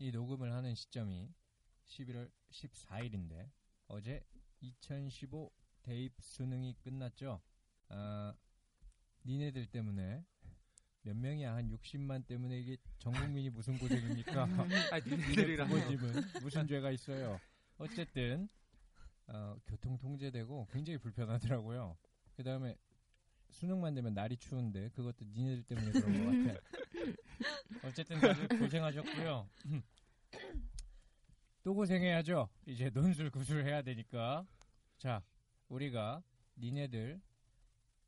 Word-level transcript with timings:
이 0.00 0.10
녹음을 0.10 0.50
하는 0.50 0.74
시점이 0.74 1.30
11월 1.86 2.30
14일인데 2.50 3.50
어제 3.86 4.24
2015 4.62 5.52
대입 5.82 6.14
수능이 6.18 6.74
끝났죠. 6.80 7.42
아, 7.90 8.34
니네들 9.26 9.66
때문에 9.66 10.24
몇 11.02 11.14
명이야 11.14 11.54
한 11.54 11.68
60만 11.68 12.26
때문에 12.26 12.58
이게 12.60 12.78
전 12.98 13.12
국민이 13.12 13.50
무슨 13.50 13.78
고생입니까? 13.78 14.44
아, 14.90 15.00
니네들이랑 15.00 15.68
무슨 16.40 16.66
죄가 16.66 16.92
있어요? 16.92 17.38
어쨌든 17.76 18.48
어, 19.26 19.58
교통 19.66 19.98
통제되고 19.98 20.68
굉장히 20.72 20.96
불편하더라고요. 20.96 21.98
그 22.36 22.42
다음에 22.42 22.74
수능만 23.50 23.94
되면 23.94 24.14
날이 24.14 24.36
추운데 24.36 24.88
그것도 24.90 25.24
니네들 25.32 25.62
때문에 25.64 25.92
그런 25.92 26.46
것 26.46 26.54
같아. 26.54 26.60
어쨌든 27.88 28.20
다들 28.20 28.48
고생하셨고요. 28.58 29.48
또 31.62 31.74
고생해야죠. 31.74 32.48
이제 32.66 32.90
논술 32.90 33.30
구술 33.30 33.64
해야 33.64 33.82
되니까. 33.82 34.46
자, 34.98 35.22
우리가 35.68 36.22
니네들 36.56 37.20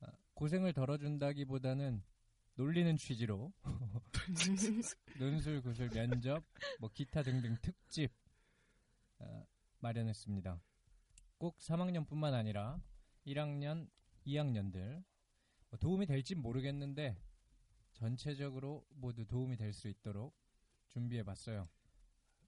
아, 0.01 0.07
고생을 0.35 0.73
덜어준다기보다는 0.73 2.03
놀리는 2.55 2.97
취지로 2.97 3.53
논술 5.19 5.63
구술 5.63 5.89
면접 5.91 6.45
뭐 6.81 6.91
기타 6.93 7.23
등등 7.23 7.57
특집 7.63 8.13
아, 9.19 9.45
마련했습니다. 9.81 10.61
꼭 11.39 11.59
3학년뿐만 11.59 12.35
아니라 12.35 12.81
1학년, 13.27 13.89
2학년들 14.27 14.95
뭐 14.95 15.12
도움이 15.81 16.07
될진 16.07 16.41
모르겠는데 16.41 17.17
전체적으로 17.93 18.87
모두 18.91 19.27
도움이 19.27 19.57
될 19.57 19.73
수 19.73 19.89
있도록 19.89 20.37
준비해 20.89 21.23
봤어요. 21.23 21.69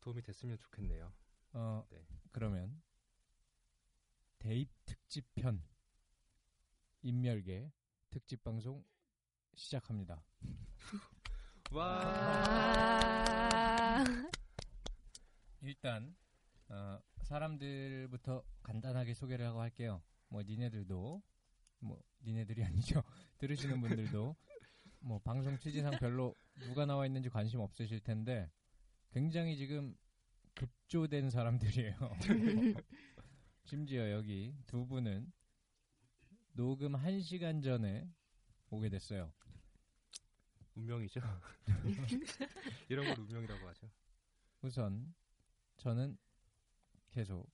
도움이 0.00 0.22
됐으면 0.22 0.58
좋겠네요. 0.58 1.12
어, 1.53 1.84
네. 1.91 2.05
그러면 2.33 2.83
대입 4.39 4.70
특집편 4.84 5.62
인멸계 7.03 7.72
특집 8.11 8.42
방송 8.42 8.84
시작합니다. 9.54 10.22
와. 11.72 12.00
일단 15.62 16.15
어, 16.69 16.99
사람들부터 17.22 18.44
간단하게 18.62 19.15
소개를 19.15 19.47
하고 19.47 19.60
할게요. 19.60 20.03
뭐 20.28 20.43
니네들도 20.43 21.22
뭐 21.84 22.03
니네들이 22.22 22.65
아니죠. 22.65 23.03
들으시는 23.39 23.81
분들도 23.81 24.34
뭐 25.00 25.19
방송 25.21 25.59
취지상 25.59 25.99
별로 25.99 26.34
누가 26.61 26.87
나와 26.87 27.06
있는지 27.06 27.28
관심 27.28 27.61
없으실 27.61 28.00
텐데 28.00 28.50
굉장히 29.12 29.56
지금 29.56 29.94
급조된 30.55 31.31
사람들이에요. 31.31 31.94
심지어 33.65 34.11
여기 34.11 34.56
두 34.67 34.87
분은 34.87 35.31
녹음 36.53 36.93
1시간 36.93 37.62
전에 37.62 38.09
오게 38.71 38.89
됐어요. 38.89 39.33
운명이죠. 40.75 41.21
이런 42.89 43.06
걸 43.06 43.19
운명이라고 43.19 43.69
하죠. 43.69 43.91
우선 44.62 45.15
저는 45.77 46.17
계속 47.11 47.49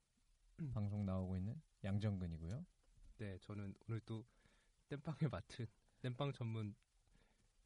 방송 0.73 1.05
나오고 1.05 1.37
있는 1.37 1.61
양정근이고요. 1.85 2.65
네, 3.21 3.37
저는 3.43 3.75
오늘 3.87 4.01
또 4.07 4.25
땜빵을 4.89 5.29
맡은 5.31 5.67
땜빵 6.01 6.33
전문 6.33 6.75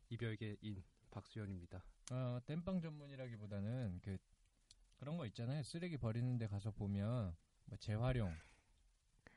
이별계인 0.09 0.83
박수현입니다. 1.13 1.81
어, 2.11 2.41
땜빵 2.45 2.81
전문이라기보다는 2.81 4.01
그 4.03 4.19
그런 4.97 5.17
거 5.17 5.25
있잖아요. 5.27 5.63
쓰레기 5.63 5.97
버리는 5.97 6.37
데 6.39 6.49
가서 6.49 6.73
보면 6.73 7.37
뭐 7.67 7.79
재활용 7.79 8.35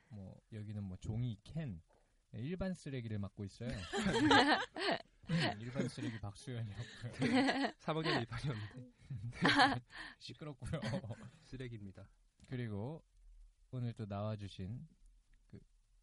뭐 0.09 0.35
여기는 0.51 0.83
뭐 0.83 0.97
종이 0.97 1.37
캔 1.43 1.83
네, 2.31 2.41
일반 2.41 2.73
쓰레기를 2.73 3.19
맡고 3.19 3.45
있어요. 3.45 3.69
음, 5.29 5.61
일반 5.61 5.87
쓰레기 5.87 6.19
박수현이었고요. 6.19 7.73
3학년 7.77 8.25
1반이었는데 8.25 8.91
시끄럽고요. 10.17 10.81
쓰레기입니다. 11.43 12.09
그리고 12.47 13.03
오늘 13.69 13.93
또 13.93 14.07
나와주신 14.07 14.87
그 14.89 14.96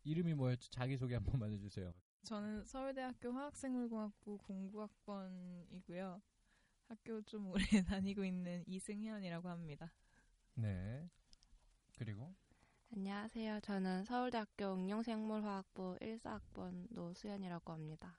이름이 0.04 0.34
뭐였죠? 0.34 0.70
자기 0.70 0.97
소개 0.97 1.15
한 1.15 1.25
번만 1.25 1.50
해주세요. 1.53 1.92
저는 2.22 2.65
서울대학교 2.65 3.32
화학생물공학부 3.32 4.38
공부학번이고요. 4.38 6.22
학교 6.88 7.22
좀 7.22 7.48
오래 7.48 7.65
다니고 7.88 8.25
있는 8.25 8.65
이승현이라고 8.66 9.48
합니다. 9.48 9.92
네. 10.54 11.09
그리고 11.98 12.34
안녕하세요. 12.92 13.60
저는 13.60 14.04
서울대학교 14.04 14.75
응용생물화학부 14.75 15.98
1사학번 16.00 16.86
노수연이라고 16.91 17.72
합니다. 17.72 18.19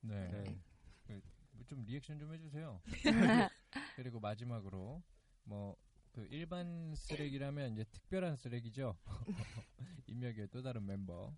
네. 0.00 0.28
네. 0.30 0.60
그, 1.06 1.20
뭐좀 1.52 1.84
리액션 1.84 2.18
좀 2.18 2.32
해주세요. 2.32 2.80
그리고 3.96 4.18
마지막으로 4.20 5.02
뭐 5.44 5.76
그 6.12 6.26
일반 6.30 6.94
쓰레기라면 6.94 7.72
이제 7.72 7.84
특별한 7.84 8.36
쓰레기죠. 8.36 8.96
인명의 10.06 10.48
또 10.50 10.62
다른 10.62 10.84
멤버. 10.86 11.34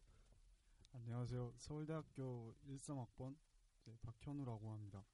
안녕하세요. 0.93 1.55
서울대학교 1.57 2.55
13학번 2.67 3.37
박현우라고 4.03 4.73
합니다. 4.73 5.05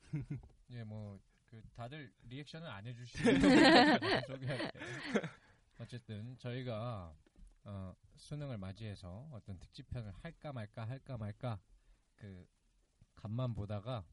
예, 0.70 0.84
뭐 0.84 1.20
그 1.46 1.62
다들 1.74 2.12
리액션을 2.24 2.68
안 2.68 2.86
해주시는 2.86 3.40
소개할 4.26 4.72
때. 4.72 4.80
어쨌든 5.78 6.36
저희가 6.38 7.16
어, 7.64 7.94
수능을 8.16 8.58
맞이해서 8.58 9.28
어떤 9.32 9.58
특집편을 9.58 10.12
할까 10.22 10.52
말까 10.52 10.88
할까 10.88 11.16
말까 11.16 11.60
그 12.16 12.46
간만 13.14 13.54
보다가 13.54 14.04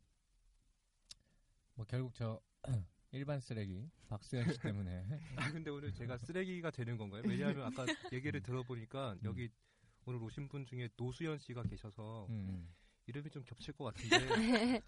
뭐 1.75 1.85
결국 1.85 2.13
저 2.13 2.41
일반 3.13 3.39
쓰레기 3.39 3.87
박수현 4.09 4.51
씨 4.51 4.59
때문에 4.59 5.05
아, 5.37 5.51
근데 5.51 5.69
오늘 5.69 5.93
제가 5.93 6.17
쓰레기가 6.17 6.71
되는 6.71 6.97
건가요? 6.97 7.21
왜냐하면 7.25 7.63
아까 7.63 7.85
얘기를 8.11 8.41
들어보니까 8.41 9.17
여기 9.23 9.49
오늘 10.05 10.21
오신 10.23 10.47
분 10.47 10.65
중에 10.65 10.89
노수연 10.97 11.37
씨가 11.37 11.63
계셔서 11.63 12.25
음, 12.31 12.67
이름이 13.05 13.29
좀 13.29 13.43
겹칠 13.43 13.75
것 13.75 13.93
같은데 13.93 14.81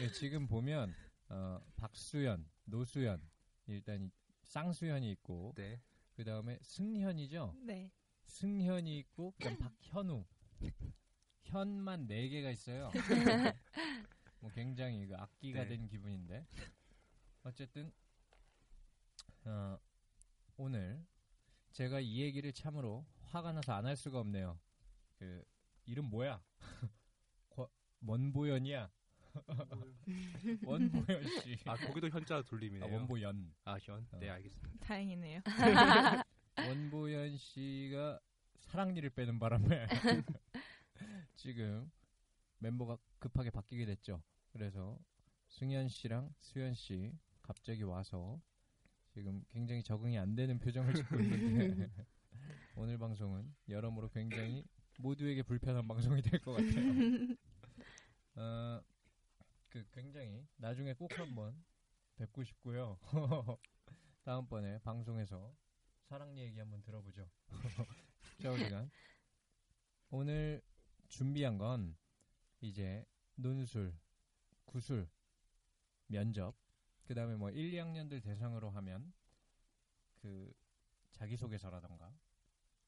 예, 0.00 0.08
지금 0.14 0.46
보면 0.46 0.94
어, 1.30 1.60
박수현, 1.76 2.48
노수현 2.64 3.20
일단 3.66 4.02
이 4.02 4.10
쌍수현이 4.44 5.10
있고 5.12 5.52
네. 5.56 5.80
그 6.14 6.24
다음에 6.24 6.58
승현이죠. 6.62 7.56
네. 7.64 7.90
승현이 8.26 8.98
있고 8.98 9.32
그다음 9.32 9.58
박현우 9.58 10.24
현만 11.42 12.06
네 12.06 12.28
개가 12.28 12.50
있어요. 12.50 12.90
뭐 14.40 14.50
굉장히 14.52 15.06
그 15.06 15.16
악기가 15.16 15.62
네. 15.64 15.68
된 15.70 15.88
기분인데 15.88 16.46
어쨌든 17.44 17.92
어, 19.44 19.78
오늘 20.56 21.04
제가 21.72 22.00
이 22.00 22.20
얘기를 22.20 22.52
참으로 22.52 23.06
화가 23.22 23.52
나서 23.52 23.72
안 23.74 23.86
할 23.86 23.96
수가 23.96 24.18
없네요. 24.20 24.58
그 25.18 25.44
이름 25.86 26.06
뭐야? 26.10 26.42
권- 27.50 27.68
원보연이야. 28.06 28.90
원보연 30.64 31.28
씨. 31.42 31.56
아 31.66 31.76
거기도 31.76 32.08
현자 32.08 32.42
돌림이네요. 32.42 32.88
아, 32.90 32.92
원보연. 32.96 33.54
아 33.64 33.78
현. 33.78 34.06
어. 34.12 34.18
네 34.18 34.28
알겠습니다. 34.30 34.78
다행이네요. 34.80 35.40
원보연 36.58 37.36
씨가 37.36 38.20
사랑니를 38.58 39.10
빼는 39.10 39.38
바람에 39.38 39.86
지금 41.36 41.90
멤버가 42.58 42.98
급하게 43.18 43.50
바뀌게 43.50 43.86
됐죠. 43.86 44.22
그래서 44.52 44.98
승현 45.48 45.88
씨랑 45.88 46.34
수현 46.40 46.74
씨 46.74 47.12
갑자기 47.48 47.82
와서 47.82 48.38
지금 49.14 49.42
굉장히 49.48 49.82
적응이 49.82 50.18
안 50.18 50.34
되는 50.34 50.58
표정을 50.58 50.92
짓고 50.94 51.18
있는데 51.18 51.90
오늘 52.76 52.98
방송은 52.98 53.54
여러모로 53.70 54.10
굉장히 54.10 54.64
모두에게 54.98 55.42
불편한 55.42 55.88
방송이 55.88 56.20
될 56.20 56.40
것 56.42 56.52
같아요. 56.52 56.74
어, 58.36 58.82
그 59.70 59.82
굉장히 59.92 60.46
나중에 60.56 60.92
꼭 60.92 61.18
한번 61.18 61.64
뵙고 62.16 62.44
싶고요. 62.44 62.98
다음번에 64.24 64.78
방송에서 64.80 65.54
사랑 66.02 66.36
얘기 66.36 66.58
한번 66.58 66.82
들어보죠. 66.82 67.30
샤워 68.42 68.58
시간. 68.58 68.90
오늘 70.10 70.60
준비한 71.08 71.56
건 71.56 71.96
이제 72.60 73.06
논술, 73.36 73.96
구술, 74.66 75.08
면접, 76.08 76.54
그 77.08 77.14
다음에 77.14 77.36
뭐 77.36 77.50
1, 77.50 77.72
2학년들 77.72 78.22
대상으로 78.22 78.68
하면 78.68 79.14
그 80.16 80.52
자기소개서라던가 81.12 82.12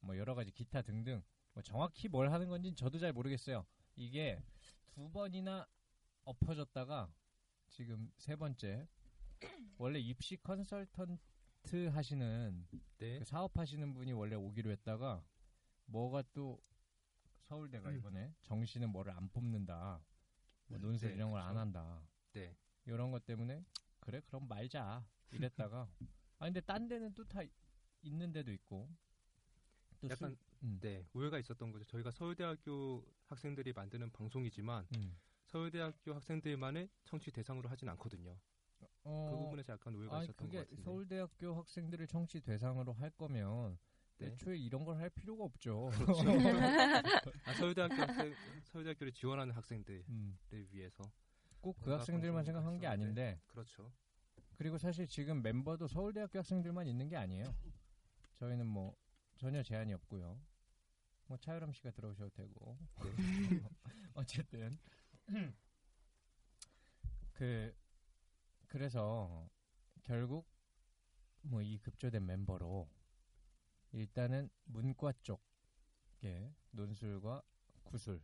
뭐 0.01 0.15
여러 0.19 0.35
가지 0.35 0.51
기타 0.51 0.83
등등 0.83 1.23
뭐 1.55 1.63
정확히 1.63 2.07
뭘 2.07 2.31
하는 2.31 2.51
건지 2.51 2.75
저도 2.75 2.99
잘 2.99 3.15
모르겠어요. 3.15 3.65
이게 3.97 4.43
두 4.91 5.11
번이나 5.11 5.67
엎어졌다가 6.25 7.11
지금 7.71 8.13
세 8.19 8.37
번째 8.37 8.87
원래 9.79 9.99
입시 9.99 10.37
컨설턴트 10.37 11.87
하시는 11.91 12.69
네. 12.99 13.21
그 13.21 13.25
사업 13.25 13.57
하시는 13.57 13.95
분이 13.95 14.13
원래 14.13 14.37
오기로 14.37 14.71
했다가 14.71 15.25
뭐가 15.87 16.25
또 16.35 16.61
서울대가 17.45 17.89
음. 17.89 17.97
이번에 17.97 18.35
정시는 18.43 18.91
뭐를 18.91 19.15
안 19.15 19.31
뽑는다. 19.31 20.05
뭐 20.67 20.79
논술 20.79 21.09
네, 21.09 21.15
이런 21.15 21.31
걸 21.31 21.41
안. 21.41 21.57
한다. 21.57 22.07
네. 22.35 22.55
이런 22.85 23.11
것 23.11 23.25
때문에 23.25 23.65
그래 24.01 24.21
그럼 24.27 24.49
말자 24.49 25.05
이랬다가 25.31 25.89
아 26.39 26.45
근데 26.47 26.61
딴 26.61 26.89
데는 26.89 27.15
또 27.15 27.25
다 27.25 27.41
있는 28.03 28.33
데도 28.33 28.51
있고 28.53 28.89
또 30.01 30.09
약간 30.09 30.31
술- 30.31 30.39
음, 30.63 30.79
네 30.81 31.07
오해가 31.13 31.39
있었던 31.39 31.71
거죠. 31.73 31.85
저희가 31.85 32.11
서울대학교 32.11 33.05
학생들이 33.27 33.73
만드는 33.75 34.11
방송이지만 34.13 34.87
음. 34.97 35.17
서울대학교 35.47 36.15
학생들만의 36.15 36.89
청취 37.05 37.31
대상으로 37.31 37.69
하진 37.69 37.89
않거든요. 37.91 38.39
어, 39.05 39.29
그 39.33 39.37
부분에서 39.45 39.75
약간 39.75 39.95
오해가 39.95 40.17
아니 40.17 40.25
있었던 40.25 40.49
그게. 40.49 40.65
서울대학교 40.83 41.55
학생들을 41.55 42.07
청취 42.07 42.41
대상으로 42.41 42.93
할 42.95 43.11
거면 43.11 43.79
네. 44.19 44.27
애초에 44.29 44.57
이런 44.57 44.85
걸 44.85 44.97
할 44.99 45.11
필요가 45.11 45.45
없죠. 45.45 45.91
아, 47.45 47.53
서울대학교 47.55 47.95
학생, 47.95 48.35
서울대학교를 48.65 49.13
지원하는 49.13 49.55
학생들을 49.55 50.05
음, 50.09 50.39
위해서 50.71 51.03
꼭 51.61 51.79
그 51.81 51.91
학생들만 51.91 52.45
생각한 52.45 52.79
게 52.79 52.87
있었는데. 52.87 53.23
아닌데 53.23 53.41
그렇죠. 53.49 53.93
그리고 54.57 54.79
사실 54.79 55.07
지금 55.07 55.43
멤버도 55.43 55.87
서울대학교 55.89 56.39
학생들만 56.39 56.87
있는 56.87 57.09
게 57.09 57.17
아니에요. 57.17 57.55
저희는 58.37 58.67
뭐 58.67 58.97
전혀 59.37 59.63
제한이 59.63 59.93
없고요. 59.95 60.41
뭐 61.27 61.37
차유람 61.39 61.73
씨가 61.73 61.91
들어오셔도 61.93 62.31
되고. 62.31 62.79
어쨌든 64.15 64.79
그 67.33 67.75
그래서 68.67 69.49
결국 70.03 70.47
뭐 71.43 71.63
이 71.63 71.79
급조된 71.79 72.25
멤버로 72.27 72.89
일단은 73.93 74.51
문과 74.65 75.13
쪽에 75.23 76.53
논술과 76.73 77.43
구술 77.83 78.23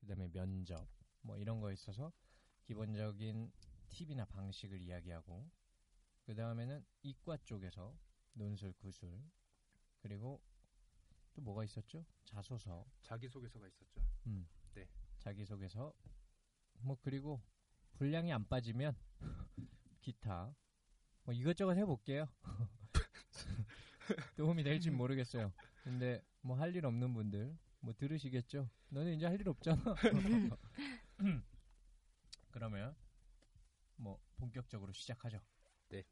그다음에 0.00 0.28
면접 0.28 0.86
뭐 1.22 1.38
이런 1.38 1.60
거에 1.60 1.72
있어서 1.72 2.12
기본적인 2.66 3.52
팁이나 3.88 4.24
방식을 4.26 4.80
이야기하고 4.80 5.48
그 6.24 6.34
다음에는 6.34 6.84
이과 7.02 7.36
쪽에서 7.44 7.96
논술 8.34 8.72
구술 8.74 9.22
그리고 10.00 10.42
또 11.34 11.42
뭐가 11.42 11.64
있었죠? 11.64 12.04
자소서 12.24 12.84
자기소개서가 13.02 13.66
있었죠. 13.68 14.00
음. 14.26 14.48
네. 14.74 14.88
자기소개서 15.20 15.94
뭐 16.80 16.96
그리고 17.00 17.40
분량이 17.94 18.32
안 18.32 18.46
빠지면 18.46 18.94
기타 20.00 20.54
뭐 21.24 21.34
이것저것 21.34 21.74
해볼게요. 21.76 22.28
도움이 24.36 24.62
될지 24.64 24.90
모르겠어요. 24.90 25.52
근데 25.84 26.22
뭐 26.42 26.56
할 26.56 26.74
일 26.74 26.84
없는 26.86 27.12
분들 27.14 27.56
뭐 27.80 27.94
들으시겠죠? 27.94 28.68
너는 28.90 29.14
이제 29.14 29.26
할 29.26 29.40
일 29.40 29.48
없잖아. 29.48 29.82
그러면 32.56 32.96
뭐 33.96 34.18
본격적으로 34.38 34.90
시작하죠. 34.94 35.38
네. 35.90 36.02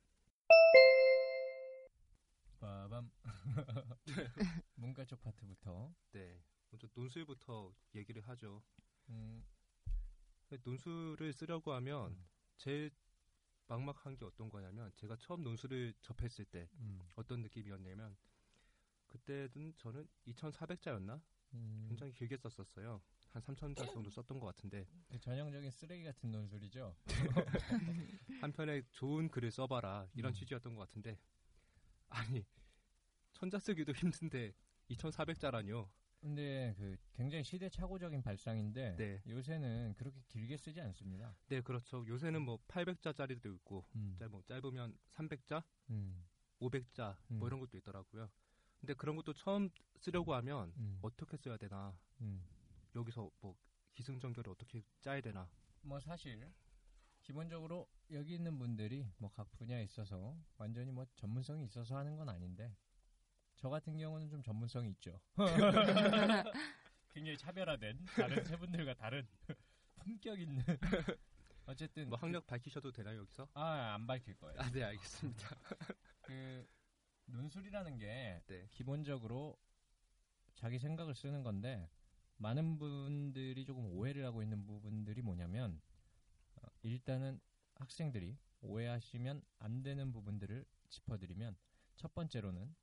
빠밤. 2.61 3.11
문과 4.75 5.07
쪽 5.07 5.23
파트부터. 5.23 5.95
네. 6.13 6.39
먼저 6.71 6.87
논술부터 6.95 7.75
얘기를 7.95 8.21
하죠. 8.29 8.63
음, 9.09 9.43
논술을 10.65 11.33
쓰려고 11.33 11.73
하면 11.73 12.13
음. 12.13 12.29
제일 12.59 12.91
막막한 13.67 14.15
게 14.17 14.27
어떤 14.27 14.51
거냐면 14.51 14.93
제가 14.97 15.17
처음 15.17 15.43
논술을 15.45 15.95
접했을 16.03 16.45
때 16.45 16.69
음, 16.75 17.01
어떤 17.15 17.41
느낌이었냐면 17.41 18.19
그때는 19.07 19.73
저는 19.79 20.07
2,400자였나? 20.27 21.23
음. 21.55 21.87
굉장히 21.89 22.13
길게 22.13 22.37
썼었어요. 22.37 23.01
한 23.35 23.43
3,000자 23.43 23.93
정도 23.93 24.11
썼던 24.11 24.39
것 24.39 24.47
같은데 24.47 24.87
그 25.09 25.19
전형적인 25.19 25.69
쓰레기 25.73 26.05
같은 26.05 26.31
논술이죠. 26.31 26.95
한 28.41 28.53
편에 28.53 28.83
좋은 28.93 29.29
글을 29.29 29.51
써봐라 29.51 30.07
이런 30.15 30.31
음. 30.31 30.35
취지였던 30.35 30.77
것 30.77 30.83
같은데 30.83 31.19
아니 32.09 32.45
천자 33.33 33.59
쓰기도 33.59 33.93
힘든데 33.93 34.55
2,400자라뇨. 34.89 35.89
근데 36.21 36.75
그 36.79 36.97
굉장히 37.13 37.43
시대착오적인 37.43 38.23
발상인데 38.23 38.97
네, 38.97 39.23
요새는 39.27 39.95
그렇게 39.97 40.23
길게 40.29 40.57
쓰지 40.57 40.81
않습니다. 40.81 41.37
네 41.49 41.61
그렇죠. 41.61 42.07
요새는 42.07 42.41
뭐 42.41 42.59
800자짜리도 42.69 43.53
있고 43.57 43.85
음, 43.97 44.15
짧, 44.17 44.29
뭐 44.31 44.43
짧으면 44.47 44.97
300자, 45.11 45.63
음, 45.91 46.25
500자 46.61 47.17
음. 47.33 47.41
뭐 47.41 47.49
이런 47.49 47.59
것도 47.59 47.77
있더라고요. 47.79 48.31
근데 48.79 48.95
그런 48.95 49.17
것도 49.17 49.33
처음 49.35 49.69
쓰려고 49.97 50.35
하면 50.37 50.73
음, 50.77 50.99
어떻게 51.03 51.37
써야 51.37 51.57
되나 51.57 51.99
음. 52.21 52.43
여기서 52.95 53.31
뭐 53.41 53.57
기승전결을 53.95 54.51
어떻게 54.53 54.83
짜야 55.01 55.21
되나 55.21 55.49
뭐 55.83 56.01
사실 56.01 56.53
기본적으로 57.23 57.89
여기 58.11 58.35
있는 58.35 58.59
분들이 58.59 59.09
뭐 59.19 59.31
각 59.31 59.51
분야에 59.53 59.83
있어서 59.85 60.37
완전히 60.59 60.91
뭐 60.91 61.05
전문성이 61.17 61.65
있어서 61.65 61.97
하는 61.97 62.17
건 62.17 62.29
아닌데 62.29 62.77
저 63.57 63.69
같은 63.69 63.97
경우는 63.97 64.29
좀 64.29 64.43
전문성이 64.43 64.91
있죠. 64.91 65.21
굉장히 67.11 67.39
차별화된 67.39 68.05
다른 68.17 68.45
세 68.45 68.57
분들과 68.57 68.95
다른 68.95 69.27
품격 70.01 70.41
있는 70.41 70.63
어쨌든 71.67 72.09
뭐 72.11 72.19
학력 72.19 72.47
밝히셔도 72.47 72.93
되나요 72.93 73.21
여기서? 73.21 73.49
아 73.55 73.95
안 73.95 74.07
밝힐 74.07 74.37
거예요. 74.37 74.61
아 74.61 74.71
네 74.71 74.83
알겠습니다. 74.85 75.49
그 76.23 76.67
논술이라는 77.27 77.99
게 77.99 78.43
네. 78.47 78.67
기본적으로 78.71 79.57
자기 80.57 80.79
생각을 80.79 81.15
쓰는 81.15 81.43
건데 81.43 81.89
많은 82.45 82.79
분들이 82.79 83.65
조금 83.65 83.87
오해를 83.87 84.27
하고 84.27 84.43
있는 84.43 84.67
부분들이 84.67 85.23
뭐냐면 85.23 85.81
어, 86.57 86.67
일단은 86.83 87.41
학생들이 87.77 88.37
오해하시면 88.61 89.43
안 89.61 89.83
되는 89.83 90.13
부분들을 90.13 90.67
짚어드리면 90.91 91.57
첫 91.97 92.13
번째로는 92.13 92.75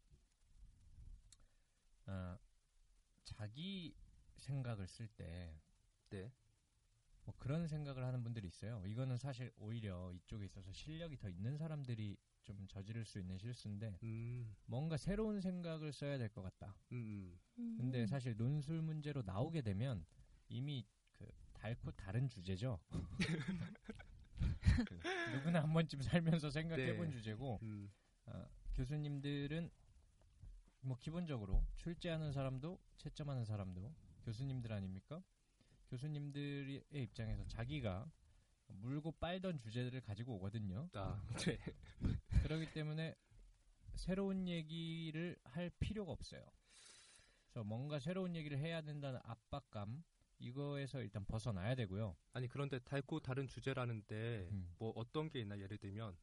아, 2.08 2.40
자기 3.24 3.96
생각을 4.38 4.88
쓸때 4.88 5.56
네. 6.10 6.32
뭐 7.24 7.36
그런 7.38 7.68
생각을 7.68 8.04
하는 8.04 8.24
분들이 8.24 8.48
있어요. 8.48 8.84
이거는 8.88 9.18
사실 9.20 9.54
오히려 9.60 10.12
이쪽에 10.12 10.46
있어서 10.46 10.72
실력이 10.72 11.18
더 11.18 11.30
있는 11.30 11.56
사람들이 11.58 12.18
좀 12.44 12.66
저지를 12.68 13.06
수 13.06 13.20
있는 13.20 13.38
실수인데 13.38 13.98
음, 14.04 14.56
뭔가 14.66 14.98
새로운 14.98 15.42
생각을 15.42 15.92
써야 15.94 16.18
될 16.18 16.30
것 16.30 16.42
같다. 16.42 16.76
음, 16.92 17.38
음. 17.60 17.76
근데 17.78 18.08
사실 18.08 18.36
논술 18.36 18.82
문제로 18.82 19.22
나오게 19.22 19.62
되면 19.62 20.06
이미 20.50 20.86
그 21.14 21.28
달고 21.54 21.92
다른 21.92 22.28
주제죠. 22.28 22.80
그 24.88 25.00
누구나 25.34 25.62
한 25.64 25.74
번쯤 25.74 26.02
살면서 26.02 26.50
생각해본 26.50 27.08
네. 27.10 27.12
주제고 27.16 27.60
음, 27.62 27.92
아, 28.26 28.48
교수님들은 28.74 29.70
뭐 30.82 30.98
기본적으로 30.98 31.64
출제하는 31.78 32.32
사람도 32.32 32.80
채점하는 32.98 33.46
사람도 33.46 33.94
교수님들 34.24 34.72
아닙니까? 34.72 35.22
교수님들의 35.90 36.84
입장에서 36.94 37.46
자기가 37.48 38.10
물고 38.80 39.12
빨던 39.12 39.60
주제들을 39.60 40.02
가지고 40.02 40.36
오거든요. 40.36 40.90
아, 40.94 41.22
네. 41.46 41.58
그렇기 42.44 42.72
때문에 42.74 43.16
새로운 43.96 44.48
얘기를 44.48 45.38
할 45.44 45.70
필요가 45.80 46.12
없어요. 46.12 46.44
그래서 47.44 47.64
뭔가 47.64 48.00
새로운 48.00 48.36
얘기를 48.36 48.58
해야 48.58 48.82
된다는 48.82 49.20
압박감 49.24 50.04
이거에서 50.40 51.02
일단 51.02 51.26
벗어나야 51.26 51.76
되고요. 51.76 52.16
아니 52.34 52.48
그런데 52.48 52.80
달고 52.80 53.20
다른 53.20 53.48
주제라는데 53.48 54.50
음. 54.52 54.74
뭐 54.80 54.92
어떤 54.96 55.30
게 55.30 55.40
있나 55.40 55.60
예를 55.60 55.78
들면 55.78 56.18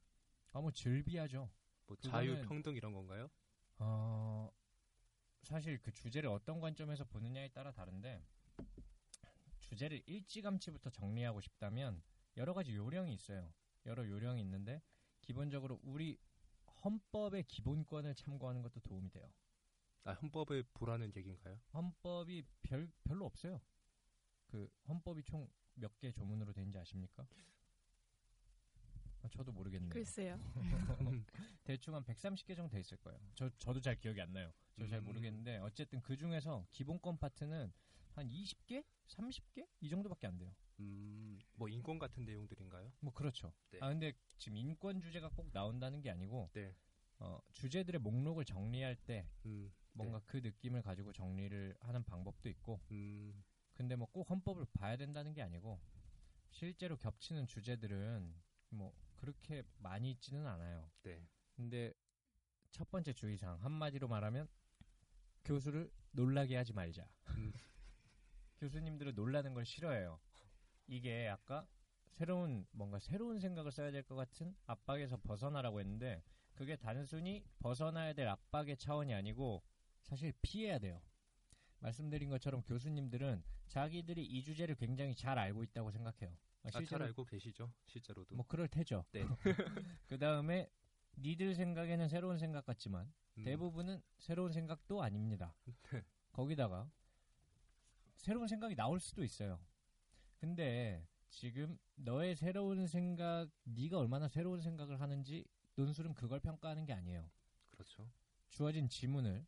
아뭐 0.51 0.71
즐비하죠. 0.71 1.49
뭐 1.85 1.97
자유 1.97 2.41
평등 2.41 2.75
이런 2.75 2.93
건가요? 2.93 3.29
어 3.77 4.51
사실 5.43 5.79
그 5.81 5.91
주제를 5.91 6.29
어떤 6.29 6.59
관점에서 6.59 7.05
보느냐에 7.05 7.49
따라 7.49 7.71
다른데 7.71 8.21
주제를 9.59 10.01
일찌감치부터 10.05 10.89
정리하고 10.89 11.39
싶다면 11.41 12.01
여러 12.39 12.53
가지 12.53 12.73
요령이 12.75 13.13
있어요. 13.13 13.53
여러 13.85 14.07
요령이 14.07 14.41
있는데 14.41 14.81
기본적으로 15.21 15.79
우리 15.83 16.17
헌법의 16.83 17.43
기본권을 17.43 18.15
참고하는 18.15 18.61
것도 18.61 18.79
도움이 18.79 19.09
돼요. 19.11 19.31
아, 20.05 20.13
헌법을 20.13 20.63
보라는 20.73 21.11
얘기인가요? 21.15 21.59
헌법이 21.73 22.43
별 22.63 22.89
별로 23.03 23.25
없어요. 23.25 23.61
그 24.47 24.67
헌법이 24.87 25.23
총 25.23 25.47
몇 25.75 25.97
개 25.99 26.11
조문으로 26.11 26.51
되는지 26.51 26.77
아십니까? 26.77 27.25
아, 29.21 29.29
저도 29.29 29.51
모르겠네요. 29.53 29.89
글쎄요. 29.91 30.37
대충 31.63 31.95
한 31.95 32.03
130개 32.03 32.53
정도 32.55 32.69
돼 32.71 32.81
있을 32.81 32.97
거예요. 32.97 33.17
저 33.35 33.49
저도 33.59 33.79
잘 33.79 33.95
기억이 33.97 34.19
안 34.19 34.33
나요. 34.33 34.51
저잘 34.77 34.99
음. 34.99 35.05
모르겠는데 35.05 35.57
어쨌든 35.59 36.01
그 36.01 36.17
중에서 36.17 36.65
기본권 36.71 37.17
파트는 37.17 37.71
한 38.15 38.27
20개, 38.27 38.83
30개 39.07 39.67
이 39.81 39.89
정도밖에 39.89 40.27
안 40.27 40.37
돼요. 40.37 40.53
음, 40.79 41.39
뭐 41.55 41.67
인권 41.69 41.99
같은 41.99 42.25
내용들인가요? 42.25 42.91
뭐 43.01 43.13
그렇죠. 43.13 43.53
네. 43.71 43.79
아 43.81 43.89
근데 43.89 44.13
지금 44.37 44.57
인권 44.57 45.01
주제가 45.01 45.29
꼭 45.29 45.49
나온다는 45.51 46.01
게 46.01 46.09
아니고 46.09 46.49
네. 46.53 46.73
어, 47.19 47.39
주제들의 47.53 47.99
목록을 48.01 48.45
정리할 48.45 48.95
때 48.95 49.27
음, 49.45 49.71
뭔가 49.93 50.21
그 50.25 50.37
느낌을 50.37 50.81
가지고 50.81 51.11
정리를 51.11 51.75
하는 51.81 52.03
방법도 52.03 52.47
있고 52.49 52.79
음, 52.91 53.43
근데 53.73 53.95
뭐 53.95 54.07
꼭 54.11 54.29
헌법을 54.29 54.65
봐야 54.73 54.95
된다는 54.97 55.33
게 55.33 55.41
아니고 55.41 55.79
실제로 56.51 56.97
겹치는 56.97 57.45
주제들은 57.47 58.33
뭐 58.69 58.93
그렇게 59.17 59.63
많이 59.79 60.11
있지는 60.11 60.47
않아요. 60.47 60.89
네. 61.03 61.21
근데 61.55 61.93
첫 62.71 62.89
번째 62.89 63.11
주의사항 63.13 63.61
한마디로 63.63 64.07
말하면 64.07 64.47
교수를 65.43 65.91
놀라게 66.11 66.55
하지 66.55 66.73
말자. 66.73 67.07
음. 67.37 67.51
교수님들은 68.59 69.15
놀라는 69.15 69.53
걸 69.53 69.65
싫어해요. 69.65 70.19
이게 70.87 71.27
아까 71.27 71.67
새로운 72.11 72.65
뭔가 72.71 72.99
새로운 72.99 73.39
생각을 73.39 73.71
써야 73.71 73.91
될 73.91 74.03
것 74.03 74.15
같은 74.15 74.55
압박에서 74.65 75.17
벗어나라고 75.17 75.79
했는데 75.79 76.23
그게 76.53 76.75
단순히 76.75 77.43
벗어나야 77.59 78.13
될 78.13 78.27
압박의 78.27 78.77
차원이 78.77 79.13
아니고 79.13 79.63
사실 80.03 80.33
피해야 80.41 80.79
돼요. 80.79 81.01
말씀드린 81.79 82.29
것처럼 82.29 82.61
교수님들은 82.63 83.41
자기들이 83.67 84.25
이 84.25 84.43
주제를 84.43 84.75
굉장히 84.75 85.15
잘 85.15 85.37
알고 85.39 85.63
있다고 85.63 85.91
생각해요. 85.91 86.35
아, 86.63 86.71
잘 86.71 86.81
실제로 86.81 87.05
알고 87.05 87.23
계시죠? 87.25 87.71
실제로도. 87.85 88.35
뭐 88.35 88.45
그럴 88.47 88.67
테죠. 88.67 89.05
네. 89.13 89.23
그 90.07 90.17
다음에 90.17 90.69
니들 91.17 91.55
생각에는 91.55 92.09
새로운 92.09 92.37
생각 92.37 92.65
같지만 92.65 93.13
음, 93.37 93.43
대부분은 93.43 94.01
새로운 94.17 94.51
생각도 94.51 95.01
아닙니다. 95.01 95.55
거기다가 96.33 96.91
새로운 98.19 98.47
생각이 98.47 98.75
나올 98.75 98.99
수도 98.99 99.23
있어요. 99.23 99.59
근데 100.37 101.07
지금 101.29 101.77
너의 101.95 102.35
새로운 102.35 102.85
생각, 102.85 103.49
네가 103.63 103.97
얼마나 103.97 104.27
새로운 104.27 104.61
생각을 104.61 104.99
하는지 104.99 105.45
논술은 105.75 106.13
그걸 106.13 106.39
평가하는 106.39 106.85
게 106.85 106.93
아니에요. 106.93 107.29
그렇죠. 107.69 108.11
주어진 108.49 108.89
지문을 108.89 109.45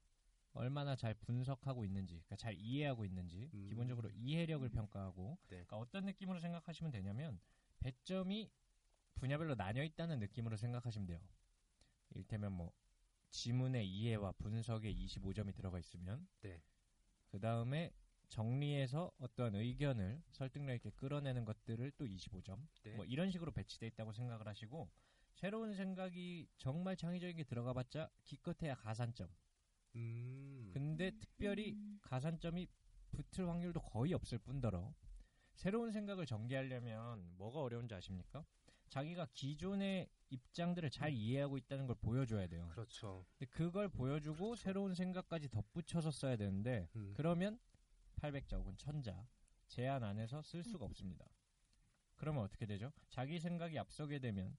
얼마나 0.54 0.96
잘 0.96 1.13
분석하고 1.13 1.86
있는지, 1.86 2.16
그러니까 2.16 2.36
잘 2.36 2.56
이해하고 2.58 3.06
있는지, 3.06 3.50
음. 3.54 3.68
기본적으로 3.70 4.10
이해력을 4.10 4.68
평가하고, 4.70 5.38
네. 5.44 5.48
그러니까 5.50 5.78
어떤 5.78 6.06
느낌으로 6.06 6.40
생각하시면 6.40 6.92
되냐면 6.92 7.40
배점이 7.80 8.51
분야별로 9.16 9.56
나뉘어 9.56 9.84
있다는 9.84 10.20
느낌으로 10.20 10.58
생각하시면 10.58 11.08
돼요. 11.08 11.20
이를테면 12.12 12.51
뭐 12.51 12.74
지문의 13.30 13.88
이해와 13.90 14.34
분석에 14.34 14.94
25점이 14.94 15.54
들어가 15.56 15.80
있으면, 15.80 16.28
네. 16.42 16.62
그 17.28 17.40
다음에 17.40 17.94
정리해서 18.31 19.11
어떠한 19.19 19.55
의견을 19.55 20.23
설득력 20.31 20.73
있게 20.75 20.89
끌어내는 20.91 21.43
것들을 21.43 21.91
또 21.97 22.05
25점, 22.05 22.65
네. 22.83 22.95
뭐 22.95 23.05
이런 23.05 23.29
식으로 23.29 23.51
배치돼 23.51 23.88
있다고 23.88 24.13
생각을 24.13 24.47
하시고 24.47 24.89
새로운 25.33 25.73
생각이 25.73 26.47
정말 26.57 26.95
창의적인 26.95 27.35
게 27.35 27.43
들어가봤자 27.43 28.09
기껏해야 28.23 28.75
가산점. 28.75 29.27
음, 29.95 30.69
근데 30.73 31.11
특별히 31.19 31.77
가산점이 32.01 32.67
붙을 33.11 33.50
확률도 33.50 33.81
거의 33.81 34.13
없을 34.13 34.38
뿐더러 34.39 34.93
새로운 35.55 35.91
생각을 35.91 36.25
전개하려면 36.25 37.35
뭐가 37.38 37.59
어려운지 37.59 37.93
아십니까? 37.93 38.45
자기가 38.88 39.27
기존의 39.33 40.09
입장들을 40.29 40.89
잘 40.89 41.11
이해하고 41.11 41.57
있다는 41.57 41.88
걸 41.88 41.97
보여줘야 42.00 42.47
돼요. 42.47 42.69
그렇죠. 42.69 43.25
근데 43.38 43.50
그걸 43.50 43.89
보여주고 43.89 44.55
새로운 44.55 44.95
생각까지 44.95 45.50
덧붙여서 45.50 46.11
써야 46.11 46.38
되는데 46.38 46.88
음, 46.95 47.13
그러면 47.13 47.59
800자 48.22 48.54
혹은 48.54 48.75
1000자 48.75 49.25
제한 49.68 50.04
안에서 50.04 50.42
쓸 50.42 50.63
수가 50.63 50.86
없습니다. 50.86 51.25
그러면 52.16 52.44
어떻게 52.44 52.66
되죠? 52.66 52.92
자기 53.10 53.40
생각이 53.40 53.80
앞서게 53.80 54.20
되면 54.20 54.56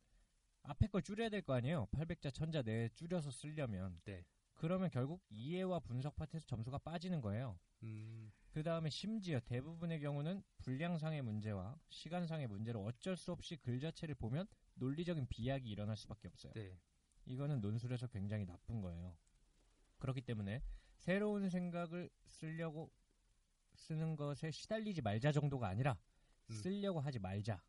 앞에 0.62 0.88
걸 0.88 1.02
줄여야 1.02 1.28
될 1.28 1.42
거 1.42 1.54
아니에요. 1.54 1.87
800자, 1.92 2.31
1000자 2.31 2.64
내에 2.64 2.88
줄여서 2.90 3.31
쓰려면 3.31 4.00
네. 4.04 4.25
그러면 4.54 4.90
결국 4.90 5.23
이해와 5.28 5.81
분석 5.81 6.16
파트에서 6.16 6.47
점수가 6.47 6.78
빠지는 6.78 7.21
거예요. 7.21 7.59
음, 7.83 8.33
그 8.50 8.62
다음에 8.62 8.90
심지어 8.90 9.40
대부분의 9.40 10.00
경우는 10.00 10.42
분량상의 10.59 11.23
문제와 11.23 11.78
시간상의 11.88 12.47
문제로 12.47 12.85
어쩔 12.85 13.16
수 13.16 13.33
없이 13.33 13.57
글 13.57 13.81
자체를 13.81 14.14
보면 14.14 14.47
논리적인 14.75 15.26
비약이 15.28 15.69
일어날 15.69 15.97
수밖에 15.97 16.28
없어요. 16.28 16.52
네. 16.54 16.78
이거는 17.26 17.61
논술에서 17.61 18.07
굉장히 18.09 18.45
나쁜 18.47 18.81
거예요. 18.81 19.16
그렇기 19.99 20.21
때문에 20.23 20.62
새로운 20.95 21.49
생각을 21.49 22.11
쓰려고 22.25 22.92
쓰는 23.74 24.16
것에 24.16 24.50
시달리지 24.50 25.02
말자 25.02 25.32
정도가 25.32 25.68
아니라 25.68 25.96
음. 26.50 26.54
쓰려고 26.54 27.00
하지 27.00 27.18
말자. 27.18 27.62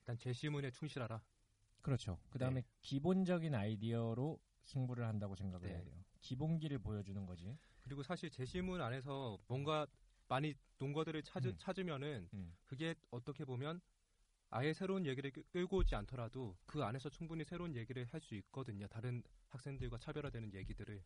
일단 0.00 0.16
제시문에 0.18 0.70
충실하라. 0.70 1.22
그렇죠. 1.82 2.18
그 2.30 2.38
다음에 2.38 2.62
네. 2.62 2.68
기본적인 2.82 3.54
아이디어로 3.54 4.40
승부를 4.64 5.06
한다고 5.06 5.34
생각을 5.36 5.68
네. 5.68 5.74
해야 5.74 5.84
돼요. 5.84 6.04
기본기를 6.20 6.78
보여주는 6.78 7.24
거지. 7.26 7.56
그리고 7.82 8.02
사실 8.02 8.30
제시문 8.30 8.80
안에서 8.82 9.38
뭔가 9.46 9.86
많이 10.26 10.54
논거들을 10.78 11.22
찾, 11.22 11.44
음. 11.46 11.54
찾으면은 11.56 12.28
음. 12.34 12.54
그게 12.66 12.94
어떻게 13.10 13.44
보면 13.44 13.80
아예 14.50 14.72
새로운 14.72 15.06
얘기를 15.06 15.30
끌- 15.30 15.44
끌고 15.50 15.78
오지 15.78 15.94
않더라도 15.94 16.56
그 16.66 16.82
안에서 16.84 17.08
충분히 17.10 17.44
새로운 17.44 17.74
얘기를 17.76 18.04
할 18.06 18.20
수 18.20 18.34
있거든요. 18.34 18.86
다른 18.88 19.22
학생들과 19.48 19.98
차별화되는 19.98 20.52
얘기들을 20.54 21.02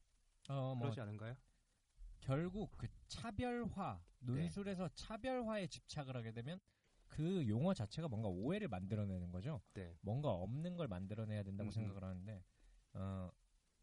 어, 0.48 0.74
뭐 0.74 0.78
그러지 0.80 1.00
않은가요? 1.00 1.36
결국 2.22 2.70
그 2.78 2.86
차별화 3.08 4.00
논술에서 4.20 4.88
차별화에 4.94 5.66
집착을 5.66 6.16
하게 6.16 6.32
되면 6.32 6.60
그 7.08 7.46
용어 7.48 7.74
자체가 7.74 8.08
뭔가 8.08 8.28
오해를 8.28 8.68
만들어내는 8.68 9.30
거죠. 9.32 9.60
네. 9.74 9.96
뭔가 10.00 10.30
없는 10.30 10.76
걸 10.76 10.88
만들어내야 10.88 11.42
된다고 11.42 11.68
음, 11.68 11.72
생각을 11.72 12.02
하는데 12.04 12.42
어, 12.94 13.30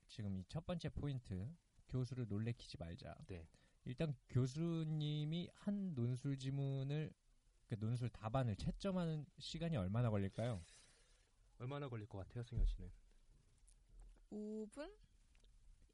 지금 0.08 0.36
이 0.38 0.44
첫 0.48 0.66
번째 0.66 0.90
포인트 0.90 1.54
교수를 1.90 2.28
놀래키지 2.28 2.78
말자. 2.78 3.16
네. 3.28 3.48
일단 3.86 4.16
교수님이 4.30 5.50
한 5.54 5.94
논술 5.94 6.38
지문을 6.38 7.14
그 7.68 7.76
논술 7.80 8.10
답안을 8.10 8.56
채점하는 8.56 9.26
시간이 9.38 9.78
얼마나 9.78 10.10
걸릴까요? 10.10 10.64
얼마나 11.60 11.88
걸릴 11.90 12.08
것 12.08 12.20
같아요, 12.20 12.44
승현 12.44 12.66
씨는? 12.66 12.90
5분? 14.32 14.92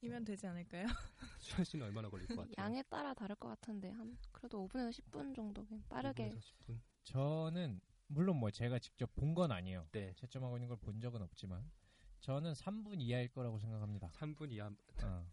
이면 0.01 0.23
되지 0.23 0.45
않을까요? 0.47 0.85
수현 1.39 1.63
씨는 1.65 1.85
얼마나 1.87 2.09
걸릴 2.09 2.27
것 2.27 2.35
같아요? 2.37 2.53
양에 2.57 2.83
따라 2.83 3.13
다를 3.13 3.35
것 3.35 3.47
같은데 3.49 3.89
한 3.91 4.17
그래도 4.31 4.67
5분에서 4.67 4.91
10분 4.91 5.35
정도 5.35 5.65
빠르게 5.89 6.29
5분에서 6.29 6.39
10분. 6.39 6.79
저는 7.03 7.79
물론 8.07 8.37
뭐 8.37 8.51
제가 8.51 8.77
직접 8.79 9.13
본 9.15 9.33
건 9.33 9.51
아니에요. 9.51 9.87
네. 9.91 10.13
채점하고 10.15 10.57
있는 10.57 10.67
걸 10.67 10.77
본 10.77 10.99
적은 11.01 11.21
없지만 11.21 11.69
저는 12.21 12.53
3분 12.53 13.01
이하일 13.01 13.29
거라고 13.29 13.57
생각합니다. 13.59 14.09
3분 14.11 14.51
이하. 14.51 14.67
어. 15.03 15.25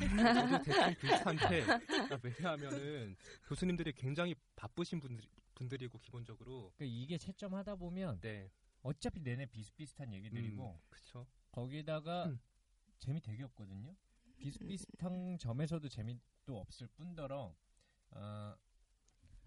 저도 0.00 0.62
대충 0.62 0.94
비슷한데 1.00 1.62
아, 1.64 2.18
왜냐하면은 2.22 3.16
교수님들이 3.44 3.92
굉장히 3.92 4.34
바쁘신 4.56 5.00
분들, 5.00 5.24
분들이고 5.54 5.98
기본적으로 5.98 6.72
그러니까 6.76 6.84
이게 6.96 7.18
채점하다 7.18 7.74
보면 7.76 8.20
네. 8.20 8.50
어차피 8.82 9.20
내내 9.20 9.46
비슷비슷한 9.46 10.12
얘기들이고 10.14 10.70
음, 10.70 10.80
그쵸. 10.88 11.26
거기다가 11.50 12.26
음. 12.26 12.40
재미 13.02 13.20
되게 13.20 13.42
없거든요. 13.42 13.96
비슷비슷한 14.38 15.36
점에서도 15.36 15.88
재미도 15.88 16.60
없을 16.60 16.86
뿐더러 16.86 17.52
어, 18.12 18.56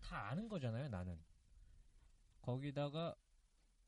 다 0.02 0.30
아는 0.30 0.50
거잖아요. 0.50 0.90
나는 0.90 1.24
거기다가 2.42 3.16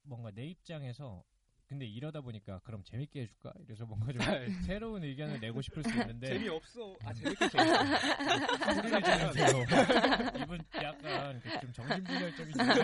뭔가 0.04 0.32
내 0.32 0.48
입장에서 0.48 1.26
근데 1.68 1.86
이러다 1.86 2.22
보니까 2.22 2.60
그럼 2.64 2.82
재밌게 2.84 3.22
해줄까? 3.24 3.52
이래서 3.60 3.86
뭔가 3.86 4.14
좀 4.14 4.20
네. 4.22 4.48
새로운 4.64 5.04
의견을 5.04 5.42
내고 5.42 5.62
싶을 5.62 5.84
수 5.84 5.90
있는데 5.90 6.28
재미없어. 6.28 6.96
아 7.04 7.14
재밌게. 7.14 7.50
소리를 7.50 9.04
지르세요. 9.04 9.64
이분 10.42 10.60
약간 10.82 11.42
정신분열점이 11.74 12.52
있는 12.52 12.76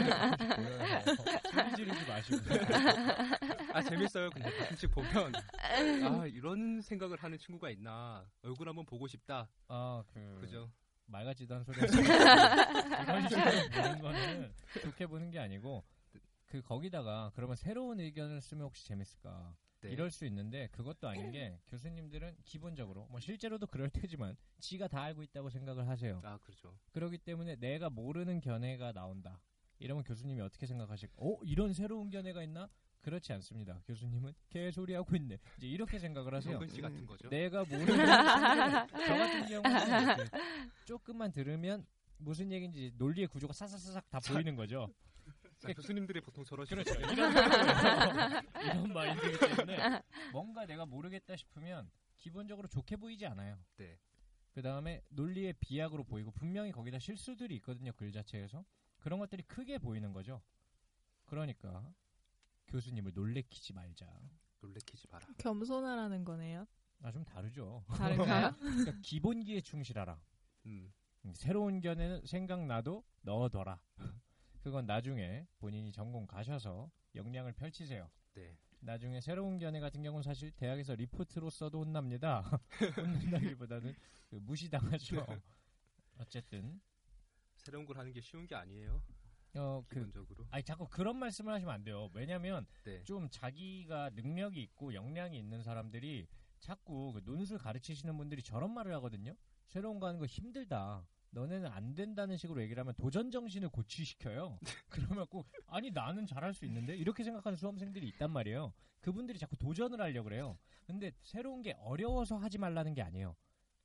보여요. 0.56 1.02
소리 1.16 1.76
지르지 1.76 2.06
마시고. 2.06 2.38
아 3.74 3.82
재밌어요. 3.82 4.30
근데 4.32 4.52
가끔씩 4.52 4.92
보면 4.92 5.34
아 6.04 6.26
이런 6.28 6.82
생각을 6.82 7.18
하는 7.24 7.38
친구가 7.38 7.70
있나 7.70 8.26
얼굴 8.44 8.68
한번 8.68 8.86
보고 8.86 9.08
싶다. 9.08 9.48
아, 9.70 10.04
그 10.14 10.40
그죠? 10.42 10.70
말 11.06 11.24
같지도 11.24 11.56
않은 11.56 11.64
소리 11.64 11.80
하시고 11.80 12.02
이런 13.04 13.30
식으로 13.30 13.82
보는 13.82 14.00
거는 14.02 14.54
좋게 14.82 15.08
보는 15.08 15.32
게 15.32 15.40
아니고 15.40 15.84
그 16.54 16.62
거기다가 16.62 17.32
그러면 17.34 17.56
새로운 17.56 18.00
의견을 18.00 18.40
쓰면 18.40 18.66
혹시 18.66 18.86
재밌을까? 18.86 19.58
네. 19.82 19.90
이럴 19.90 20.12
수 20.12 20.24
있는데 20.28 20.68
그것도 20.68 21.08
아닌 21.10 21.32
게 21.34 21.60
교수님들은 21.68 22.38
기본적으로 22.46 23.08
뭐 23.10 23.20
실제로도 23.20 23.66
그럴 23.66 23.90
테지만 23.90 24.38
지가 24.60 24.88
다 24.88 25.02
알고 25.02 25.24
있다고 25.24 25.50
생각을 25.50 25.88
하세요. 25.88 26.22
아 26.24 26.38
그렇죠. 26.38 26.78
그렇기 26.92 27.18
때문에 27.18 27.56
내가 27.56 27.90
모르는 27.90 28.40
견해가 28.40 28.92
나온다. 28.92 29.42
이러면 29.80 30.04
교수님이 30.04 30.42
어떻게 30.42 30.68
생각하실까? 30.68 31.16
어, 31.18 31.40
이런 31.42 31.74
새로운 31.74 32.12
견해가 32.12 32.44
있나? 32.44 32.70
그렇지 33.02 33.34
않습니다. 33.34 33.82
교수님은 33.88 34.32
개소리 34.50 34.94
하고 34.94 35.16
있네. 35.16 35.40
이제 35.58 35.68
이렇게 35.68 35.98
생각을 35.98 36.36
하세요. 36.36 36.60
씨 36.68 36.82
같은 36.82 37.04
거죠. 37.08 37.30
내가 37.30 37.66
모르는 37.66 37.88
저 39.08 39.18
같은 39.18 39.46
경우는 39.48 40.18
그 40.18 40.86
조금만 40.86 41.32
들으면 41.32 41.84
무슨 42.20 42.52
얘기인지 42.52 42.94
논리의 42.96 43.26
구조가 43.26 43.54
사사사삭 43.54 44.08
다 44.12 44.20
보이는 44.20 44.56
거죠. 44.56 44.94
자, 45.68 45.74
교수님들이 45.74 46.22
보통 46.22 46.44
저러시죠. 46.44 46.76
그렇죠. 46.76 47.00
이런. 47.12 47.32
이런 48.64 48.94
마인드이기 48.94 49.38
때문에 49.40 49.78
뭔가 50.34 50.66
내가 50.66 50.86
모르겠다 50.86 51.36
싶으면 51.36 51.90
기본적으로 52.18 52.68
좋게 52.68 52.98
보이지 52.98 53.26
않아요. 53.28 53.58
네. 53.78 53.98
그 54.52 54.62
다음에 54.62 55.02
논리의 55.10 55.54
비약으로 55.60 56.04
보이고 56.04 56.32
분명히 56.32 56.72
거기다 56.72 57.00
실수들이 57.00 57.56
있거든요. 57.56 57.92
글 57.94 58.12
자체에서 58.12 58.64
그런 59.00 59.20
것들이 59.20 59.44
크게 59.44 59.78
보이는 59.80 60.14
거죠. 60.14 60.42
그러니까 61.26 61.92
교수님을 62.68 63.14
놀래키지 63.14 63.74
말자. 63.74 64.08
놀래키지 64.62 65.08
마라. 65.10 65.28
겸손하라는 65.38 66.24
거네요. 66.24 66.66
아 67.02 67.12
좀 67.12 67.24
다르죠. 67.26 67.84
다른가요? 67.98 68.56
그러니까 68.60 68.94
기본기에 69.02 69.60
충실하라. 69.62 70.18
음. 70.68 70.94
음, 71.26 71.34
새로운 71.36 71.82
견해는 71.82 72.26
생각나도 72.26 73.04
넣어둬라. 73.22 73.80
그건 74.64 74.86
나중에 74.86 75.46
본인이 75.60 75.92
전공 75.92 76.26
가셔서 76.26 76.90
역량을 77.16 77.52
펼치세요. 77.52 78.10
네. 78.34 78.58
나중에 78.80 79.20
새로운 79.20 79.60
견해 79.60 79.82
같은 79.82 80.02
경우는 80.02 80.24
사실 80.24 80.52
대학에서 80.52 80.96
리포트로 80.96 81.50
써도 81.50 81.82
혼납니다. 81.84 82.62
혼난다기보다는 82.98 83.94
그 84.30 84.36
무시당하죠. 84.38 85.26
어쨌든 86.18 86.80
새로운 87.58 87.86
걸 87.86 87.98
하는 87.98 88.14
게 88.14 88.22
쉬운 88.22 88.48
게 88.48 88.56
아니에요. 88.56 89.04
어그 89.54 89.96
기본적으로. 89.96 90.48
아니 90.50 90.64
자꾸 90.64 90.88
그런 90.88 91.18
말씀을 91.18 91.54
하시면 91.54 91.74
안 91.74 91.84
돼요. 91.84 92.10
왜냐면 92.14 92.66
네. 92.86 93.04
좀 93.04 93.30
자기가 93.30 94.12
능력이 94.12 94.62
있고 94.64 94.94
역량이 94.94 95.38
있는 95.38 95.62
사람들이 95.62 96.26
자꾸 96.60 97.12
그 97.12 97.22
논술 97.26 97.58
가르치시는 97.58 98.16
분들이 98.16 98.42
저런 98.42 98.74
말을 98.74 98.94
하거든요. 98.96 99.36
새로운 99.68 100.00
거 100.00 100.08
하는 100.08 100.22
거 100.22 100.26
힘들다. 100.26 101.06
너네는 101.34 101.68
안 101.72 101.96
된다는 101.96 102.38
식으로 102.38 102.62
얘기를 102.62 102.80
하면 102.82 102.94
도전 102.96 103.32
정신을 103.32 103.70
고취시켜요. 103.70 104.60
그러면 104.90 105.26
꼭 105.28 105.48
아니 105.68 105.90
나는 105.92 106.26
잘할 106.26 106.54
수 106.54 106.66
있는데 106.66 106.96
이렇게 106.96 107.24
생각하는 107.24 107.58
수험생들이 107.58 108.08
있단 108.10 108.32
말이에요. 108.32 108.74
그분들이 109.02 109.38
자꾸 109.40 109.58
도전을 109.58 110.00
하려고 110.00 110.26
그래요. 110.26 110.58
근데 110.86 111.12
새로운 111.24 111.62
게 111.62 111.74
어려워서 111.80 112.38
하지 112.38 112.58
말라는 112.58 112.94
게 112.94 113.02
아니에요. 113.02 113.36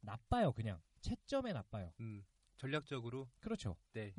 나빠요, 0.01 0.53
그냥. 0.53 0.81
채점에 1.01 1.53
나빠요. 1.53 1.93
음. 2.01 2.25
전략적으로 2.57 3.29
그렇죠. 3.41 3.77
네. 3.93 4.13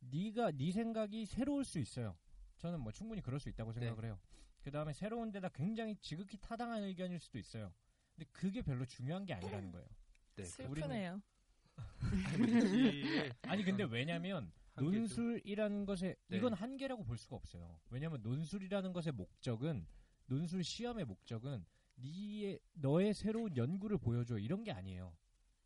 네가 0.00 0.52
네 0.52 0.72
생각이 0.72 1.26
새로울 1.26 1.64
수 1.64 1.78
있어요. 1.78 2.16
저는 2.58 2.80
뭐 2.80 2.92
충분히 2.92 3.22
그럴 3.22 3.38
수 3.38 3.48
있다고 3.48 3.72
네. 3.72 3.80
생각을 3.80 4.04
해요. 4.04 4.18
그 4.62 4.70
다음에 4.70 4.92
새로운 4.92 5.30
데다 5.30 5.48
굉장히 5.50 5.96
지극히 5.96 6.38
타당한 6.38 6.82
의견일 6.82 7.20
수도 7.20 7.38
있어요. 7.38 7.72
근데 8.14 8.28
그게 8.32 8.62
별로 8.62 8.84
중요한 8.84 9.24
게 9.24 9.34
아니라는 9.34 9.70
거예요. 9.70 9.86
네. 10.36 10.44
슬프네요. 10.44 11.22
씨의 12.70 13.32
아니 13.42 13.64
근데 13.64 13.84
왜냐면 13.84 14.52
한계죠. 14.74 14.98
논술이라는 14.98 15.86
것의 15.86 16.16
네. 16.28 16.36
이건 16.36 16.52
한계라고 16.52 17.04
볼 17.04 17.16
수가 17.16 17.36
없어요. 17.36 17.80
왜냐면 17.90 18.22
논술이라는 18.22 18.92
것의 18.92 19.12
목적은 19.12 19.86
논술 20.26 20.64
시험의 20.64 21.04
목적은 21.04 21.64
네의 21.96 22.58
너의 22.74 23.14
새로운 23.14 23.56
연구를 23.56 23.98
보여줘 23.98 24.38
이런 24.38 24.64
게 24.64 24.72
아니에요. 24.72 25.16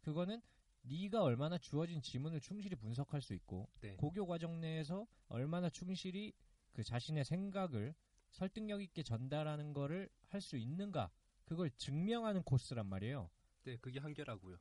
그거는 0.01 0.41
네가 0.83 1.23
얼마나 1.23 1.59
주어진 1.59 2.01
지문을 2.01 2.41
충실히 2.41 2.77
분석할 2.77 3.21
수 3.23 3.35
있고 3.35 3.69
네. 3.81 3.97
고교 3.97 4.27
과정 4.27 4.61
내에서 4.61 5.07
얼마나 5.29 5.69
충실히 5.71 6.33
그 6.73 6.83
자신의 6.83 7.25
생각을 7.25 7.95
설득력 8.31 8.83
있게 8.83 9.03
전달하는 9.03 9.73
거를 9.73 10.09
할 10.29 10.41
수 10.43 10.57
있는가 10.59 11.11
그걸 11.45 11.71
증명하는 11.71 12.43
코스란 12.43 12.87
말이에요. 12.87 13.31
네, 13.65 13.77
그게 13.79 13.99
한계라고요. 13.99 14.59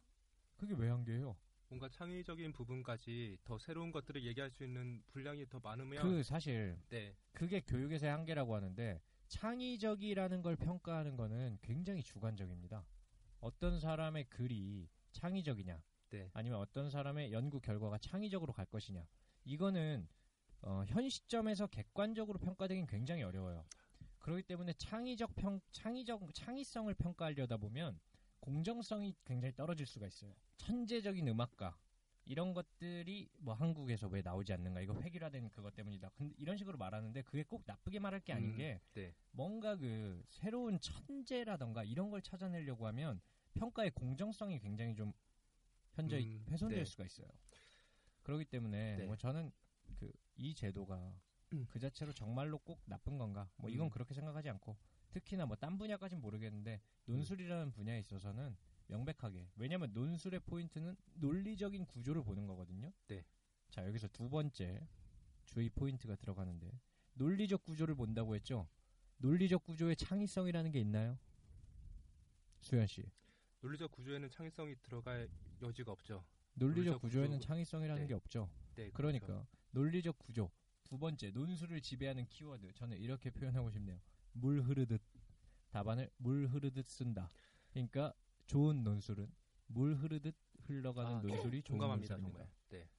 그게 0.58 0.74
왜 0.76 0.89
한계예요? 0.89 1.36
뭔가 1.70 1.89
창의적인 1.89 2.54
부분까지 2.54 3.38
더 3.43 3.58
새로운 3.58 3.91
것들을 3.91 4.24
얘기할 4.24 4.50
수 4.50 4.63
있는 4.63 5.04
분량이 5.08 5.48
더 5.48 5.60
많으면 5.60 6.02
그 6.02 6.24
사실 6.24 6.78
네. 6.89 7.15
그게 7.34 7.60
교육에서의 7.60 8.12
한계라고 8.12 8.56
하는데 8.56 9.02
창의적이라는 9.28 10.41
걸 10.41 10.56
평가하는 10.56 11.17
거는 11.17 11.58
굉장히 11.62 12.02
주관적입니다. 12.02 12.86
어떤 13.39 13.80
사람의 13.80 14.30
글이 14.30 14.89
창의적이냐, 15.12 15.82
네. 16.10 16.30
아니면 16.34 16.60
어떤 16.60 16.89
사람의 16.89 17.34
연구 17.34 17.60
결과가 17.60 17.98
창의적으로 17.98 18.54
갈 18.54 18.65
것이냐, 18.65 19.06
이거는 19.43 20.08
어, 20.62 20.84
현 20.88 21.10
시점에서 21.10 21.67
객관적으로 21.67 22.39
평가되긴 22.39 22.88
굉장히 22.88 23.24
어려워요. 23.24 23.65
그렇기 24.20 24.43
때문에 24.43 24.74
창의적 24.74 25.36
평, 25.36 25.60
창의적 25.72 26.34
창의성을 26.34 26.93
평가하려다 26.96 27.58
보면 27.58 28.00
공정성이 28.39 29.15
굉장히 29.26 29.56
떨어질 29.56 29.86
수가 29.86 30.08
있어요. 30.08 30.34
천재적인 30.58 31.28
음악가 31.28 31.78
이런 32.26 32.54
것들이 32.54 33.30
뭐 33.38 33.54
한국에서 33.54 34.08
왜 34.08 34.21
나오지 34.21 34.52
않는가 34.54 34.82
이거 34.82 35.00
획일화된 35.02 35.50
그것 35.50 35.73
때문이다. 35.76 36.10
근데 36.10 36.34
이런 36.38 36.58
식으로 36.58 36.78
말하는데 36.78 37.21
그게 37.23 37.43
꼭 37.43 37.63
나쁘게 37.65 38.00
말할 38.00 38.19
게 38.19 38.34
아닌 38.34 38.52
음, 38.52 38.58
게 38.58 38.82
네. 38.93 39.15
뭔가 39.32 39.76
그 39.78 40.23
새로운 40.28 40.80
천재라던가 40.80 41.84
이런 41.84 42.10
걸 42.10 42.21
찾아내려고 42.21 42.86
하면 42.88 43.21
평가의 43.54 43.91
공정성이 43.91 44.60
굉장히 44.60 44.93
좀 44.95 45.13
현저히 45.93 46.38
음, 46.38 46.45
훼손될 46.50 46.80
네. 46.80 46.86
수가 46.86 47.06
있어요. 47.06 47.28
그렇기 48.23 48.45
때문에 48.45 48.97
네. 48.97 49.06
뭐 49.06 49.15
저는 49.15 49.52
그 50.00 50.12
이 50.38 50.54
제도가 50.54 51.13
그 51.69 51.80
자체로 51.80 52.13
정말로 52.13 52.60
꼭 52.60 52.82
나쁜 52.86 53.17
건가? 53.17 53.50
뭐 53.58 53.69
이건 53.69 53.88
음. 53.88 53.89
그렇게 53.89 54.13
생각하지 54.13 54.50
않고 54.50 54.78
특히나 55.19 55.45
뭐 55.45 55.56
딴 55.56 55.77
분야까진 55.77 56.21
모르겠는데 56.21 56.80
논술이라는 57.06 57.71
분야에 57.71 57.99
있어서는 57.99 58.56
명백하게 58.88 59.49
왜냐면 59.56 59.91
논술의 59.93 60.41
포인트는 60.41 60.95
논리적인 61.15 61.86
구조를 61.86 62.23
보는 62.23 62.45
거거든요. 62.47 62.91
네. 63.08 63.23
자 63.69 63.86
여기서 63.86 64.08
두 64.10 64.30
번째 64.30 64.88
주의 65.45 65.69
포인트가 65.69 66.15
들어가는데 66.15 66.71
논리적 67.13 67.63
구조를 67.63 67.95
본다고 67.95 68.36
했죠. 68.36 68.67
논리적 69.17 69.63
구조의 69.63 69.95
창의성이라는 69.95 70.71
게 70.71 70.80
있나요? 70.80 71.17
수현 72.60 72.86
씨. 72.88 73.03
논리적 73.62 73.91
구조에는 73.91 74.30
창의성이 74.30 74.75
들어갈 74.84 75.27
여지가 75.62 75.91
없죠. 75.91 76.23
논리적 76.53 76.75
논리적 76.84 77.01
구조에는 77.01 77.38
구조- 77.38 77.47
창의성이라는 77.47 78.03
네. 78.03 78.08
게 78.08 78.13
없죠. 78.13 78.49
네. 78.75 78.91
그러니까 78.91 79.25
그렇죠. 79.25 79.47
논리적 79.71 80.19
구조 80.19 80.51
두 80.84 80.97
번째 80.97 81.32
논술을 81.32 81.82
지배하는 81.82 82.25
키워드 82.27 82.71
저는 82.73 82.97
이렇게 82.97 83.30
표현하고 83.32 83.69
싶네요. 83.71 83.99
물 84.34 84.62
흐르듯 84.62 85.01
답안을 85.69 86.10
물 86.17 86.47
흐르듯 86.47 86.88
쓴다. 86.88 87.30
그러니까 87.71 88.13
좋은 88.45 88.84
논술은 88.84 89.27
물 89.67 89.95
흐르듯 89.95 90.36
흘러가는 90.65 91.15
아, 91.17 91.21
네. 91.21 91.27
논술이 91.34 91.63
좋은 91.63 91.77
공감합니다, 91.77 92.15
논술입니다. 92.17 92.45
정말. 92.45 92.58
네. 92.69 92.89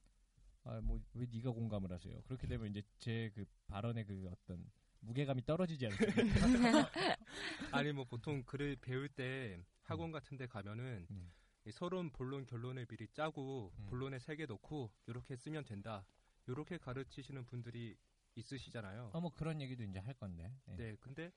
아 0.64 0.80
뭐 0.80 1.00
왜 1.14 1.26
네가 1.30 1.50
공감을 1.52 1.90
하세요? 1.92 2.20
그렇게 2.24 2.46
되면 2.46 2.66
이제 2.70 2.82
제 2.98 3.30
그 3.34 3.44
발언의 3.68 4.04
그 4.04 4.28
어떤 4.30 4.70
무게감이 5.00 5.44
떨어지지 5.46 5.86
않습니까? 5.86 6.90
아니 7.72 7.92
뭐 7.92 8.04
보통 8.04 8.42
글을 8.44 8.76
배울 8.76 9.08
때 9.08 9.64
학원 9.82 10.12
같은 10.12 10.36
데 10.36 10.46
가면은 10.46 11.06
음. 11.10 11.30
이 11.64 11.70
서론 11.70 12.10
본론 12.10 12.44
결론을 12.46 12.86
미리 12.86 13.06
짜고 13.08 13.72
음. 13.78 13.86
본론에 13.86 14.18
세 14.18 14.36
개 14.36 14.46
넣고 14.46 14.90
이렇게 15.06 15.36
쓰면 15.36 15.64
된다. 15.64 16.04
이렇게 16.46 16.78
가르치시는 16.78 17.44
분들이 17.46 17.96
있으시잖아요. 18.34 19.10
어뭐 19.12 19.32
그런 19.34 19.60
얘기도 19.60 19.82
이제 19.84 19.98
할 19.98 20.14
건데. 20.14 20.52
예. 20.68 20.76
네. 20.76 20.96
근데 21.00 21.30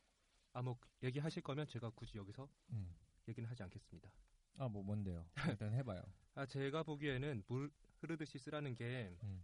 아 0.54 0.62
뭐 0.62 0.78
얘기하실 1.04 1.44
거면 1.44 1.68
제가 1.68 1.90
굳이 1.92 2.18
여기서 2.18 2.48
음. 2.72 2.94
얘기는 3.28 3.48
하지 3.50 3.64
않겠습니다. 3.64 4.12
아 4.58 4.68
뭐 4.68 4.84
뭔데요? 4.84 5.26
일단 5.48 5.74
해봐요. 5.74 6.02
아 6.36 6.46
제가 6.46 6.84
보기에는 6.84 7.44
물 7.48 7.72
흐르듯이 8.00 8.38
쓰라는 8.38 8.76
게 8.76 9.18
음. 9.24 9.44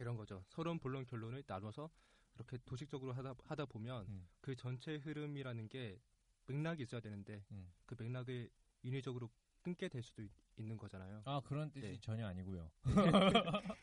이런 0.00 0.16
거죠. 0.16 0.44
서론 0.48 0.78
본론 0.78 1.06
결론을 1.06 1.44
나눠서 1.46 1.90
이렇게 2.36 2.58
도식적으로 2.64 3.12
하다 3.12 3.34
하다 3.44 3.66
보면 3.66 4.06
음. 4.08 4.28
그 4.40 4.54
전체 4.56 4.96
흐름이라는 4.96 5.68
게 5.68 5.98
맥락이 6.46 6.82
있어야 6.82 7.00
되는데 7.00 7.44
음. 7.52 7.72
그 7.86 7.94
맥락을 7.98 8.50
인위적으로 8.82 9.30
끊게 9.62 9.88
될 9.88 10.02
수도 10.02 10.22
있, 10.22 10.30
는 10.58 10.76
거잖아요. 10.76 11.22
아 11.24 11.40
그런 11.40 11.70
뜻이 11.72 11.92
네. 11.92 11.98
전혀 12.00 12.26
아니고요. 12.26 12.70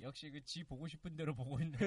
역시 0.00 0.30
그 0.30 0.40
지 0.44 0.64
보고 0.64 0.88
싶은 0.88 1.14
대로 1.14 1.34
보고 1.34 1.60
있는 1.60 1.78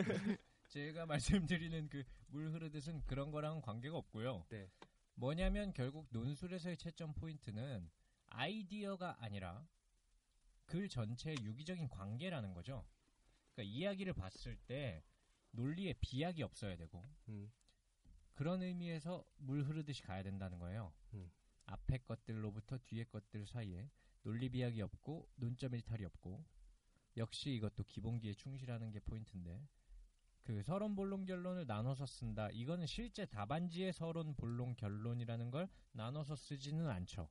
제가 0.73 1.05
말씀드리는 1.45 1.89
그 1.89 2.03
물 2.33 2.49
흐르듯은 2.49 3.05
그런 3.05 3.29
거랑 3.29 3.61
관계가 3.61 3.95
없고요. 3.95 4.47
네. 4.49 4.67
뭐냐면 5.13 5.71
결국 5.71 6.07
논술에서의 6.09 6.77
채점 6.77 7.13
포인트는 7.13 7.91
아이디어가 8.29 9.23
아니라 9.23 9.67
글 10.65 10.89
전체의 10.89 11.37
유기적인 11.43 11.89
관계라는 11.89 12.55
거죠. 12.55 12.87
그러니까 13.53 13.71
이야기를 13.71 14.13
봤을 14.13 14.57
때 14.65 15.03
논리에 15.51 15.93
비약이 16.01 16.41
없어야 16.41 16.75
되고 16.75 17.07
음, 17.27 17.53
그런 18.33 18.63
의미에서 18.63 19.23
물 19.37 19.61
흐르듯이 19.61 20.01
가야 20.01 20.23
된다는 20.23 20.57
거예요. 20.57 20.91
음. 21.13 21.31
앞에 21.67 21.99
것들로부터 21.99 22.79
뒤에 22.79 23.03
것들 23.03 23.45
사이에 23.45 23.91
논리 24.23 24.49
비약이 24.49 24.81
없고 24.81 25.29
논점 25.35 25.75
일탈이 25.75 26.03
없고 26.03 26.43
역시 27.17 27.53
이것도 27.53 27.83
기본기에 27.83 28.33
충실하는 28.33 28.89
게 28.89 28.99
포인트인데 29.01 29.67
그 30.43 30.61
서론 30.61 30.95
본론 30.95 31.25
결론을 31.25 31.65
나눠서 31.65 32.05
쓴다. 32.05 32.49
이거는 32.51 32.85
실제 32.85 33.25
답안지의 33.25 33.93
서론 33.93 34.35
본론 34.35 34.75
결론이라는 34.75 35.51
걸 35.51 35.69
나눠서 35.93 36.35
쓰지는 36.35 36.89
않죠. 36.89 37.29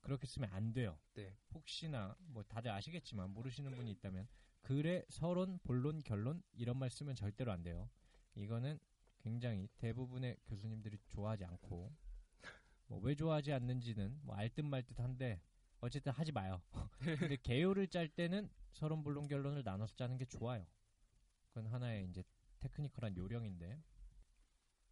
그렇게 0.00 0.26
쓰면 0.26 0.50
안 0.52 0.72
돼요. 0.72 0.98
네. 1.14 1.36
혹시나 1.54 2.14
뭐 2.18 2.42
다들 2.42 2.70
아시겠지만 2.70 3.30
모르시는 3.30 3.74
분이 3.74 3.90
있다면 3.92 4.28
글의 4.62 5.06
서론, 5.08 5.58
본론, 5.62 6.02
결론 6.02 6.42
이런 6.52 6.76
말 6.78 6.90
쓰면 6.90 7.14
절대로 7.14 7.52
안 7.52 7.62
돼요. 7.62 7.88
이거는 8.34 8.78
굉장히 9.18 9.68
대부분의 9.76 10.36
교수님들이 10.46 10.98
좋아하지 11.06 11.44
않고 11.44 11.92
뭐 12.88 13.00
왜 13.00 13.14
좋아하지 13.14 13.52
않는지는 13.52 14.20
뭐 14.22 14.36
알듯 14.36 14.64
말듯 14.64 15.00
한데 15.00 15.40
어쨌든 15.80 16.12
하지 16.12 16.32
마요. 16.32 16.60
근데 17.18 17.36
개요를 17.36 17.88
짤 17.88 18.08
때는 18.08 18.50
서론, 18.72 19.02
본론, 19.02 19.26
결론을 19.26 19.62
나눠서 19.64 19.94
짜는 19.96 20.18
게 20.18 20.24
좋아요. 20.26 20.66
그건 21.48 21.66
하나의 21.66 22.06
이제 22.06 22.22
테크니컬한 22.62 23.16
요령인데 23.16 23.82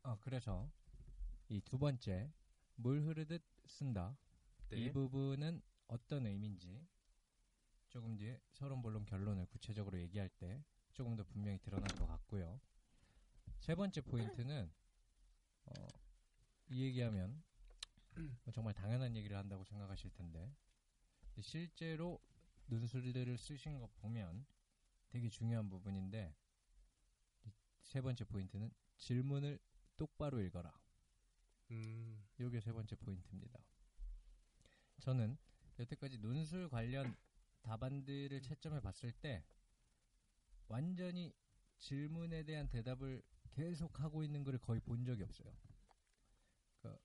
아 0.03 0.17
그래서 0.21 0.71
이 1.49 1.61
두 1.61 1.79
번째 1.79 2.33
물 2.77 3.03
흐르듯 3.03 3.43
쓴다. 3.67 4.17
네. 4.71 4.77
이 4.79 4.93
부분은 4.93 5.61
어떤 5.89 6.27
의미인지 6.27 6.87
조금 7.89 8.17
뒤에 8.17 8.41
서론 8.53 8.83
본론 8.83 9.05
결론을 9.05 9.47
구체적으로 9.47 9.99
얘기할 10.01 10.29
때 10.29 10.63
조금 10.93 11.17
더 11.17 11.25
분명히 11.25 11.59
드러날 11.59 11.89
것 11.97 12.07
같고요. 12.07 12.61
세 13.59 13.75
번째 13.75 14.01
포인트는 14.01 14.71
어, 15.67 15.87
이 16.69 16.83
얘기하면 16.85 17.43
뭐 18.45 18.53
정말 18.53 18.75
당연한 18.75 19.17
얘기를 19.17 19.37
한다고 19.37 19.65
생각하실 19.65 20.13
텐데 20.15 20.53
실제로 21.41 22.21
논술들을 22.67 23.39
쓰신 23.39 23.79
거 23.81 23.89
보면 24.01 24.47
되게 25.09 25.29
중요한 25.29 25.69
부분인데 25.69 26.33
이 26.33 26.50
세 27.83 28.01
번째 28.01 28.25
포인트는 28.25 28.71
질문을 28.97 29.59
똑바로 29.97 30.41
읽어라. 30.41 30.73
음, 31.71 32.25
이게 32.39 32.61
세 32.61 32.73
번째 32.73 32.97
포인트입니다. 32.97 33.59
저는 35.01 35.37
여태까지 35.79 36.19
논술 36.19 36.69
관련 36.69 37.17
답안들을 37.63 38.41
채점해 38.43 38.81
봤을 38.81 39.13
때 39.13 39.45
완전히 40.69 41.35
질문에 41.79 42.43
대한 42.45 42.69
대답을 42.69 43.23
계속 43.51 44.01
하고 44.01 44.23
있는 44.23 44.45
걸 44.45 44.59
거의 44.59 44.81
본 44.81 45.05
적이 45.05 45.25
없어요. 45.25 45.53
그러니까 46.79 47.03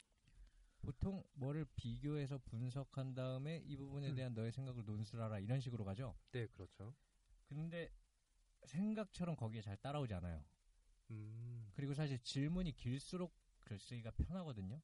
보통 0.82 1.24
뭐를 1.34 1.66
비교해서 1.76 2.38
분석한 2.38 3.16
다음에 3.16 3.64
이 3.66 3.76
부분에 3.76 4.14
대한 4.14 4.34
너의 4.34 4.52
생각을 4.52 4.86
논술하라 4.86 5.40
이런 5.40 5.60
식으로 5.60 5.84
가죠. 5.84 6.16
네, 6.32 6.48
그렇죠. 6.48 6.94
근데 7.48 7.92
생각처럼 8.66 9.36
거기에 9.36 9.62
잘 9.62 9.78
따라오지 9.78 10.14
않아요. 10.16 10.44
음, 11.12 11.72
그리고 11.74 11.94
사실 11.94 12.20
질문이 12.20 12.74
길수록 12.74 13.36
글쓰기가 13.62 14.12
편하거든요. 14.12 14.82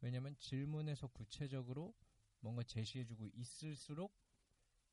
왜냐면 0.00 0.36
질문에서 0.38 1.08
구체적으로 1.08 1.94
뭔가 2.40 2.62
제시해주고 2.62 3.28
있을수록 3.28 4.16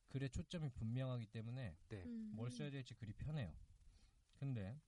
글의 0.08 0.30
초점이 0.30 0.70
분명하기 0.70 1.28
때문에 1.28 1.78
네. 1.90 2.04
음. 2.06 2.32
뭘 2.34 2.52
써야 2.52 2.70
될지 2.70 2.94
글이 2.94 3.14
편해요. 3.14 3.54
근데 4.36 4.80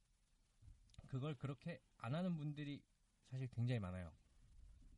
그걸 1.07 1.35
그렇게 1.35 1.81
안 1.97 2.15
하는 2.15 2.37
분들이 2.37 2.83
사실 3.29 3.47
굉장히 3.47 3.79
많아요. 3.79 4.15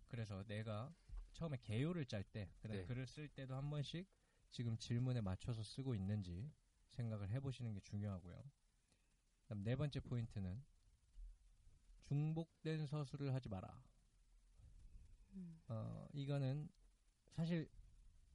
그래서 0.08 0.44
내가 0.44 0.94
처음에 1.34 1.58
개요를 1.62 2.06
짤 2.06 2.24
때, 2.24 2.52
그다음에 2.62 2.82
네. 2.82 2.88
글을 2.88 3.06
쓸 3.06 3.28
때도 3.28 3.56
한 3.56 3.70
번씩 3.70 4.08
지금 4.50 4.78
질문에 4.78 5.22
맞춰서 5.22 5.62
쓰고 5.62 5.94
있는지 5.96 6.52
생각을 6.92 7.30
해보시는 7.30 7.74
게 7.74 7.80
중요하고요. 7.82 8.44
그다음 9.48 9.64
네 9.64 9.78
번째 9.78 10.02
포인트는 10.02 10.62
중복된 12.04 12.86
서술을 12.86 13.34
하지 13.34 13.48
마라. 13.48 13.82
음. 15.36 15.62
어, 15.70 16.08
이거는 16.14 16.70
사실 17.30 17.70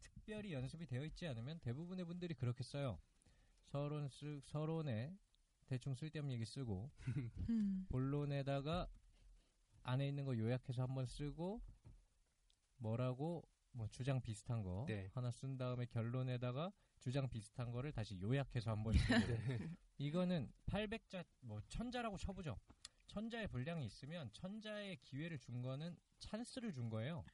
특별히 0.00 0.54
연습이 0.54 0.86
되어 0.86 1.04
있지 1.04 1.26
않으면 1.26 1.60
대부분의 1.60 2.06
분들이 2.06 2.32
그렇게 2.32 2.62
써요. 2.64 2.98
서론 3.64 4.08
쓰, 4.08 4.40
서론에 4.40 5.14
대충 5.66 5.94
쓸데없는 5.94 6.34
얘기 6.34 6.46
쓰고 6.46 6.90
음. 7.50 7.86
본론에다가 7.90 8.88
안에 9.82 10.08
있는 10.08 10.24
거 10.24 10.36
요약해서 10.36 10.82
한번 10.82 11.04
쓰고 11.04 11.60
뭐라고 12.78 13.46
뭐 13.72 13.86
주장 13.88 14.22
비슷한 14.22 14.62
거 14.62 14.86
네. 14.88 15.10
하나 15.12 15.30
쓴 15.30 15.58
다음에 15.58 15.84
결론에다가 15.86 16.72
주장 17.02 17.28
비슷한 17.28 17.72
거를 17.72 17.90
다시 17.90 18.20
요약해서 18.20 18.70
한번 18.70 18.94
네. 19.50 19.58
이거는 19.98 20.52
800자 20.66 21.26
뭐 21.40 21.60
천자라고 21.68 22.16
쳐보죠. 22.16 22.56
천자의 23.08 23.48
분량이 23.48 23.84
있으면 23.86 24.30
천자의 24.32 25.00
기회를 25.02 25.40
준 25.40 25.62
거는 25.62 25.98
찬스를 26.20 26.72
준 26.72 26.88
거예요. 26.90 27.24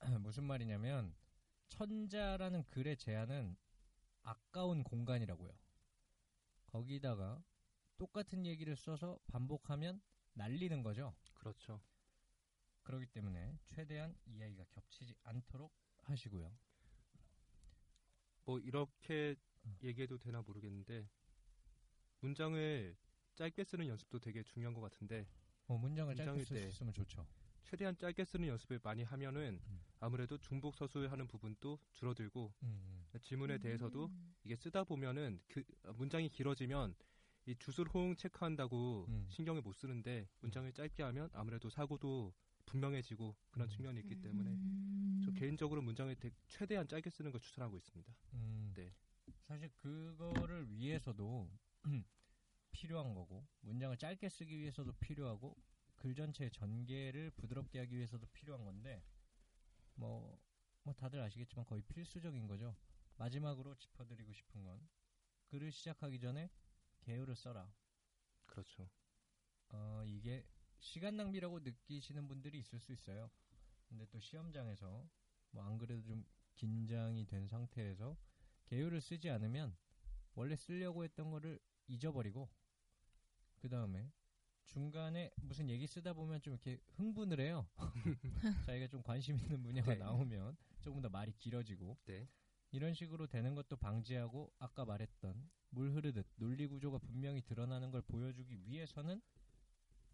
무슨 0.18 0.42
말이냐면 0.44 1.14
천자라는 1.68 2.64
글의 2.64 2.96
제한은 2.96 3.56
아까운 4.22 4.82
공간이라고요. 4.82 5.56
거기다가 6.66 7.40
똑같은 7.98 8.46
얘기를 8.46 8.74
써서 8.74 9.20
반복하면 9.28 10.02
날리는 10.32 10.82
거죠. 10.82 11.14
그렇죠. 11.34 11.80
그렇기 12.82 13.06
때문에 13.06 13.60
최대한 13.64 14.16
이야기가 14.26 14.64
겹치지 14.70 15.14
않도록 15.22 15.72
하시고요. 16.02 16.52
뭐 18.48 18.58
이렇게 18.60 19.36
얘기해도 19.82 20.16
되나 20.16 20.40
모르겠는데 20.40 21.06
문장을 22.20 22.96
짧게 23.34 23.62
쓰는 23.62 23.86
연습도 23.88 24.18
되게 24.18 24.42
중요한 24.42 24.72
것 24.72 24.80
같은데 24.80 25.28
뭐 25.66 25.76
문장을 25.76 26.14
짧게 26.14 26.38
쓸수때 26.38 26.66
있으면 26.68 26.94
좋죠. 26.94 27.26
최대한 27.64 27.94
짧게 27.98 28.24
쓰는 28.24 28.48
연습을 28.48 28.80
많이 28.82 29.02
하면은 29.02 29.60
음. 29.66 29.80
아무래도 30.00 30.38
중복 30.38 30.76
서술하는 30.76 31.26
부분도 31.26 31.78
줄어들고 31.92 32.54
음, 32.62 33.04
질문에 33.20 33.58
대해서도 33.58 34.06
음. 34.06 34.34
이게 34.44 34.56
쓰다 34.56 34.82
보면은 34.82 35.38
그 35.46 35.62
문장이 35.96 36.30
길어지면 36.30 36.94
이 37.44 37.54
주술 37.56 37.86
호응 37.88 38.16
체크한다고 38.16 39.04
음. 39.08 39.26
신경을 39.28 39.60
못 39.60 39.74
쓰는데 39.74 40.26
문장을 40.40 40.72
짧게 40.72 41.02
하면 41.02 41.28
아무래도 41.34 41.68
사고도 41.68 42.32
분명해지고 42.68 43.34
그런 43.50 43.66
음. 43.66 43.70
측면이 43.70 44.00
있기 44.00 44.20
때문에 44.20 44.50
음. 44.50 45.22
저 45.24 45.32
개인적으로 45.32 45.82
문장을 45.82 46.14
되- 46.16 46.30
최대한 46.46 46.86
짧게 46.86 47.10
쓰는 47.10 47.30
걸 47.32 47.40
추천하고 47.40 47.76
있습니다. 47.76 48.12
음. 48.34 48.72
네. 48.74 48.94
사실 49.46 49.70
그거를 49.76 50.70
위해서도 50.70 51.50
필요한 52.72 53.14
거고 53.14 53.46
문장을 53.60 53.96
짧게 53.96 54.28
쓰기 54.28 54.58
위해서도 54.58 54.92
필요하고 55.00 55.56
글 55.96 56.14
전체의 56.14 56.50
전개를 56.52 57.30
부드럽게 57.32 57.78
하기 57.80 57.96
위해서도 57.96 58.26
필요한 58.28 58.64
건데 58.64 59.02
뭐, 59.94 60.38
뭐 60.82 60.94
다들 60.94 61.20
아시겠지만 61.20 61.64
거의 61.64 61.82
필수적인 61.82 62.46
거죠. 62.46 62.76
마지막으로 63.16 63.74
짚어드리고 63.76 64.32
싶은 64.32 64.62
건 64.64 64.88
글을 65.46 65.72
시작하기 65.72 66.20
전에 66.20 66.50
개요를 67.00 67.34
써라. 67.34 67.72
그렇죠. 68.46 68.88
어, 69.70 70.02
이게 70.06 70.46
시간 70.80 71.16
낭비라고 71.16 71.60
느끼시는 71.60 72.28
분들이 72.28 72.58
있을 72.58 72.78
수 72.78 72.92
있어요. 72.92 73.30
근데 73.88 74.06
또 74.10 74.18
시험장에서 74.20 75.08
뭐 75.50 75.64
안 75.64 75.78
그래도 75.78 76.02
좀 76.02 76.24
긴장이 76.56 77.24
된 77.26 77.46
상태에서 77.46 78.16
개요를 78.66 79.00
쓰지 79.00 79.30
않으면 79.30 79.76
원래 80.34 80.56
쓰려고 80.56 81.04
했던 81.04 81.30
거를 81.30 81.58
잊어버리고 81.86 82.48
그 83.56 83.68
다음에 83.68 84.12
중간에 84.64 85.32
무슨 85.36 85.70
얘기 85.70 85.86
쓰다 85.86 86.12
보면 86.12 86.42
좀 86.42 86.52
이렇게 86.52 86.78
흥분을 86.96 87.40
해요. 87.40 87.66
자기가 88.66 88.88
좀 88.88 89.02
관심 89.02 89.38
있는 89.38 89.62
분야가 89.62 89.92
네. 89.94 89.98
나오면 89.98 90.56
조금 90.82 91.00
더 91.00 91.08
말이 91.08 91.32
길어지고 91.32 91.96
네. 92.04 92.28
이런 92.70 92.92
식으로 92.92 93.26
되는 93.26 93.54
것도 93.54 93.76
방지하고 93.76 94.52
아까 94.58 94.84
말했던 94.84 95.50
물 95.70 95.92
흐르듯 95.92 96.26
논리 96.36 96.66
구조가 96.66 96.98
분명히 96.98 97.40
드러나는 97.40 97.90
걸 97.90 98.02
보여주기 98.02 98.62
위해서는 98.66 99.22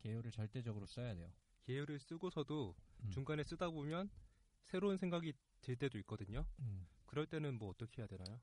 개요를 0.05 0.31
절대적으로 0.31 0.87
써야 0.87 1.15
돼요. 1.15 1.33
개요를 1.63 1.99
쓰고서도 1.99 2.75
음. 3.05 3.11
중간에 3.11 3.43
쓰다 3.43 3.71
보면 3.71 4.11
새로운 4.63 4.97
생각이 4.97 5.33
들 5.61 5.77
때도 5.77 5.99
있거든요. 5.99 6.47
음. 6.61 6.87
그럴 7.07 7.27
때는 7.27 7.59
뭐 7.59 7.71
어떻게 7.71 8.03
해야 8.03 8.07
되나요? 8.07 8.41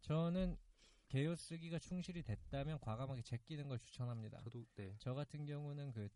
저는 0.00 0.56
개요 1.08 1.36
쓰기가 1.36 1.78
충실히 1.78 2.22
됐다면 2.22 2.80
과감하게 2.80 3.22
제끼는 3.22 3.68
걸 3.68 3.78
추천합니다. 3.78 4.40
저도 4.40 4.64
네. 4.76 4.94
저 4.98 5.14
같은 5.14 5.44
경우는 5.44 5.92
그 5.92 6.08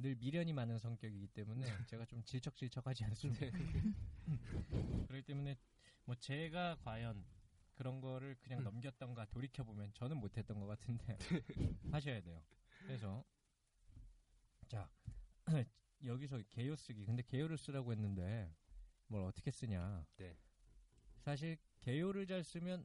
늘 0.00 0.14
미련이 0.14 0.52
많은 0.52 0.78
성격이기 0.78 1.26
때문에 1.28 1.66
제가 1.86 2.04
좀 2.04 2.22
질척질척하지 2.22 3.04
않습니다. 3.04 3.46
그렇기 5.08 5.22
때문에 5.26 5.58
뭐 6.04 6.14
제가 6.14 6.76
과연 6.84 7.24
그런 7.74 8.00
거를 8.00 8.36
그냥 8.40 8.62
넘겼던가 8.62 9.24
돌이켜 9.26 9.64
보면 9.64 9.92
저는 9.94 10.16
못했던 10.16 10.60
것 10.60 10.66
같은데 10.66 11.18
하셔야 11.90 12.20
돼요. 12.20 12.40
그래서 12.78 13.24
자 14.68 14.88
여기서 16.04 16.42
개요 16.50 16.76
쓰기 16.76 17.04
근데 17.04 17.22
개요를 17.22 17.56
쓰라고 17.56 17.92
했는데 17.92 18.54
뭘 19.06 19.24
어떻게 19.24 19.50
쓰냐? 19.50 20.06
네. 20.16 20.36
사실 21.20 21.56
개요를 21.80 22.26
잘 22.26 22.44
쓰면 22.44 22.84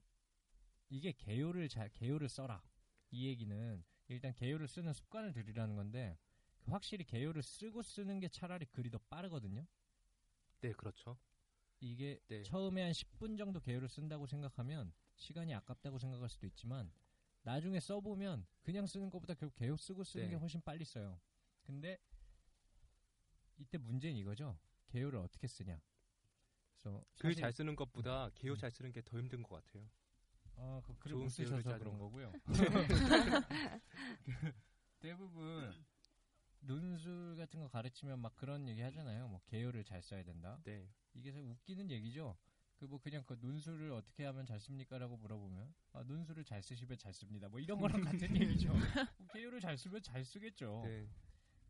이게 0.89 1.11
개요를 1.11 1.67
잘 1.67 1.89
개요를 1.89 2.29
써라 2.29 2.63
이 3.11 3.27
얘기는 3.27 3.83
일단 4.07 4.33
개요를 4.33 4.67
쓰는 4.67 4.93
습관을 4.93 5.33
들이라는 5.33 5.75
건데 5.75 6.17
확실히 6.65 7.03
개요를 7.03 7.43
쓰고 7.43 7.81
쓰는 7.83 8.19
게 8.19 8.29
차라리 8.29 8.65
글이 8.65 8.89
더 8.89 8.97
빠르거든요. 9.09 9.65
네, 10.61 10.71
그렇죠. 10.71 11.17
이게 11.81 12.19
네. 12.27 12.43
처음에 12.43 12.81
한 12.81 12.91
10분 12.91 13.37
정도 13.37 13.59
개요를 13.59 13.89
쓴다고 13.89 14.25
생각하면 14.25 14.93
시간이 15.17 15.53
아깝다고 15.53 15.99
생각할 15.99 16.29
수도 16.29 16.47
있지만 16.47 16.91
나중에 17.41 17.81
써보면 17.81 18.47
그냥 18.61 18.87
쓰는 18.87 19.09
것보다 19.09 19.33
결국 19.33 19.55
개요 19.55 19.75
쓰고 19.75 20.05
쓰는 20.05 20.25
네. 20.25 20.31
게 20.31 20.35
훨씬 20.37 20.61
빨리 20.61 20.85
써요. 20.85 21.19
근데 21.63 21.97
이때 23.57 23.77
문제는 23.77 24.15
이거죠. 24.17 24.57
개요를 24.87 25.19
어떻게 25.19 25.47
쓰냐. 25.47 25.81
그래서 26.73 27.03
글 27.19 27.33
잘 27.35 27.51
쓰는 27.53 27.75
것보다 27.75 28.29
개요 28.35 28.53
음. 28.53 28.57
잘 28.57 28.69
쓰는 28.71 28.91
게 28.91 29.01
더 29.01 29.17
힘든 29.17 29.41
것 29.41 29.63
같아요. 29.65 29.89
어, 30.55 30.81
그 30.85 30.95
글을 30.99 31.17
못 31.17 31.29
쓰셔서 31.29 31.77
그런 31.79 31.97
거. 31.97 32.05
거고요. 32.05 32.31
그 34.23 34.53
대부분 34.99 35.73
논술 36.59 37.35
같은 37.37 37.59
거 37.59 37.67
가르치면 37.69 38.19
막 38.19 38.35
그런 38.35 38.67
얘기 38.67 38.81
하잖아요. 38.81 39.27
뭐 39.27 39.41
개요를 39.45 39.83
잘 39.83 40.01
써야 40.01 40.23
된다. 40.23 40.59
네. 40.63 40.89
이게 41.13 41.31
사실 41.31 41.47
웃기는 41.49 41.89
얘기죠. 41.91 42.37
그 42.75 42.85
뭐 42.85 42.99
그냥 42.99 43.23
그 43.25 43.37
논술을 43.39 43.91
어떻게 43.93 44.25
하면 44.25 44.45
잘 44.45 44.59
씁니까라고 44.59 45.15
물어보면 45.17 45.73
아 45.93 46.03
논술을 46.03 46.43
잘 46.43 46.61
쓰시면 46.61 46.97
잘 46.97 47.13
씁니다. 47.13 47.47
뭐 47.47 47.59
이런 47.61 47.79
거랑 47.79 48.01
같은 48.01 48.35
얘기죠. 48.35 48.73
뭐 49.17 49.27
개요를 49.33 49.61
잘 49.61 49.77
쓰면 49.77 50.01
잘 50.01 50.25
쓰겠죠. 50.25 50.81
네. 50.85 51.07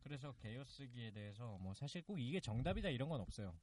그래서 0.04 0.32
개요 0.32 0.62
쓰기에 0.66 1.12
대해서 1.12 1.56
뭐 1.58 1.72
사실 1.72 2.02
꼭 2.02 2.20
이게 2.20 2.38
정답이다 2.38 2.90
이런 2.90 3.08
건 3.08 3.22
없어요. 3.22 3.58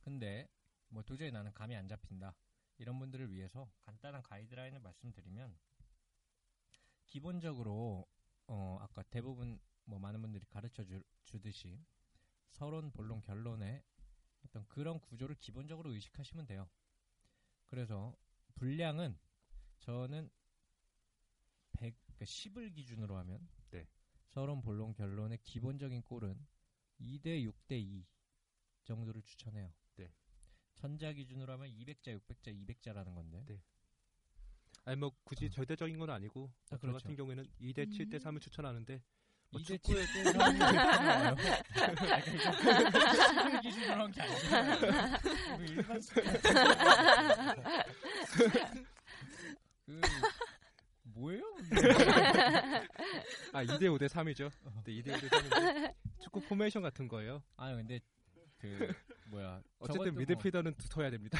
근데 0.00 0.48
뭐 0.88 1.02
도저히 1.02 1.32
나는 1.32 1.52
감이 1.52 1.74
안 1.74 1.88
잡힌다. 1.88 2.36
이런 2.78 3.00
분들을 3.00 3.32
위해서 3.32 3.68
간단한 3.80 4.22
가이드라인을 4.22 4.78
말씀드리면 4.78 5.58
기본적으로 7.06 8.06
어 8.46 8.78
아까 8.80 9.02
대부분 9.10 9.58
뭐 9.84 9.98
많은 9.98 10.22
분들이 10.22 10.44
가르쳐 10.46 10.84
주, 10.84 11.02
주듯이 11.24 11.84
서론, 12.52 12.92
본론, 12.92 13.20
결론의 13.20 13.82
어떤 14.46 14.64
그런 14.68 15.00
구조를 15.00 15.34
기본적으로 15.34 15.92
의식하시면 15.94 16.46
돼요. 16.46 16.70
그래서 17.66 18.16
분량은 18.54 19.18
저는 19.80 20.30
100, 21.72 21.96
그러니까 22.06 22.24
10을 22.24 22.72
기준으로 22.72 23.16
하면 23.16 23.40
네. 23.40 23.57
서론, 24.28 24.62
본론, 24.62 24.92
결론의 24.94 25.38
기본적인 25.42 26.02
꼴은 26.02 26.38
2대 27.00 27.44
6대 27.44 27.72
2 27.72 28.06
정도를 28.84 29.22
추천해요. 29.22 29.72
네. 29.96 30.10
천자 30.76 31.12
기준으로 31.12 31.52
하면 31.54 31.68
200자, 31.68 32.18
600자, 32.18 32.54
200자라는 32.66 33.14
건데 33.14 33.44
네. 33.46 33.60
아니 34.84 34.96
뭐 34.96 35.12
굳이 35.24 35.50
절대적인 35.50 35.98
건 35.98 36.10
아니고 36.10 36.50
아, 36.70 36.76
저 36.76 36.78
그렇죠. 36.78 36.98
같은 36.98 37.16
경우에는 37.16 37.44
2대 37.60 37.90
7대 37.90 38.18
3을 38.20 38.40
추천하는데 38.40 39.02
뭐 39.50 39.60
2대 39.60 39.82
축구에 39.82 40.04
7대 40.04 40.32
3이 40.32 40.58
그러니까 43.34 43.60
기준으로 43.60 44.02
한게 44.04 44.22
아니라 44.22 45.18
그 45.18 45.64
일반 45.64 46.00
그 49.84 50.00
뭐예요? 51.18 51.42
아 53.52 53.64
2대 53.64 53.82
5대 53.82 54.08
3이죠. 54.08 54.50
네, 54.84 54.92
2대 55.02 55.12
5대 55.14 55.28
3인데 55.28 55.94
축구 56.22 56.40
포메이션 56.42 56.82
같은 56.82 57.08
거예요. 57.08 57.42
아니 57.56 57.76
근데 57.76 57.98
그 58.58 58.92
뭐야 59.26 59.60
어쨌든 59.78 59.98
저것도 59.98 60.12
뭐- 60.12 60.20
미드필더는 60.20 60.74
두터워야 60.76 61.10
됩니다. 61.10 61.38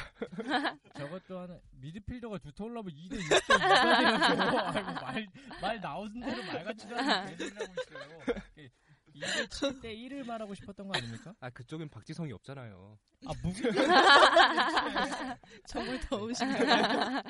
저것도 0.95 1.39
하나 1.39 1.59
미드필더가 1.71 2.37
두터우려면 2.39 2.91
2대 2.93 3.19
6대 3.19 3.39
2가 3.39 4.73
돼야죠. 4.73 5.05
아이고 5.05 5.31
말말 5.61 5.81
나오는 5.81 6.19
대로 6.19 6.43
말 6.43 6.63
같지도 6.65 6.95
않은 6.97 7.37
개소리를 7.37 7.61
하고 7.61 7.73
있어요. 7.81 8.69
2대 9.15 9.47
7대 9.49 9.83
1을 9.85 10.25
말하고 10.25 10.53
싶었던 10.55 10.87
거 10.87 10.97
아닙니까? 10.97 11.33
아 11.39 11.49
그쪽엔 11.49 11.89
박지성이 11.89 12.31
없잖아요. 12.33 12.97
아 13.27 13.31
무슨 13.43 13.71
정말 15.67 15.99
더우신가요? 16.01 17.23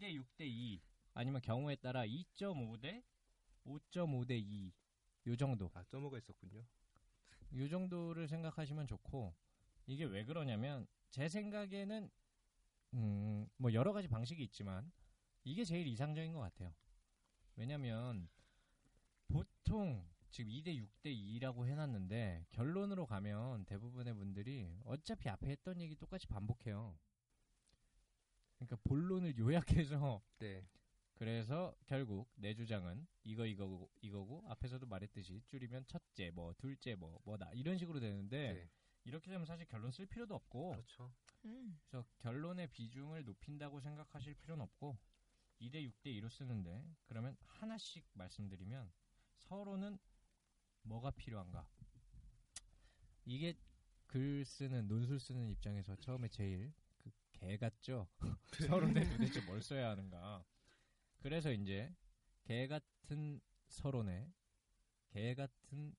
2대 0.00 0.14
6대 0.14 0.46
2 0.46 0.80
아니면 1.12 1.42
경우에 1.42 1.76
따라 1.76 2.04
2.5대 2.06 3.02
5.5대 3.66 4.40
2 4.40 4.72
요 5.26 5.36
정도 5.36 5.70
아 5.74 5.84
점호가 5.84 6.16
있었군요. 6.16 6.64
요 7.54 7.68
정도를 7.68 8.26
생각하시면 8.26 8.86
좋고 8.86 9.34
이게 9.86 10.04
왜 10.04 10.24
그러냐면 10.24 10.86
제 11.10 11.28
생각에는 11.28 12.10
음, 12.94 13.46
뭐 13.58 13.72
여러 13.74 13.92
가지 13.92 14.08
방식이 14.08 14.42
있지만 14.44 14.90
이게 15.44 15.64
제일 15.64 15.86
이상적인 15.86 16.32
것 16.32 16.40
같아요. 16.40 16.72
왜냐면 17.56 18.28
보통 19.28 20.08
지금 20.30 20.50
2대 20.50 20.74
6대 20.74 21.14
2라고 21.38 21.66
해놨는데 21.66 22.46
결론으로 22.50 23.04
가면 23.04 23.66
대부분의 23.66 24.14
분들이 24.14 24.74
어차피 24.84 25.28
앞에 25.28 25.50
했던 25.50 25.80
얘기 25.82 25.94
똑같이 25.94 26.26
반복해요. 26.26 26.98
그러니까 28.60 28.76
본론을 28.84 29.38
요약해서 29.38 30.22
네. 30.38 30.66
그래서 31.14 31.74
결국 31.86 32.30
내 32.36 32.54
주장은 32.54 33.06
이거 33.24 33.46
이거고 33.46 33.90
이거고 34.00 34.44
앞에서도 34.48 34.86
말했듯이 34.86 35.42
줄이면 35.46 35.84
첫째 35.86 36.30
뭐 36.30 36.54
둘째 36.54 36.94
뭐 36.94 37.20
뭐다 37.24 37.50
이런 37.52 37.76
식으로 37.76 38.00
되는데 38.00 38.52
네. 38.52 38.70
이렇게 39.04 39.30
되면 39.30 39.44
사실 39.46 39.66
결론 39.66 39.90
쓸 39.90 40.06
필요도 40.06 40.34
없고 40.34 40.70
그렇죠. 40.72 41.12
음. 41.44 41.78
그래서 41.88 42.06
결론의 42.18 42.68
비중을 42.68 43.24
높인다고 43.24 43.80
생각하실 43.80 44.34
필요는 44.34 44.62
없고 44.64 44.98
2대 45.60 45.74
6대 45.90 46.06
2로 46.20 46.30
쓰는데 46.30 46.86
그러면 47.06 47.36
하나씩 47.44 48.06
말씀드리면 48.14 48.90
서로는 49.36 49.98
뭐가 50.82 51.10
필요한가 51.10 51.68
이게 53.24 53.58
글 54.06 54.44
쓰는 54.44 54.88
논술 54.88 55.20
쓰는 55.20 55.48
입장에서 55.50 55.96
처음에 55.96 56.28
제일 56.28 56.72
그 56.72 56.79
개 57.40 57.56
같죠 57.56 58.08
서론에 58.68 59.08
도대체 59.08 59.40
뭘 59.46 59.62
써야 59.62 59.90
하는가 59.90 60.44
그래서 61.18 61.50
이제 61.52 61.94
개 62.44 62.66
같은 62.66 63.40
서론에 63.68 64.32
개 65.10 65.34
같은 65.34 65.94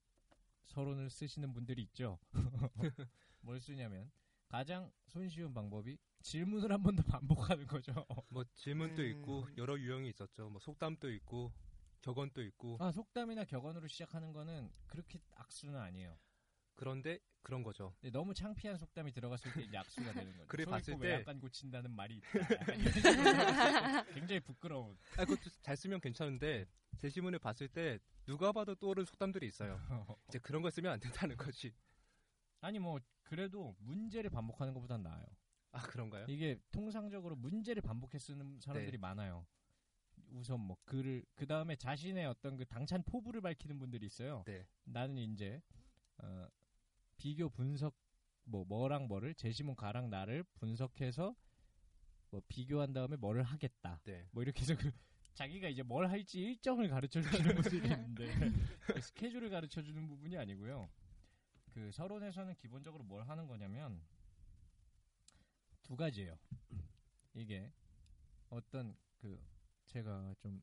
서론을 0.65 1.09
쓰시는 1.09 1.53
분들이 1.53 1.81
있죠 1.83 2.19
뭘 3.41 3.59
쓰냐면 3.59 4.11
가장 4.47 4.91
손쉬운 5.07 5.53
방법이 5.53 5.97
질문을 6.21 6.71
한 6.71 6.83
번 6.83 6.95
더 6.95 7.03
반복하는 7.03 7.65
거죠. 7.65 7.93
뭐 8.29 8.43
질문도 8.53 9.01
음. 9.01 9.07
있고 9.09 9.47
여러 9.57 9.79
유형이 9.79 10.09
있었죠. 10.09 10.49
뭐 10.49 10.59
속담도 10.59 11.09
있고 11.13 11.51
격언도 12.01 12.43
있고 12.43 12.77
아, 12.79 12.91
속담이나 12.91 13.45
격언으로 13.45 13.87
시작하는 13.87 14.31
거는 14.33 14.69
그렇게 14.87 15.19
악수는 15.35 15.75
아니에요. 15.79 16.17
그런데 16.81 17.19
그런 17.43 17.61
거죠. 17.61 17.93
근데 18.01 18.09
너무 18.11 18.33
창피한 18.33 18.75
속담이 18.75 19.11
들어갔을 19.11 19.53
때 19.53 19.77
악수가 19.77 20.13
되는 20.13 20.35
거죠. 20.35 20.63
소 20.63 20.69
봤을 20.71 20.97
때- 20.97 20.99
외양간 21.09 21.39
고친다는 21.39 21.91
말이 21.91 22.15
있다. 22.17 22.39
약간 22.55 22.75
굉장히 24.15 24.39
부끄러운. 24.39 24.97
아 25.15 25.25
그것도 25.25 25.51
잘 25.61 25.77
쓰면 25.77 26.01
괜찮은데 26.01 26.65
제 26.97 27.07
지문을 27.11 27.37
봤을 27.37 27.67
때 27.67 27.99
누가 28.25 28.51
봐도 28.51 28.73
떠오른 28.73 29.05
속담들이 29.05 29.45
있어요. 29.45 29.79
이제 30.27 30.39
그런 30.39 30.63
걸 30.63 30.71
쓰면 30.71 30.91
안 30.91 30.99
된다는 30.99 31.37
거지. 31.37 31.71
아니 32.61 32.79
뭐 32.79 32.99
그래도 33.21 33.75
문제를 33.77 34.31
반복하는 34.31 34.73
것보단 34.73 35.03
나아요. 35.03 35.23
아 35.73 35.83
그런가요? 35.83 36.25
이게 36.29 36.57
통상적으로 36.71 37.35
문제를 37.35 37.83
반복해 37.83 38.17
쓰는 38.17 38.59
사람들이 38.59 38.93
네. 38.93 38.97
많아요. 38.97 39.45
우선 40.31 40.59
뭐 40.61 40.77
글을 40.85 41.25
그 41.35 41.45
다음에 41.45 41.75
자신의 41.75 42.25
어떤 42.25 42.57
그 42.57 42.65
당찬 42.65 43.03
포부를 43.03 43.39
밝히는 43.41 43.77
분들이 43.77 44.07
있어요. 44.07 44.43
네. 44.47 44.65
나는 44.85 45.19
이제 45.19 45.61
어, 46.17 46.47
비교 47.21 47.49
분석 47.49 47.95
뭐 48.45 48.65
뭐랑 48.65 49.07
뭐를 49.07 49.35
제시문 49.35 49.75
가랑 49.75 50.09
나를 50.09 50.43
분석해서 50.55 51.35
뭐 52.31 52.41
비교한 52.47 52.93
다음에 52.93 53.15
뭐를 53.15 53.43
하겠다. 53.43 54.01
네. 54.05 54.27
뭐 54.31 54.41
이렇게 54.41 54.61
해서 54.61 54.75
그 54.75 54.91
자기가 55.35 55.67
이제 55.67 55.83
뭘 55.83 56.09
할지 56.09 56.39
일정을 56.39 56.89
가르쳐 56.89 57.21
주는 57.21 57.55
모습이 57.55 57.77
있는데 57.85 58.25
그 58.87 58.99
스케줄을 58.99 59.51
가르쳐 59.51 59.83
주는 59.83 60.07
부분이 60.07 60.35
아니고요. 60.35 60.89
그 61.75 61.91
서론에서는 61.91 62.55
기본적으로 62.55 63.03
뭘 63.03 63.21
하는 63.29 63.45
거냐면 63.45 64.01
두 65.83 65.95
가지예요. 65.95 66.35
이게 67.35 67.71
어떤 68.49 68.97
그 69.17 69.39
제가 69.85 70.33
좀 70.39 70.59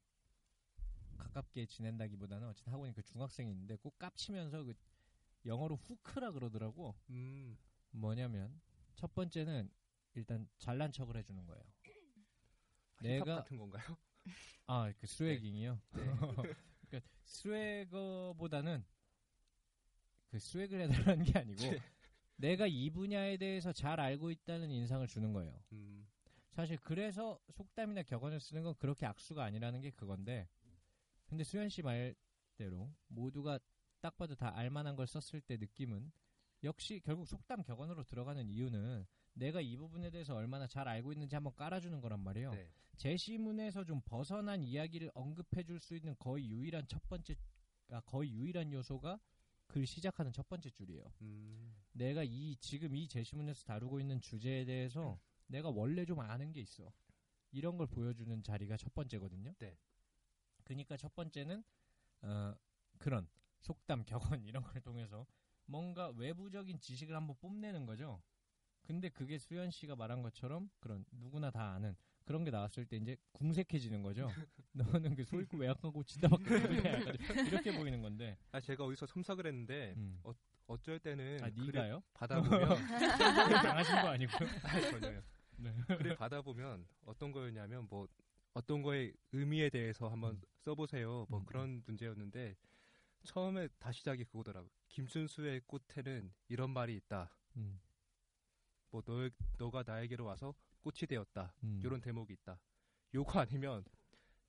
가깝게 1.18 1.66
지낸다기보다는 1.66 2.49
어쨌든 2.49 2.73
학원에 2.73 2.92
그 2.92 3.03
중학생이 3.05 3.49
있는데 3.53 3.77
꼭 3.77 3.97
깝치면서 3.97 4.64
그 4.64 4.75
영어로 5.49 5.77
후크라 5.77 6.33
그러더라고. 6.33 6.95
음. 7.11 7.57
뭐냐면 7.91 8.61
첫 8.95 9.15
번째는 9.15 9.71
일단 10.15 10.49
잘난 10.59 10.93
척을 10.93 11.17
해주는 11.17 11.45
거예요. 11.47 11.63
힙합 11.83 13.03
내가 13.03 13.37
같은 13.37 13.57
건가요? 13.57 13.97
아, 14.67 14.93
그 14.99 15.07
스웨깅이요. 15.07 15.81
네. 15.95 16.03
그러니까 16.89 17.11
스웨거보다는 17.25 18.85
그 20.31 20.39
스웨그를 20.39 20.91
해달라는 20.91 21.25
게 21.25 21.39
아니고 21.39 21.63
네. 21.63 21.79
내가 22.37 22.67
이 22.67 22.91
분야에 22.91 23.37
대해서 23.39 23.73
잘 23.73 23.99
알고 23.99 24.31
있다는 24.31 24.71
인상을 24.71 25.07
주는 25.07 25.33
거예요. 25.33 25.59
음. 25.73 26.07
사실 26.51 26.77
그래서 26.79 27.41
속담이나 27.51 28.03
격언을 28.03 28.41
쓰는 28.41 28.65
건 28.65 28.75
그렇게 28.79 29.07
악수가 29.07 29.43
아니라는 29.43 29.81
게 29.81 29.91
그건데 29.91 30.49
근데 31.27 31.45
수현 31.45 31.69
씨 31.69 31.83
말대로 31.83 32.93
모두가 33.09 33.59
딱 34.01 34.17
봐도 34.17 34.35
다 34.35 34.57
알만한 34.57 34.97
걸 34.97 35.07
썼을 35.07 35.41
때 35.41 35.57
느낌은 35.57 36.11
역시 36.65 37.01
결국 37.05 37.27
속담 37.27 37.63
격언으로 37.63 38.05
들어가는 38.05 38.49
이유는 38.49 39.07
내가 39.35 39.61
이 39.61 39.77
부분에 39.77 40.11
대해서 40.11 40.35
얼마나 40.35 40.67
잘 40.67 40.89
알고 40.89 41.13
있는지 41.13 41.35
한번 41.37 41.55
깔아주는 41.55 42.01
거란 42.01 42.21
말이에요. 42.21 42.51
네. 42.53 42.71
제시문에서 42.97 43.85
좀 43.85 44.01
벗어난 44.05 44.63
이야기를 44.63 45.13
언급해 45.15 45.63
줄 45.63 45.79
수 45.79 45.95
있는 45.95 46.17
거의 46.19 46.51
유일한 46.51 46.87
첫 46.89 47.07
번째 47.09 47.37
아, 47.91 48.01
거의 48.01 48.33
유일한 48.33 48.73
요소가 48.73 49.21
글 49.69 49.87
시작하는 49.87 50.33
첫 50.33 50.49
번째 50.49 50.71
줄이에요. 50.71 51.05
음. 51.23 51.77
내가 51.93 52.25
이 52.25 52.57
지금 52.57 52.97
이 52.97 53.07
제시문에서 53.07 53.63
다루고 53.65 54.01
있는 54.01 54.21
주제에 54.21 54.65
대해서 54.65 55.21
내가 55.47 55.71
원래 55.71 56.05
좀 56.05 56.21
아는 56.21 56.53
게 56.53 56.61
있어. 56.61 56.93
이런 57.53 57.77
걸 57.77 57.87
보여주는 57.87 58.43
자리가 58.43 58.77
첫 58.77 58.93
번째거든요. 58.95 59.55
네. 59.59 59.79
그러니까 60.65 60.97
첫 60.97 61.15
번째는 61.15 61.63
어, 62.23 62.55
그런 62.99 63.27
속담, 63.61 64.05
격언 64.05 64.44
이런 64.44 64.62
걸 64.62 64.81
통해서 64.81 65.27
뭔가 65.66 66.09
외부적인 66.16 66.81
지식을 66.81 67.14
한번 67.14 67.37
뽐내는 67.40 67.87
거죠. 67.87 68.23
근데 68.83 69.09
그게 69.11 69.38
수현 69.38 69.71
씨가 69.71 69.97
말한 69.97 70.23
것처럼 70.23 70.71
그런 70.81 71.05
누구나 71.12 71.51
다 71.51 71.73
아는 71.73 71.94
그런 72.25 72.44
게 72.44 72.51
나왔을 72.51 72.87
때 72.87 72.97
이제 72.97 73.16
궁색해지는 73.33 74.03
거죠. 74.03 74.29
너는 74.73 75.14
그 75.14 75.25
소입고 75.25 75.59
외약하고 75.59 76.03
지다밖에 76.05 76.44
이렇게 77.47 77.77
보이는 77.77 78.01
건데. 78.01 78.37
아 78.53 78.61
제가 78.61 78.85
어디서 78.85 79.07
첨삭을 79.07 79.47
했는데 79.47 79.94
음. 79.97 80.23
어쩔 80.66 80.99
때는 80.99 81.42
아, 81.42 81.49
네가요? 81.49 82.03
받아보면 82.12 82.68
당하신 83.62 83.94
거 84.03 84.09
아니고요? 84.09 84.49
아, 84.62 84.81
전혀요. 84.90 85.23
네. 85.57 85.75
글을 85.87 86.16
받아보면 86.16 86.87
어떤 87.07 87.33
거였냐면 87.33 87.87
뭐 87.88 88.07
어떤 88.53 88.83
거의 88.83 89.14
의미에 89.33 89.71
대해서 89.71 90.09
한번 90.09 90.35
음. 90.35 90.42
써보세요. 90.59 91.27
뭐 91.29 91.40
음. 91.40 91.47
그런 91.47 91.83
문제였는데 91.87 92.55
처음에 93.25 93.69
다 93.79 93.91
시 93.93 94.05
작이 94.05 94.25
그거더라고. 94.25 94.71
김춘수의 94.89 95.63
꽃에는 95.67 96.33
이런 96.49 96.71
말이 96.71 96.97
있다. 96.97 97.31
음, 97.57 97.81
뭐 98.91 99.03
너, 99.03 99.29
너가 99.59 99.83
나에게로 99.87 100.25
와서 100.25 100.55
꽃이 100.81 101.07
되었다. 101.09 101.55
음. 101.65 101.81
이런 101.85 102.01
대목이 102.01 102.33
있다. 102.35 102.59
요거 103.15 103.41
아니면 103.41 103.85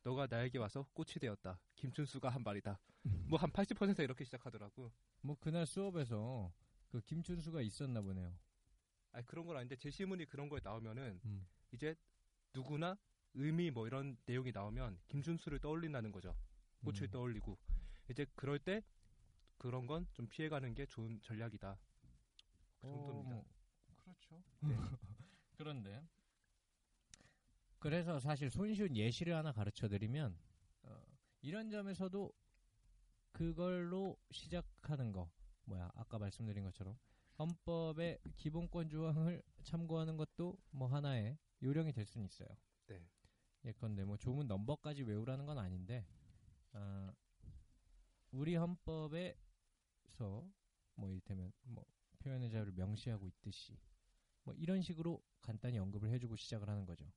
너가 0.03 0.27
나에게 0.29 0.57
와서 0.59 0.85
꽃이 0.93 1.13
되었다. 1.19 1.59
김춘수가 1.75 2.29
한 2.29 2.43
말이다. 2.43 2.79
뭐 3.27 3.37
한 3.39 3.51
80% 3.51 3.99
이렇게 3.99 4.23
시작하더라고. 4.23 4.91
뭐 5.21 5.35
그날 5.39 5.65
수업에서 5.65 6.53
그 6.89 7.01
김춘수가 7.01 7.61
있었나 7.61 8.01
보네요. 8.01 8.37
아 9.11 9.21
그런 9.23 9.45
건 9.45 9.57
아닌데 9.57 9.75
제시문이 9.75 10.25
그런 10.25 10.47
거에 10.49 10.59
나오면은 10.63 11.19
음. 11.25 11.47
이제 11.71 11.95
누구나 12.53 12.97
의미 13.33 13.71
뭐 13.71 13.87
이런 13.87 14.17
내용이 14.25 14.51
나오면 14.51 14.99
김준수를 15.07 15.59
떠올린다는 15.59 16.11
거죠. 16.11 16.35
꽃을 16.83 17.03
음. 17.03 17.11
떠올리고 17.11 17.57
이제 18.09 18.25
그럴 18.35 18.59
때 18.59 18.83
그런 19.57 19.87
건 19.87 20.07
좀 20.13 20.27
피해가는 20.27 20.73
게 20.73 20.85
좋은 20.85 21.19
전략이다. 21.21 21.77
그 22.81 22.87
정도입니다. 22.87 23.29
어, 23.31 23.33
뭐, 23.33 23.45
그렇죠. 23.95 24.43
그런데 25.57 26.01
그래서 27.79 28.19
사실 28.19 28.49
손쉬운 28.49 28.95
예시를 28.95 29.35
하나 29.35 29.51
가르쳐 29.51 29.87
드리면 29.87 30.37
어, 30.83 31.01
이런 31.41 31.69
점에서도 31.69 32.31
그걸로 33.31 34.17
시작하는 34.31 35.11
거 35.11 35.29
뭐야 35.65 35.91
아까 35.95 36.17
말씀드린 36.19 36.63
것처럼 36.63 36.97
헌법의 37.37 38.19
기본권 38.35 38.89
조항을 38.89 39.41
참고하는 39.63 40.17
것도 40.17 40.57
뭐 40.71 40.87
하나의 40.87 41.37
요령이 41.61 41.93
될 41.93 42.05
수는 42.05 42.25
있어요. 42.25 42.47
네. 42.87 43.05
예컨대 43.65 44.03
뭐 44.03 44.17
조문 44.17 44.47
넘버까지 44.47 45.03
외우라는 45.03 45.45
건 45.45 45.57
아닌데 45.57 46.05
아, 46.73 47.13
우리 48.31 48.55
헌법에서 48.55 49.35
뭐 50.95 51.09
이를테면 51.11 51.51
뭐 51.63 51.85
표현의 52.19 52.49
자유를 52.51 52.73
명시하고 52.73 53.27
있듯이 53.27 53.77
뭐 54.43 54.53
이런 54.55 54.81
식으로 54.81 55.23
간단히 55.41 55.77
언급을 55.79 56.09
해주고 56.11 56.35
시작을 56.35 56.69
하는 56.69 56.85
거죠. 56.85 57.11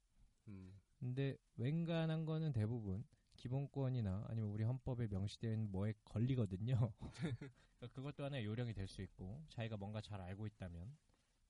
음, 0.48 0.80
근데 0.98 1.36
웬간한 1.56 2.24
거는 2.24 2.52
대부분 2.52 3.04
기본권이나 3.36 4.26
아니면 4.28 4.50
우리 4.50 4.64
헌법에 4.64 5.08
명시되어 5.08 5.52
있는 5.52 5.70
뭐에 5.70 5.94
걸리거든요. 6.04 6.92
그러니까 7.78 7.88
그것도 7.94 8.24
하나의 8.24 8.44
요령이 8.44 8.72
될 8.74 8.86
수 8.86 9.02
있고 9.02 9.44
자기가 9.48 9.76
뭔가 9.76 10.00
잘 10.00 10.20
알고 10.20 10.46
있다면 10.46 10.96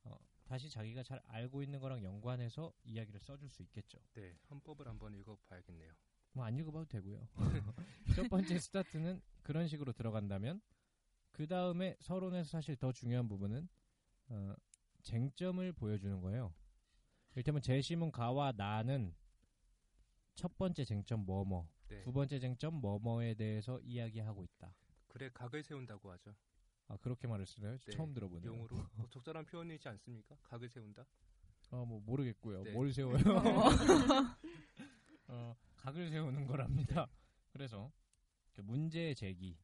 어, 0.04 0.18
다시 0.44 0.70
자기가 0.70 1.02
잘 1.02 1.20
알고 1.26 1.62
있는 1.62 1.80
거랑 1.80 2.02
연관해서 2.02 2.72
이야기를 2.84 3.20
써줄 3.20 3.48
수 3.50 3.62
있겠죠. 3.62 3.98
네 4.14 4.36
헌법을 4.50 4.88
한번 4.88 5.14
읽어봐야겠네요. 5.14 5.92
뭐 6.32 6.44
안 6.44 6.56
읽어봐도 6.58 6.86
되고요. 6.86 7.28
첫 8.16 8.28
번째 8.28 8.58
스타트는 8.58 9.20
그런 9.42 9.66
식으로 9.68 9.92
들어간다면 9.92 10.60
그 11.30 11.46
다음에 11.46 11.96
서론에서 12.00 12.48
사실 12.50 12.76
더 12.76 12.92
중요한 12.92 13.28
부분은 13.28 13.68
어, 14.28 14.54
쟁점을 15.02 15.72
보여주는 15.72 16.20
거예요. 16.20 16.52
이를테면 17.34 17.62
제시문 17.62 18.12
가와 18.12 18.52
나는 18.52 19.14
첫 20.34 20.56
번째 20.56 20.84
쟁점 20.84 21.24
뭐뭐, 21.26 21.68
네. 21.88 22.02
두 22.02 22.12
번째 22.12 22.38
쟁점 22.38 22.74
뭐뭐에 22.80 23.34
대해서 23.34 23.80
이야기하고 23.80 24.44
있다. 24.44 24.74
그래 25.08 25.30
각을 25.34 25.62
세운다고 25.62 26.10
하죠. 26.12 26.34
아 26.88 26.96
그렇게 26.98 27.26
말을 27.26 27.46
쓰나요? 27.46 27.76
네, 27.78 27.90
처음 27.92 28.12
들어보네요. 28.14 28.50
용어로 28.52 28.68
뭐 28.96 29.08
적절한 29.10 29.44
표현이지 29.46 29.88
않습니까? 29.88 30.36
각을 30.42 30.68
세운다. 30.68 31.04
아 31.70 31.76
뭐 31.84 32.00
모르겠고요. 32.00 32.64
네. 32.64 32.72
뭘 32.72 32.92
세워요? 32.92 33.16
어, 35.28 35.56
각을 35.82 36.10
세우는 36.10 36.46
거랍니다. 36.46 37.08
그래서 37.50 37.90
그 38.52 38.60
문제 38.60 39.14
제기 39.14 39.58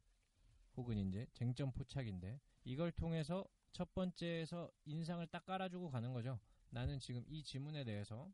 혹은 0.76 0.98
이제 0.98 1.28
쟁점 1.32 1.70
포착인데 1.70 2.40
이걸 2.64 2.90
통해서 2.90 3.46
첫 3.70 3.94
번째에서 3.94 4.68
인상을 4.84 5.24
딱 5.28 5.46
깔아주고 5.46 5.90
가는 5.90 6.12
거죠. 6.12 6.40
나는 6.70 6.98
지금 6.98 7.24
이 7.28 7.44
지문에 7.44 7.84
대해서 7.84 8.32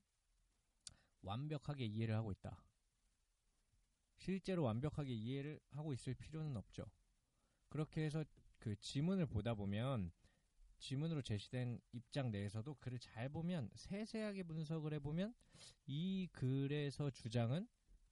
완벽하게 1.20 1.84
이해를 1.84 2.14
하고 2.14 2.32
있다. 2.32 2.64
실제로 4.16 4.62
완벽하게 4.62 5.12
이해를 5.12 5.60
하고 5.72 5.92
있을 5.92 6.14
필요는 6.14 6.56
없죠. 6.56 6.86
그렇게 7.68 8.02
해서 8.02 8.24
그 8.56 8.76
지문을 8.76 9.26
보다 9.26 9.52
보면 9.52 10.10
지문으로 10.78 11.20
제시된 11.20 11.82
입장 11.92 12.30
내에서도 12.30 12.76
글을 12.76 12.98
잘 12.98 13.28
보면 13.28 13.70
세세하게 13.74 14.44
분석을 14.44 14.94
해보면 14.94 15.34
이 15.86 16.28
글에서 16.32 17.10
주장은 17.10 17.68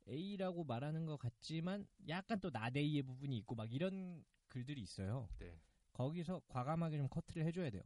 A라고 0.09 0.64
말하는 0.64 1.07
것 1.07 1.16
같지만 1.18 1.86
약간 2.09 2.40
또 2.40 2.50
나대이의 2.50 3.03
부분이 3.03 3.36
있고 3.38 3.55
막 3.55 3.72
이런 3.72 4.24
글들이 4.48 4.80
있어요. 4.82 5.28
네. 5.38 5.59
거기서 5.92 6.42
과감하게 6.48 6.98
좀 6.98 7.09
커트를 7.09 7.44
해줘야 7.46 7.70
돼요. 7.70 7.82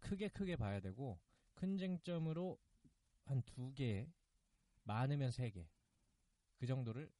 크게 0.00 0.28
크게 0.28 0.56
봐야 0.56 0.80
되고 0.80 1.18
큰 1.54 1.76
쟁점으로 1.76 2.58
한 3.24 3.42
두 3.42 3.72
개, 3.74 4.06
많으면 4.84 5.30
세 5.30 5.50
개. 5.50 5.66
그 6.56 6.66
정도를 6.66 7.10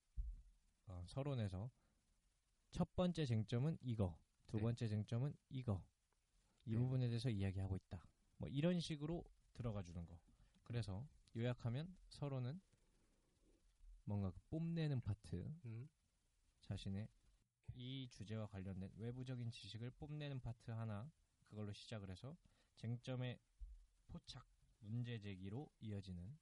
어, 0.86 1.02
서론에서 1.06 1.70
첫 2.70 2.94
번째 2.94 3.24
쟁점은 3.24 3.78
이거, 3.80 4.18
두 4.46 4.58
네. 4.58 4.62
번째 4.62 4.88
쟁점은 4.88 5.34
이거. 5.48 5.82
이 6.66 6.72
네. 6.72 6.78
부분에 6.78 7.08
대해서 7.08 7.30
이야기하고 7.30 7.76
있다. 7.76 8.04
뭐 8.38 8.48
이런 8.48 8.80
식으로 8.80 9.24
들어가 9.54 9.82
주는 9.82 10.04
거. 10.06 10.18
그래서 10.62 11.06
요약하면 11.36 11.96
서론은 12.08 12.60
뭔가 14.04 14.30
그 14.30 14.40
뽐내는 14.50 15.00
파트, 15.00 15.36
음, 15.64 15.88
자신의 16.62 17.08
이 17.74 18.08
주제와 18.10 18.46
관련된 18.46 18.90
외부적인 18.96 19.50
지식을 19.50 19.90
뽐내는 19.92 20.40
파트 20.40 20.70
하나 20.70 21.10
그걸로 21.46 21.72
시작을 21.72 22.10
해서 22.10 22.36
쟁점의 22.76 23.38
포착, 24.08 24.46
문제 24.80 25.18
제기로 25.18 25.70
이어지는 25.80 26.36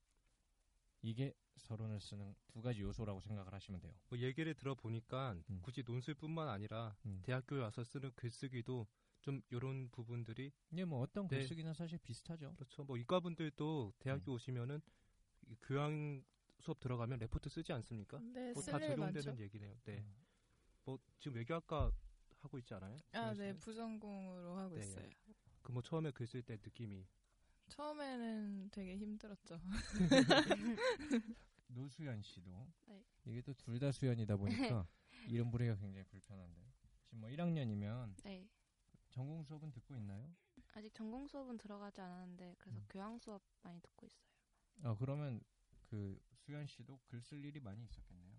이게 1.03 1.35
서론을 1.57 2.01
쓰는 2.01 2.35
두 2.47 2.63
가지 2.63 2.81
요소라고 2.83 3.21
생각을 3.21 3.53
하시면 3.53 3.81
돼요. 3.81 3.93
뭐 4.09 4.19
얘기를 4.19 4.55
들어보니까 4.55 5.37
음. 5.51 5.61
굳이 5.63 5.83
논술뿐만 5.85 6.49
아니라 6.49 6.97
음. 7.07 7.21
대학교에 7.23 7.61
와서 7.61 7.83
쓰는 7.85 8.13
글쓰기도 8.15 8.87
좀 9.21 9.41
이런 9.51 9.89
부분들이 9.91 10.53
이게 10.71 10.85
뭐 10.85 11.01
어떤 11.01 11.29
네. 11.29 11.39
글쓰기나 11.39 11.75
사실 11.75 11.99
비슷하죠. 11.99 12.55
그렇죠. 12.55 12.85
뭐 12.85 12.97
이과분들도 12.97 13.95
대학교 13.99 14.33
음. 14.33 14.35
오시면은 14.37 14.81
이 15.49 15.57
교양 15.63 16.25
수업 16.63 16.79
들어가면 16.81 17.19
레포트 17.19 17.49
쓰지 17.51 17.73
않습니까? 17.73 18.19
네, 18.21 18.53
뭐다 18.53 18.79
쓸일 18.79 18.97
많죠. 18.97 19.21
적용되는 19.21 19.41
얘기네요. 19.45 19.77
네. 19.85 19.99
음. 19.99 20.15
뭐 20.85 20.99
지금 21.19 21.37
외교학과 21.37 21.93
하고 22.41 22.59
있지 22.59 22.73
않아요? 22.75 22.97
아, 23.13 23.35
네? 23.35 23.53
부전공으로 23.59 24.57
하고 24.57 24.77
네. 24.77 24.81
있어요. 24.83 25.09
그 25.63 25.73
뭐 25.73 25.83
처음에 25.83 26.11
글 26.13 26.27
쓸 26.27 26.43
때 26.43 26.57
느낌이 26.57 27.07
처음에는 27.69 28.71
되게 28.71 28.97
힘들었죠. 28.97 29.61
노수연 31.69 32.23
씨도 32.23 32.51
네. 32.87 33.05
이게 33.25 33.41
또 33.43 33.53
둘 33.55 33.79
다 33.79 33.93
수연이다 33.93 34.37
보니까 34.37 34.87
이름 35.29 35.51
부르기가 35.51 35.77
굉장히 35.77 36.05
불편한데 36.07 36.63
지금 37.05 37.21
뭐 37.21 37.31
1학년이면 37.31 38.15
네. 38.25 38.49
전공 39.11 39.43
수업은 39.45 39.73
듣고 39.73 39.95
있나요? 39.97 40.35
아직 40.75 40.93
전공 40.95 41.27
수업은 41.29 41.59
들어가지 41.59 42.01
않았는데 42.01 42.57
그래서 42.59 42.79
음. 42.81 42.87
교양 42.89 43.19
수업 43.19 43.43
많이 43.63 43.81
듣고 43.81 44.07
있어요. 44.07 44.27
아 44.83 44.97
그러면 44.99 45.41
그 45.93 46.19
수연 46.33 46.67
씨도 46.67 46.99
글 47.07 47.21
쓸 47.21 47.45
일이 47.45 47.61
많이 47.61 47.85
있었겠네요. 47.85 48.33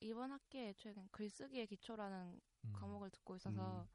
이번 0.00 0.32
학기에 0.32 0.72
그냥 0.82 1.06
글쓰기의 1.12 1.66
기초라는 1.66 2.40
음. 2.64 2.72
과목을 2.72 3.10
듣고 3.10 3.36
있어서 3.36 3.86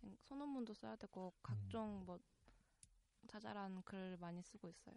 그냥 0.00 0.16
소논문도 0.22 0.74
써야 0.74 0.96
되고 0.96 1.32
각종 1.40 2.04
뭐 2.04 2.18
자잘한 3.28 3.82
글 3.84 4.16
많이 4.18 4.42
쓰고 4.42 4.68
있어요. 4.68 4.96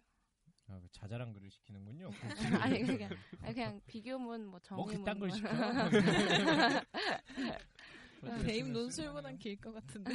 아, 0.66 0.80
그 0.80 0.88
자잘한 0.90 1.32
글을 1.32 1.50
시키는군요. 1.50 2.10
아니 2.64 2.82
그냥 2.82 3.10
아니, 3.42 3.54
그냥 3.54 3.80
비교문 3.86 4.46
뭐뭐 4.46 4.58
정의문 4.60 5.04
그딴 5.04 5.18
걸뭐 5.20 5.36
시켜? 5.36 5.48
대입 8.44 8.68
논술보단? 8.70 9.38
길 9.38 9.56
것 9.60 9.72
같은데. 9.72 10.12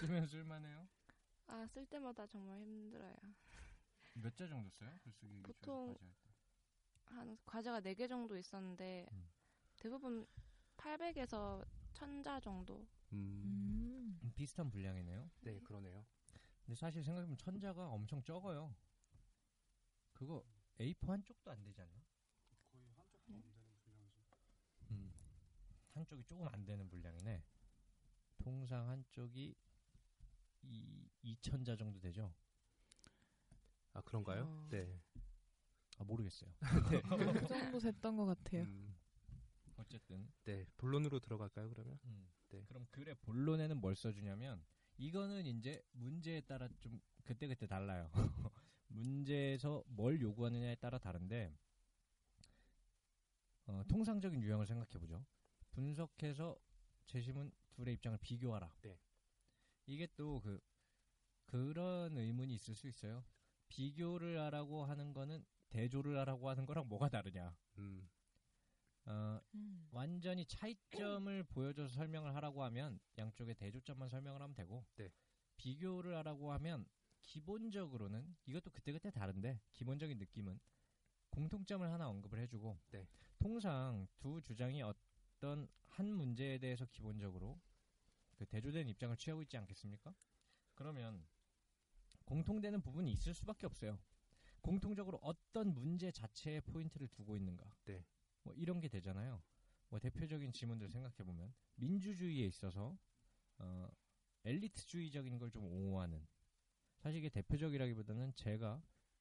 쓰면 0.00 0.26
쓸만해요. 0.26 0.86
아, 1.48 1.66
쓸 1.66 1.84
때마다 1.86 2.26
정말 2.26 2.58
힘들어요. 2.60 3.14
몇 4.14 4.34
자 4.36 4.46
정도 4.48 4.68
써요? 4.70 4.98
글쓰기 5.02 5.42
보통 5.42 5.94
기초에서 5.94 5.98
과제할 5.98 6.14
때? 6.22 6.30
한 7.06 7.38
과제가 7.44 7.80
4개 7.80 8.08
정도 8.08 8.36
있었는데 8.36 9.06
음. 9.12 9.30
대부분 9.76 10.26
800에서 10.76 11.66
1000자 11.94 12.42
정도. 12.42 12.86
음. 13.12 14.18
음. 14.22 14.32
비슷한 14.34 14.70
분량이네요. 14.70 15.30
네, 15.40 15.58
그러네요. 15.60 16.06
근데 16.64 16.74
사실 16.76 17.02
생각해보면 17.02 17.36
천자가 17.36 17.88
엄청 17.88 18.22
적어요. 18.22 18.74
그거 20.12 20.44
A4 20.78 21.08
한 21.08 21.24
쪽도 21.24 21.50
안 21.50 21.62
되지 21.62 21.80
않나? 21.82 22.02
거의 22.72 22.92
한쪽도 22.94 23.32
안 23.34 23.42
되는 23.42 23.78
분량이죠. 23.82 24.20
음. 24.90 25.12
한쪽이 25.94 26.24
조금 26.24 26.46
안 26.48 26.64
되는 26.64 26.88
분량이네. 26.88 27.42
통상 28.38 28.88
한쪽이 28.88 29.54
이 30.62 31.10
2천자 31.22 31.78
정도 31.78 31.98
되죠? 32.00 32.34
아, 33.92 34.00
그런가요? 34.02 34.44
어. 34.44 34.68
네. 34.70 35.00
아 35.98 36.04
모르겠어요. 36.04 36.50
그 37.44 37.48
정도 37.48 37.78
됐던 37.78 38.16
것 38.16 38.24
같아요. 38.26 38.62
음, 38.62 38.94
어쨌든 39.76 40.30
네. 40.44 40.64
본론으로 40.76 41.20
들어갈까요, 41.20 41.68
그러면? 41.70 41.98
음. 42.04 42.30
네. 42.50 42.64
그럼 42.66 42.86
글의 42.90 43.14
본론에는 43.22 43.76
뭘 43.80 43.94
써주냐면 43.94 44.64
이거는 44.96 45.46
이제 45.46 45.82
문제에 45.92 46.40
따라 46.40 46.68
좀 46.80 47.00
그때그때 47.24 47.66
달라요. 47.66 48.10
문제에서 48.88 49.84
뭘 49.86 50.20
요구하느냐에 50.20 50.74
따라 50.76 50.98
다른데 50.98 51.56
어, 53.66 53.84
통상적인 53.88 54.42
유형을 54.42 54.66
생각해보죠. 54.66 55.24
분석해서 55.70 56.56
재심은 57.06 57.52
둘의 57.70 57.94
입장을 57.94 58.18
비교하라. 58.18 58.74
네. 58.82 58.98
이게 59.86 60.06
또 60.16 60.40
그 60.40 60.60
그런 61.46 62.16
의문이 62.16 62.54
있을 62.54 62.74
수 62.74 62.86
있어요. 62.88 63.24
비교를 63.70 64.38
하라고 64.40 64.84
하는 64.84 65.14
거는 65.14 65.44
대조를 65.70 66.18
하라고 66.18 66.50
하는 66.50 66.66
거랑 66.66 66.88
뭐가 66.88 67.08
다르냐. 67.08 67.56
음. 67.78 68.08
어, 69.06 69.40
음. 69.54 69.88
완전히 69.92 70.44
차이점을 70.44 71.42
보여줘서 71.44 71.94
설명을 71.94 72.34
하라고 72.36 72.62
하면 72.64 73.00
양쪽의 73.16 73.54
대조점만 73.54 74.10
설명을 74.10 74.42
하면 74.42 74.54
되고 74.54 74.84
네. 74.96 75.10
비교를 75.56 76.16
하라고 76.18 76.52
하면 76.52 76.84
기본적으로는 77.22 78.36
이것도 78.44 78.70
그때그때 78.70 79.10
다른데 79.10 79.60
기본적인 79.72 80.18
느낌은 80.18 80.60
공통점을 81.30 81.88
하나 81.90 82.08
언급을 82.08 82.40
해주고 82.40 82.78
네. 82.90 83.06
통상 83.38 84.06
두 84.18 84.42
주장이 84.42 84.82
어떤 84.82 85.68
한 85.88 86.12
문제에 86.12 86.58
대해서 86.58 86.84
기본적으로 86.86 87.60
그 88.36 88.46
대조된 88.46 88.88
입장을 88.88 89.16
취하고 89.16 89.42
있지 89.42 89.56
않겠습니까? 89.56 90.14
그러면 90.74 91.26
공통되는 92.30 92.80
부분이 92.80 93.10
있을 93.10 93.34
수밖에 93.34 93.66
없어요. 93.66 93.98
공통적으로 94.60 95.18
어떤 95.20 95.74
문제 95.74 96.12
자체에 96.12 96.60
포인트를 96.60 97.08
두고 97.08 97.36
있는가. 97.36 97.64
네. 97.86 98.04
뭐 98.44 98.54
이런 98.54 98.80
게 98.80 98.88
되잖아요. 98.88 99.42
뭐 99.88 99.98
대표적인 99.98 100.52
지문들 100.52 100.88
생각해 100.90 101.16
보면 101.24 101.52
민주주의에 101.74 102.46
있어서 102.46 102.96
어, 103.58 103.88
엘리트주의적인 104.44 105.38
걸 105.38 105.50
좀 105.50 105.64
옹호하는 105.64 106.24
사실 107.00 107.18
이게 107.18 107.28
대표적이라기보다는 107.30 108.32
제가 108.36 108.80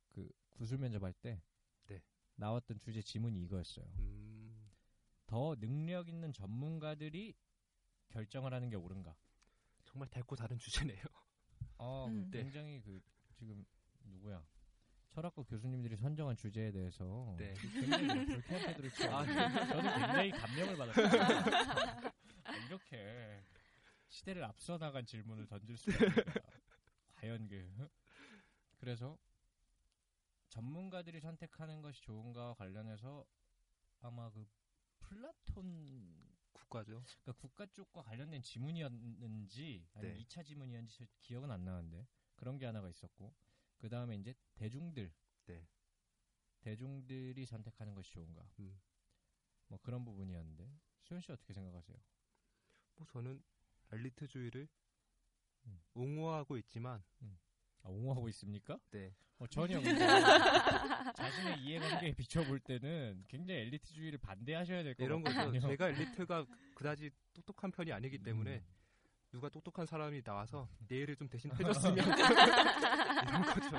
그 0.10 0.30
구술 0.52 0.78
면접할 0.78 1.12
때 1.14 1.42
네. 1.88 2.04
나왔던 2.36 2.78
주제 2.78 3.02
지문이 3.02 3.42
이거였어요. 3.42 3.86
음. 3.98 4.70
더 5.26 5.56
능력 5.56 6.08
있는 6.10 6.32
전문가들이 6.32 7.36
결정을 8.10 8.54
하는 8.54 8.70
게 8.70 8.76
옳은가? 8.76 9.18
정말 9.86 10.08
달고 10.10 10.36
다른 10.36 10.60
주제네요. 10.60 11.04
어, 11.80 12.06
음. 12.08 12.30
네. 12.30 12.44
굉장히 12.44 12.82
그 12.82 13.02
지금 13.34 13.66
누구야? 14.04 14.46
철학과 15.10 15.42
교수님들이 15.44 15.96
선정한 15.96 16.36
주제에 16.36 16.72
대해서 16.72 17.36
네. 17.38 17.54
굉장히 17.56 18.26
불쾌한 18.26 18.68
태도를 18.68 18.92
취하고 18.92 19.16
아, 19.18 19.66
저는 19.68 20.00
굉장히 20.00 20.32
감명을 20.32 20.78
받았어요. 20.78 21.08
아, 22.46 22.56
이렇게 22.68 23.44
시대를 24.08 24.44
앞서 24.44 24.78
나간 24.78 25.06
질문을 25.06 25.48
던질 25.48 25.78
수가 25.78 26.06
있는가? 26.06 26.34
과연 27.16 27.48
그 27.48 27.90
그래서 28.78 29.18
전문가들이 30.50 31.20
선택하는 31.20 31.82
것이 31.82 32.02
좋은가와 32.02 32.54
관련해서 32.56 33.26
아마 34.02 34.30
그 34.32 34.46
플라톤 35.00 36.29
국가죠. 36.70 37.04
그러니까 37.24 37.34
국가 37.34 37.66
쪽과 37.66 38.04
관련된 38.04 38.42
지문이었는지 38.42 39.88
아니면 39.94 40.18
네. 40.18 40.24
2차 40.24 40.46
지문이었는지 40.46 40.96
저 40.96 41.06
기억은 41.22 41.52
안 41.52 41.66
나는데 41.66 42.08
그런 42.36 42.58
게 42.58 42.66
하나가 42.66 42.88
있었고 42.90 43.34
그 43.78 43.90
다음에 43.90 44.16
이제 44.16 44.36
대중들 44.54 45.12
네. 45.48 45.68
대중들이 46.62 47.46
선택하는 47.46 47.96
것이 47.96 48.12
좋은가 48.12 48.48
음. 48.60 48.80
뭐 49.68 49.80
그런 49.82 50.06
부분이었는데 50.06 50.72
수현 51.02 51.22
씨 51.22 51.32
어떻게 51.32 51.54
생각하세요? 51.54 51.98
뭐 52.96 53.08
저는 53.08 53.42
엘리트주의를 53.92 54.68
음. 55.66 55.82
옹호하고 55.94 56.58
있지만 56.58 57.04
아, 57.84 57.90
옹호하고 57.90 58.30
있습니까? 58.30 58.80
네. 58.92 59.14
어, 59.38 59.48
전혀 59.48 59.80
자신의 61.16 61.62
이해관계에 61.62 62.12
비춰볼 62.14 62.60
때는 62.60 63.24
굉장히 63.28 63.62
엘리트주의를 63.62 64.20
반대하셔야 64.20 64.84
될것 64.84 65.06
이런 65.06 65.24
거죠. 65.24 65.36
같거든요. 65.38 65.62
제가 65.62 65.90
엘리트가 65.90 66.46
그다지 66.76 67.10
똑똑한 67.34 67.72
편이 67.72 67.94
아니기 67.94 68.18
때문에 68.18 68.58
음. 68.58 68.66
누가 69.32 69.48
똑똑한 69.48 69.86
사람이 69.86 70.24
나와서 70.24 70.68
내일을 70.88 71.16
좀 71.16 71.30
대신 71.30 71.52
해줬으면 71.56 71.96
이런 73.30 73.42
거죠. 73.44 73.78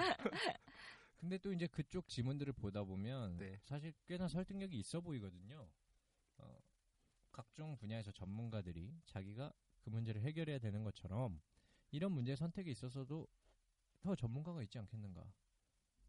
근데 1.18 1.36
또 1.36 1.52
이제 1.52 1.66
그쪽 1.66 2.08
지문들을 2.08 2.54
보다 2.54 2.82
보면 2.82 3.36
네. 3.36 3.58
사실 3.64 3.92
꽤나 4.06 4.28
설득력이 4.28 4.78
있어 4.78 5.02
보이거든요. 5.02 5.68
어, 6.38 6.58
각종 7.32 7.76
분야에서 7.76 8.12
전문가들이 8.12 8.94
자기가 9.04 9.52
그 9.80 9.90
문제를 9.90 10.22
해결해야 10.22 10.58
되는 10.58 10.82
것처럼 10.84 11.38
이런 11.90 12.12
문제 12.12 12.34
선택에 12.34 12.70
있어서도 12.70 13.26
더 14.00 14.14
전문가가 14.14 14.62
있지 14.62 14.78
않겠는가. 14.78 15.24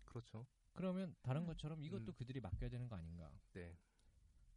그렇죠. 0.05 0.45
그러면 0.73 1.15
다른 1.21 1.41
음. 1.41 1.45
것처럼 1.47 1.81
이것도 1.81 2.11
음. 2.11 2.13
그들이 2.13 2.39
맡겨야 2.39 2.69
되는 2.69 2.87
거 2.87 2.95
아닌가. 2.95 3.31
네. 3.53 3.77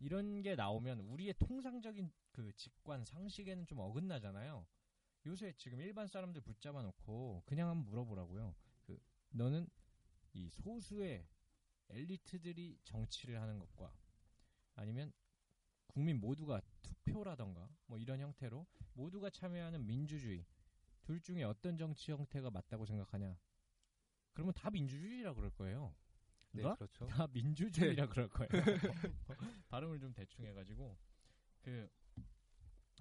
이런 0.00 0.42
게 0.42 0.54
나오면 0.54 1.00
우리의 1.00 1.34
통상적인 1.38 2.10
그 2.32 2.52
직관 2.56 3.04
상식에는 3.04 3.66
좀 3.66 3.78
어긋나잖아요. 3.78 4.66
요새 5.26 5.52
지금 5.56 5.80
일반 5.80 6.06
사람들 6.06 6.42
붙잡아 6.42 6.82
놓고 6.82 7.42
그냥 7.46 7.70
한번 7.70 7.86
물어보라고요. 7.86 8.54
그 8.82 9.00
너는 9.30 9.68
이 10.34 10.50
소수의 10.50 11.26
엘리트들이 11.88 12.78
정치를 12.84 13.40
하는 13.40 13.58
것과 13.58 13.94
아니면 14.74 15.12
국민 15.86 16.20
모두가 16.20 16.60
투표라던가 16.82 17.68
뭐 17.86 17.98
이런 17.98 18.20
형태로 18.20 18.66
모두가 18.94 19.30
참여하는 19.30 19.86
민주주의 19.86 20.44
둘 21.04 21.20
중에 21.20 21.42
어떤 21.44 21.76
정치 21.76 22.10
형태가 22.12 22.50
맞다고 22.50 22.86
생각하냐? 22.86 23.38
그러면 24.32 24.54
다 24.54 24.70
민주주의라 24.70 25.34
그럴 25.34 25.50
거예요. 25.50 25.94
네, 26.52 26.62
누가? 26.62 26.74
그렇죠. 26.76 27.06
다 27.06 27.26
민주주의라 27.30 28.08
그럴 28.08 28.28
거예요. 28.28 28.48
발음을 29.68 30.00
좀 30.00 30.14
대충 30.14 30.44
해가지고 30.46 30.96
그 31.60 31.88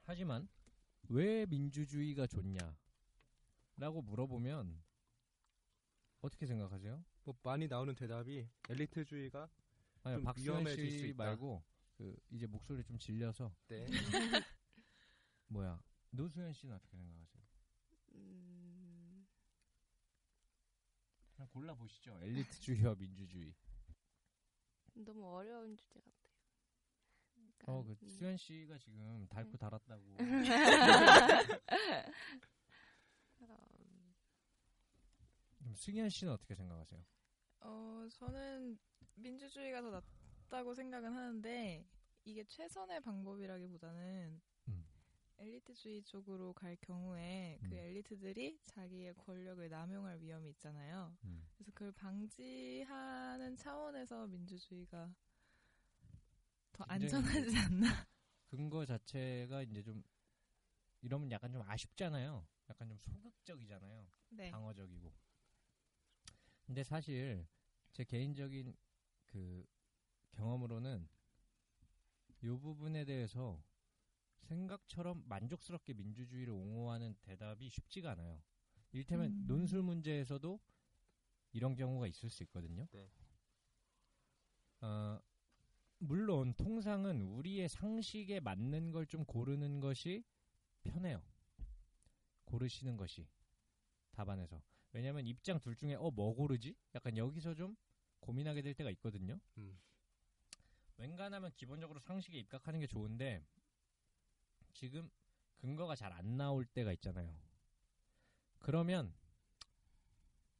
하지만 0.03 0.49
왜 1.09 1.45
민주주의가 1.45 2.27
좋냐?라고 2.27 4.01
물어보면 4.01 4.83
어떻게 6.21 6.45
생각하세요? 6.45 7.03
뭐 7.23 7.35
많이 7.41 7.67
나오는 7.67 7.95
대답이 7.95 8.49
엘리트주의가 8.69 9.49
아니 10.03 10.15
좀 10.17 10.23
박수현 10.25 10.67
씨 10.75 11.09
있다. 11.09 11.23
말고 11.23 11.63
그 11.93 12.17
이제 12.31 12.45
목소리 12.47 12.83
좀 12.83 12.99
질려서 12.99 13.55
네. 13.67 13.85
뭐야 15.47 15.81
노수현 16.09 16.51
씨는 16.53 16.75
어떻게 16.75 16.97
생각하세요? 16.97 17.42
음, 18.15 19.27
그냥 21.35 21.49
골라 21.49 21.73
보시죠. 21.75 22.17
엘리트주의와 22.21 22.95
민주주의. 22.99 23.53
너무 24.95 25.27
어려운 25.35 25.75
주제 25.75 25.99
같아요. 25.99 26.23
어, 27.65 27.83
그 27.83 27.91
음. 27.91 28.07
수현 28.07 28.37
씨가 28.37 28.77
지금 28.77 29.25
달고 29.29 29.57
달았다고. 29.57 30.17
음, 30.19 30.43
그럼 35.57 35.75
승현 35.75 36.09
씨는 36.09 36.33
어떻게 36.33 36.55
생각하세요? 36.55 37.03
어, 37.61 38.07
저는 38.11 38.77
민주주의가 39.15 39.81
더 39.81 39.89
낫다고 40.49 40.73
생각은 40.75 41.13
하는데 41.13 41.85
이게 42.25 42.43
최선의 42.43 43.01
방법이라기보다는 43.01 44.01
음. 44.33 44.41
엘리트주의 45.43 46.03
쪽으로 46.03 46.53
갈 46.53 46.77
경우에 46.77 47.59
음. 47.63 47.69
그 47.69 47.75
엘리트들이 47.75 48.61
자기의 48.65 49.13
권력을 49.15 49.67
남용할 49.67 50.21
위험이 50.21 50.49
있잖아요. 50.51 51.15
음. 51.25 51.45
그래서 51.53 51.71
그걸 51.73 51.91
방지하는 51.91 53.57
차원에서 53.57 54.27
민주주의가 54.27 55.13
더 56.71 56.83
안전하지 56.85 57.57
않나. 57.57 57.87
근거 58.47 58.85
자체가 58.85 59.63
이제 59.63 59.83
좀 59.83 60.01
이러면 61.01 61.29
약간 61.31 61.51
좀 61.51 61.61
아쉽잖아요. 61.61 62.47
약간 62.69 62.87
좀 62.87 62.97
소극적이잖아요. 62.99 64.07
네. 64.29 64.49
방어적이고. 64.49 65.11
근데 66.65 66.83
사실 66.83 67.45
제 67.91 68.05
개인적인 68.05 68.73
그 69.25 69.65
경험으로는 70.31 71.09
이 72.41 72.47
부분에 72.47 73.03
대해서 73.03 73.61
생각처럼 74.43 75.23
만족스럽게 75.27 75.93
민주주의를 75.93 76.53
옹호하는 76.53 77.15
대답이 77.21 77.69
쉽지가 77.69 78.11
않아요. 78.11 78.41
이를테면 78.91 79.31
음. 79.31 79.47
논술 79.47 79.81
문제에서도 79.81 80.59
이런 81.53 81.75
경우가 81.75 82.07
있을 82.07 82.29
수 82.29 82.43
있거든요. 82.43 82.87
네. 82.91 83.09
어, 84.81 85.19
물론 85.99 86.53
통상은 86.55 87.21
우리의 87.21 87.69
상식에 87.69 88.39
맞는 88.39 88.91
걸 88.91 89.05
좀 89.07 89.23
고르는 89.25 89.79
것이 89.79 90.23
편해요. 90.83 91.23
고르시는 92.45 92.97
것이 92.97 93.27
답안에서. 94.11 94.61
왜냐하면 94.91 95.25
입장 95.25 95.59
둘 95.59 95.75
중에 95.75 95.95
어 95.95 96.11
뭐 96.11 96.33
고르지? 96.35 96.75
약간 96.93 97.17
여기서 97.17 97.53
좀 97.55 97.75
고민하게 98.19 98.61
될 98.61 98.73
때가 98.73 98.89
있거든요. 98.91 99.39
음. 99.57 99.79
웬간하면 100.97 101.51
기본적으로 101.55 101.99
상식에 101.99 102.37
입각하는 102.37 102.79
게 102.79 102.87
좋은데 102.87 103.45
지금 104.73 105.09
근거가 105.57 105.95
잘 105.95 106.11
안 106.11 106.37
나올 106.37 106.65
때가 106.65 106.91
있잖아요. 106.93 107.33
그러면 108.59 109.13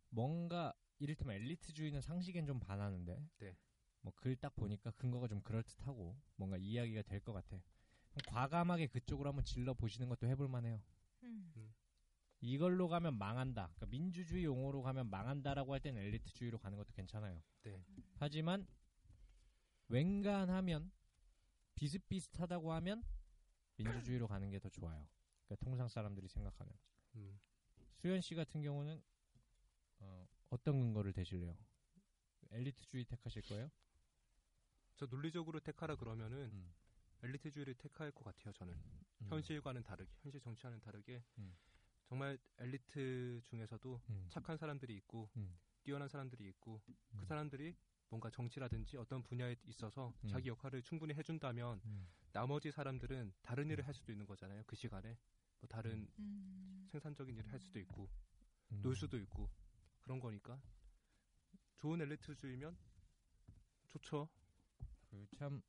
뭔가 0.09 0.73
이를테면 0.99 1.35
엘리트주의는 1.35 2.01
상식엔 2.01 2.45
좀 2.45 2.59
반하는데 2.59 3.27
네. 3.39 3.57
뭐글 4.01 4.35
딱 4.37 4.55
보니까 4.55 4.91
근거가 4.91 5.27
좀 5.27 5.41
그럴듯하고 5.41 6.15
뭔가 6.35 6.57
이야기가 6.57 7.01
될 7.03 7.19
것 7.21 7.33
같아. 7.33 7.57
과감하게 8.27 8.87
그쪽으로 8.87 9.29
한번 9.29 9.43
질러 9.43 9.73
보시는 9.73 10.07
것도 10.09 10.27
해볼 10.27 10.47
만해요. 10.47 10.81
음. 11.23 11.73
이걸로 12.41 12.87
가면 12.89 13.17
망한다. 13.17 13.67
그러니까 13.75 13.85
민주주의 13.87 14.43
용어로 14.43 14.81
가면 14.83 15.09
망한다라고 15.09 15.73
할 15.73 15.79
때는 15.79 16.01
엘리트주의로 16.01 16.57
가는 16.59 16.77
것도 16.77 16.91
괜찮아요. 16.93 17.41
네. 17.63 17.83
하지만 18.15 18.67
웬간하면 19.87 20.91
비슷비슷하다고 21.75 22.73
하면 22.73 23.03
민주주의로 23.77 24.27
가는 24.27 24.49
게 24.49 24.59
더 24.59 24.69
좋아요. 24.69 25.07
그러니까 25.45 25.65
통상 25.65 25.87
사람들이 25.87 26.27
생각하는. 26.27 26.71
음. 27.15 27.39
수현 27.95 28.21
씨 28.21 28.35
같은 28.35 28.61
경우는 28.61 29.01
어, 29.99 30.27
어떤 30.49 30.79
근거를 30.79 31.13
대실래요? 31.13 31.57
엘리트주의 32.51 33.05
택하실 33.05 33.41
거예요? 33.43 33.69
저 34.95 35.05
논리적으로 35.07 35.59
택하라 35.59 35.95
그러면은 35.95 36.49
음. 36.53 36.73
엘리트주의를 37.23 37.75
택할 37.75 38.11
것 38.11 38.23
같아요. 38.23 38.51
저는 38.53 38.73
음. 38.73 39.27
현실과는 39.29 39.83
다르게 39.83 40.11
현실 40.21 40.39
정치와는 40.41 40.79
다르게 40.81 41.23
음. 41.37 41.55
정말 42.05 42.37
엘리트 42.57 43.41
중에서도 43.43 44.01
음. 44.09 44.25
착한 44.29 44.57
사람들이 44.57 44.95
있고 44.97 45.29
음. 45.37 45.57
뛰어난 45.83 46.07
사람들이 46.07 46.47
있고 46.49 46.81
음. 46.87 46.95
그 47.19 47.25
사람들이 47.25 47.75
뭔가 48.09 48.29
정치라든지 48.29 48.97
어떤 48.97 49.23
분야에 49.23 49.55
있어서 49.65 50.13
음. 50.23 50.27
자기 50.27 50.49
역할을 50.49 50.81
충분히 50.83 51.13
해준다면 51.13 51.81
음. 51.85 52.07
나머지 52.31 52.71
사람들은 52.71 53.33
다른 53.41 53.69
일을 53.69 53.85
할 53.87 53.93
수도 53.93 54.11
있는 54.11 54.25
거잖아요. 54.25 54.63
그 54.65 54.75
시간에 54.75 55.17
뭐 55.59 55.67
다른 55.67 56.07
음. 56.19 56.87
생산적인 56.91 57.35
일을 57.37 57.51
할 57.51 57.59
수도 57.59 57.79
있고 57.79 58.09
음. 58.71 58.81
놀 58.81 58.95
수도 58.95 59.17
있고 59.17 59.49
그런 60.01 60.19
거니까 60.19 60.61
좋은 61.77 62.01
엘리트주의면 62.01 62.75
좋죠. 63.89 64.29
그 65.09 65.27
참 65.37 65.61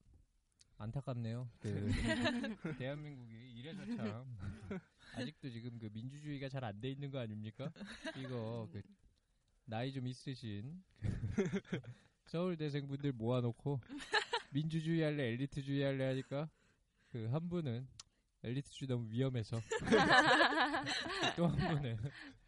안타깝네요. 0.79 1.49
그 1.61 1.87
대한민국이 2.79 3.53
이래서 3.59 3.85
참 3.97 4.37
아직도 5.15 5.49
지금 5.51 5.79
그 5.79 5.89
민주주의가 5.93 6.49
잘 6.49 6.65
안 6.65 6.81
돼 6.81 6.91
있는 6.91 7.11
거 7.11 7.19
아닙니까? 7.21 7.71
이거 8.17 8.69
그 8.73 8.83
나이 9.67 9.93
좀 9.93 10.07
있으신 10.09 10.83
그 10.99 11.05
서울대생 12.27 12.87
분들 12.89 13.13
모아놓고 13.13 13.81
민주주의 14.53 15.03
할래 15.03 15.25
엘리트주의 15.33 15.83
할래 15.83 16.05
하니까 16.07 16.49
그 17.09 17.27
한 17.31 17.49
분은 17.49 17.87
엘리트주의 18.43 18.89
너무 18.89 19.09
위험해서 19.11 19.61
또 21.37 21.47
한 21.47 21.77
분은 21.77 21.97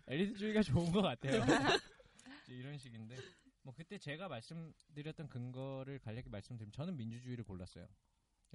엘리트주의가 0.09 0.63
좋은 0.63 0.91
것 0.93 1.03
같아요. 1.03 1.43
이런 2.49 2.77
식인데 2.79 3.17
뭐 3.63 3.75
그때 3.75 3.99
제가 3.99 4.29
말씀드렸던 4.29 5.29
근거를 5.29 5.99
간략히 5.99 6.29
말씀드리면 6.29 6.73
저는 6.73 6.97
민주주의를 6.97 7.45
골랐어요. 7.45 7.87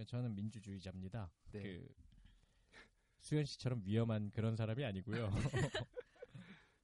저는 0.05 0.33
민주주의자입니다. 0.35 1.31
네. 1.51 1.61
그 1.61 1.93
수현 3.19 3.45
씨처럼 3.45 3.81
위험한 3.85 4.31
그런 4.31 4.55
사람이 4.55 4.83
아니고요. 4.83 5.29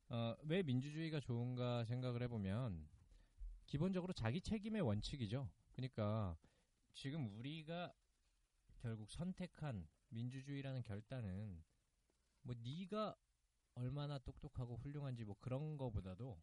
어, 0.09 0.35
왜 0.43 0.63
민주주의가 0.63 1.19
좋은가 1.19 1.83
생각을 1.85 2.21
해보면 2.23 2.87
기본적으로 3.67 4.13
자기 4.13 4.41
책임의 4.41 4.81
원칙이죠. 4.81 5.49
그러니까 5.73 6.37
지금 6.93 7.37
우리가 7.37 7.93
결국 8.79 9.11
선택한 9.11 9.87
민주주의라는 10.09 10.81
결단은 10.83 11.63
뭐 12.41 12.55
네가 12.55 13.15
얼마나 13.75 14.17
똑똑하고 14.19 14.77
훌륭한지 14.77 15.25
뭐 15.25 15.35
그런 15.39 15.77
거보다도 15.77 16.41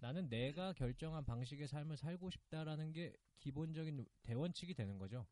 나는 0.00 0.28
내가 0.28 0.72
결정한 0.72 1.24
방식의 1.24 1.68
삶을 1.68 1.96
살고 1.96 2.30
싶다라는 2.30 2.92
게 2.92 3.16
기본적인 3.38 4.04
대원칙이 4.22 4.74
되는 4.74 4.98
거죠. 4.98 5.26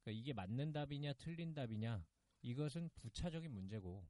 그러니까 0.00 0.20
이게 0.20 0.32
맞는 0.32 0.72
답이냐 0.72 1.12
틀린 1.14 1.54
답이냐 1.54 2.04
이것은 2.42 2.90
부차적인 2.94 3.52
문제고 3.52 4.08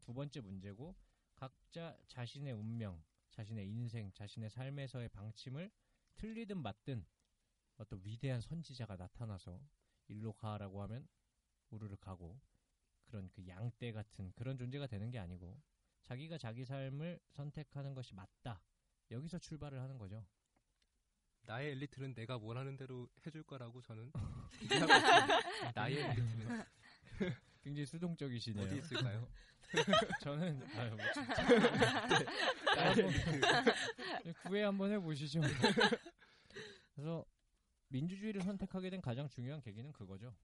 두 0.00 0.14
번째 0.14 0.40
문제고 0.40 0.94
각자 1.34 1.98
자신의 2.06 2.52
운명, 2.52 3.02
자신의 3.30 3.68
인생, 3.68 4.12
자신의 4.12 4.50
삶에서의 4.50 5.08
방침을 5.08 5.70
틀리든 6.18 6.58
맞든 6.58 7.06
어떤 7.78 8.00
위대한 8.04 8.40
선지자가 8.40 8.96
나타나서 8.96 9.60
일로 10.08 10.32
가라고 10.32 10.82
하면 10.82 11.08
우르르 11.70 11.96
가고 11.96 12.40
그런 13.04 13.30
그 13.30 13.46
양떼 13.46 13.92
같은 13.92 14.32
그런 14.34 14.58
존재가 14.58 14.86
되는 14.86 15.10
게 15.10 15.18
아니고 15.18 15.60
자기가 16.02 16.38
자기 16.38 16.64
삶을 16.64 17.20
선택하는 17.30 17.94
것이 17.94 18.14
맞다. 18.14 18.62
여기서 19.10 19.38
출발을 19.38 19.80
하는 19.80 19.96
거죠. 19.98 20.26
나의 21.42 21.72
엘리트는 21.72 22.14
내가 22.14 22.36
원하는 22.36 22.76
대로 22.76 23.08
해줄 23.24 23.42
거라고 23.42 23.80
저는. 23.80 24.12
나의 25.74 25.98
엘리트는 25.98 26.64
굉장히 27.62 27.86
수동적이시네요. 27.86 28.66
어디 28.66 28.78
있을까요? 28.78 29.28
저는 30.22 30.62
아유 30.76 30.90
뭐 30.96 30.98
진짜 31.12 31.42
한번 32.74 33.12
구애 34.42 34.62
한번 34.62 34.90
해보시죠. 34.92 35.40
그래서 36.98 37.24
민주주의를 37.90 38.42
선택하게 38.42 38.90
된 38.90 39.00
가장 39.00 39.28
중요한 39.28 39.60
계기는 39.60 39.92
그거죠. 39.92 40.36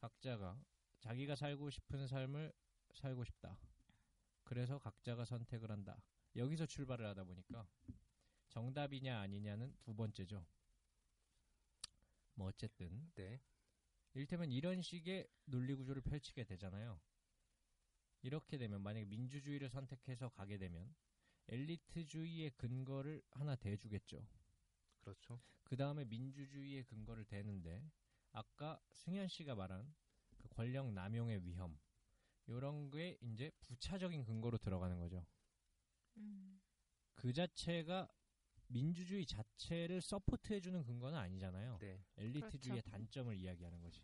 각자가 0.00 0.60
자기가 0.98 1.36
살고 1.36 1.70
싶은 1.70 2.08
삶을 2.08 2.52
살고 2.94 3.22
싶다. 3.22 3.56
그래서 4.42 4.80
각자가 4.80 5.24
선택을 5.24 5.70
한다. 5.70 6.02
여기서 6.34 6.66
출발을 6.66 7.06
하다 7.06 7.22
보니까 7.22 7.64
정답이냐 8.48 9.20
아니냐는 9.20 9.72
두 9.78 9.94
번째죠. 9.94 10.44
뭐 12.34 12.48
어쨌든 12.48 13.12
네. 13.14 13.40
이를테면 14.14 14.50
이런 14.50 14.82
식의 14.82 15.28
논리 15.44 15.74
구조를 15.76 16.02
펼치게 16.02 16.42
되잖아요. 16.42 17.00
이렇게 18.22 18.58
되면 18.58 18.80
만약에 18.82 19.04
민주주의를 19.04 19.70
선택해서 19.70 20.28
가게 20.30 20.58
되면 20.58 20.92
엘리트주의의 21.46 22.50
근거를 22.56 23.22
하나 23.30 23.54
대주겠죠. 23.54 24.26
그렇죠. 25.02 25.40
그 25.64 25.76
다음에 25.76 26.04
민주주의의 26.04 26.84
근거를 26.84 27.24
대는데 27.24 27.84
아까 28.32 28.80
승현 28.92 29.28
씨가 29.28 29.54
말한 29.54 29.94
그 30.36 30.48
권력 30.48 30.92
남용의 30.92 31.44
위험 31.44 31.78
이런 32.46 32.90
게 32.90 33.18
이제 33.20 33.50
부차적인 33.60 34.24
근거로 34.24 34.58
들어가는 34.58 34.98
거죠. 34.98 35.24
음. 36.16 36.60
그 37.14 37.32
자체가 37.32 38.08
민주주의 38.68 39.26
자체를 39.26 40.00
서포트해주는 40.00 40.82
근거는 40.84 41.18
아니잖아요. 41.18 41.78
네. 41.78 42.02
엘리트주의의 42.16 42.82
그렇죠. 42.82 42.90
단점을 42.90 43.36
이야기하는 43.36 43.80
거지. 43.82 44.00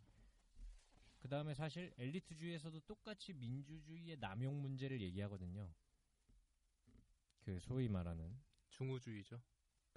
그 1.18 1.28
다음에 1.28 1.54
사실 1.54 1.92
엘리트주의에서도 1.96 2.80
똑같이 2.80 3.32
민주주의의 3.32 4.18
남용 4.18 4.60
문제를 4.60 5.00
얘기하거든요. 5.00 5.74
그 7.40 7.58
소위 7.60 7.88
말하는 7.88 8.38
중우주의죠. 8.68 9.40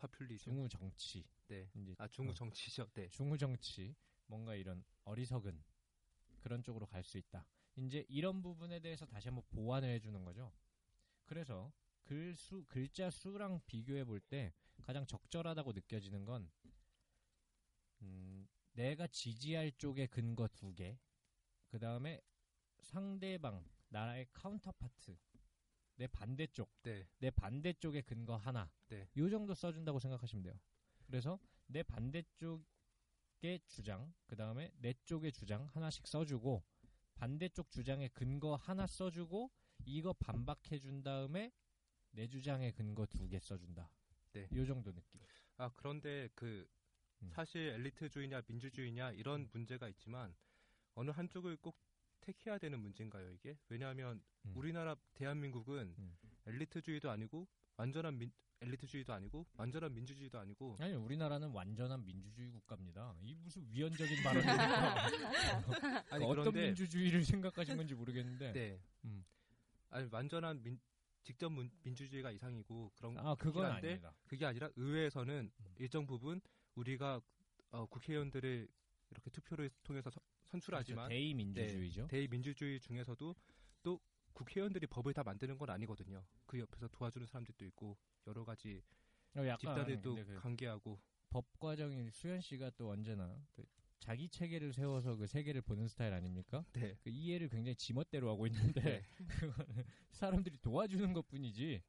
파퓰리즘. 0.01 0.51
중우 0.51 0.67
정치. 0.69 1.23
네. 1.47 1.69
이제 1.75 1.95
아 1.99 2.07
중우 2.07 2.31
어. 2.31 2.33
정치죠. 2.33 2.89
네. 2.93 3.07
중우 3.09 3.37
정치 3.37 3.95
뭔가 4.25 4.55
이런 4.55 4.83
어리석은 5.03 5.63
그런 6.39 6.63
쪽으로 6.63 6.85
갈 6.87 7.03
수 7.03 7.17
있다. 7.17 7.45
이제 7.75 8.05
이런 8.09 8.41
부분에 8.41 8.79
대해서 8.79 9.05
다시 9.05 9.27
한번 9.29 9.43
보완을 9.49 9.89
해주는 9.89 10.23
거죠. 10.25 10.51
그래서 11.25 11.71
글 12.03 12.35
수 12.35 12.65
글자 12.67 13.09
수랑 13.09 13.61
비교해 13.65 14.03
볼 14.03 14.19
때 14.19 14.53
가장 14.81 15.05
적절하다고 15.05 15.73
느껴지는 15.73 16.25
건 16.25 16.49
음, 18.01 18.47
내가 18.73 19.07
지지할 19.07 19.71
쪽의 19.77 20.07
근거 20.07 20.47
두 20.47 20.73
개, 20.73 20.97
그 21.67 21.77
다음에 21.79 22.19
상대방 22.81 23.63
나라의 23.89 24.27
counterpart 24.33 25.15
내 26.01 26.07
반대쪽 26.07 26.67
네. 26.81 27.07
내 27.19 27.29
반대쪽의 27.29 28.01
근거 28.01 28.35
하나. 28.35 28.71
네. 28.89 29.07
요 29.17 29.29
정도 29.29 29.53
써준다고 29.53 29.99
생각하시면 29.99 30.41
돼요. 30.41 30.59
그래서 31.05 31.37
내 31.67 31.83
반대쪽의 31.83 33.59
주장, 33.67 34.11
그 34.25 34.35
다음에 34.35 34.71
내 34.79 34.95
쪽의 35.05 35.31
주장 35.31 35.67
하나씩 35.67 36.07
써주고, 36.07 36.63
반대쪽 37.13 37.69
주장의 37.69 38.09
근거 38.15 38.55
하나 38.55 38.87
써주고, 38.87 39.51
이거 39.85 40.11
반박해 40.13 40.79
준 40.79 41.03
다음에 41.03 41.51
내 42.09 42.27
주장의 42.27 42.71
근거 42.71 43.05
두 43.05 43.27
개 43.27 43.37
써준다. 43.39 43.87
네. 44.33 44.47
요 44.53 44.65
정도 44.65 44.91
느낌. 44.91 45.21
아 45.57 45.69
그런데 45.75 46.29
그 46.33 46.67
음. 47.21 47.29
사실 47.29 47.61
엘리트주의냐 47.75 48.41
민주주의냐 48.47 49.11
이런 49.11 49.47
문제가 49.53 49.87
있지만 49.89 50.33
어느 50.95 51.11
한쪽을 51.11 51.57
꼭 51.57 51.77
택해야 52.21 52.57
되는 52.57 52.79
문제인가요 52.79 53.31
이게? 53.31 53.57
왜냐하면 53.69 54.21
음. 54.45 54.53
우리나라 54.55 54.95
대한민국은 55.13 55.93
음. 55.97 56.15
엘리트주의도 56.45 57.09
아니고 57.09 57.47
완전한 57.77 58.17
민, 58.17 58.31
엘리트주의도 58.61 59.11
아니고 59.13 59.45
완전한 59.57 59.93
민주주의도 59.93 60.39
아니고 60.39 60.77
아니, 60.79 60.93
우리나라는 60.93 61.49
완전한 61.49 62.05
민주주의 62.05 62.49
국가입니다. 62.51 63.15
이 63.21 63.35
무슨 63.35 63.65
위헌적인 63.71 64.23
발언입니까? 64.23 65.07
아니 66.11 66.23
어떤 66.25 66.43
그런데 66.45 66.65
민주주의를 66.67 67.23
생각하신 67.25 67.75
건지 67.77 67.93
모르겠는데. 67.95 68.53
네. 68.53 68.79
음. 69.05 69.23
아니 69.89 70.07
완전한 70.11 70.61
민, 70.63 70.79
직접 71.23 71.49
문- 71.51 71.71
민주주의가 71.83 72.31
이상이고 72.31 72.91
그런 72.95 73.17
아, 73.17 73.35
그건 73.35 73.65
한데 73.65 73.87
아닙니다. 73.87 74.13
그게 74.27 74.45
아니라 74.45 74.69
의회에서는 74.75 75.51
음. 75.59 75.75
일정 75.79 76.05
부분 76.05 76.39
우리가 76.75 77.19
어, 77.71 77.85
국회의원들을 77.87 78.67
이렇게 79.09 79.29
투표를 79.31 79.69
통해서 79.83 80.09
서- 80.09 80.21
선출하지만 80.51 81.07
그렇죠. 81.07 81.09
대의 81.09 81.33
민주주의죠. 81.33 82.07
대의민주주의 82.07 82.79
중에서도 82.79 83.35
또 83.83 83.99
국회의원들이 84.33 84.87
법을 84.87 85.13
다 85.13 85.23
만드는 85.23 85.57
건 85.57 85.69
아니거든요. 85.69 86.23
그 86.45 86.59
옆에서 86.59 86.87
도와주는 86.89 87.25
사람들도 87.27 87.65
있고 87.65 87.97
여러 88.27 88.43
가지 88.45 88.81
어, 89.35 89.45
약간 89.45 89.57
집단들도 89.57 90.15
근데 90.15 90.33
그 90.33 90.39
관계하고 90.39 90.99
법 91.29 91.59
과정이 91.59 92.09
수현 92.11 92.41
씨가 92.41 92.71
또 92.71 92.89
언제나 92.89 93.41
그 93.53 93.65
자기 93.99 94.27
체계를 94.27 94.73
세워서 94.73 95.15
그 95.15 95.27
세계를 95.27 95.61
보는 95.61 95.87
스타일 95.87 96.13
아닙니까? 96.13 96.65
네. 96.73 96.97
그 97.01 97.09
이해를 97.09 97.49
굉장히 97.49 97.75
지멋대로 97.75 98.29
하고 98.29 98.47
있는데 98.47 98.81
네. 98.81 99.03
그거는 99.27 99.83
사람들이 100.11 100.57
도와주는 100.57 101.13
것뿐이지 101.13 101.81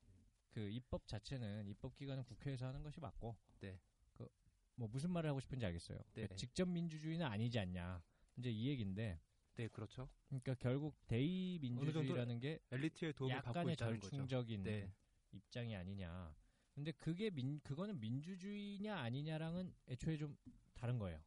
그 0.50 0.60
입법 0.68 1.06
자체는 1.06 1.66
입법 1.68 1.94
기관은 1.94 2.24
국회에서 2.24 2.66
하는 2.66 2.82
것이 2.82 3.00
맞고 3.00 3.36
네. 3.60 3.78
그 4.12 4.28
뭐 4.76 4.88
무슨 4.88 5.10
말을 5.10 5.30
하고 5.30 5.40
싶은지 5.40 5.64
알겠어요. 5.66 5.98
네. 6.14 6.26
그 6.26 6.36
직접 6.36 6.68
민주주의는 6.68 7.26
아니지 7.26 7.58
않냐 7.58 8.02
이제 8.36 8.50
이 8.50 8.68
얘기인데 8.68 9.20
네, 9.54 9.68
그렇죠. 9.68 10.08
그러니까 10.28 10.54
결국 10.54 10.96
대의 11.06 11.58
민주주의라는 11.58 12.40
게 12.40 12.58
엘리트의 12.70 13.12
도움을 13.12 13.42
받고 13.42 13.70
있다는 13.70 14.00
거죠. 14.00 14.10
절충적인 14.10 14.62
네. 14.62 14.92
입장이 15.32 15.76
아니냐. 15.76 16.34
근데 16.74 16.92
그게 16.92 17.30
민 17.30 17.60
그거는 17.60 18.00
민주주의냐 18.00 18.96
아니냐랑은 18.96 19.74
애초에 19.88 20.16
좀 20.16 20.36
다른 20.74 20.98
거예요. 20.98 21.22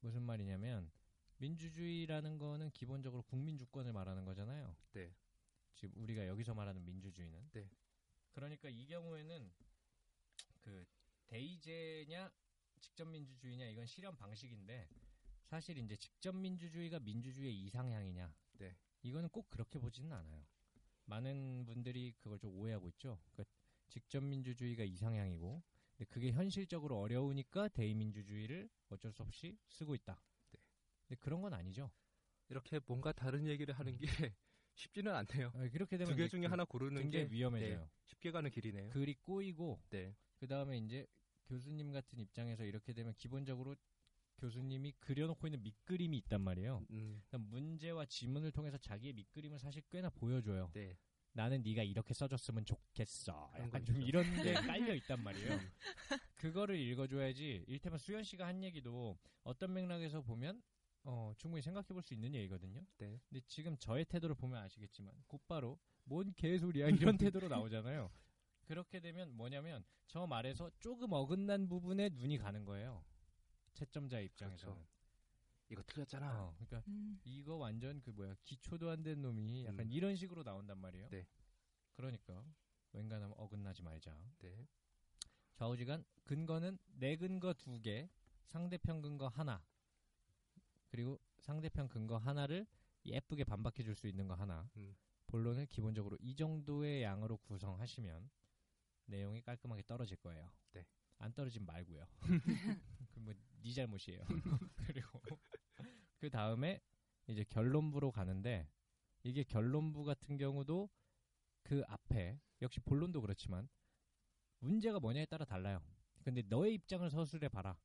무슨 0.00 0.22
말이냐면 0.22 0.90
민주주의라는 1.38 2.38
거는 2.38 2.70
기본적으로 2.70 3.22
국민 3.22 3.58
주권을 3.58 3.92
말하는 3.92 4.24
거잖아요. 4.24 4.74
네. 4.92 5.14
지금 5.74 6.02
우리가 6.02 6.26
여기서 6.26 6.54
말하는 6.54 6.84
민주주의는. 6.84 7.50
네. 7.52 7.68
그러니까 8.32 8.70
이 8.70 8.86
경우에는 8.86 9.52
그 10.62 10.86
대의제냐 11.26 12.30
직접 12.86 13.04
민주주의냐 13.08 13.66
이건 13.66 13.84
실현 13.84 14.16
방식인데 14.16 14.88
사실 15.46 15.76
이제 15.78 15.96
직접 15.96 16.34
민주주의가 16.36 17.00
민주주의의 17.00 17.52
이상향이냐 17.64 18.32
네. 18.58 18.76
이거는 19.02 19.28
꼭 19.30 19.50
그렇게 19.50 19.78
보지는 19.80 20.12
않아요. 20.12 20.46
많은 21.06 21.64
분들이 21.66 22.14
그걸 22.18 22.38
좀 22.38 22.54
오해하고 22.56 22.88
있죠. 22.90 23.18
그 23.32 23.44
직접 23.88 24.22
민주주의가 24.22 24.82
이상향이고, 24.82 25.62
근데 25.96 26.04
그게 26.12 26.32
현실적으로 26.32 26.98
어려우니까 27.00 27.68
대의민주주의를 27.68 28.68
어쩔 28.88 29.12
수 29.12 29.22
없이 29.22 29.56
쓰고 29.68 29.94
있다. 29.94 30.20
네. 30.52 30.58
근데 31.06 31.20
그런 31.20 31.42
건 31.42 31.54
아니죠. 31.54 31.90
이렇게 32.48 32.80
뭔가 32.86 33.12
다른 33.12 33.46
얘기를 33.46 33.74
하는 33.74 33.96
게 33.98 34.06
쉽지는 34.74 35.14
않네요. 35.14 35.52
아, 35.54 35.68
그렇게 35.68 35.96
되면 35.96 36.12
두 36.12 36.16
개 36.16 36.28
중에 36.28 36.42
그 36.42 36.46
하나 36.48 36.64
고르는 36.64 37.10
게 37.10 37.28
위험해져요. 37.30 37.78
네, 37.80 37.88
쉽게 38.06 38.30
가는 38.32 38.50
길이네요. 38.50 38.90
글이 38.90 39.14
꼬이고, 39.22 39.80
네. 39.90 40.16
그 40.38 40.46
다음에 40.48 40.78
이제 40.78 41.06
교수님 41.46 41.92
같은 41.92 42.18
입장에서 42.18 42.64
이렇게 42.64 42.92
되면 42.92 43.14
기본적으로 43.14 43.74
교수님이 44.38 44.92
그려놓고 45.00 45.46
있는 45.46 45.62
밑그림이 45.62 46.16
있단 46.18 46.40
말이에요. 46.42 46.84
음, 46.90 47.22
그러니까 47.26 47.38
문제와 47.50 48.04
지문을 48.06 48.52
통해서 48.52 48.76
자기의 48.76 49.14
밑그림을 49.14 49.58
사실 49.58 49.82
꽤나 49.90 50.10
보여줘요. 50.10 50.70
네. 50.74 50.96
나는 51.32 51.62
네가 51.62 51.82
이렇게 51.82 52.14
써줬으면 52.14 52.64
좋겠어. 52.64 53.50
약간 53.58 53.70
거 53.70 53.84
좀. 53.84 54.00
이런 54.02 54.24
게 54.42 54.54
깔려 54.54 54.94
있단 54.94 55.22
말이에요. 55.22 55.58
그거를 56.36 56.78
읽어줘야지. 56.78 57.64
일테면 57.68 57.98
수현 57.98 58.24
씨가 58.24 58.46
한 58.46 58.62
얘기도 58.64 59.18
어떤 59.42 59.72
맥락에서 59.74 60.22
보면 60.22 60.62
어, 61.04 61.32
충분히 61.36 61.62
생각해 61.62 61.86
볼 61.88 62.02
수 62.02 62.14
있는 62.14 62.34
얘기거든요. 62.34 62.84
네. 62.98 63.20
근데 63.28 63.40
지금 63.46 63.76
저의 63.78 64.04
태도를 64.06 64.34
보면 64.34 64.60
아시겠지만 64.62 65.14
곧바로 65.26 65.78
뭔 66.04 66.32
개소리야 66.34 66.88
이런 66.88 67.16
태도로 67.18 67.48
나오잖아요. 67.48 68.10
그렇게 68.66 69.00
되면 69.00 69.32
뭐냐면 69.36 69.84
저 70.06 70.26
말에서 70.26 70.70
조금 70.78 71.12
어긋난 71.12 71.68
부분에 71.68 72.10
눈이 72.10 72.38
가는 72.38 72.64
거예요. 72.64 73.04
채점자 73.74 74.20
입장에서는. 74.20 74.74
그렇죠. 74.74 74.96
이거 75.68 75.82
틀렸잖아. 75.82 76.44
어, 76.44 76.54
그러니까 76.56 76.82
음. 76.88 77.18
이거 77.24 77.56
완전 77.56 78.00
그 78.00 78.10
뭐야 78.10 78.34
기초도 78.44 78.90
안 78.90 79.02
된 79.02 79.22
놈이 79.22 79.64
약간 79.64 79.86
음. 79.86 79.90
이런 79.92 80.14
식으로 80.16 80.42
나온단 80.42 80.78
말이에요. 80.78 81.08
네. 81.10 81.26
그러니까 81.94 82.44
웬간하면 82.92 83.34
어긋나지 83.36 83.82
말자. 83.82 84.16
네. 84.40 84.66
좌우지간 85.54 86.04
근거는 86.24 86.78
내 86.86 87.16
근거 87.16 87.52
두 87.54 87.80
개, 87.80 88.08
상대편 88.44 89.00
근거 89.00 89.26
하나, 89.28 89.64
그리고 90.88 91.18
상대편 91.38 91.88
근거 91.88 92.16
하나를 92.16 92.66
예쁘게 93.04 93.44
반박해 93.44 93.82
줄 93.82 93.94
수 93.94 94.06
있는 94.06 94.26
거 94.28 94.34
하나. 94.34 94.68
음. 94.76 94.94
본론을 95.28 95.66
기본적으로 95.66 96.16
이 96.20 96.34
정도의 96.36 97.02
양으로 97.02 97.38
구성하시면 97.38 98.30
내용이 99.06 99.42
깔끔하게 99.42 99.82
떨어질 99.86 100.16
거예요. 100.18 100.50
네. 100.72 100.84
안 101.18 101.32
떨어지면 101.32 101.66
말고요. 101.66 102.06
그뭐네 103.14 103.72
잘못이에요. 103.74 104.24
그리고 104.86 105.20
그 106.18 106.30
다음에 106.30 106.80
이제 107.26 107.44
결론부로 107.44 108.10
가는데 108.12 108.68
이게 109.22 109.42
결론부 109.42 110.04
같은 110.04 110.36
경우도 110.36 110.88
그 111.62 111.82
앞에 111.88 112.40
역시 112.62 112.80
본론도 112.80 113.20
그렇지만 113.20 113.68
문제가 114.60 115.00
뭐냐에 115.00 115.26
따라 115.26 115.44
달라요. 115.44 115.82
근데 116.22 116.42
너의 116.42 116.74
입장을 116.74 117.08
서술해 117.10 117.48
봐라. 117.48 117.78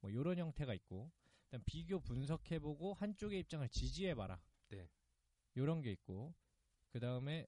뭐 0.00 0.10
이런 0.10 0.38
형태가 0.38 0.74
있고, 0.74 1.10
그다음 1.44 1.62
비교 1.64 2.00
분석해 2.00 2.58
보고 2.58 2.94
한쪽의 2.94 3.38
입장을 3.40 3.68
지지해 3.68 4.14
봐라. 4.14 4.40
네. 4.68 4.88
요런 5.56 5.82
게 5.82 5.92
있고, 5.92 6.34
그 6.90 7.00
다음에 7.00 7.46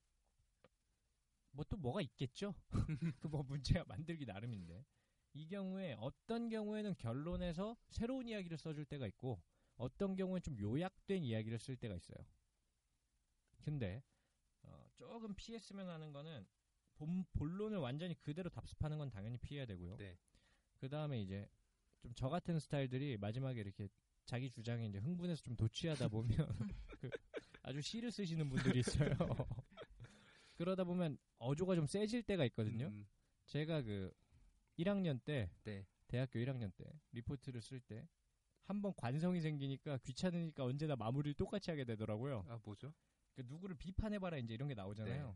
뭐 1.51 1.63
또 1.65 1.77
뭐가 1.77 2.01
있겠죠? 2.01 2.53
그 3.19 3.27
뭐 3.27 3.43
문제가 3.43 3.83
만들기 3.85 4.25
나름인데 4.25 4.85
이 5.33 5.47
경우에 5.47 5.95
어떤 5.99 6.49
경우에는 6.49 6.95
결론에서 6.97 7.77
새로운 7.89 8.27
이야기를 8.27 8.57
써줄 8.57 8.85
때가 8.85 9.07
있고 9.07 9.41
어떤 9.75 10.15
경우엔 10.15 10.41
좀 10.41 10.57
요약된 10.59 11.23
이야기를 11.23 11.59
쓸 11.59 11.75
때가 11.77 11.95
있어요. 11.95 12.17
근데 13.61 14.03
어, 14.63 14.87
조금 14.95 15.33
피했으면 15.35 15.89
하는 15.89 16.11
거는 16.13 16.47
본, 16.95 17.25
본론을 17.33 17.77
완전히 17.77 18.15
그대로 18.15 18.49
답습하는 18.49 18.97
건 18.97 19.09
당연히 19.09 19.37
피해야 19.37 19.65
되고요. 19.65 19.97
네. 19.97 20.17
그 20.77 20.89
다음에 20.89 21.21
이제 21.21 21.47
좀 22.01 22.13
저 22.15 22.29
같은 22.29 22.59
스타일들이 22.59 23.17
마지막에 23.17 23.59
이렇게 23.59 23.89
자기 24.25 24.49
주장에 24.49 24.85
이제 24.87 24.99
흥분해서 24.99 25.41
좀 25.43 25.55
도취하다 25.55 26.07
보면 26.09 26.27
그 27.01 27.09
아주 27.63 27.81
시를 27.81 28.11
쓰시는 28.11 28.49
분들이 28.49 28.79
있어요. 28.79 29.11
그러다 30.57 30.83
보면 30.83 31.17
어조가 31.39 31.75
좀 31.75 31.85
세질 31.87 32.23
때가 32.23 32.45
있거든요. 32.45 32.87
음, 32.87 33.07
제가 33.45 33.81
그 33.83 34.11
1학년 34.77 35.23
때 35.23 35.49
네. 35.63 35.85
대학교 36.07 36.39
1학년 36.39 36.71
때 36.75 36.85
리포트를 37.11 37.61
쓸 37.61 37.79
때 37.81 38.07
한 38.67 38.81
번 38.81 38.93
관성이 38.97 39.39
생기니까 39.39 39.97
귀찮으니까 39.99 40.65
언제나 40.65 40.97
마무리를 40.97 41.35
똑같이 41.35 41.71
하게 41.71 41.85
되더라고요. 41.85 42.43
아 42.49 42.59
뭐죠? 42.65 42.93
그 43.33 43.41
누구를 43.47 43.77
비판해봐라 43.77 44.37
이제 44.39 44.53
이런 44.53 44.67
게 44.67 44.73
나오잖아요. 44.75 45.27
네. 45.29 45.35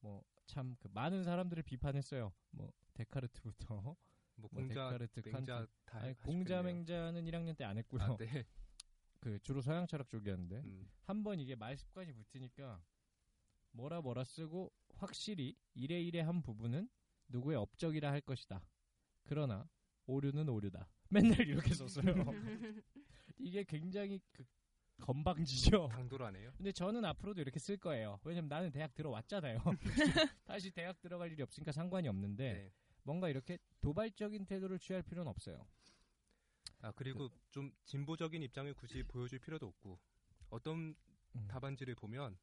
뭐참 0.00 0.76
그 0.78 0.86
많은 0.92 1.24
사람들을 1.24 1.64
비판했어요. 1.64 2.32
뭐 2.50 2.70
데카르트부터 2.94 3.80
뭐 3.80 3.96
뭐 4.36 4.48
공자, 4.50 4.90
데카르트, 4.90 5.20
맹자. 5.28 5.66
다 5.84 5.98
아니, 5.98 6.08
하시겠네요. 6.10 6.22
공자 6.24 6.62
맹자는 6.62 7.24
1학년 7.24 7.56
때 7.56 7.64
안 7.64 7.78
했고요. 7.78 8.00
아, 8.02 8.16
네. 8.16 8.26
그 9.18 9.40
주로 9.40 9.60
서양 9.60 9.84
철학 9.88 10.08
쪽이었는데 10.08 10.58
음, 10.60 10.88
한번 11.02 11.40
이게 11.40 11.56
말 11.56 11.76
습관이 11.76 12.12
붙으니까 12.12 12.80
뭐라 13.78 14.00
뭐라 14.00 14.24
쓰고 14.24 14.72
확실히 14.96 15.56
이래 15.74 16.00
이래 16.00 16.20
한 16.20 16.42
부분은 16.42 16.88
누구의 17.28 17.56
업적이라 17.56 18.10
할 18.10 18.20
것이다. 18.20 18.60
그러나 19.22 19.68
오류는 20.06 20.48
오류다. 20.48 20.88
맨날 21.10 21.46
이렇게 21.46 21.72
썼어요. 21.74 22.12
이게 23.38 23.62
굉장히 23.62 24.20
그 24.32 24.44
건방지죠. 25.00 25.88
강도라네요. 25.88 26.52
근데 26.56 26.72
저는 26.72 27.04
앞으로도 27.04 27.40
이렇게 27.40 27.60
쓸 27.60 27.76
거예요. 27.76 28.18
왜냐면 28.24 28.48
나는 28.48 28.72
대학 28.72 28.92
들어왔잖아요. 28.94 29.60
다시 30.44 30.72
대학 30.72 31.00
들어갈 31.00 31.30
일이 31.30 31.40
없으니까 31.44 31.70
상관이 31.70 32.08
없는데 32.08 32.52
네. 32.52 32.72
뭔가 33.04 33.28
이렇게 33.28 33.58
도발적인 33.80 34.46
태도를 34.46 34.80
취할 34.80 35.02
필요는 35.02 35.30
없어요. 35.30 35.64
아 36.80 36.90
그리고 36.96 37.30
좀 37.52 37.70
진보적인 37.84 38.42
입장을 38.42 38.74
굳이 38.74 39.04
보여줄 39.04 39.38
필요도 39.38 39.68
없고 39.68 40.00
어떤 40.50 40.96
음. 41.36 41.46
답안지를 41.46 41.94
보면 41.94 42.36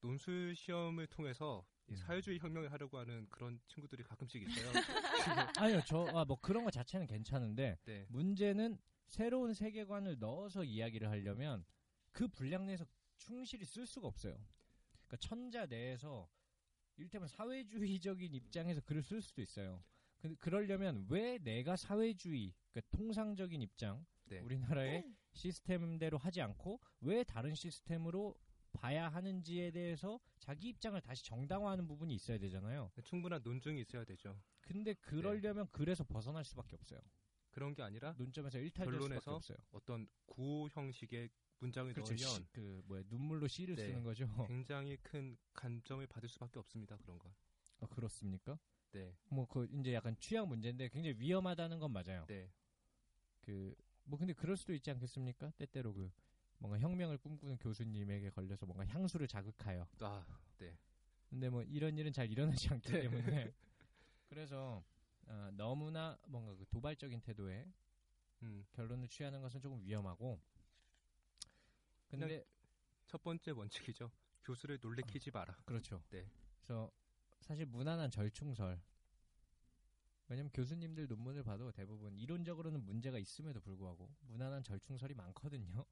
논술 0.00 0.54
시험을 0.54 1.06
통해서 1.08 1.64
이 1.88 1.92
음. 1.92 1.96
사회주의 1.96 2.38
혁명을 2.38 2.70
하려고 2.70 2.98
하는 2.98 3.26
그런 3.30 3.58
친구들이 3.66 4.02
가끔씩 4.02 4.42
있어요. 4.42 4.70
아니요, 5.58 5.80
저뭐 5.86 6.38
그런 6.40 6.64
거 6.64 6.70
자체는 6.70 7.06
괜찮은데 7.06 7.78
네. 7.84 8.06
문제는 8.10 8.78
새로운 9.06 9.54
세계관을 9.54 10.18
넣어서 10.18 10.64
이야기를 10.64 11.08
하려면 11.08 11.64
그 12.12 12.28
분량 12.28 12.66
내에서 12.66 12.84
충실히 13.16 13.64
쓸 13.64 13.86
수가 13.86 14.06
없어요. 14.06 14.34
그러니까 15.06 15.16
천자 15.18 15.66
내에서 15.66 16.28
이를테면 16.96 17.28
사회주의적인 17.28 18.34
입장에서 18.34 18.80
글을 18.82 19.02
쓸 19.02 19.22
수도 19.22 19.40
있어요. 19.40 19.82
그, 20.18 20.34
그러려면 20.36 21.06
왜 21.08 21.38
내가 21.38 21.76
사회주의, 21.76 22.54
그러니까 22.72 22.96
통상적인 22.96 23.62
입장, 23.62 24.04
네. 24.24 24.40
우리나라의 24.40 25.04
시스템대로 25.32 26.18
하지 26.18 26.42
않고 26.42 26.80
왜 27.00 27.24
다른 27.24 27.54
시스템으로 27.54 28.36
봐야 28.72 29.08
하는지에 29.08 29.70
대해서 29.70 30.20
자기 30.38 30.68
입장을 30.68 31.00
다시 31.00 31.24
정당화하는 31.24 31.86
부분이 31.86 32.14
있어야 32.14 32.38
되잖아요. 32.38 32.90
충분한 33.04 33.42
논증이 33.42 33.80
있어야 33.80 34.04
되죠. 34.04 34.40
근데 34.60 34.94
그러려면 34.94 35.68
글에서 35.70 36.04
벗어날 36.04 36.44
수밖에 36.44 36.76
없어요. 36.76 37.00
그런 37.50 37.74
게 37.74 37.82
아니라 37.82 38.14
논점에서 38.18 38.58
일탈될 38.58 39.00
수밖에 39.00 39.30
없어요. 39.30 39.58
어떤 39.70 40.06
구호 40.26 40.68
형식의 40.70 41.30
문장을 41.60 41.92
그렇죠. 41.92 42.16
시, 42.16 42.24
넣으면 42.24 42.46
그 42.52 42.82
뭐야 42.86 43.02
눈물로 43.08 43.48
시를 43.48 43.74
네. 43.74 43.86
쓰는 43.86 44.04
거죠. 44.04 44.26
굉장히 44.52 44.96
큰 44.98 45.36
감점을 45.54 46.06
받을 46.06 46.28
수밖에 46.28 46.58
없습니다. 46.58 46.96
그런 46.98 47.18
건. 47.18 47.34
아, 47.80 47.86
그렇습니까? 47.86 48.58
네. 48.92 49.14
뭐 49.30 49.46
그 49.46 49.66
이제 49.72 49.92
약간 49.92 50.16
취향 50.20 50.48
문제인데 50.48 50.88
굉장히 50.88 51.16
위험하다는 51.18 51.78
건 51.80 51.92
맞아요. 51.92 52.24
네. 52.26 52.50
그 53.40 53.74
뭐 54.08 54.18
근데 54.18 54.32
그럴 54.32 54.56
수도 54.56 54.72
있지 54.72 54.90
않겠습니까? 54.90 55.52
때때로 55.58 55.92
그 55.92 56.10
뭔가 56.58 56.78
혁명을 56.78 57.18
꿈꾸는 57.18 57.56
교수님에게 57.58 58.30
걸려서 58.30 58.66
뭔가 58.66 58.84
향수를 58.86 59.26
자극하여. 59.28 59.86
아, 60.00 60.26
네. 60.58 60.76
근데 61.30 61.48
뭐 61.48 61.62
이런 61.62 61.96
일은 61.96 62.12
잘 62.12 62.30
일어나지 62.30 62.68
않기 62.68 62.92
네. 62.92 63.00
때문에 63.02 63.52
그래서 64.28 64.82
아, 65.26 65.50
너무나 65.54 66.18
뭔가 66.26 66.54
그 66.54 66.64
도발적인 66.66 67.20
태도에 67.20 67.70
음. 68.42 68.64
결론을 68.72 69.08
취하는 69.08 69.40
것은 69.40 69.60
조금 69.60 69.82
위험하고. 69.82 70.40
근데 72.08 72.44
첫 73.06 73.22
번째 73.22 73.50
원칙이죠. 73.50 74.10
교수를 74.42 74.78
놀래키지 74.80 75.30
마라. 75.30 75.54
그렇죠. 75.64 76.02
네. 76.10 76.26
그래서 76.56 76.90
사실 77.40 77.66
무난한 77.66 78.10
절충설. 78.10 78.80
왜냐면 80.28 80.50
교수님들 80.52 81.06
논문을 81.06 81.42
봐도 81.42 81.72
대부분 81.72 82.16
이론적으로는 82.18 82.84
문제가 82.84 83.18
있음에도 83.18 83.60
불구하고 83.60 84.14
무난한 84.20 84.62
절충설이 84.62 85.14
많거든요. 85.14 85.86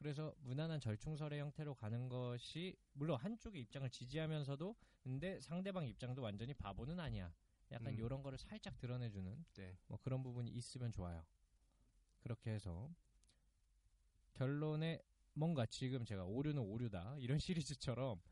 그래서 0.00 0.34
무난한 0.40 0.80
절충설의 0.80 1.40
형태로 1.40 1.74
가는 1.74 2.08
것이 2.08 2.74
물론 2.94 3.18
한쪽의 3.18 3.60
입장을 3.60 3.88
지지하면서도 3.90 4.74
근데 5.02 5.38
상대방 5.42 5.86
입장도 5.86 6.22
완전히 6.22 6.54
바보는 6.54 6.98
아니야. 6.98 7.34
약간 7.70 7.92
음. 7.92 7.98
이런 7.98 8.22
거를 8.22 8.38
살짝 8.38 8.78
드러내주는 8.78 9.44
네. 9.56 9.76
뭐 9.88 9.98
그런 10.00 10.22
부분이 10.22 10.50
있으면 10.52 10.90
좋아요. 10.90 11.22
그렇게 12.20 12.50
해서 12.50 12.90
결론에 14.32 15.02
뭔가 15.34 15.66
지금 15.66 16.06
제가 16.06 16.24
오류는 16.24 16.62
오류다 16.62 17.18
이런 17.18 17.38
시리즈처럼 17.38 18.22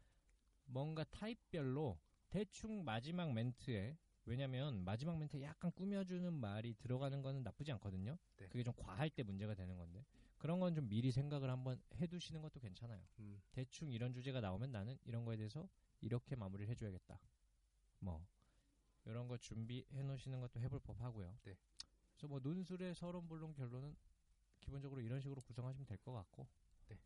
뭔가 0.65 1.05
타입별로 1.05 2.01
대충 2.31 2.83
마지막 2.83 3.35
멘트에 3.35 3.99
왜냐면 4.25 4.85
마지막 4.85 5.19
멘트에 5.19 5.43
약간 5.43 5.71
꾸며주는 5.73 6.33
말이 6.33 6.73
들어가는 6.79 7.21
거는 7.21 7.43
나쁘지 7.43 7.73
않거든요. 7.73 8.17
네. 8.39 8.49
그게 8.49 8.63
좀 8.63 8.73
과할 8.75 9.11
때 9.11 9.23
문제가 9.23 9.55
되는 9.55 9.77
건데 9.77 10.03
그런 10.39 10.61
건 10.61 10.75
좀 10.75 10.89
미리 10.89 11.11
생각을 11.11 11.51
한번 11.51 11.81
해두시는 11.97 12.43
것도 12.43 12.61
괜찮아요. 12.61 13.05
음. 13.21 13.43
대충 13.53 13.91
이런 13.91 14.13
주제가 14.13 14.41
나오면 14.41 14.71
나는 14.73 14.99
이런 15.05 15.25
거에 15.25 15.37
대해서 15.37 15.69
이렇게 16.01 16.37
마무리를 16.37 16.71
해줘야겠다. 16.71 17.19
뭐 18.01 18.25
이런 19.05 19.27
거 19.29 19.37
준비해 19.39 20.03
놓으시는 20.03 20.41
것도 20.41 20.61
해볼 20.61 20.81
법하고요. 20.81 21.39
네. 21.45 21.57
그래서 22.13 22.29
뭐 22.29 22.39
논술의 22.41 22.95
서론 22.95 23.27
본론 23.29 23.53
결론은 23.55 23.97
기본적으로 24.61 25.01
이런 25.01 25.21
식으로 25.21 25.41
구성하시면 25.43 25.87
될 25.87 25.99
것 25.99 26.13
같고. 26.13 26.47
네. 26.89 26.99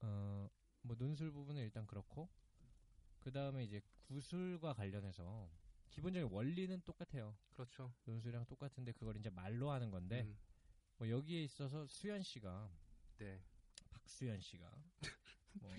어뭐 0.00 0.96
논술 0.98 1.30
부분은 1.32 1.62
일단 1.62 1.86
그렇고 1.86 2.28
그 3.20 3.30
다음에 3.30 3.64
이제 3.64 3.80
구술과 4.08 4.74
관련해서 4.74 5.50
기본적인 5.90 6.30
원리는 6.32 6.80
똑같아요. 6.82 7.36
그렇죠. 7.50 7.92
논술이랑 8.04 8.46
똑같은데 8.46 8.92
그걸 8.92 9.16
이제 9.16 9.28
말로 9.30 9.70
하는 9.70 9.90
건데 9.90 10.22
음. 10.22 10.36
뭐 11.02 11.10
여기에 11.10 11.42
있어서 11.42 11.84
수현 11.88 12.22
씨가 12.22 12.70
네. 13.18 13.42
박수현 13.90 14.40
씨가 14.40 14.70
뭐 15.60 15.74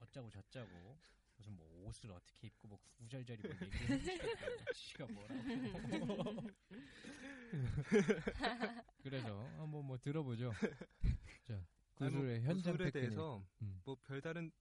어쩌고 0.00 0.28
저쩌고 0.28 0.98
무슨 1.38 1.56
뭐 1.56 1.86
옷을 1.86 2.12
어떻게 2.12 2.48
입고 2.48 2.68
뭐뭐 2.68 2.82
얘기를 3.00 3.62
해주시겠다고 3.62 4.72
지가 4.74 5.06
뭐라고 5.06 6.50
그래서 9.02 9.42
한번 9.56 9.86
뭐 9.86 9.96
들어보죠 9.96 10.52
자 11.44 11.66
아니, 12.00 12.10
뭐 12.10 12.20
구술의 12.20 12.42
현장 12.42 12.74
구술에 12.74 12.90
대해서 12.90 13.42
음. 13.62 13.80
뭐 13.86 13.96
별다른 14.02 14.52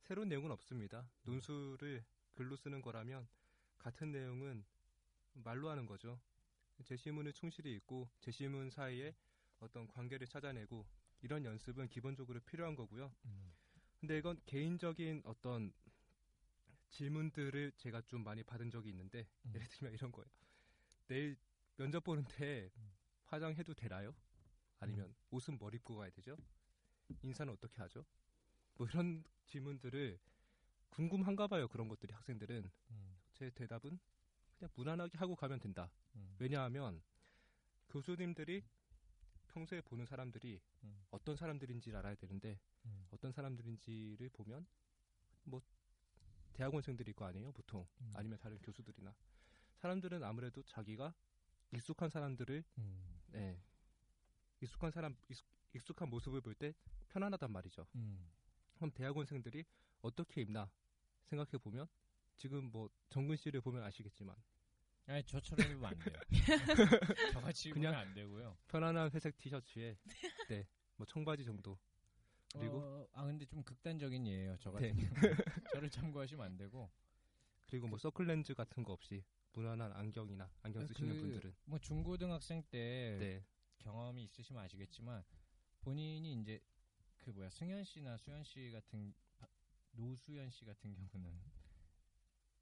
새로운 0.00 0.30
내용은 0.30 0.50
없습니다. 0.50 1.06
논술을 1.24 2.02
글로 2.32 2.56
쓰는 2.56 2.80
거라면 2.80 3.28
같은 3.76 4.12
내용은 4.12 4.64
말로 5.34 5.68
하는 5.68 5.84
거죠. 5.84 6.18
제시문을 6.82 7.32
충실히 7.32 7.74
읽고 7.74 8.08
제시문 8.20 8.70
사이에 8.70 9.14
어떤 9.60 9.86
관계를 9.86 10.26
찾아내고 10.26 10.86
이런 11.22 11.44
연습은 11.44 11.88
기본적으로 11.88 12.40
필요한 12.40 12.74
거고요. 12.74 13.14
음. 13.24 13.54
근데 13.98 14.18
이건 14.18 14.38
개인적인 14.44 15.22
어떤 15.24 15.72
질문들을 16.90 17.72
제가 17.76 18.02
좀 18.02 18.22
많이 18.22 18.42
받은 18.42 18.70
적이 18.70 18.90
있는데 18.90 19.26
음. 19.46 19.52
예를 19.54 19.66
들면 19.68 19.94
이런 19.94 20.12
거예요. 20.12 20.28
내일 21.06 21.36
면접 21.76 22.04
보는데 22.04 22.70
음. 22.76 22.92
화장해도 23.24 23.74
되나요? 23.74 24.14
아니면 24.80 25.14
옷은 25.30 25.58
뭘 25.58 25.74
입고 25.74 25.96
가야 25.96 26.10
되죠? 26.10 26.36
인사는 27.22 27.52
어떻게 27.52 27.80
하죠? 27.82 28.04
뭐 28.74 28.86
이런 28.86 29.24
질문들을 29.46 30.18
궁금한가 30.90 31.46
봐요. 31.46 31.66
그런 31.68 31.88
것들이 31.88 32.12
학생들은 32.12 32.70
음. 32.90 33.16
제 33.32 33.50
대답은 33.50 33.98
그냥 34.58 34.70
무난하게 34.74 35.18
하고 35.18 35.34
가면 35.36 35.58
된다. 35.60 35.90
음. 36.16 36.36
왜냐하면 36.38 37.02
교수님들이 37.88 38.62
평소에 39.48 39.80
보는 39.82 40.06
사람들이 40.06 40.60
음. 40.84 41.06
어떤 41.10 41.36
사람들인지를 41.36 41.98
알아야 41.98 42.14
되는데 42.14 42.58
음. 42.86 43.06
어떤 43.10 43.30
사람들인지를 43.32 44.28
보면 44.30 44.66
뭐 45.44 45.60
대학원생들일 46.54 47.14
거 47.14 47.24
아니에요, 47.26 47.52
보통. 47.52 47.86
음. 48.00 48.12
아니면 48.14 48.38
다른 48.38 48.58
교수들이나. 48.58 49.14
사람들은 49.76 50.22
아무래도 50.24 50.62
자기가 50.62 51.14
익숙한 51.72 52.08
사람들을 52.08 52.64
음. 52.78 53.20
네. 53.28 53.60
익숙한 54.60 54.90
사람 54.90 55.16
익숙, 55.28 55.46
익숙 55.74 56.00
한 56.00 56.08
모습을 56.08 56.40
볼 56.40 56.54
때 56.54 56.74
편안하단 57.08 57.50
말이죠. 57.52 57.86
음. 57.96 58.30
그럼 58.74 58.90
대학원생들이 58.92 59.64
어떻게 60.02 60.40
입나 60.42 60.70
생각해 61.24 61.58
보면 61.58 61.86
지금 62.36 62.70
뭐 62.70 62.88
정근 63.08 63.36
씨를 63.36 63.60
보면 63.60 63.82
아시겠지만 63.84 64.34
아니 65.06 65.22
저처럼 65.24 65.66
입으면 65.66 65.84
안 65.86 65.98
돼요. 65.98 66.14
저같이 67.32 67.68
입으면 67.68 67.90
그냥- 67.92 68.00
안 68.00 68.14
되고요. 68.14 68.56
편안한 68.68 69.10
회색 69.12 69.36
티셔츠에 69.36 69.98
네, 70.48 70.66
뭐 70.96 71.06
청바지 71.06 71.44
정도. 71.44 71.78
그리고 72.56 72.78
어, 72.78 73.08
아 73.12 73.24
근데 73.24 73.44
좀 73.46 73.62
극단적인 73.62 74.26
예예요. 74.28 74.56
저 74.60 74.70
같은 74.70 74.94
네. 74.96 75.10
저를 75.74 75.90
참고하시면 75.90 76.44
안 76.44 76.56
되고 76.56 76.90
그리고 77.66 77.88
뭐 77.88 77.98
서클렌즈 77.98 78.54
같은 78.54 78.82
거 78.84 78.92
없이 78.92 79.24
무난한 79.52 79.92
안경이나 79.92 80.50
안경 80.62 80.86
쓰시는 80.86 81.14
그 81.16 81.20
분들은 81.20 81.54
뭐 81.64 81.78
중고등학생 81.78 82.62
때 82.70 83.16
네. 83.18 83.44
경험이 83.78 84.24
있으시면 84.24 84.62
아시겠지만 84.62 85.22
본인이 85.80 86.32
이제 86.40 86.60
그 87.18 87.30
뭐야 87.30 87.50
승현 87.50 87.84
씨나 87.84 88.16
수현 88.18 88.44
씨 88.44 88.70
같은 88.70 89.12
아, 89.40 89.46
노수현 89.92 90.50
씨 90.50 90.64
같은 90.64 90.94
경우는 90.94 91.40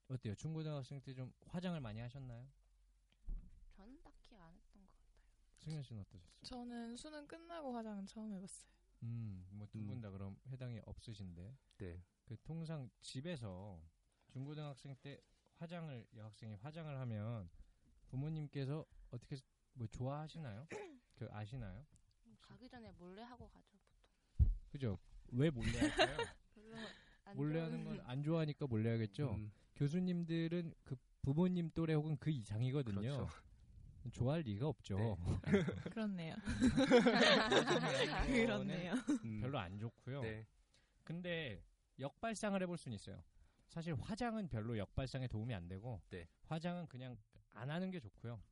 어때요? 0.09 0.35
중고등학생 0.35 1.01
때 1.01 1.15
좀 1.15 1.33
화장을 1.47 1.79
많이 1.81 2.01
하셨나요? 2.01 2.47
저는 3.71 4.01
딱히 4.03 4.37
안 4.37 4.55
했던 4.55 4.83
것 4.87 4.91
같아요. 4.93 5.13
승현 5.59 5.83
씨는 5.83 6.03
어떠셨어요? 6.03 6.43
저는 6.43 6.97
수능 6.97 7.27
끝나고 7.27 7.75
화장은 7.75 8.07
처음 8.07 8.33
해봤어요. 8.35 8.71
음, 9.05 9.47
뭐 9.51 9.67
두분 9.69 9.97
음. 9.97 10.01
다 10.01 10.11
그럼 10.11 10.37
해당이 10.49 10.81
없으신데 10.85 11.57
네. 11.79 12.03
그 12.25 12.37
통상 12.43 12.89
집에서 13.01 13.83
중고등학생 14.29 14.95
때 15.03 15.21
화장을 15.57 16.07
여학생이 16.15 16.55
화장을 16.57 16.97
하면 17.01 17.49
부모님께서 18.09 18.85
어떻게 19.11 19.37
뭐 19.75 19.87
좋아하시나요? 19.89 20.67
그 21.15 21.29
아시나요? 21.31 21.85
가기 22.41 22.69
전에 22.69 22.91
몰래 22.93 23.23
하고 23.23 23.49
가죠 23.49 23.73
보통. 23.79 24.49
그죠? 24.69 24.99
왜 25.29 25.51
몰래 25.51 25.79
할까요? 25.79 26.17
별로 26.55 26.77
안 27.25 27.37
몰래 27.37 27.61
하는 27.61 27.85
건안 27.85 28.23
좋아하니까 28.23 28.67
몰래 28.67 28.91
하겠죠. 28.91 29.35
음, 29.35 29.53
교수님들은 29.77 30.75
그 30.85 30.97
부모님 31.23 31.71
또래 31.71 31.95
혹은 31.95 32.17
그 32.19 32.31
이상이거든요. 32.31 33.01
그렇죠. 33.01 33.29
좋아할 34.11 34.43
리가 34.43 34.67
없죠. 34.67 34.97
네. 34.97 35.17
그렇네요. 35.91 36.35
그렇네요. 38.27 38.95
음, 39.25 39.41
별로 39.41 39.59
안 39.59 39.79
좋고요. 39.79 40.23
네. 40.23 40.47
근데 41.05 41.63
역발상을 41.99 42.61
해볼 42.63 42.77
수는 42.77 42.97
있어요. 42.97 43.23
사실 43.69 43.95
화장은 43.95 44.49
별로 44.49 44.77
역발상에 44.77 45.29
도움이 45.29 45.55
안 45.55 45.69
되고 45.69 46.03
네. 46.11 46.29
화장은 46.47 46.89
그냥 46.89 47.17
안 47.53 47.71
하는 47.71 47.91
게 47.91 48.01
좋고요. 48.01 48.43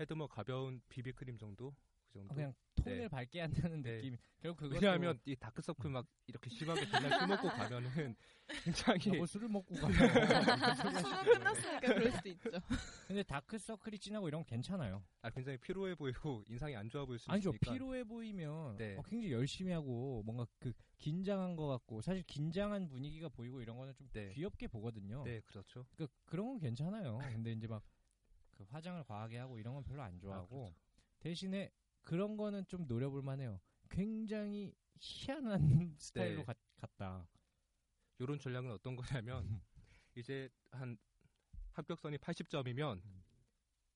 해도 0.00 0.14
뭐 0.16 0.26
가벼운 0.26 0.80
비비크림 0.88 1.36
정도 1.38 1.74
그 2.08 2.18
정도. 2.18 2.34
그냥 2.34 2.54
톤을 2.76 2.98
네. 2.98 3.08
밝게 3.08 3.40
한다는 3.40 3.82
네. 3.82 3.96
느낌. 3.96 4.16
결국 4.40 4.58
그것도 4.58 4.74
왜냐하면 4.76 5.18
이 5.24 5.34
다크서클 5.34 5.90
막 5.90 6.06
이렇게 6.26 6.48
심하게 6.48 6.86
맨날 6.86 7.18
술 7.18 7.28
먹고 7.28 7.48
가면은 7.48 8.16
굉장히 8.64 9.16
뭐 9.16 9.26
술을 9.26 9.48
먹고 9.48 9.74
가요. 9.74 9.92
수능 9.92 11.24
끝났으니까 11.24 11.80
그럴 11.80 12.12
수도 12.12 12.28
있죠. 12.30 12.50
근데 13.08 13.22
다크서클이 13.24 13.98
진하고 13.98 14.28
이런 14.28 14.42
건 14.42 14.46
괜찮아요. 14.46 15.02
아 15.22 15.30
굉장히 15.30 15.58
피로해 15.58 15.94
보이고 15.94 16.44
인상이 16.48 16.76
안 16.76 16.88
좋아 16.88 17.04
보일 17.04 17.18
수 17.18 17.30
아니죠. 17.30 17.50
있으니까. 17.50 17.72
피로해 17.72 18.04
보이면 18.04 18.76
네. 18.76 18.96
어, 18.96 19.02
굉장히 19.02 19.32
열심히 19.32 19.72
하고 19.72 20.22
뭔가 20.24 20.46
그 20.60 20.72
긴장한 20.98 21.56
것 21.56 21.66
같고 21.66 22.00
사실 22.00 22.22
긴장한 22.22 22.88
분위기가 22.88 23.28
보이고 23.28 23.60
이런 23.60 23.76
거는 23.76 23.94
좀 23.94 24.08
네. 24.12 24.30
귀엽게 24.30 24.68
보거든요. 24.68 25.24
네, 25.24 25.40
그렇죠. 25.46 25.84
그 25.96 26.06
그런 26.24 26.46
건 26.46 26.58
괜찮아요. 26.58 27.18
근데 27.42 27.52
이제 27.52 27.66
막 27.66 27.82
그 28.58 28.66
화장을 28.70 29.02
과하게 29.04 29.38
하고 29.38 29.56
이런 29.56 29.74
건 29.74 29.84
별로 29.84 30.02
안 30.02 30.18
좋아하고 30.18 30.64
그렇죠. 30.64 30.74
대신에 31.20 31.70
그런 32.02 32.36
거는 32.36 32.66
좀 32.66 32.86
노려볼 32.86 33.22
만해요. 33.22 33.60
굉장히 33.90 34.74
희한한 35.00 35.58
스타일로 35.98 36.38
네. 36.38 36.44
갔, 36.44 36.56
갔다. 36.76 37.28
요런 38.20 38.38
전략은 38.38 38.70
어떤 38.72 38.96
거냐면 38.96 39.60
이제 40.16 40.48
한 40.70 40.96
합격선이 41.72 42.18
80점이면 42.18 43.04
음. 43.04 43.22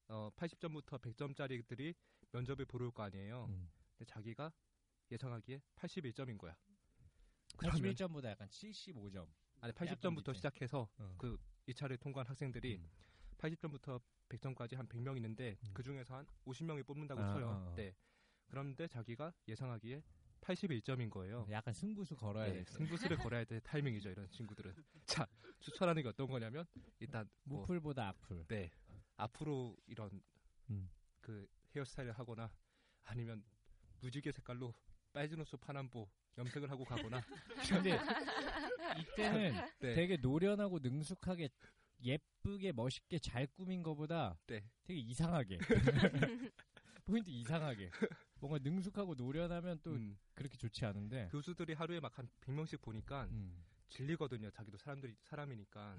어 0.09 0.31
80점부터 0.37 1.01
100점짜리들이 1.01 1.95
면접을 2.33 2.65
보러 2.67 2.87
올 2.87 2.93
거 2.93 3.03
아니에요. 3.03 3.47
음. 3.49 3.71
근데 3.97 4.05
자기가 4.11 4.53
예상하기에 5.11 5.61
81점인 5.77 6.39
거야. 6.39 6.57
그러면 7.57 7.81
81점보다 7.81 8.27
약간 8.27 8.49
75점. 8.49 9.27
아니 9.61 9.71
약간 9.71 9.89
80점부터 9.89 10.29
밑에. 10.29 10.35
시작해서 10.35 10.89
어. 10.99 11.15
그 11.19 11.37
2차를 11.69 11.99
통과한 12.01 12.27
학생들이 12.29 12.77
음. 12.77 12.91
80점부터 13.43 14.01
100점까지 14.29 14.77
한 14.77 14.87
100명 14.87 15.17
있는데 15.17 15.57
음. 15.65 15.71
그 15.75 15.83
중에서 15.83 16.15
한 16.15 16.27
50명이 16.47 16.87
뽑는다고 16.87 17.21
아, 17.21 17.27
쳐요. 17.35 17.49
아, 17.49 17.53
아. 17.53 17.75
네. 17.77 17.95
그런데 18.47 18.87
자기가 18.87 19.33
예상하기에 19.49 20.03
81점인 20.41 21.11
거예요. 21.11 21.47
약간 21.51 21.73
승부수 21.75 22.17
걸어야 22.17 22.47
네, 22.47 22.65
돼. 22.65 22.65
승부수를 22.65 23.17
걸어야 23.19 23.45
될 23.45 23.61
타이밍이죠, 23.61 24.11
이런 24.11 24.29
친구들은. 24.31 24.75
자, 25.07 25.27
추천하는 25.61 26.03
게 26.03 26.09
어떤 26.09 26.27
거냐면 26.29 26.67
일단 26.99 27.29
뭐, 27.45 27.61
무풀보다 27.61 28.09
악풀. 28.09 28.47
네. 28.49 28.71
앞으로 29.17 29.77
이런 29.87 30.11
음. 30.71 30.91
그 31.21 31.47
헤어스타일을 31.75 32.13
하거나 32.13 32.51
아니면 33.05 33.45
무지개 34.01 34.33
색깔로 34.33 34.75
빨진 35.13 35.41
옷 35.41 35.49
파남보 35.61 36.09
염색을 36.39 36.71
하고 36.71 36.85
가거나 36.85 37.21
근데 37.69 37.99
이때는 38.99 39.53
네. 39.81 39.95
되게 39.95 40.17
노련하고 40.17 40.79
능숙하게 40.81 41.51
예쁘게 42.03 42.73
멋있게 42.73 43.19
잘 43.19 43.47
꾸민 43.49 43.83
거보다 43.83 44.39
네. 44.47 44.63
되게 44.85 45.01
이상하게 45.01 45.59
포인트 47.05 47.31
이상하게 47.31 47.91
뭔가 48.41 48.59
능숙하고 48.63 49.15
노련하면 49.15 49.81
또 49.83 49.93
음, 49.93 50.17
그렇게 50.35 50.57
좋지 50.57 50.85
않은데 50.85 51.29
교수들이 51.31 51.75
하루에 51.75 52.01
막 52.01 52.19
한 52.19 52.29
100명씩 52.41 52.81
보니까 52.83 53.25
음, 53.31 53.65
질리거든요. 53.89 54.51
자기도 54.51 54.77
사람들이 54.79 55.15
사람이니까. 55.23 55.97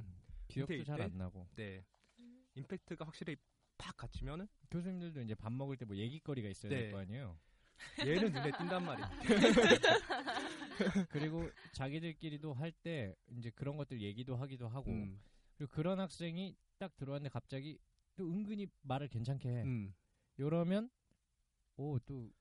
기억도 0.47 0.73
근데 0.73 0.83
잘안 0.83 1.17
나고 1.17 1.47
네. 1.55 1.83
임팩트가 2.55 3.05
확실히 3.05 3.35
팍 3.77 3.95
갇히면은 3.97 4.47
교수님들도 4.71 5.21
이제 5.21 5.33
밥 5.35 5.51
먹을 5.51 5.75
때 5.77 5.85
뭐 5.85 5.95
얘기거리가 5.95 6.49
있어야 6.49 6.69
네. 6.69 6.83
될거 6.83 6.99
아니에요 6.99 7.37
얘는 7.99 8.31
눈에 8.31 8.51
띈단 8.51 8.85
말이에요. 8.85 9.09
그리고 11.09 11.49
자기들끼리도 11.73 12.53
할 12.53 12.71
때 12.83 13.15
이제 13.37 13.49
그런 13.51 13.77
것들 13.77 14.01
얘기도 14.01 14.35
하기도 14.35 14.67
하고 14.67 14.91
음, 14.91 15.19
그리고 15.57 15.71
그런 15.71 15.99
학생이 15.99 16.55
딱 16.77 16.95
들어왔는데 16.95 17.29
갑자기 17.31 17.77
또 18.15 18.25
은근히 18.31 18.67
말을 18.81 19.07
괜찮게 19.07 19.49
해 19.49 19.63
음, 19.63 19.93
이러면 20.37 20.89
오 21.77 21.97
또 22.05 22.31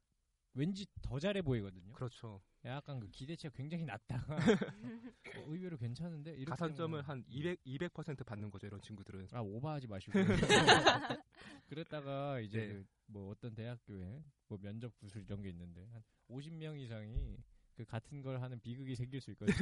왠지 0.55 0.87
더 1.01 1.19
잘해 1.19 1.41
보이거든요. 1.41 1.93
그렇죠. 1.93 2.43
약간 2.67 3.01
그 3.01 3.09
기대치가 3.09 3.55
굉장히 3.57 3.85
낮다가 3.87 4.37
어, 5.39 5.45
의외로 5.49 5.79
괜찮은데 5.79 6.33
이렇게 6.35 6.51
가산점을 6.51 7.01
되면- 7.01 7.05
한 7.07 7.25
200, 7.27 7.65
200% 7.65 8.25
받는 8.27 8.51
거죠, 8.51 8.67
이런 8.67 8.81
친구들은. 8.83 9.29
아 9.33 9.41
오버하지 9.41 9.87
마시고 9.87 10.13
그랬다가 11.69 12.41
이제 12.41 12.59
네. 12.67 12.69
그 12.75 12.85
뭐 13.07 13.29
어떤 13.31 13.55
대학교에 13.55 14.25
뭐 14.49 14.57
면접 14.63 14.97
구술 14.99 15.23
이런 15.23 15.43
게 15.43 15.51
있는데 15.51 15.87
한 15.93 16.03
50명 16.31 16.79
이상이 16.81 17.37
그 17.75 17.85
같은 17.85 18.23
걸 18.23 18.41
하는 18.41 18.59
비극이 18.61 18.95
생길 18.97 19.21
수 19.21 19.31
있거든요. 19.33 19.55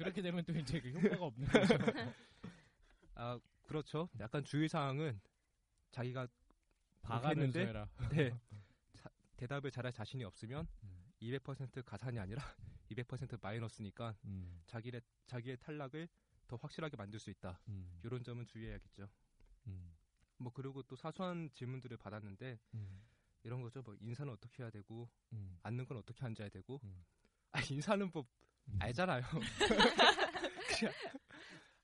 그렇게 0.00 0.22
되면 0.22 0.42
또 0.46 0.54
이제 0.56 0.80
그 0.80 0.88
효과가 0.92 1.24
없는 1.26 1.46
거죠. 1.46 1.74
아, 3.16 3.38
그렇죠. 3.66 4.08
약간 4.18 4.42
주의사항은 4.42 5.20
자기가 5.90 6.26
해라. 7.68 7.86
네, 8.10 8.30
자- 8.94 9.10
대답을 9.36 9.70
잘할 9.70 9.92
자신이 9.92 10.24
없으면 10.24 10.66
음. 10.84 11.12
200% 11.20 11.84
가산이 11.84 12.18
아니라 12.18 12.42
200% 12.90 13.38
마이너스니까 13.42 14.16
음, 14.24 14.62
자기의 14.66 15.02
자기의 15.26 15.58
탈락을 15.58 16.08
더 16.46 16.56
확실하게 16.56 16.96
만들 16.96 17.20
수 17.20 17.28
있다. 17.28 17.60
음, 17.68 18.00
이런 18.02 18.24
점은 18.24 18.46
주의해야겠죠. 18.46 19.06
음, 19.66 19.94
뭐 20.38 20.50
그리고 20.50 20.82
또 20.82 20.96
사소한 20.96 21.50
질문들을 21.52 21.94
받았는데 21.98 22.58
음, 22.72 23.02
이런 23.42 23.60
거죠. 23.60 23.82
뭐 23.82 23.94
인사는 24.00 24.32
어떻게 24.32 24.62
해야 24.62 24.70
되고 24.70 25.10
음, 25.34 25.58
앉는 25.62 25.84
건 25.84 25.98
어떻게 25.98 26.24
앉아야 26.24 26.48
되고. 26.48 26.80
음. 26.84 27.04
아 27.52 27.60
인사는 27.60 28.10
뭐 28.14 28.22
음. 28.22 28.49
알잖아요. 28.78 29.22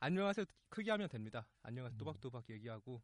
안녕하세요 0.00 0.44
크게 0.68 0.90
하면 0.92 1.08
됩니다. 1.08 1.48
안녕하세요 1.62 1.96
음. 1.96 1.98
또박또박 1.98 2.48
얘기하고 2.50 3.02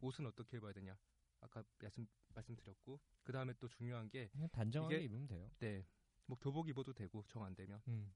옷은 0.00 0.26
어떻게 0.26 0.56
입어야 0.58 0.72
되냐. 0.72 0.96
아까 1.40 1.62
말씀 1.80 2.06
말씀드렸고 2.34 3.00
그 3.22 3.32
다음에 3.32 3.52
또 3.58 3.68
중요한 3.68 4.08
게 4.10 4.28
그냥 4.28 4.48
단정하게 4.50 4.96
이게- 4.96 5.04
입으면 5.06 5.26
돼요. 5.26 5.50
네. 5.58 5.86
뭐 6.26 6.38
교복 6.38 6.68
입어도 6.68 6.92
되고 6.92 7.24
정 7.28 7.42
안 7.42 7.54
되면. 7.54 7.80
음. 7.88 8.12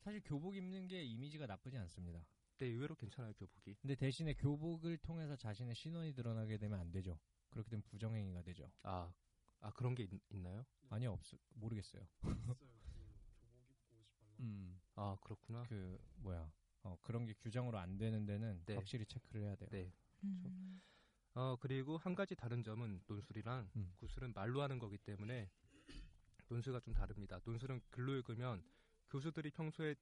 사실 0.00 0.20
교복 0.24 0.56
입는 0.56 0.86
게 0.88 1.02
이미지가 1.04 1.46
나쁘지 1.46 1.76
않습니다. 1.78 2.24
네, 2.58 2.66
의외로 2.66 2.94
괜찮아요, 2.94 3.32
교복이. 3.34 3.74
근데 3.80 3.94
대신에 3.96 4.32
교복을 4.34 4.96
통해서 4.98 5.36
자신의 5.36 5.74
신원이 5.74 6.14
드러나게 6.14 6.56
되면 6.58 6.78
안 6.80 6.90
되죠. 6.90 7.18
그렇게 7.50 7.68
되면 7.70 7.82
부정행위가 7.82 8.42
되죠. 8.42 8.70
아, 8.82 9.12
아 9.60 9.70
그런 9.72 9.94
게 9.94 10.04
있, 10.04 10.10
나요 10.30 10.64
아니요, 10.88 11.12
없 11.12 11.20
모르겠어요. 11.54 12.02
있어요. 12.02 12.08
그 12.20 12.28
교복 12.46 12.62
입고 12.62 13.02
옷이 13.02 14.08
발라. 14.20 14.25
음. 14.40 14.80
아 14.94 15.16
그렇구나. 15.22 15.62
그 15.68 15.98
뭐야 16.16 16.50
어, 16.82 16.96
그런 17.02 17.26
게 17.26 17.34
규정으로 17.34 17.78
안 17.78 17.96
되는 17.98 18.24
데는 18.26 18.62
네. 18.66 18.74
확실히 18.74 19.04
체크를 19.06 19.42
해야 19.42 19.56
돼요. 19.56 19.68
네. 19.70 19.92
음. 20.24 20.80
어 21.34 21.56
그리고 21.60 21.98
한 21.98 22.14
가지 22.14 22.34
다른 22.34 22.62
점은 22.62 23.02
논술이랑 23.06 23.68
음. 23.76 23.92
구술은 23.98 24.32
말로 24.34 24.62
하는 24.62 24.78
거기 24.78 24.96
때문에 24.98 25.50
논술과 26.48 26.80
좀 26.80 26.94
다릅니다. 26.94 27.40
논술은 27.44 27.80
글로 27.90 28.14
읽으면 28.14 28.62
교수들이 29.10 29.50
평소에 29.50 29.94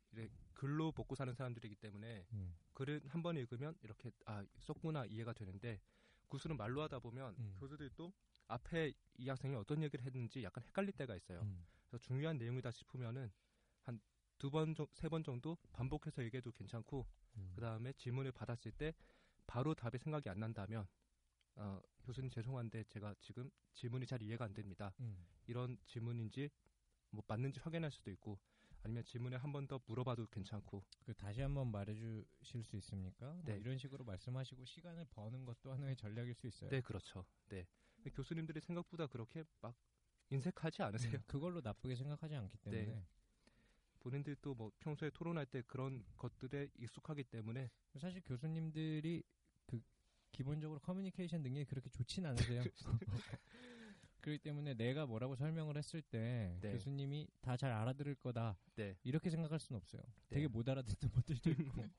글로 0.54 0.92
먹고 0.96 1.14
사는 1.14 1.32
사람들이기 1.34 1.74
때문에 1.76 2.26
음. 2.32 2.54
글을 2.74 3.00
한 3.08 3.22
번 3.22 3.36
읽으면 3.36 3.74
이렇게 3.82 4.10
아 4.26 4.44
썼구나 4.58 5.06
이해가 5.06 5.32
되는데 5.32 5.80
구술은 6.28 6.56
말로 6.56 6.82
하다 6.82 6.98
보면 7.00 7.34
음. 7.38 7.56
교수들도 7.58 8.12
앞에 8.48 8.92
이 9.16 9.28
학생이 9.28 9.54
어떤 9.56 9.82
얘기를 9.82 10.04
했는지 10.04 10.42
약간 10.42 10.62
헷갈릴 10.64 10.92
때가 10.92 11.16
있어요. 11.16 11.40
음. 11.42 11.64
그래서 11.88 12.02
중요한 12.02 12.36
내용이다 12.38 12.70
싶으면은 12.70 13.30
한 13.82 14.00
두 14.38 14.50
번, 14.50 14.74
세 14.92 15.08
번 15.08 15.22
정도 15.22 15.56
반복해서 15.72 16.22
얘기해도 16.24 16.52
괜찮고 16.52 17.06
음. 17.36 17.52
그 17.54 17.60
다음에 17.60 17.92
질문을 17.94 18.32
받았을 18.32 18.72
때 18.72 18.94
바로 19.46 19.74
답이 19.74 19.98
생각이 19.98 20.28
안 20.28 20.38
난다면 20.40 20.86
어, 21.56 21.80
교수님 22.02 22.30
죄송한데 22.30 22.84
제가 22.84 23.14
지금 23.20 23.50
질문이 23.74 24.06
잘 24.06 24.22
이해가 24.22 24.44
안 24.44 24.54
됩니다. 24.54 24.92
음. 25.00 25.26
이런 25.46 25.78
질문인지 25.86 26.50
뭐 27.10 27.22
맞는지 27.28 27.60
확인할 27.60 27.90
수도 27.90 28.10
있고 28.10 28.38
아니면 28.82 29.04
질문을 29.04 29.38
한번 29.38 29.66
더 29.66 29.80
물어봐도 29.86 30.26
괜찮고 30.26 30.84
그 31.04 31.14
다시 31.14 31.40
한번 31.40 31.70
말해주실 31.70 32.64
수 32.64 32.76
있습니까? 32.76 33.32
뭐 33.32 33.42
네. 33.44 33.56
이런 33.58 33.78
식으로 33.78 34.04
말씀하시고 34.04 34.64
시간을 34.64 35.06
버는 35.10 35.44
것도 35.44 35.72
하나의 35.72 35.96
전략일 35.96 36.34
수 36.34 36.46
있어요. 36.46 36.68
네 36.70 36.80
그렇죠. 36.80 37.24
네 37.48 37.66
교수님들이 38.12 38.60
생각보다 38.60 39.06
그렇게 39.06 39.44
막 39.62 39.74
인색하지 40.30 40.82
않으세요. 40.82 41.14
음, 41.14 41.22
그걸로 41.26 41.60
나쁘게 41.62 41.94
생각하지 41.94 42.34
않기 42.34 42.58
때문에 42.58 42.84
네. 42.86 43.06
본인들도 44.04 44.54
뭐 44.54 44.70
평소에 44.80 45.08
토론할 45.10 45.46
때 45.46 45.62
그런 45.66 46.04
것들에 46.18 46.68
익숙하기 46.78 47.24
때문에 47.24 47.70
사실 47.96 48.20
교수님들이 48.22 49.22
그 49.66 49.80
기본적으로 50.30 50.78
커뮤니케이션 50.80 51.42
능력이 51.42 51.64
그렇게 51.64 51.88
좋진 51.88 52.26
않으세요. 52.26 52.62
그렇기 54.20 54.38
때문에 54.42 54.74
내가 54.74 55.06
뭐라고 55.06 55.36
설명을 55.36 55.76
했을 55.78 56.02
때 56.02 56.58
네. 56.60 56.72
교수님이 56.72 57.28
다 57.40 57.56
잘 57.56 57.72
알아들을 57.72 58.14
거다 58.16 58.58
네. 58.76 58.94
이렇게 59.04 59.30
생각할 59.30 59.58
수는 59.58 59.78
없어요. 59.78 60.02
네. 60.28 60.36
되게 60.36 60.48
못 60.48 60.68
알아듣는 60.68 61.10
분들도 61.12 61.50
있고. 61.62 61.84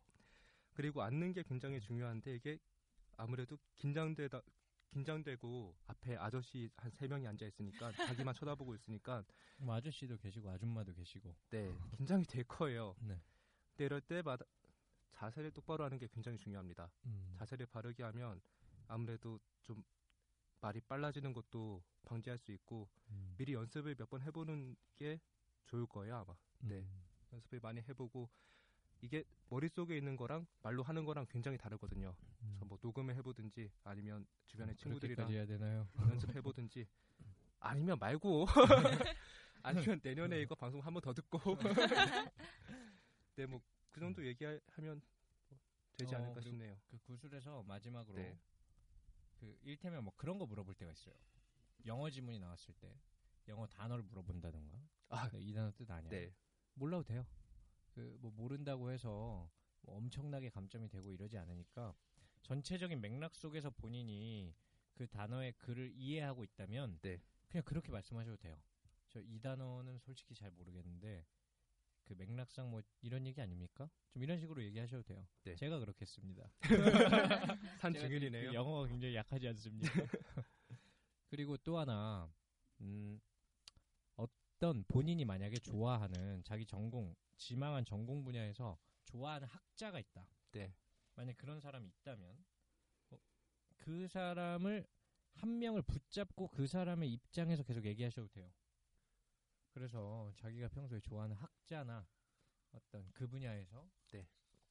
그리고 0.74 1.01
앉는 1.01 1.34
게 1.34 1.41
굉장히 1.43 1.80
중요한데 1.80 2.36
이게 2.36 2.60
아무래도 3.18 3.58
긴장되다 3.76 4.41
긴장되고 5.00 5.76
앞에 5.88 6.16
아저씨 6.16 6.70
한 6.78 6.89
세 6.96 7.08
명이 7.08 7.28
앉아 7.28 7.46
있으니까 7.46 7.91
자기만 7.91 8.34
쳐다보고 8.34 8.76
있으니까 8.76 9.24
뭐 9.58 9.76
아저씨도 9.76 10.18
계시고 10.18 10.50
아줌마도 10.50 10.93
계시고. 10.93 11.36
네 11.50 11.70
긴장이 11.98 12.24
될 12.24 12.46
거예요. 12.46 12.96
네. 13.02 13.20
근데 13.72 13.86
이럴 13.86 14.00
때마다 14.00 14.46
자세를 15.12 15.52
똑바로 15.52 15.84
하는 15.84 15.98
게 15.98 16.08
굉장히 16.08 16.38
중요합니다. 16.38 16.89
음. 17.08 17.36
자세를 17.39 17.66
바르게 17.66 18.04
하면 18.04 18.41
아무래도 18.88 19.38
좀 19.64 19.84
말이 20.62 20.80
빨라지는 20.80 21.34
것도 21.34 21.84
방지할 22.06 22.38
수 22.39 22.54
있고 22.54 22.88
음. 23.10 23.36
미리 23.38 23.54
연습을 23.54 23.96
몇 23.98 24.10
번 24.10 24.22
해보는 24.22 24.78
게 24.96 25.20
좋을 25.66 25.86
거예요 25.88 26.16
아마. 26.18 26.34
네. 26.60 26.80
음. 26.80 27.04
연습을 27.34 27.60
많이 27.60 27.82
해보고 27.82 28.30
이게 29.06 29.24
머릿속에 29.49 29.95
있는 29.95 30.16
거랑 30.18 30.47
말로 30.64 30.82
하는 30.82 31.06
거랑 31.06 31.28
굉장히 31.30 31.58
다르거든요. 31.60 32.16
그래서 32.39 32.66
뭐 32.66 32.80
녹음을 32.82 33.16
해보든지 33.18 33.72
아니면 33.84 34.26
주변의 34.47 34.76
친구들이랑 34.76 35.28
음. 35.28 35.30
그렇게까지 35.30 35.36
해야 35.36 35.45
되나요? 35.45 35.88
연습해보든지 36.10 36.88
아니면 37.60 37.99
말고 37.99 38.45
아니면 39.64 39.99
내년에 40.03 40.41
이거 40.41 40.56
방송 40.56 40.82
한 40.82 40.91
번 40.93 41.01
더 41.03 41.14
듣고 41.14 41.39
네 43.38 43.45
뭐 43.45 43.62
그 43.91 43.99
정도 44.01 44.26
얘기하면 44.26 45.01
뭐 45.49 45.58
되지 45.97 46.16
어, 46.16 46.18
않을까 46.18 46.41
싶네요. 46.41 46.76
그 46.88 46.97
구술에서 46.99 47.64
마지막으로 47.64 48.18
네. 48.18 48.38
그 49.39 49.58
일테면 49.62 50.03
뭐 50.03 50.12
그런 50.18 50.38
거 50.38 50.45
물어볼 50.45 50.74
때가 50.76 50.91
있어요. 50.91 51.16
영어 51.86 52.10
지문이 52.10 52.39
나왔을 52.39 52.74
때 52.74 52.93
영어 53.47 53.66
단어를 53.68 54.03
물어본다던가 54.03 54.78
아, 55.10 55.30
네, 55.30 55.39
이 55.39 55.53
단어 55.53 55.72
뜻 55.72 55.89
아니야. 55.89 56.10
네. 56.10 56.34
몰라도 56.74 57.03
돼요. 57.03 57.26
그 57.96 58.18
뭐 58.22 58.32
모른다고 58.36 58.91
해서 58.91 59.50
뭐 59.82 59.96
엄청나게 59.98 60.50
감점이 60.50 60.89
되고 60.89 61.12
이러지 61.14 61.38
않으니까 61.38 61.93
전체적인 62.41 63.00
맥락 63.02 63.34
속에서 63.36 63.70
본인이 63.70 64.54
그 64.93 65.08
단어의 65.08 65.54
글을 65.54 65.93
이해하고 65.96 66.43
있다면 66.43 67.00
네. 67.02 67.22
그냥 67.50 67.64
그렇게 67.64 67.91
말씀하셔도 67.91 68.38
돼요. 68.38 68.58
저 69.10 69.22
이 69.22 69.39
단어는 69.39 69.98
솔직히 70.00 70.36
잘 70.36 70.52
모르겠는데 70.52 71.26
그 72.04 72.14
맥락상 72.14 72.70
뭐 72.70 72.82
이런 73.02 73.26
얘기 73.26 73.41
아닙니까? 73.41 73.89
좀 74.12 74.22
이런 74.24 74.38
식으로 74.39 74.62
얘기하셔도 74.64 75.04
돼요. 75.04 75.26
네. 75.43 75.56
제가 75.56 75.80
그렇게 75.80 76.02
했습니다. 76.02 76.52
산 77.80 77.93
증인이네요. 77.93 78.50
그 78.50 78.54
영어가 78.56 78.88
굉장히 78.88 79.16
약하지 79.16 79.48
않습니까? 79.50 79.88
그리고 81.30 81.58
또 81.58 81.78
하나 81.80 82.30
음, 82.82 83.20
어떤 84.56 84.86
본인이 84.86 85.26
만약에 85.26 85.60
좋아하는 85.60 86.41
자기 86.43 86.66
전공 86.66 87.14
지망한 87.36 87.84
전공 87.84 88.24
분야에서 88.24 88.78
좋아하는 89.03 89.47
학자가 89.47 89.99
있다. 89.99 90.30
네. 90.51 90.74
만약 91.16 91.38
그런 91.38 91.60
사람이 91.60 91.89
있다면 91.89 92.45
어, 93.12 93.18
그 93.78 94.08
사람을 94.08 94.88
한 95.34 95.60
명을 95.60 95.82
붙잡고 95.82 96.47
그 96.49 96.68
사람의 96.68 97.12
입장에서 97.12 97.64
계속 97.64 97.86
얘기하셔도 97.86 98.30
돼요. 98.30 98.49
그래서 99.72 100.32
자기가 100.36 100.70
평소에 100.70 101.01
좋아하는 101.01 101.36
학자나 101.36 102.08
어떤 102.72 103.12
그 103.12 103.28
분야에서 103.28 103.89
네. 104.08 104.26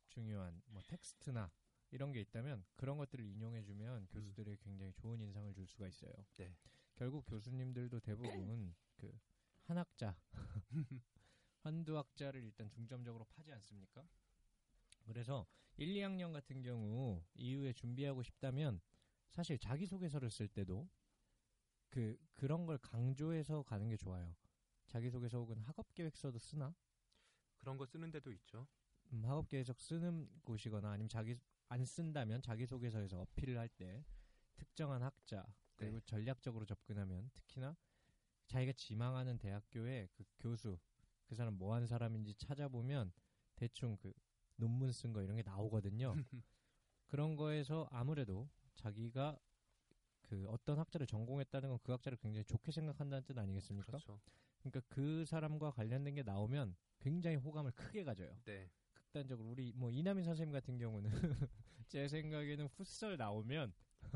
중요한 0.09 0.62
뭐 0.66 0.80
텍스트나 0.87 1.53
이런 1.91 2.11
게 2.11 2.20
있다면 2.22 2.64
그런 2.76 2.97
것들을 2.97 3.22
인용해주면 3.22 4.07
교수들이 4.07 4.57
굉장히 4.57 4.95
좋은 4.95 5.20
인상을 5.20 5.53
줄 5.53 5.66
수가 5.66 5.89
있어요. 5.89 6.12
네. 6.37 6.57
결국 6.95 7.26
교수님들도 7.26 8.01
대부분 8.01 8.74
그 8.97 9.12
한 9.65 9.79
학자, 9.79 10.17
한두 11.62 11.97
학자를 11.97 12.43
일단 12.45 12.71
중점적으로 12.71 13.25
파지 13.25 13.53
않습니까? 13.53 14.07
그래서 15.07 15.47
1, 15.77 15.95
2학년 15.95 16.33
같은 16.33 16.62
경우 16.62 17.23
이후에 17.35 17.73
준비하고 17.73 18.23
싶다면 18.23 18.81
사실 19.31 19.59
자기소개서를 19.59 20.31
쓸 20.31 20.49
때도 20.49 20.89
그 21.89 22.19
그런 22.35 22.67
걸 22.67 22.79
강조해서 22.79 23.62
가는 23.62 23.89
게 23.89 23.97
좋아요. 23.97 24.35
자기소개서 24.89 25.39
혹은 25.39 25.59
학업계획서도 25.59 26.39
쓰나? 26.39 26.75
그런 27.59 27.77
거 27.79 27.87
쓰는 27.87 28.11
데도 28.11 28.31
있죠. 28.33 28.67
음, 29.12 29.25
학업계획서 29.25 29.73
쓰는 29.79 30.29
곳이거나 30.43 30.91
아니면 30.91 31.09
자기 31.09 31.37
안 31.69 31.85
쓴다면 31.85 32.43
자기소개서에서 32.43 33.21
어필을 33.21 33.59
할 33.59 33.69
때 33.69 34.05
특정한 34.57 35.03
학자 35.03 35.45
그리고 35.77 35.99
네. 35.99 36.07
전략적으로 36.07 36.65
접근하면 36.65 37.31
특히나 37.35 37.77
자기가 38.47 38.72
지망하는 38.72 39.38
대학교의 39.38 40.09
그 40.12 40.24
교수 40.38 40.78
그 41.26 41.34
사람 41.34 41.55
뭐 41.55 41.74
하는 41.74 41.86
사람인지 41.86 42.34
찾아보면 42.34 43.12
대충 43.57 43.97
그 43.97 44.12
논문 44.57 44.92
쓴 44.92 45.12
거 45.12 45.22
이런 45.22 45.36
게 45.36 45.42
나오거든요. 45.42 46.14
그런 47.07 47.36
거에서 47.36 47.88
아무래도 47.90 48.49
자기가 48.74 49.38
그 50.22 50.47
어떤 50.49 50.78
학자를 50.78 51.07
전공했다는 51.07 51.68
건 51.68 51.78
그 51.82 51.92
학자를 51.92 52.18
굉장히 52.18 52.45
좋게 52.45 52.72
생각한다는 52.72 53.24
뜻 53.24 53.36
아니겠습니까? 53.38 53.86
그렇죠. 53.86 54.20
그러니까 54.61 54.80
그 54.88 55.24
사람과 55.26 55.70
관련된 55.72 56.14
게 56.14 56.22
나오면 56.22 56.74
굉장히 56.99 57.36
호감을 57.36 57.72
크게 57.72 58.05
가져요. 58.05 58.36
네. 58.45 58.70
극단적으로 58.95 59.49
우리 59.49 59.72
뭐 59.74 59.90
이남인 59.90 60.24
선생님 60.24 60.53
같은 60.53 60.78
경우는 60.78 61.11
제 61.88 62.09
생각에는 62.09 62.68
풋설 62.70 63.16
나오면 63.16 63.72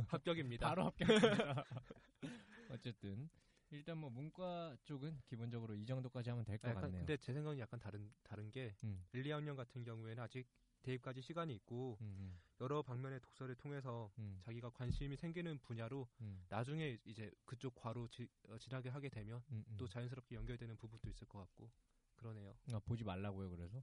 합격입니다. 0.07 0.69
바로 0.69 0.85
합격입니다. 0.87 1.65
어쨌든 2.71 3.29
일단 3.71 3.99
뭐 3.99 4.09
문과 4.11 4.77
쪽은 4.85 5.21
기본적으로 5.27 5.75
이 5.75 5.85
정도까지 5.85 6.31
하면 6.31 6.45
될것 6.45 6.69
아, 6.69 6.71
약간 6.71 6.85
같네요. 6.85 7.01
근데 7.01 7.17
제 7.19 7.33
생각은 7.33 7.59
약간 7.59 7.79
다른 7.79 8.13
다른 8.23 8.51
게 8.51 8.75
음, 8.85 9.05
1, 9.13 9.27
2 9.27 9.31
학년 9.31 9.57
같은 9.57 9.85
경우에는 9.85 10.23
아직 10.23 10.47
대입까지 10.83 11.21
시간이 11.21 11.55
있고 11.57 11.99
음, 12.01 12.41
여러 12.61 12.83
방면의 12.83 13.21
독서를 13.21 13.55
통해서 13.57 14.11
음, 14.19 14.41
자기가 14.45 14.71
관심이 14.71 15.17
생기는 15.17 15.59
분야로 15.59 16.09
음, 16.21 16.45
나중에 16.49 16.99
이제 17.05 17.31
그쪽 17.45 17.75
과로 17.75 18.09
지, 18.09 18.27
어, 18.49 18.57
진학을 18.59 18.95
하게 18.95 19.09
되면 19.09 19.43
음, 19.51 19.65
음. 19.69 19.77
또 19.77 19.87
자연스럽게 19.87 20.35
연결되는 20.35 20.77
부분도 20.77 21.09
있을 21.11 21.27
것 21.27 21.39
같고 21.41 21.71
그러네요. 22.17 22.57
아, 22.73 22.81
보지 22.81 23.05
말라고요. 23.05 23.51
그래서 23.51 23.83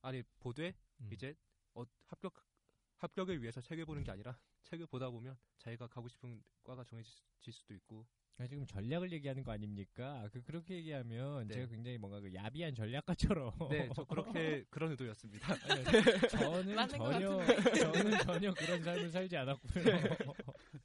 아니 0.00 0.22
보되 0.40 0.74
음. 1.00 1.10
이제 1.12 1.36
어, 1.74 1.84
합격 2.06 2.34
합격을 2.96 3.42
위해서 3.42 3.60
책을 3.60 3.84
보는 3.84 4.04
게 4.04 4.10
아니라 4.10 4.38
책을 4.62 4.86
보다 4.86 5.10
보면 5.10 5.36
자기가 5.58 5.88
가고 5.88 6.08
싶은 6.08 6.42
과가 6.62 6.84
정해질 6.84 7.52
수도 7.52 7.74
있고 7.74 8.06
아, 8.38 8.46
지금 8.46 8.66
전략을 8.66 9.12
얘기하는 9.12 9.42
거 9.44 9.52
아닙니까? 9.52 10.28
그 10.32 10.42
그렇게 10.42 10.76
얘기하면 10.76 11.46
네. 11.48 11.54
제가 11.54 11.66
굉장히 11.68 11.98
뭔가 11.98 12.20
그 12.20 12.32
야비한 12.34 12.74
전략가처럼 12.74 13.52
네, 13.70 13.88
저 13.94 14.04
그렇게 14.04 14.64
그런 14.70 14.90
의도였습니다. 14.90 15.54
아니, 15.68 15.84
저는 16.28 16.74
맞는 16.74 16.98
것 16.98 17.12
전혀 17.12 17.38
저는 17.92 18.18
전혀 18.20 18.54
그런 18.54 18.82
삶을 18.82 19.10
살지 19.10 19.36
않았고요. 19.36 19.84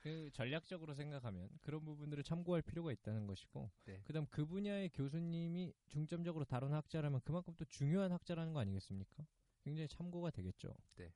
그 0.00 0.30
전략적으로 0.32 0.94
생각하면 0.94 1.48
그런 1.62 1.84
부분들을 1.84 2.22
참고할 2.22 2.62
필요가 2.62 2.92
있다는 2.92 3.26
것이고 3.26 3.68
네. 3.86 4.00
그 4.04 4.12
다음 4.12 4.24
그 4.30 4.46
분야의 4.46 4.90
교수님이 4.90 5.72
중점적으로 5.88 6.44
다룬 6.44 6.72
학자라면 6.72 7.20
그만큼 7.24 7.54
또 7.56 7.64
중요한 7.64 8.12
학자라는 8.12 8.52
거 8.52 8.60
아니겠습니까? 8.60 9.26
굉장히 9.64 9.88
참고가 9.88 10.30
되겠죠. 10.30 10.72
네. 10.94 11.12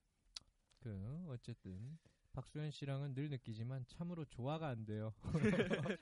그 0.80 1.26
어쨌든 1.28 1.98
박수현 2.32 2.70
씨랑은 2.70 3.14
늘 3.14 3.28
느끼지만 3.30 3.84
참으로 3.86 4.24
조화가 4.24 4.68
안 4.68 4.84
돼요. 4.84 5.12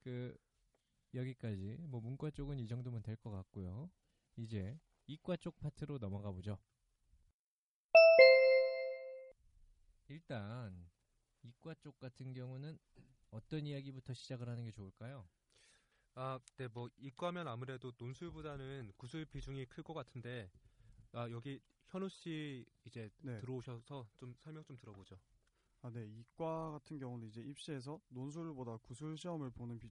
그 0.00 0.36
여기까지 1.14 1.76
뭐 1.88 2.00
문과 2.00 2.30
쪽은 2.30 2.58
이 2.58 2.66
정도면 2.66 3.02
될 3.02 3.16
것 3.16 3.30
같고요. 3.30 3.90
이제 4.36 4.78
이과 5.06 5.36
쪽 5.36 5.58
파트로 5.58 5.98
넘어가 5.98 6.30
보죠. 6.32 6.58
일단 10.08 10.90
이과 11.42 11.74
쪽 11.74 11.98
같은 11.98 12.32
경우는 12.32 12.78
어떤 13.30 13.66
이야기부터 13.66 14.12
시작을 14.12 14.48
하는 14.48 14.64
게 14.64 14.72
좋을까요? 14.72 15.28
아, 16.14 16.40
네, 16.56 16.66
뭐 16.68 16.88
이과면 16.98 17.46
아무래도 17.48 17.92
논술보다는 17.96 18.92
구술 18.96 19.24
비중이 19.24 19.66
클 19.66 19.84
것 19.84 19.94
같은데 19.94 20.50
아, 21.12 21.30
여기 21.30 21.60
현우 21.90 22.08
씨 22.08 22.64
이제 22.84 23.10
네. 23.18 23.40
들어오셔서 23.40 24.08
좀 24.16 24.34
설명 24.38 24.64
좀 24.64 24.76
들어보죠. 24.76 25.18
아, 25.82 25.90
네. 25.90 26.06
이과 26.06 26.72
같은 26.72 26.98
경우는 26.98 27.28
이제 27.28 27.40
입시에서 27.40 28.00
논술보다 28.08 28.76
구술 28.78 29.16
시험을 29.16 29.50
보는 29.50 29.78
비, 29.78 29.90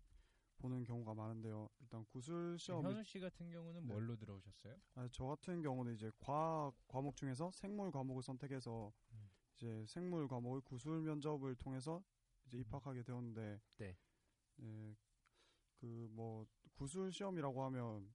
보는 0.60 0.84
경우가 0.84 1.14
많은데요. 1.14 1.70
일단 1.82 2.06
구술 2.06 2.58
시험이 2.58 2.86
현우 2.86 3.04
씨 3.04 3.20
같은 3.20 3.52
경우는 3.52 3.82
네. 3.82 3.94
뭘로 3.94 4.16
들어오셨어요? 4.16 4.76
아, 4.96 5.10
저 5.12 5.26
같은 5.26 5.62
경우는 5.62 5.94
이제 5.94 6.12
과학 6.20 6.74
과목 6.88 7.16
중에서 7.18 7.52
생물 7.52 7.92
과목을 7.92 8.24
선택해서 8.24 8.94
음. 9.12 9.30
이제 9.56 9.86
생물 9.88 10.28
과목을 10.28 10.62
구술 10.62 11.02
면접을 11.02 11.56
통해서 11.56 12.02
이제 12.46 12.58
입학하게 12.60 13.04
되었는데 13.04 13.60
네. 13.78 13.98
그뭐 15.80 16.46
구술 16.74 17.12
시험이라고 17.12 17.64
하면 17.66 18.14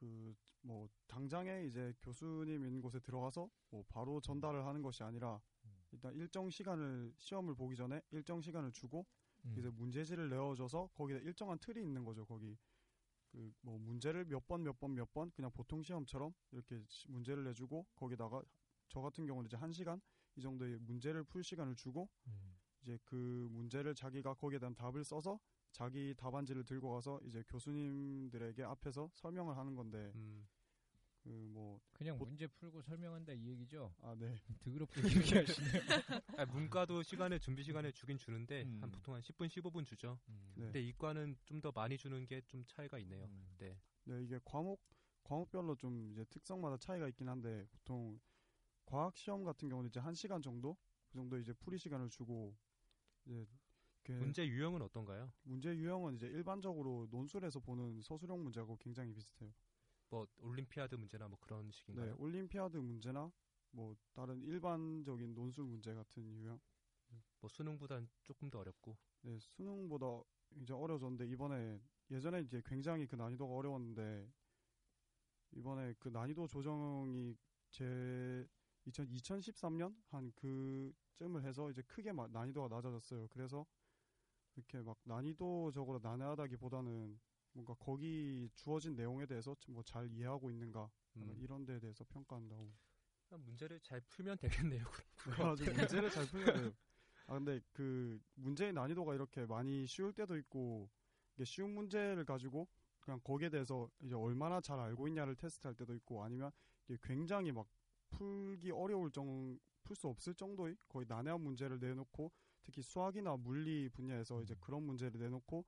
그 0.00 0.34
뭐 0.62 0.86
당장에 1.06 1.64
이제 1.64 1.94
교수님 2.02 2.66
있는 2.66 2.82
곳에 2.82 3.00
들어가서 3.00 3.48
뭐 3.70 3.82
바로 3.88 4.20
전달을 4.20 4.66
하는 4.66 4.82
것이 4.82 5.02
아니라 5.02 5.40
음. 5.64 5.70
일단 5.90 6.14
일정 6.14 6.50
시간을 6.50 7.14
시험을 7.16 7.54
보기 7.54 7.76
전에 7.76 8.02
일정 8.10 8.42
시간을 8.42 8.70
주고 8.72 9.06
음. 9.46 9.54
이제 9.58 9.70
문제지를 9.70 10.28
내어줘서 10.28 10.88
거기에 10.92 11.16
일정한 11.22 11.58
틀이 11.58 11.80
있는 11.82 12.04
거죠. 12.04 12.26
거기 12.26 12.58
그 13.32 13.50
뭐 13.62 13.78
문제를 13.78 14.26
몇 14.26 14.46
번 14.46 14.62
몇 14.64 14.78
번 14.78 14.94
몇번 14.94 15.30
그냥 15.30 15.50
보통 15.52 15.82
시험처럼 15.82 16.34
이렇게 16.50 16.84
시- 16.88 17.08
문제를 17.10 17.42
내주고 17.44 17.86
거기다가 17.94 18.42
저 18.90 19.00
같은 19.00 19.24
경우는 19.26 19.46
이제 19.46 19.56
한 19.56 19.72
시간 19.72 19.98
이 20.36 20.42
정도의 20.42 20.78
문제를 20.80 21.24
풀 21.24 21.42
시간을 21.42 21.74
주고 21.76 22.10
음. 22.26 22.58
이제 22.82 22.98
그 23.04 23.48
문제를 23.50 23.94
자기가 23.94 24.34
거기에 24.34 24.58
대한 24.58 24.74
답을 24.74 25.04
써서 25.04 25.40
자기 25.72 26.14
답안지를 26.16 26.64
들고 26.64 26.90
가서 26.92 27.20
이제 27.24 27.42
교수님들에게 27.48 28.62
앞에서 28.64 29.10
설명을 29.14 29.56
하는 29.56 29.74
건데 29.76 30.10
음, 30.14 30.46
그뭐 31.22 31.80
그냥 31.92 32.18
보- 32.18 32.24
문제 32.24 32.46
풀고 32.46 32.82
설명한다 32.82 33.32
이 33.34 33.46
얘기죠. 33.48 33.94
아 34.00 34.14
네. 34.18 34.34
드럽게 34.64 35.02
길게 35.02 35.38
하시네요. 35.40 35.82
아, 36.38 36.46
문과도 36.46 37.02
시간을 37.02 37.40
준비 37.40 37.62
시간에 37.62 37.92
주긴 37.92 38.16
주는데 38.18 38.62
음. 38.64 38.78
한 38.80 38.90
보통 38.90 39.14
한 39.14 39.20
10분 39.20 39.48
15분 39.48 39.84
주죠. 39.86 40.18
음. 40.28 40.52
네. 40.56 40.64
근데 40.64 40.82
이과는 40.82 41.36
좀 41.44 41.60
더 41.60 41.70
많이 41.72 41.98
주는 41.98 42.26
게 42.26 42.40
좀 42.46 42.64
차이가 42.66 42.98
있네요. 43.00 43.26
음. 43.26 43.54
네. 43.58 43.78
네, 44.04 44.22
이게 44.22 44.40
과목 44.44 44.82
과목별로 45.24 45.76
좀 45.76 46.10
이제 46.10 46.24
특성마다 46.24 46.78
차이가 46.78 47.06
있긴 47.08 47.28
한데 47.28 47.66
보통 47.70 48.18
과학 48.86 49.14
시험 49.16 49.44
같은 49.44 49.68
경우는 49.68 49.88
이제 49.90 50.00
한 50.00 50.14
시간 50.14 50.40
정도 50.42 50.76
그 51.06 51.14
정도 51.18 51.38
이제 51.38 51.52
풀이 51.52 51.78
시간을 51.78 52.08
주고 52.08 52.56
이제 53.26 53.44
그 53.44 53.58
문제 54.08 54.46
유형은 54.46 54.82
어떤가요? 54.82 55.32
문제 55.42 55.74
유형은 55.76 56.16
이제 56.16 56.26
일반적으로 56.26 57.06
논술에서 57.10 57.60
보는 57.60 58.00
서술형 58.02 58.42
문제하고 58.42 58.76
굉장히 58.76 59.12
비슷해요. 59.12 59.52
뭐 60.08 60.26
올림피아드 60.38 60.96
문제나 60.96 61.28
뭐 61.28 61.38
그런 61.40 61.66
네, 61.66 61.70
식인가요? 61.72 62.16
올림피아드 62.18 62.76
문제나 62.78 63.30
뭐 63.70 63.94
다른 64.12 64.42
일반적인 64.42 65.34
논술 65.34 65.64
문제 65.64 65.94
같은 65.94 66.24
유형. 66.34 66.58
뭐 67.40 67.48
수능보단 67.48 68.08
조금 68.22 68.50
더 68.50 68.58
어렵고. 68.60 68.96
네, 69.22 69.38
수능보다 69.38 70.22
이제 70.60 70.72
어려졌는데 70.74 71.26
이번에 71.28 71.80
예전에 72.10 72.40
이제 72.40 72.60
굉장히 72.64 73.06
그 73.06 73.14
난이도가 73.16 73.54
어려웠는데 73.54 74.28
이번에 75.52 75.94
그 75.98 76.08
난이도 76.08 76.46
조정이 76.48 77.36
제 77.70 78.46
2000, 78.86 79.06
2013년 79.08 79.94
한 80.08 80.32
그쯤을 80.32 81.44
해서 81.44 81.70
이제 81.70 81.82
크게 81.82 82.12
막 82.12 82.30
난이도가 82.32 82.74
낮아졌어요. 82.74 83.28
그래서 83.28 83.64
이렇게 84.60 84.82
막 84.82 84.98
난이도적으로 85.04 86.00
난해하다기보다는 86.02 87.18
뭔가 87.52 87.74
거기 87.78 88.48
주어진 88.54 88.94
내용에 88.94 89.26
대해서 89.26 89.56
뭐 89.68 89.82
잘 89.82 90.08
이해하고 90.10 90.50
있는가 90.50 90.90
음. 91.16 91.34
이런 91.40 91.64
데에 91.64 91.80
대해서 91.80 92.04
평가한다고. 92.04 92.72
아, 93.30 93.36
문제를 93.38 93.80
잘 93.80 94.00
풀면 94.02 94.38
되겠네요. 94.38 94.84
그래가지고 95.56 95.72
문제를 95.72 96.10
잘 96.10 96.26
풀면 96.26 96.54
돼요. 96.54 96.72
아 97.26 97.34
근데 97.34 97.60
그 97.72 98.20
문제의 98.34 98.72
난이도가 98.72 99.14
이렇게 99.14 99.46
많이 99.46 99.86
쉬울 99.86 100.12
때도 100.12 100.36
있고 100.38 100.90
이게 101.36 101.44
쉬운 101.44 101.70
문제를 101.74 102.24
가지고 102.24 102.68
그냥 103.00 103.20
거기에 103.22 103.48
대해서 103.48 103.88
이제 104.00 104.14
얼마나 104.14 104.60
잘 104.60 104.78
알고 104.80 105.08
있냐를 105.08 105.36
테스트할 105.36 105.74
때도 105.76 105.94
있고 105.94 106.24
아니면 106.24 106.50
이게 106.88 106.98
굉장히 107.02 107.52
막 107.52 107.66
풀기 108.10 108.70
어려울 108.72 109.10
정 109.10 109.58
풀 109.90 109.96
수 109.96 110.06
없을 110.08 110.34
정도의 110.34 110.76
거의 110.88 111.06
난해한 111.08 111.40
문제를 111.40 111.80
내놓고 111.80 112.30
특히 112.70 112.82
수학이나 112.82 113.36
물리 113.36 113.88
분야에서 113.88 114.42
이제 114.42 114.54
그런 114.60 114.84
문제를 114.84 115.20
내놓고 115.20 115.64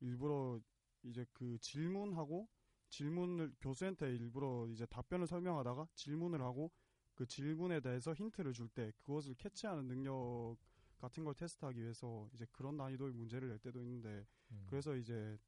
일부러 0.00 0.60
이제 1.04 1.24
그 1.32 1.56
질문하고 1.60 2.48
질문을 2.88 3.54
교수한테 3.60 4.14
일부러 4.16 4.66
이제 4.68 4.84
답변을 4.86 5.26
설명하다가 5.26 5.88
질문을 5.94 6.42
하고 6.42 6.72
그 7.14 7.26
질문에 7.26 7.80
대해서 7.80 8.12
힌트를 8.12 8.52
줄 8.52 8.68
때 8.68 8.92
그것을 8.98 9.34
캐치하는 9.36 9.86
능력 9.86 10.56
같은 10.98 11.24
걸 11.24 11.34
테스트하기 11.34 11.80
위해서 11.80 12.28
이제 12.34 12.46
그런 12.50 12.76
난이도의 12.76 13.12
문제를 13.12 13.48
낼 13.48 13.58
때도 13.60 13.80
있는데 13.80 14.26
음. 14.50 14.64
그래서 14.66 14.96
이제 14.96 15.38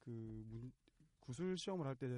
그 0.00 0.42
문, 0.46 0.72
구술 1.20 1.58
시험을 1.58 1.86
할 1.86 1.96
때 1.96 2.08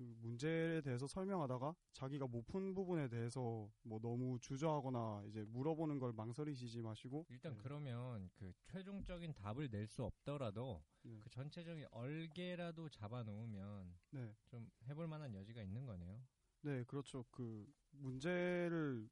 그 0.00 0.14
문제에 0.22 0.80
대해서 0.80 1.06
설명하다가 1.06 1.74
자기가 1.92 2.26
못 2.26 2.46
푼 2.46 2.74
부분에 2.74 3.06
대해서 3.08 3.70
뭐 3.82 4.00
너무 4.00 4.38
주저하거나 4.40 5.24
이제 5.26 5.44
물어보는 5.46 5.98
걸 5.98 6.12
망설이시지 6.14 6.80
마시고 6.80 7.26
일단 7.28 7.52
네. 7.52 7.58
그러면 7.62 8.30
그 8.32 8.50
최종적인 8.64 9.34
답을 9.34 9.68
낼 9.70 9.86
수 9.86 10.02
없더라도 10.04 10.82
네. 11.02 11.18
그 11.20 11.28
전체적인 11.28 11.86
얼개라도 11.90 12.88
잡아놓으면 12.88 13.94
네. 14.12 14.34
좀 14.46 14.70
해볼 14.88 15.06
만한 15.06 15.34
여지가 15.34 15.60
있는 15.62 15.84
거네요. 15.84 16.22
네, 16.62 16.82
그렇죠. 16.84 17.24
그 17.30 17.66
문제를 17.90 19.06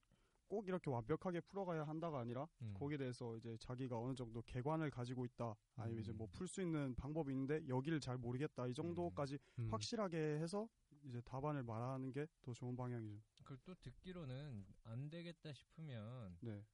꼭 0.49 0.67
이렇게 0.67 0.91
완벽하게 0.91 1.41
풀어가야 1.41 1.85
한다가 1.85 2.21
아니라 2.21 2.49
음. 2.63 2.75
거기에 2.75 2.97
대해서 2.99 3.37
이제 3.37 3.57
자기가 3.59 3.99
어느 3.99 4.15
정도 4.15 4.43
개관을 4.43 4.91
가지고 4.91 5.25
있다. 5.27 5.55
아니면 5.77 6.03
이제 6.03 6.13
음. 6.13 6.17
뭐풀 6.19 6.49
수 6.49 6.63
있는 6.63 6.95
방법이 6.95 7.33
있는데 7.33 7.67
여기를 7.69 8.01
잘 8.01 8.17
모르겠다. 8.17 8.67
이 8.67 8.75
정도까지 8.75 9.39
음. 9.59 9.69
확실하게 9.71 10.17
해서 10.41 10.69
이제 11.05 11.21
답안을 11.21 11.63
말하는 11.63 12.11
게 12.13 12.27
더 12.43 12.53
좋은 12.53 12.75
방향이죠. 12.77 13.21
그걸 13.45 13.59
또 13.65 13.75
듣기로는 13.77 14.67
안 14.85 15.09
되겠다 15.11 15.53
싶으면 15.53 16.37
네. 16.41 16.65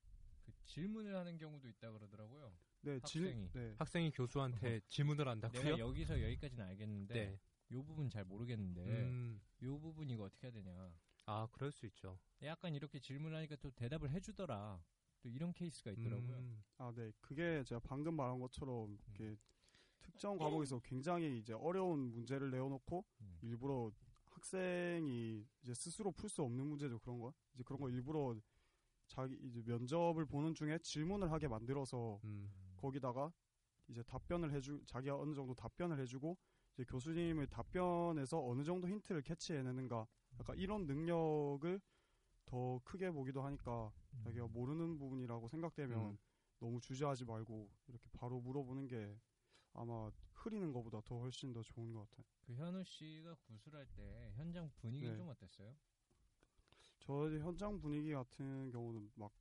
그 0.43 0.53
질문을 0.65 1.15
하는 1.17 1.37
경우도 1.37 1.69
있다 1.69 1.91
그러더라고요. 1.93 2.53
네, 2.83 2.99
학생이. 3.01 3.51
네. 3.53 3.75
학생이 3.79 4.11
교수한테 4.13 4.81
질문을 4.89 5.27
한다고요? 5.29 5.63
내가 5.63 5.79
여기서 5.79 6.21
여기까지는 6.23 6.65
알겠는데 6.65 7.15
네. 7.15 7.41
요 7.73 7.83
부분 7.83 8.09
잘 8.11 8.25
모르겠는데 8.25 8.83
음. 8.85 9.41
요 9.63 9.79
부분 9.79 10.09
이거 10.11 10.25
어떻게 10.25 10.47
해야 10.49 10.53
되냐. 10.53 10.93
아, 11.27 11.49
그럴 11.53 11.73
수 11.73 11.87
있죠. 11.87 12.19
약간 12.43 12.75
이렇게 12.75 12.99
질문하니까 12.99 13.57
또 13.57 13.71
대답을 13.71 14.11
해주더라. 14.11 14.83
또 15.23 15.29
이런 15.29 15.53
케이스가 15.53 15.91
있더라고요. 15.93 16.37
음. 16.37 16.63
아, 16.77 16.93
네. 16.95 17.11
그게 17.21 17.63
제가 17.65 17.81
방금 17.83 18.15
말한 18.15 18.39
것처럼 18.41 18.99
이렇게 19.07 19.37
특정 20.03 20.37
과목에서 20.37 20.81
굉장히 20.81 21.39
이제 21.39 21.55
어려운 21.55 22.13
문제를 22.13 22.51
내어놓고 22.51 23.05
음. 23.23 23.39
일부러 23.41 23.91
학생이 24.27 25.47
이제 25.63 25.73
스스로 25.73 26.13
풀 26.13 26.29
수 26.29 26.43
없는 26.43 26.67
문제죠 26.67 26.99
그런 26.99 27.19
거 27.19 27.33
이제 27.55 27.63
그런 27.65 27.81
거 27.81 27.89
일부러 27.89 28.37
자기 29.07 29.35
이제 29.43 29.63
면접을 29.65 30.27
보는 30.27 30.55
중에 30.55 30.79
질문을 30.79 31.31
하게 31.33 31.49
만들어서 31.49 32.21
음. 32.25 32.51
거기다가 32.77 33.33
이제 33.89 34.03
답변을 34.03 34.53
해주 34.53 34.83
자기가 34.87 35.19
어느 35.19 35.35
정도 35.35 35.55
답변을 35.55 35.99
해주고 36.01 36.37
이제 36.75 36.85
교수님의 36.85 37.49
답변에서 37.49 38.47
어느 38.47 38.63
정도 38.63 38.89
힌트를 38.89 39.23
캐치해내는가 39.23 40.07
약간 40.41 40.57
이런 40.59 40.87
능력을 40.87 41.81
더 42.47 42.81
크게 42.85 43.11
보기도 43.11 43.43
하니까 43.43 43.93
자기가 44.23 44.49
모르는 44.49 44.99
부분이라고 44.99 45.49
생각되면 45.49 46.11
음. 46.13 46.19
너무 46.59 46.81
주저하지 46.81 47.25
말고 47.25 47.71
이렇게 47.89 48.09
바로 48.13 48.41
물어보는 48.41 48.87
게 48.87 49.19
아마 49.73 50.11
흐리는 50.35 50.73
것보다 50.73 51.01
더 51.05 51.19
훨씬 51.21 51.53
더 51.53 51.63
좋은 51.63 51.93
것 51.93 52.09
같아요. 52.11 52.27
그 52.41 52.55
현우 52.55 52.85
씨가 52.85 53.35
구술할 53.47 53.87
때 53.97 54.33
현장 54.37 54.71
분위기 54.77 55.07
네. 55.07 55.17
좀 55.17 55.29
어땠어요? 55.29 55.75
저 57.01 57.31
현장 57.39 57.81
분위기 57.81 58.13
같은 58.13 58.71
경우는 58.71 59.11
막 59.15 59.33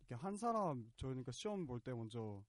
이렇게 0.00 0.14
한 0.14 0.36
사람 0.36 0.90
저 0.96 1.08
그러니까 1.08 1.32
시험 1.32 1.66
볼 1.66 1.80
때 1.80 1.92
먼저 1.92 2.44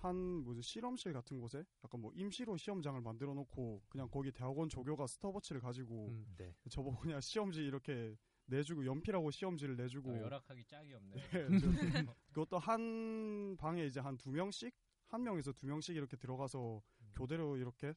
한 0.00 0.16
뭐지 0.44 0.62
실험실 0.62 1.12
같은 1.12 1.40
곳에 1.40 1.64
약간 1.84 2.00
뭐 2.00 2.12
임시로 2.14 2.56
시험장을 2.56 3.00
만들어 3.00 3.34
놓고 3.34 3.82
그냥 3.88 4.08
거기 4.10 4.30
대학원 4.32 4.68
조교가 4.68 5.06
스톱워치를 5.06 5.60
가지고 5.60 6.08
음, 6.08 6.26
네. 6.36 6.54
저보고 6.70 6.98
그냥 7.00 7.20
시험지 7.20 7.64
이렇게 7.64 8.16
내주고 8.46 8.84
연필하고 8.86 9.30
시험지를 9.30 9.76
내주고 9.76 10.10
어, 10.10 10.20
열악하기 10.22 10.64
짝이 10.64 10.94
없네. 10.94 11.16
네, 11.16 11.58
저- 11.58 12.14
그것도 12.32 12.58
한 12.58 13.56
방에 13.58 13.84
이제 13.86 14.00
한 14.00 14.16
두 14.16 14.30
명씩 14.30 14.74
한 15.08 15.22
명에서 15.22 15.52
두 15.52 15.66
명씩 15.66 15.96
이렇게 15.96 16.16
들어가서 16.16 16.80
음. 17.02 17.10
교대로 17.14 17.56
이렇게 17.56 17.94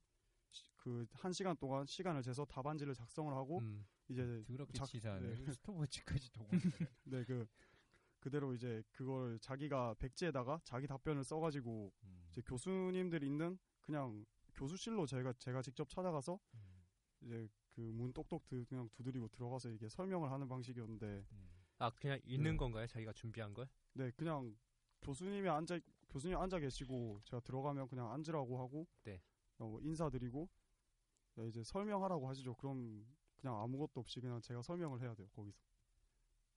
그 0.77 1.05
한 1.13 1.31
시간 1.31 1.55
동안 1.57 1.85
시간을 1.85 2.21
재서 2.23 2.43
답안지를 2.45 2.93
작성을 2.95 3.31
하고 3.33 3.59
음, 3.59 3.85
이제 4.09 4.43
더럽게 4.47 4.73
작- 4.73 4.85
치사하네. 4.87 5.35
네. 5.35 5.51
스톱워치까지 5.53 6.31
동원. 6.33 6.49
네 7.05 7.23
그 7.23 7.47
그대로 8.21 8.53
이제 8.53 8.81
그걸 8.91 9.37
자기가 9.39 9.95
백지에다가 9.95 10.61
자기 10.63 10.87
답변을 10.87 11.23
써가지고 11.25 11.91
음. 12.03 12.25
이제 12.29 12.41
교수님들 12.45 13.23
있는 13.23 13.59
그냥 13.81 14.25
교수실로 14.53 15.05
제가 15.05 15.33
제가 15.33 15.61
직접 15.61 15.89
찾아가서 15.89 16.39
음. 16.53 16.83
이제 17.21 17.49
그 17.71 17.81
문 17.81 18.13
똑똑 18.13 18.45
드, 18.47 18.63
그냥 18.65 18.89
두드리고 18.89 19.27
들어가서 19.29 19.69
이게 19.71 19.89
설명을 19.89 20.31
하는 20.31 20.47
방식이었는데 20.47 21.25
음. 21.31 21.49
아 21.79 21.89
그냥 21.89 22.19
있는 22.23 22.51
네. 22.51 22.57
건가요? 22.57 22.85
자기가 22.87 23.13
준비한 23.13 23.53
걸? 23.53 23.67
네 23.93 24.11
그냥 24.11 24.55
교수님이 25.01 25.49
앉아 25.49 25.79
교수님 26.09 26.37
앉아 26.37 26.59
계시고 26.59 27.21
제가 27.23 27.39
들어가면 27.41 27.87
그냥 27.87 28.11
앉으라고 28.11 28.59
하고 28.59 28.87
네. 29.03 29.21
어, 29.57 29.67
뭐 29.67 29.81
인사드리고 29.81 30.49
네, 31.35 31.47
이제 31.47 31.63
설명하라고 31.63 32.27
하시죠. 32.27 32.55
그럼 32.55 33.05
그냥 33.37 33.59
아무것도 33.61 34.01
없이 34.01 34.19
그냥 34.19 34.41
제가 34.41 34.61
설명을 34.61 35.01
해야 35.01 35.15
돼요 35.15 35.27
거기서. 35.29 35.59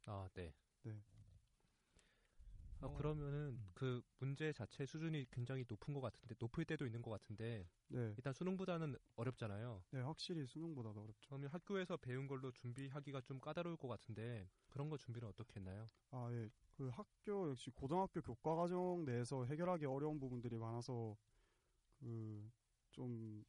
아 0.06 0.28
네. 0.34 0.52
네. 0.82 1.02
아, 2.84 2.88
어, 2.88 2.94
그러면은 2.96 3.58
음. 3.58 3.70
그 3.74 4.02
문제 4.18 4.52
자체 4.52 4.84
수준이 4.86 5.26
굉장히 5.30 5.64
높은 5.68 5.94
것 5.94 6.00
같은데 6.00 6.34
높을 6.38 6.64
때도 6.64 6.86
있는 6.86 7.02
것 7.02 7.10
같은데 7.10 7.68
네, 7.88 8.16
일단 8.16 8.32
수능보다는 8.32 8.96
어렵잖아요. 9.16 9.82
네 9.90 10.00
확실히 10.00 10.46
수능보다 10.46 10.92
더 10.92 11.02
어렵죠. 11.02 11.28
그러면 11.28 11.50
학교에서 11.50 11.96
배운 11.96 12.26
걸로 12.26 12.50
준비하기가 12.52 13.22
좀 13.22 13.40
까다로울 13.40 13.76
것 13.76 13.88
같은데 13.88 14.48
그런 14.68 14.88
거 14.90 14.96
준비를 14.98 15.28
어떻게 15.28 15.56
했나요? 15.56 15.88
아, 16.10 16.28
예. 16.32 16.48
그 16.76 16.88
학교 16.88 17.50
역시 17.50 17.70
고등학교 17.70 18.20
교과 18.20 18.54
과정 18.56 19.04
내에서 19.04 19.44
해결하기 19.44 19.86
어려운 19.86 20.18
부분들이 20.18 20.58
많아서 20.58 21.16
그 22.00 22.50
좀 22.94 23.44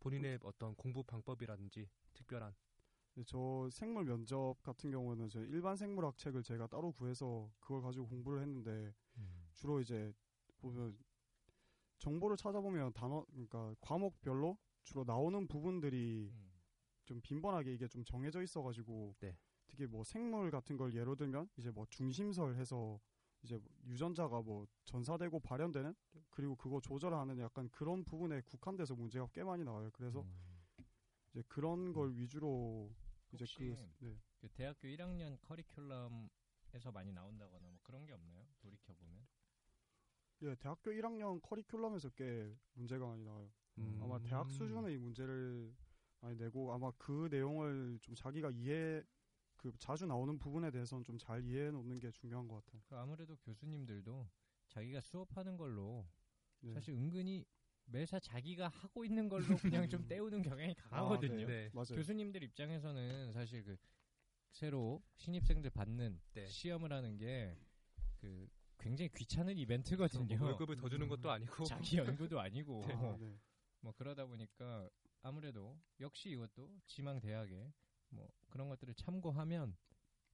본인의 0.00 0.38
어떤 0.42 0.74
공부 0.74 1.02
방법이라든지 1.02 1.88
특별한 2.12 2.52
예, 2.52 2.71
저 3.26 3.68
생물 3.70 4.04
면접 4.04 4.56
같은 4.62 4.90
경우는 4.90 5.28
저 5.28 5.40
일반 5.40 5.76
생물학 5.76 6.16
책을 6.16 6.42
제가 6.42 6.66
따로 6.66 6.92
구해서 6.92 7.50
그걸 7.60 7.82
가지고 7.82 8.08
공부를 8.08 8.40
했는데 8.40 8.94
음. 9.18 9.48
주로 9.54 9.80
이제 9.80 10.12
보면 10.58 10.96
정보를 11.98 12.36
찾아보면 12.36 12.92
단어 12.94 13.24
그러니까 13.30 13.74
과목별로 13.80 14.56
주로 14.82 15.04
나오는 15.04 15.46
부분들이 15.46 16.30
음. 16.32 16.52
좀 17.04 17.20
빈번하게 17.20 17.74
이게 17.74 17.86
좀 17.86 18.04
정해져 18.04 18.42
있어가지고 18.42 19.14
네. 19.20 19.36
특히 19.66 19.86
뭐 19.86 20.04
생물 20.04 20.50
같은 20.50 20.76
걸 20.76 20.94
예로 20.94 21.14
들면 21.14 21.48
이제 21.56 21.70
뭐 21.70 21.86
중심설 21.90 22.56
해서 22.56 23.00
이제 23.42 23.56
뭐 23.58 23.68
유전자가 23.84 24.40
뭐 24.40 24.66
전사되고 24.84 25.40
발현되는 25.40 25.94
그리고 26.30 26.56
그거 26.56 26.80
조절하는 26.80 27.38
약간 27.38 27.68
그런 27.70 28.04
부분에 28.04 28.40
국한돼서 28.42 28.94
문제가 28.94 29.26
꽤 29.32 29.44
많이 29.44 29.64
나와요. 29.64 29.90
그래서 29.92 30.20
음. 30.20 30.51
이제 31.32 31.42
그런 31.48 31.92
걸 31.92 32.14
위주로 32.16 32.90
이제 33.32 33.46
그 33.56 33.76
네. 34.00 34.16
그 34.40 34.48
대학교 34.48 34.88
1학년 34.88 35.38
커리큘럼에서 35.40 36.92
많이 36.92 37.12
나온다거나 37.12 37.68
뭐 37.70 37.78
그런 37.82 38.04
게 38.06 38.12
없나요? 38.12 38.46
돌이켜 38.58 38.92
보면. 38.94 39.26
예, 40.42 40.54
대학교 40.56 40.90
1학년 40.90 41.40
커리큘럼에서 41.40 42.14
꽤 42.16 42.54
문제가 42.74 43.06
많이 43.06 43.22
나와요. 43.24 43.50
아마 44.00 44.18
대학 44.20 44.46
음. 44.46 44.50
수준의 44.50 44.98
문제를 44.98 45.74
많이 46.20 46.36
내고 46.36 46.72
아마 46.72 46.90
그 46.98 47.28
내용을 47.30 47.98
좀 48.00 48.14
자기가 48.14 48.50
이해 48.50 49.02
그 49.56 49.72
자주 49.78 50.06
나오는 50.06 50.38
부분에 50.38 50.70
대해서는 50.70 51.04
좀 51.04 51.16
잘 51.18 51.42
이해해 51.44 51.70
놓는 51.70 51.98
게 52.00 52.10
중요한 52.10 52.48
것 52.48 52.64
같아요. 52.64 52.82
그 52.86 52.96
아무래도 52.96 53.36
교수님들도 53.36 54.28
자기가 54.68 55.00
수업하는 55.00 55.56
걸로 55.56 56.06
네. 56.60 56.72
사실 56.74 56.94
은근히 56.94 57.44
매사 57.86 58.18
자기가 58.20 58.68
하고 58.68 59.04
있는 59.04 59.28
걸로 59.28 59.56
그냥 59.56 59.88
좀 59.88 60.06
때우는 60.06 60.42
경향이 60.58 60.74
강하거든요. 60.74 61.46
네. 61.46 61.70
맞아요. 61.72 61.96
교수님들 61.96 62.42
입장에서는 62.42 63.32
사실 63.32 63.62
그 63.64 63.76
새로 64.50 65.02
신입생들 65.16 65.70
받는 65.70 66.20
네. 66.34 66.46
시험을 66.46 66.92
하는 66.92 67.16
게 67.16 67.56
그 68.22 68.48
굉장히 68.78 69.10
귀찮은 69.16 69.58
이벤트거든요. 69.58 70.38
뭐 70.38 70.48
월급을 70.48 70.76
더 70.76 70.88
주는 70.88 71.08
것도 71.08 71.30
아니고 71.30 71.64
자기 71.64 71.96
연구도 71.98 72.38
아니고 72.40 72.84
아, 72.84 72.86
네. 73.20 73.36
뭐 73.80 73.92
그러다 73.92 74.26
보니까 74.26 74.88
아무래도 75.22 75.76
역시 75.98 76.30
이것도 76.30 76.70
지망 76.86 77.20
대학에 77.20 77.72
뭐 78.10 78.28
그런 78.48 78.68
것들을 78.68 78.94
참고하면 78.94 79.76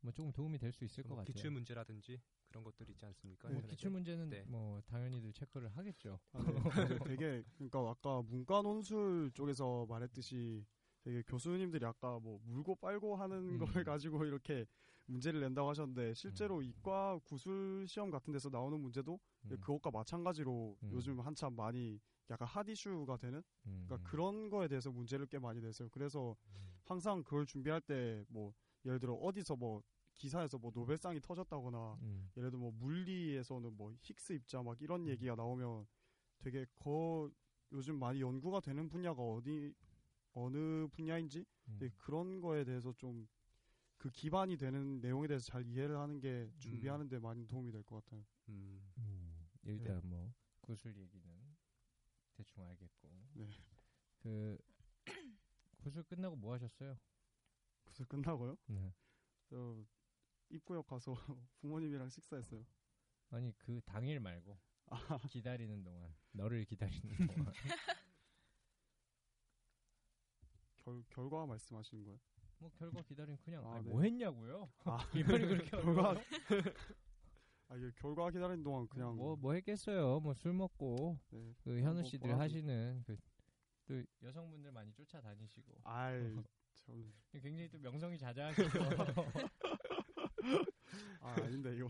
뭐 0.01 0.13
조금 0.13 0.33
도움이 0.33 0.59
될 0.59 0.71
수 0.73 0.85
있을 0.85 1.03
것뭐 1.03 1.17
같아요. 1.17 1.33
기출 1.33 1.51
문제라든지 1.51 2.21
그런 2.49 2.65
것들 2.65 2.89
있지 2.91 3.05
않습니까? 3.07 3.49
뭐? 3.49 3.63
기출 3.63 3.91
문제는 3.91 4.31
네. 4.31 4.45
뭐 4.49 4.81
당연히들 4.87 5.33
체크를 5.33 5.69
하겠죠. 5.77 6.19
아, 6.33 6.43
네. 6.43 6.53
근데 6.87 6.99
되게 7.05 7.43
그러니까 7.55 7.91
아까 7.91 8.23
문과 8.23 8.63
논술 8.63 9.31
쪽에서 9.35 9.87
말했듯이 9.89 10.65
되게 11.03 11.23
교수님들이 11.23 11.85
아까 11.87 12.19
뭐 12.19 12.41
물고 12.45 12.75
빨고 12.75 13.17
하는 13.17 13.37
음. 13.37 13.59
걸 13.59 13.85
가지고 13.85 14.25
이렇게 14.25 14.67
문제를 15.07 15.41
낸다고 15.41 15.71
하셨는데 15.71 16.15
실제로 16.15 16.59
음. 16.59 16.65
이과 16.65 17.21
구술 17.25 17.87
시험 17.87 18.11
같은 18.11 18.33
데서 18.33 18.51
나오는 18.51 18.79
문제도 18.79 19.19
음, 19.45 19.57
그것과 19.61 19.91
마찬가지로 19.91 20.77
음. 20.83 20.91
요즘 20.93 21.21
한참 21.21 21.55
많이 21.55 21.99
약간 22.31 22.47
핫 22.47 22.69
이슈가 22.69 23.17
되는 23.17 23.43
음, 23.67 23.85
그러니까 23.87 23.97
음. 23.97 24.05
그런 24.05 24.51
거에 24.51 24.69
대해서 24.69 24.91
문제를 24.91 25.27
꽤 25.27 25.39
많이 25.39 25.61
냈어요. 25.61 25.89
그래서 25.91 26.37
항상 26.85 27.23
그걸 27.23 27.47
준비할 27.47 27.81
때 27.81 28.25
뭐 28.29 28.53
예를 28.85 28.99
들어 28.99 29.15
어디서 29.15 29.57
뭐 29.57 29.83
기사에서 30.19 30.59
뭐 30.59 30.71
노벨상이 30.75 31.21
터졌다거나 31.21 31.99
음. 32.03 32.31
예를 32.37 32.51
들어 32.51 32.61
뭐 32.61 32.73
물리에서는 32.73 33.73
뭐 33.77 33.91
힉스 34.03 34.35
입자 34.35 34.63
막 34.63 34.81
이런 34.83 35.07
얘기가 35.07 35.35
나오면 35.35 35.87
되게 36.39 36.67
거 36.79 37.31
요즘 37.73 37.99
많이 37.99 38.21
연구가 38.21 38.61
되는 38.61 38.89
분야가 38.89 39.23
어디 39.23 39.75
어느 40.35 40.87
분야인지 40.89 41.45
음. 41.69 41.91
그런 41.97 42.41
거에 42.41 42.65
대해서 42.65 42.93
좀 42.93 43.27
그 43.99 44.11
기반이 44.11 44.57
되는 44.57 45.01
내용에 45.01 45.27
대해서 45.27 45.45
잘 45.45 45.67
이해를 45.67 45.99
하는 45.99 46.21
게 46.21 46.49
준비하는 46.59 47.09
데 47.09 47.19
많이 47.19 47.47
도움이 47.47 47.73
될 47.73 47.83
것 47.83 47.97
같아요. 48.05 48.25
음. 48.49 48.93
음, 48.97 49.49
일단 49.65 50.01
뭐 50.09 50.33
구술 50.61 50.97
얘기는 50.97 51.57
대충 52.35 52.65
알겠고. 52.65 53.09
네. 53.35 53.51
그 54.19 54.57
구술 55.79 56.05
끝나고 56.05 56.37
뭐 56.37 56.55
하셨어요? 56.55 56.97
그래서 57.85 58.05
끝나고요. 58.05 58.57
네. 58.69 58.93
저 59.47 59.85
입구역 60.51 60.87
가서 60.87 61.15
부모님이랑 61.61 62.09
식사했어요. 62.09 62.65
아니 63.31 63.53
그 63.59 63.81
당일 63.85 64.21
말고 64.21 64.59
아. 64.87 65.19
기다리는 65.29 65.83
동안 65.85 66.15
너를 66.33 66.65
기다리는 66.65 67.09
동안 67.27 67.53
결 70.77 71.03
결과 71.11 71.47
말씀하시는 71.47 72.05
거예요? 72.05 72.19
뭐 72.59 72.71
결과 72.71 73.03
기다리면 73.03 73.39
그냥 73.45 73.67
아, 73.67 73.75
아니, 73.75 73.85
네. 73.85 73.91
뭐 73.91 74.03
했냐고요? 74.03 74.71
아, 74.85 74.99
이 75.15 75.23
말이 75.23 75.47
그렇게 75.47 75.71
결과? 75.71 76.15
아 77.69 77.77
이게 77.77 77.91
결과 77.97 78.31
기다리는 78.31 78.63
동안 78.63 78.89
그냥 78.89 79.15
뭐뭐 79.17 79.53
했겠어요? 79.55 80.21
뭐 80.21 80.33
술 80.35 80.55
먹고 80.55 81.19
네. 81.31 81.55
그 81.63 81.81
현우 81.83 82.01
뭐 82.01 82.03
씨들 82.05 82.29
뭐라도. 82.29 82.43
하시는 82.43 83.03
그 83.05 83.17
또 83.89 84.03
여성분들 84.23 84.71
많이 84.71 84.93
쫓아다니시고 84.93 85.81
아이 85.85 86.35
참. 86.75 87.13
굉장히 87.33 87.69
또 87.71 87.79
명성이 87.79 88.19
자자하시죠. 88.19 88.79
아 91.21 91.35
아닌데 91.43 91.77
이거. 91.77 91.89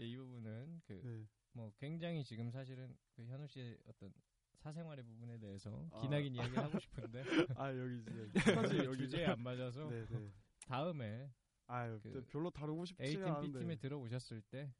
예, 0.00 0.04
이 0.06 0.16
부분은 0.16 0.80
그 0.86 1.00
네. 1.04 1.26
뭐 1.52 1.72
굉장히 1.78 2.22
지금 2.24 2.50
사실은 2.50 2.96
그 3.16 3.24
현우 3.24 3.46
씨의 3.46 3.78
어떤 3.86 4.12
사생활의 4.58 5.04
부분에 5.04 5.38
대해서 5.38 5.88
아. 5.92 6.00
기나긴 6.00 6.34
이야기를 6.34 6.58
하고 6.62 6.78
싶은데 6.78 7.22
아 7.56 7.70
여기 7.76 7.98
이제 8.00 8.28
사실 8.54 8.84
여기 8.84 8.98
주제에 8.98 9.26
안 9.26 9.40
맞아서 9.42 9.88
네, 9.88 10.04
네. 10.06 10.30
다음에 10.66 11.30
아유, 11.66 11.98
그또 12.02 12.22
별로 12.26 12.50
다루고 12.50 12.84
싶지 12.86 13.02
A팀 13.02 13.24
않은데. 13.26 13.58
B팀에 13.58 13.76
들어오셨을 13.76 14.40
때 14.42 14.72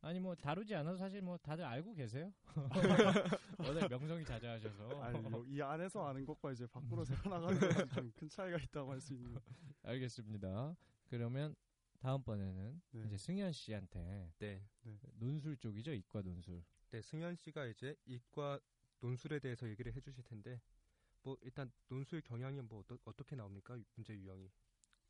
아니 0.00 0.18
뭐 0.18 0.34
다루지 0.34 0.74
않아도 0.74 0.96
사실 0.96 1.22
뭐 1.22 1.36
다들 1.38 1.64
알고 1.64 1.94
계세요. 1.94 2.32
워낙 3.58 3.88
명성이 3.88 4.24
자자하셔서 4.24 5.00
아니, 5.02 5.18
요- 5.32 5.44
이 5.46 5.60
안에서 5.62 6.04
아는 6.06 6.24
것과 6.24 6.52
이제 6.52 6.66
밖으로 6.66 7.04
새어나가는 7.04 7.58
것은 7.60 7.88
좀큰 7.88 8.28
차이가 8.28 8.56
있다고 8.58 8.90
할 8.92 9.00
수 9.00 9.14
있는. 9.14 9.36
알겠습니다. 9.82 10.74
그러면 11.12 11.54
다음번에는 11.98 12.80
네. 12.92 13.04
이제 13.04 13.18
승현 13.18 13.52
씨한테 13.52 14.32
네. 14.38 14.66
논술 15.18 15.58
쪽이죠 15.58 15.92
이과 15.92 16.22
논술. 16.22 16.64
네, 16.90 17.02
승현 17.02 17.36
씨가 17.36 17.66
이제 17.66 17.94
이과 18.06 18.58
논술에 19.00 19.38
대해서 19.38 19.68
얘기를 19.68 19.92
해주실 19.92 20.24
텐데 20.24 20.58
뭐 21.22 21.36
일단 21.42 21.70
논술 21.88 22.22
경향이 22.22 22.62
뭐 22.62 22.80
어떠, 22.80 22.96
어떻게 23.04 23.36
나옵니까? 23.36 23.78
문제 23.94 24.14
유형이. 24.14 24.50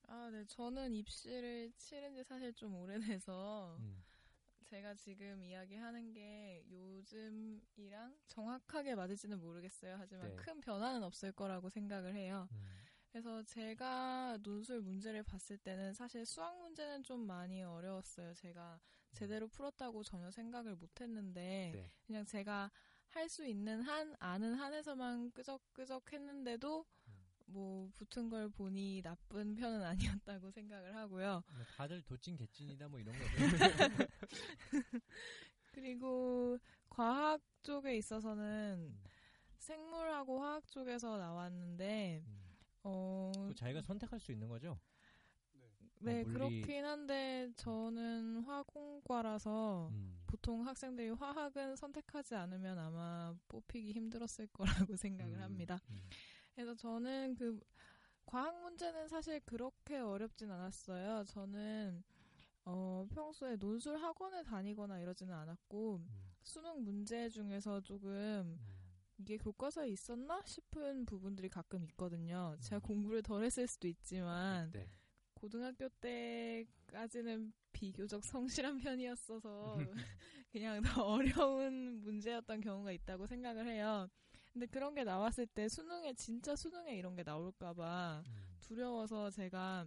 아, 0.09 0.29
네. 0.33 0.45
저는 0.45 0.93
입시를 0.93 1.71
치른 1.77 2.17
지 2.17 2.25
사실 2.25 2.53
좀 2.53 2.75
오래돼서 2.75 3.77
음. 3.79 4.03
제가 4.65 4.95
지금 4.95 5.45
이야기하는 5.45 6.13
게 6.13 6.65
요즘이랑 6.69 8.19
정확하게 8.27 8.97
맞을지는 8.97 9.39
모르겠어요. 9.39 9.95
하지만 10.01 10.31
네. 10.31 10.35
큰 10.35 10.61
변화는 10.61 11.05
없을 11.05 11.31
거라고 11.31 11.69
생각을 11.69 12.17
해요. 12.17 12.49
음. 12.51 12.82
그래서 13.13 13.43
제가 13.43 14.39
논술 14.43 14.81
문제를 14.81 15.23
봤을 15.23 15.59
때는 15.59 15.93
사실 15.93 16.25
수학 16.25 16.59
문제는 16.59 17.05
좀 17.05 17.27
많이 17.27 17.63
어려웠어요. 17.63 18.33
제가 18.33 18.81
제대로 19.13 19.47
풀었다고 19.49 20.03
전혀 20.03 20.31
생각을 20.31 20.75
못 20.77 20.99
했는데 20.99 21.73
네. 21.75 21.91
그냥 22.07 22.25
제가 22.25 22.71
할 23.11 23.29
수 23.29 23.47
있는 23.47 23.83
한 23.83 24.17
아는 24.19 24.55
한에서만 24.55 25.33
끄적끄적 25.33 26.11
했는데도 26.11 26.87
뭐 27.45 27.91
붙은 27.95 28.31
걸 28.31 28.49
보니 28.49 29.03
나쁜 29.03 29.55
편은 29.55 29.83
아니었다고 29.83 30.51
생각을 30.51 30.97
하고요. 30.97 31.45
뭐 31.47 31.65
다들 31.77 32.01
도찐 32.03 32.37
개찐이다 32.37 32.89
뭐 32.89 32.99
이런 32.99 33.15
거죠. 33.19 33.29
그리고 35.73 36.59
과학 36.89 37.43
쪽에 37.63 37.97
있어서는 37.97 38.79
음. 38.79 39.05
생물하고 39.59 40.41
화학 40.41 40.71
쪽에서 40.71 41.19
나왔는데 41.19 42.23
음. 42.27 42.42
어그 42.83 43.55
자기가 43.55 43.83
선택할 43.83 44.19
수 44.21 44.33
있는 44.33 44.49
거죠. 44.49 44.79
네, 46.01 46.25
물리- 46.25 46.33
그렇긴 46.33 46.85
한데 46.85 47.49
저는 47.57 48.41
화공과라서 48.43 49.91
음. 49.93 50.21
보통 50.27 50.67
학생들이 50.67 51.11
화학은 51.11 51.77
선택하지 51.77 52.35
않으면 52.35 52.77
아마 52.79 53.35
뽑히기 53.49 53.93
힘들었을 53.93 54.49
거라고 54.53 54.97
생각을 54.99 55.37
음, 55.37 55.43
합니다. 55.43 55.81
음. 55.91 56.01
그래서 56.55 56.75
저는 56.75 57.37
그 57.37 57.61
과학 58.27 58.61
문제는 58.63 59.07
사실 59.09 59.39
그렇게 59.41 59.99
어렵진 59.99 60.51
않았어요. 60.51 61.25
저는 61.25 62.03
어, 62.65 63.07
평소에 63.11 63.57
논술 63.57 63.97
학원을 63.99 64.43
다니거나 64.45 64.99
이러지는 64.99 65.35
않았고 65.35 65.97
음. 65.99 66.33
수능 66.43 66.83
문제 66.83 67.29
중에서 67.29 67.81
조금 67.81 68.11
음. 68.59 68.59
이게 69.23 69.37
교과서에 69.37 69.89
있었나 69.89 70.43
싶은 70.45 71.07
부분들이 71.07 71.49
가끔 71.49 71.85
있거든요. 71.85 72.57
제가 72.59 72.79
음. 72.79 72.81
공부를 72.81 73.23
덜 73.23 73.45
했을 73.45 73.69
수도 73.69 73.87
있지만 73.87 74.73
네. 74.73 74.89
고등학교 75.35 75.89
때까지는 75.89 77.53
비교적 77.73 78.25
성실한 78.25 78.79
편이었어서 78.79 79.77
그냥 80.51 80.83
더 80.83 81.05
어려운 81.05 82.03
문제였던 82.03 82.63
경우가 82.63 82.91
있다고 82.91 83.29
생각을 83.29 83.69
해요. 83.69 84.09
근데 84.53 84.67
그런 84.67 84.93
게 84.93 85.05
나왔을 85.05 85.47
때 85.47 85.69
수능에 85.69 86.15
진짜 86.15 86.57
수능에 86.57 86.97
이런 86.97 87.15
게 87.15 87.23
나올까봐 87.23 88.25
음. 88.27 88.59
두려워서 88.61 89.31
제가 89.31 89.87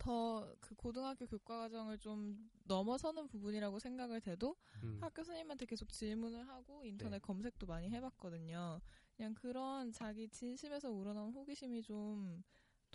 더 0.00 0.56
그 0.60 0.74
고등학교 0.74 1.26
교과 1.26 1.58
과정을 1.58 1.98
좀 1.98 2.48
넘어서는 2.64 3.26
부분이라고 3.28 3.78
생각을 3.78 4.20
돼도 4.20 4.56
음. 4.82 4.98
학교 5.00 5.22
선생님한테 5.22 5.66
계속 5.66 5.92
질문을 5.92 6.48
하고 6.48 6.84
인터넷 6.84 7.16
네. 7.16 7.18
검색도 7.18 7.66
많이 7.66 7.90
해봤거든요. 7.90 8.80
그냥 9.16 9.34
그런 9.34 9.92
자기 9.92 10.28
진심에서 10.28 10.90
우러나온 10.90 11.32
호기심이 11.32 11.82
좀 11.82 12.42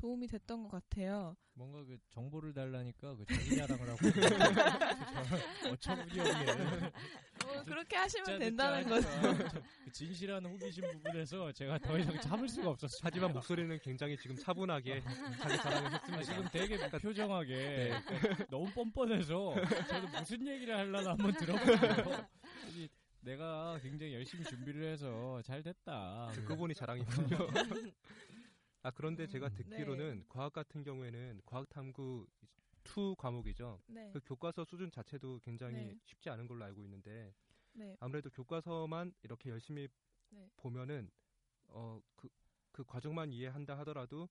도움이 0.06 0.28
됐던 0.28 0.62
것 0.62 0.70
같아요. 0.70 1.36
뭔가 1.56 1.84
그 1.84 1.98
정보를 2.12 2.54
달라니까 2.54 3.16
그 3.16 3.26
자기 3.26 3.56
자랑을 3.56 3.90
하고 3.90 3.98
어처구니 5.74 6.20
없네. 6.20 6.56
뭐 7.44 7.64
그렇게 7.64 7.96
하시면 7.96 8.26
진짜 8.26 8.38
된다는 8.38 8.88
거죠. 8.88 9.10
저- 9.10 9.62
그 9.84 9.92
진실한 9.92 10.46
호기심 10.46 10.84
부분에서 10.92 11.52
제가 11.54 11.80
더 11.80 11.98
이상 11.98 12.20
참을 12.22 12.48
수가 12.48 12.70
없었어요. 12.70 13.00
하지만 13.02 13.34
목소리는 13.34 13.80
굉장히 13.80 14.16
지금 14.16 14.36
차분하게 14.36 15.02
자기 15.42 15.58
자랑을 15.58 15.92
했습니다. 15.94 16.18
아, 16.20 16.22
지금 16.24 16.48
되게 16.52 16.78
표정하게 17.00 18.00
그러니까 18.06 18.46
너무 18.52 18.70
뻔뻔해서 18.74 19.56
저도 19.88 20.08
무슨 20.20 20.46
얘기를 20.48 20.78
하려나 20.78 21.12
한번 21.12 21.34
들어보세요. 21.34 22.28
이 22.76 22.88
내가 23.22 23.80
굉장히 23.82 24.14
열심히 24.14 24.44
준비를 24.44 24.84
해서 24.92 25.42
잘 25.42 25.64
됐다. 25.64 26.30
듣고 26.36 26.56
보니 26.58 26.76
자랑이군요. 26.76 27.38
아 28.86 28.92
그런데 28.92 29.26
제가 29.26 29.48
음, 29.48 29.56
듣기로는 29.56 30.26
과학 30.30 30.54
같은 30.54 30.84
경우에는 30.84 31.42
과학 31.44 31.68
탐구 31.70 32.28
2 32.84 33.16
과목이죠. 33.18 33.82
네. 33.88 34.12
그 34.14 34.20
교과서 34.24 34.64
수준 34.64 34.92
자체도 34.92 35.40
굉장히 35.44 35.88
네. 35.88 36.00
쉽지 36.04 36.30
않은 36.30 36.46
걸로 36.48 36.64
알고 36.66 36.84
있는데 36.84 37.34
네. 37.74 37.98
아무래도 38.00 38.30
교과서만 38.30 39.12
이렇게 39.24 39.50
열심히 39.50 39.88
네. 40.30 40.48
보면은 40.58 41.10
어그그 41.68 42.84
과정만 42.86 43.32
이해한다 43.32 43.76
하더라도 43.80 44.30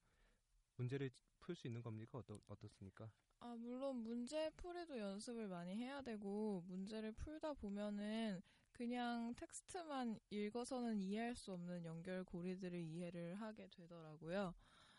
문제를 0.76 1.10
풀 1.40 1.56
수 1.56 1.66
있는 1.66 1.82
겁니까? 1.82 2.18
어떠, 2.18 2.38
어떻습니까? 2.46 3.10
아, 3.40 3.54
물론 3.58 3.96
문제 3.96 4.50
풀이도 4.56 4.98
연습을 4.98 5.48
많이 5.48 5.76
해야 5.76 6.00
되고, 6.02 6.64
문제를 6.66 7.12
풀다 7.12 7.52
보면은 7.54 8.42
그냥 8.74 9.32
텍스트만 9.36 10.18
읽어서는 10.30 11.00
이해할 11.00 11.36
수 11.36 11.52
없는 11.52 11.84
연결고리들을 11.84 12.78
이해를 12.78 13.36
하게 13.36 13.68
되더라고요. 13.68 14.52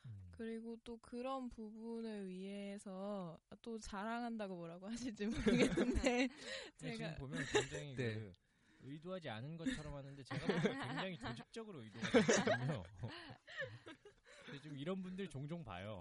음. 0.06 0.32
그리고 0.32 0.78
또 0.84 0.98
그런 1.00 1.50
부분을 1.50 2.28
위해서 2.28 3.38
또 3.62 3.78
자랑한다고 3.78 4.56
뭐라고 4.56 4.88
하실지 4.88 5.28
모르겠는데, 5.28 5.74
근데 5.76 6.30
제가 6.78 6.96
지금 6.96 7.16
보면 7.16 7.44
굉장히 7.52 7.96
네. 7.96 8.14
그 8.14 8.34
의도하지 8.84 9.30
않은 9.30 9.58
것처럼 9.58 9.94
하는데 9.96 10.24
제가 10.24 10.46
보기엔 10.46 10.80
굉장히 10.88 11.18
조직적으로 11.18 11.82
의도가 11.84 12.22
되거든요. 12.22 12.84
근데 14.46 14.62
좀 14.62 14.78
이런 14.78 15.02
분들 15.02 15.28
종종 15.28 15.64
봐요. 15.64 16.00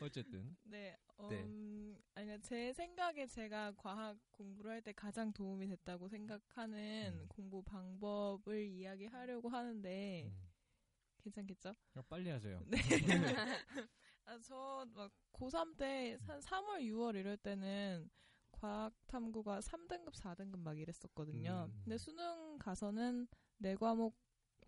어쨌든 0.00 0.56
네, 0.64 0.96
네. 1.30 1.42
음, 1.44 1.98
아니, 2.14 2.26
그러니까 2.26 2.46
제 2.48 2.72
생각에 2.72 3.26
제가 3.26 3.72
과학 3.76 4.18
공부를 4.32 4.70
할 4.72 4.82
때 4.82 4.92
가장 4.92 5.32
도움이 5.32 5.66
됐다고 5.68 6.08
생각하는 6.08 7.12
음. 7.14 7.26
공부 7.28 7.62
방법을 7.62 8.66
이야기하려고 8.66 9.48
하는데, 9.48 10.24
음. 10.26 10.48
괜찮겠죠? 11.22 11.74
그냥 11.92 12.04
빨리 12.08 12.30
하세요. 12.30 12.60
네. 12.66 12.76
아, 14.24 14.38
저, 14.40 14.86
막, 14.94 15.10
고3 15.32 15.76
때, 15.76 16.18
한 16.26 16.40
3월, 16.40 16.82
6월 16.82 17.16
이럴 17.16 17.36
때는 17.36 18.08
과학 18.52 18.94
탐구가 19.06 19.60
3등급, 19.60 20.14
4등급 20.14 20.58
막 20.58 20.78
이랬었거든요. 20.78 21.68
음. 21.70 21.80
근데 21.84 21.98
수능 21.98 22.58
가서는 22.58 23.26
네 23.58 23.74
과목, 23.76 24.16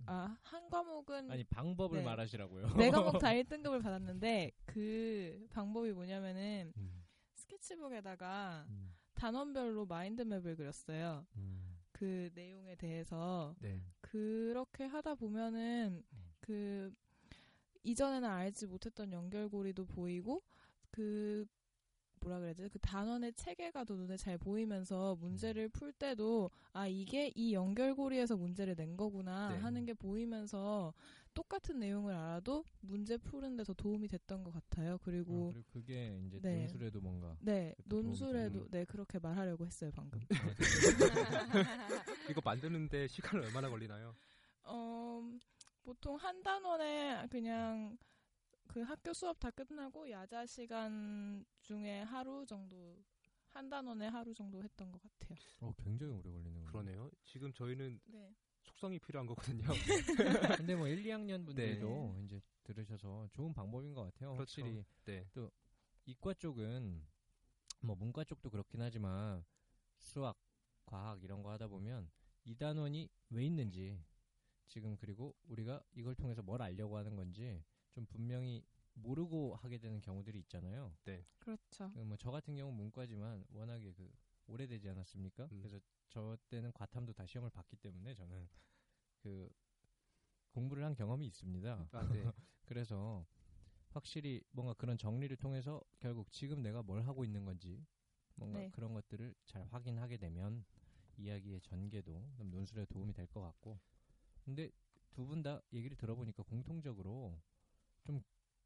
아, 0.07 0.37
한 0.43 0.70
과목은 0.70 1.31
아니 1.31 1.45
방법을 1.45 1.99
네. 1.99 2.05
말하시라고요. 2.05 2.75
네 2.77 2.91
과목 2.91 3.19
다 3.20 3.29
1등급을 3.29 3.83
받았는데, 3.83 4.53
그 4.66 5.47
방법이 5.51 5.93
뭐냐면은, 5.93 6.73
음, 6.77 7.05
스케치북에다가 7.35 8.66
음, 8.69 8.95
단원별로 9.15 9.87
마인드맵을 9.87 10.57
그렸어요. 10.57 11.27
음, 11.37 11.79
그 11.93 12.31
내용에 12.35 12.77
대해서. 12.77 13.55
네. 13.59 13.83
그렇게 14.01 14.85
하다 14.85 15.16
보면은 15.16 16.03
음. 16.12 16.33
그 16.41 16.93
이전에는 17.83 18.29
알지 18.29 18.66
못했던 18.66 19.12
연결고리도 19.12 19.87
보이고 19.87 20.43
그 20.91 21.47
뭐라 22.20 22.39
그래야지 22.39 22.69
그 22.69 22.78
단원의 22.78 23.32
체계가 23.35 23.85
더 23.85 23.95
눈에 23.95 24.16
잘 24.16 24.39
보이면서 24.39 25.16
문제를 25.16 25.69
풀 25.69 25.93
때도 25.93 26.51
아 26.73 26.86
이게 26.86 27.32
이 27.35 27.55
연결고리에서 27.55 28.36
문제를 28.36 28.77
낸 28.77 28.97
거구나 28.97 29.51
네. 29.51 29.59
하는 29.59 29.85
게 29.85 29.95
보이면서 29.95 30.95
똑같은 31.35 31.78
내용을 31.78 32.15
알아도 32.15 32.65
문제 32.81 33.16
푸는데 33.16 33.65
더 33.65 33.73
도움이 33.73 34.09
됐던 34.09 34.43
것 34.43 34.53
같아요. 34.53 34.95
어, 34.95 34.99
그리고 35.03 35.53
그리고 35.53 35.66
그게 35.73 36.20
이제 36.27 36.40
네. 36.43 36.61
논술에도 36.61 37.01
뭔가 37.01 37.36
네 37.40 37.74
논술에도 37.85 38.69
네 38.70 38.85
그렇게 38.85 39.19
말하려고 39.19 39.66
했어요 39.66 39.90
방금. 39.95 40.20
이거 42.31 42.40
만드는데 42.45 43.09
시간 43.09 43.43
얼마나 43.43 43.69
걸리나요? 43.69 44.15
어, 44.65 45.23
보통 45.82 46.16
한 46.16 46.43
단원에 46.43 47.27
그냥 47.31 47.97
그 48.69 48.82
학교 48.82 49.12
수업 49.12 49.39
다 49.40 49.51
끝나고 49.51 50.11
야자 50.11 50.47
시간 50.47 51.45
중에 51.62 52.03
하루 52.03 52.45
정도 52.47 53.03
한 53.49 53.69
단원에 53.69 54.07
하루 54.09 54.35
정도 54.35 54.62
했던 54.62 54.93
것 54.93 55.01
같아요. 55.03 55.39
어, 55.61 55.73
굉장히 55.82 56.12
오래 56.12 56.31
걸리는 56.31 56.53
거예요. 56.53 56.66
그러네요. 56.66 57.11
지금 57.24 57.53
저희는 57.53 57.99
네. 58.07 58.35
속성이 58.62 58.99
필요한 58.99 59.27
거거든요. 59.27 59.66
근데 60.62 60.77
뭐 60.77 60.86
1, 60.86 61.03
2학년 61.03 61.47
분들도 61.47 62.15
네. 62.15 62.24
이제 62.24 62.40
들으셔서 62.62 63.28
좋은 63.32 63.55
방법인 63.55 63.95
것 63.95 64.03
같아요. 64.05 64.35
그렇죠. 64.35 64.62
확실히 64.62 64.85
네. 65.07 65.27
이과 66.05 66.35
쪽은 66.35 67.03
뭐 67.81 67.97
문과 67.97 68.24
쪽도 68.24 68.51
그렇긴 68.51 68.82
하지만 68.82 69.45
수학, 69.97 70.39
과학 70.85 71.23
이런 71.23 71.43
거 71.43 71.51
하다 71.53 71.69
보면 71.69 72.11
이 72.45 72.55
단원이 72.55 73.09
왜 73.31 73.45
있는지 73.45 73.99
지금 74.66 74.97
그리고 74.97 75.35
우리가 75.45 75.82
이걸 75.95 76.15
통해서 76.15 76.43
뭘 76.43 76.61
알려고 76.61 76.99
하는 76.99 77.16
건지 77.16 77.62
좀 77.99 78.07
분명히 78.07 78.65
모르고 78.95 79.57
하게 79.57 79.79
되는 79.79 80.01
경우들이 80.01 80.39
있잖아요. 80.39 80.97
그렇죠. 81.41 81.91
뭐저 81.95 82.31
같은 82.31 82.55
경우 82.55 82.70
는 82.70 82.77
문과지만 82.77 83.45
워낙에 83.51 83.93
그 83.93 84.09
오래되지 84.47 84.89
않았습니까? 84.91 85.49
음. 85.51 85.59
그래서 85.59 85.81
저 86.09 86.39
때는 86.49 86.70
과탐도 86.73 87.12
다 87.12 87.27
시험을 87.27 87.51
봤기 87.51 87.75
때문에 87.79 88.15
저는 88.15 88.49
그 89.19 89.51
공부를 90.53 90.85
한 90.85 90.95
경험이 90.95 91.27
있습니다. 91.27 91.89
아, 91.91 92.09
네. 92.12 92.23
그래서 92.66 93.27
확실히 93.91 94.45
뭔가 94.53 94.75
그런 94.75 94.97
정리를 94.97 95.37
통해서 95.39 95.83
결국 95.99 96.31
지금 96.31 96.62
내가 96.62 96.83
뭘 96.85 97.03
하고 97.03 97.25
있는 97.25 97.45
건지 97.45 97.85
뭔가 98.37 98.61
네. 98.61 98.70
그런 98.70 98.95
것들을 98.95 99.35
잘 99.45 99.66
확인하게 99.73 100.19
되면 100.19 100.65
이야기의 101.16 101.61
전개도 101.62 102.31
좀 102.37 102.51
논술에 102.51 102.85
도움이 102.87 103.12
될 103.12 103.27
것 103.27 103.41
같고 103.41 103.81
근데 104.45 104.70
두 105.11 105.27
분 105.27 105.43
다 105.43 105.61
얘기를 105.73 105.97
들어보니까 105.97 106.45
공통적으로 106.45 107.41
좀 108.09 108.22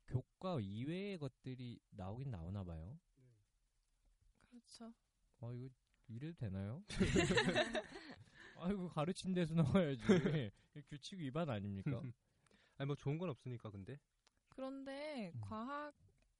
교과 0.07 0.61
이외의 0.61 1.19
것들이 1.19 1.81
나오긴 1.91 2.31
나오나 2.31 2.63
봐요. 2.63 2.97
그렇죠. 4.49 4.95
아 5.41 5.53
이거 5.53 5.69
이래도 6.07 6.37
되나요? 6.39 6.85
아이고 8.59 8.89
가르친 8.89 9.35
데서 9.35 9.55
나와야지. 9.55 10.03
규칙 10.89 11.19
위반 11.19 11.51
아닙니까? 11.51 11.91
아니 12.79 12.87
뭐 12.87 12.95
좋은 12.95 13.19
건 13.19 13.31
없으니까 13.31 13.71
근데 13.71 13.99
그런데 14.49 15.33
음. 15.35 15.41
과학 15.41 15.93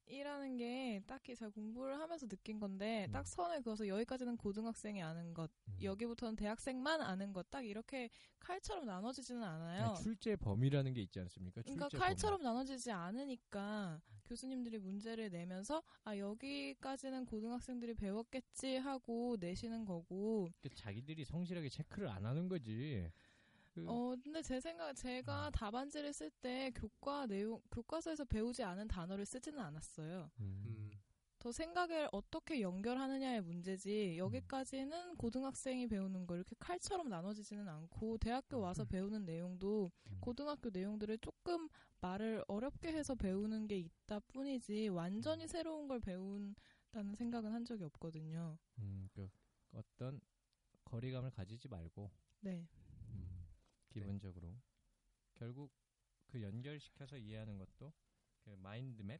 이라는 0.07 0.57
게 0.57 1.01
딱히 1.07 1.35
잘 1.35 1.49
공부를 1.49 1.99
하면서 1.99 2.27
느낀 2.27 2.59
건데 2.59 3.05
음. 3.07 3.11
딱 3.11 3.25
선을 3.27 3.61
그어서 3.61 3.87
여기까지는 3.87 4.37
고등학생이 4.37 5.01
아는 5.01 5.33
것, 5.33 5.49
음. 5.67 5.77
여기부터는 5.81 6.35
대학생만 6.35 7.01
아는 7.01 7.33
것, 7.33 7.49
딱 7.49 7.65
이렇게 7.65 8.09
칼처럼 8.39 8.85
나눠지지는 8.85 9.41
않아요. 9.41 9.85
아니, 9.85 10.03
출제 10.03 10.35
범위라는 10.37 10.93
게 10.93 11.01
있지 11.01 11.19
않습니까? 11.19 11.61
그러니까 11.61 11.89
칼처럼 11.89 12.41
나눠지지 12.41 12.91
않으니까 12.91 14.01
교수님들이 14.25 14.79
문제를 14.79 15.29
내면서 15.29 15.81
아 16.03 16.17
여기까지는 16.17 17.25
고등학생들이 17.25 17.93
배웠겠지 17.95 18.77
하고 18.77 19.37
내시는 19.39 19.85
거고 19.85 20.43
범위. 20.43 20.51
그 20.61 20.69
자기들이 20.69 21.25
성실하게 21.25 21.69
체크를 21.69 22.09
안 22.09 22.25
하는 22.25 22.47
거지. 22.47 23.09
그, 23.73 23.83
어 23.87 24.15
근데 24.23 24.41
제 24.41 24.59
생각 24.59 24.93
제가 24.93 25.49
답안지를 25.51 26.13
쓸 26.13 26.29
때 26.29 26.71
교과 26.75 27.25
내용 27.25 27.59
교과서에서 27.71 28.23
배우지 28.25 28.63
않은 28.63 28.87
단어를 28.87 29.25
쓰지는 29.25 29.59
않았어요. 29.59 30.29
음. 30.39 30.63
음, 30.65 30.91
더 31.39 31.51
생각을 31.51 32.07
어떻게 32.11 32.61
연결하느냐의 32.61 33.41
문제지 33.41 34.17
여기까지는 34.17 35.15
고등학생이 35.17 35.87
배우는 35.87 36.25
거 36.27 36.35
이렇게 36.35 36.55
칼처럼 36.59 37.09
나눠지지는 37.09 37.67
않고 37.67 38.19
대학교 38.19 38.59
와서 38.59 38.85
배우는 38.85 39.25
내용도 39.25 39.91
음. 40.11 40.17
고등학교 40.21 40.69
내용들을 40.69 41.17
조금 41.17 41.67
말을 41.99 42.45
어렵게 42.47 42.93
해서 42.93 43.15
배우는 43.15 43.67
게 43.67 43.77
있다 43.79 44.19
뿐이지 44.27 44.89
완전히 44.89 45.47
새로운 45.47 45.87
걸 45.87 45.99
배운다는 45.99 47.15
생각은 47.15 47.51
한 47.51 47.65
적이 47.65 47.85
없거든요. 47.85 48.57
음, 48.77 49.09
그 49.13 49.27
어떤 49.71 50.21
거리감을 50.85 51.31
가지지 51.31 51.67
말고 51.67 52.11
네. 52.41 52.67
음, 53.97 54.01
기본적으로 54.01 54.55
결국 55.35 55.71
그 56.27 56.41
연결시켜서 56.41 57.17
이해하는 57.17 57.57
것도 57.57 57.93
그 58.43 58.49
마인드맵을 58.51 59.19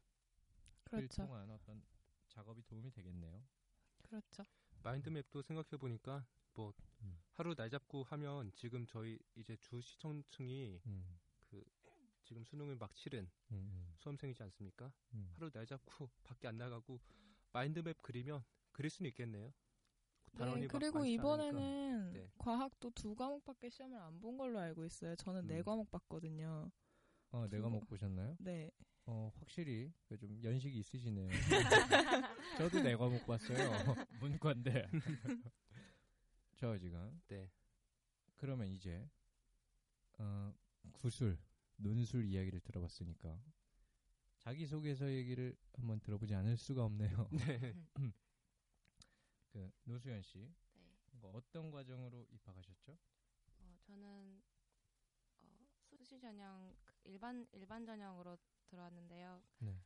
그렇죠. 0.86 1.10
통한 1.10 1.50
어떤 1.52 1.84
작업이 2.28 2.64
도움이 2.64 2.92
되겠네요. 2.92 3.44
그렇죠. 4.04 4.44
마인드맵도 4.84 5.42
생각해 5.42 5.78
보니까 5.80 6.26
뭐 6.54 6.74
음. 7.02 7.18
하루 7.34 7.56
날 7.56 7.70
잡고 7.70 8.04
하면 8.04 8.52
지금 8.54 8.86
저희 8.86 9.18
이제 9.36 9.56
주 9.58 9.82
시청층이 9.82 10.82
음, 10.86 11.20
그 11.50 11.64
지금 12.24 12.44
수능을 12.44 12.76
막 12.76 12.94
치른 12.96 13.30
음, 13.52 13.56
음, 13.72 13.94
수험생이지 13.98 14.42
않습니까? 14.44 14.92
음. 15.14 15.30
하루 15.36 15.50
날 15.52 15.66
잡고 15.66 16.10
밖에 16.24 16.48
안 16.48 16.58
나가고 16.58 17.00
마인드맵 17.52 17.98
그리면 18.02 18.44
그릴 18.72 18.90
수는 18.90 19.10
있겠네요. 19.10 19.54
단원이 20.38 20.62
네, 20.62 20.68
막 20.68 20.80
그리고 20.80 21.06
이번에는. 21.06 22.14
네. 22.14 22.30
과학도 22.38 22.92
두 22.92 23.16
과목밖에 23.16 23.70
시험을 23.70 23.98
안 24.00 24.20
본 24.20 24.38
걸로 24.38 24.60
알고 24.60 24.86
있어요. 24.86 25.16
저는 25.16 25.48
네 25.48 25.60
음. 25.60 25.64
과목 25.64 25.90
봤거든요. 25.92 26.72
어, 27.32 27.48
내가 27.50 27.70
못 27.70 27.86
보셨나요? 27.88 28.36
네. 28.40 28.72
어, 29.06 29.32
확실히 29.36 29.92
그좀 30.08 30.42
연식이 30.44 30.78
있으시네요. 30.80 31.30
저도 32.58 32.82
내 32.82 32.96
과목 32.96 33.26
봤어요. 33.26 33.58
문과인데. 34.22 34.88
저 36.56 36.78
지금. 36.78 37.22
네. 37.28 37.50
그러면 38.36 38.68
이제 38.68 39.10
어, 40.20 40.54
구술, 40.94 41.38
논술 41.78 42.26
이야기를 42.26 42.60
들어봤으니까 42.62 43.40
자기소개서 44.40 45.12
얘기를 45.12 45.56
한번 45.74 46.00
들어보지 46.00 46.34
않을 46.36 46.58
수가 46.58 46.84
없네요. 46.86 47.28
네. 47.32 47.74
그 49.54 49.72
노수연 49.84 50.24
씨, 50.24 50.52
네. 50.74 50.82
뭐 51.12 51.32
어떤 51.36 51.70
과정으로 51.70 52.26
입학하셨죠? 52.32 52.98
어, 53.60 53.78
저는 53.86 54.42
어, 55.42 55.68
수시 55.92 56.20
전형 56.20 56.76
그 56.84 56.96
일반 57.04 57.48
일반 57.52 57.86
전형으로 57.86 58.36
들어왔는데요. 58.66 59.44
네. 59.60 59.80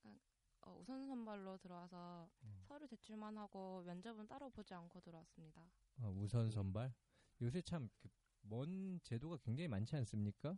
그러니까, 0.00 0.22
어, 0.62 0.78
우선 0.80 1.06
선발로 1.06 1.58
들어와서 1.58 2.30
음. 2.42 2.64
서류 2.66 2.88
제출만 2.88 3.36
하고 3.36 3.82
면접은 3.82 4.26
따로 4.26 4.48
보지 4.48 4.72
않고 4.72 5.00
들어왔습니다. 5.02 5.70
아, 5.98 6.08
우선 6.08 6.50
선발. 6.50 6.94
요새 7.42 7.60
참먼 7.60 9.00
제도가 9.02 9.36
굉장히 9.44 9.68
많지 9.68 9.94
않습니까? 9.96 10.56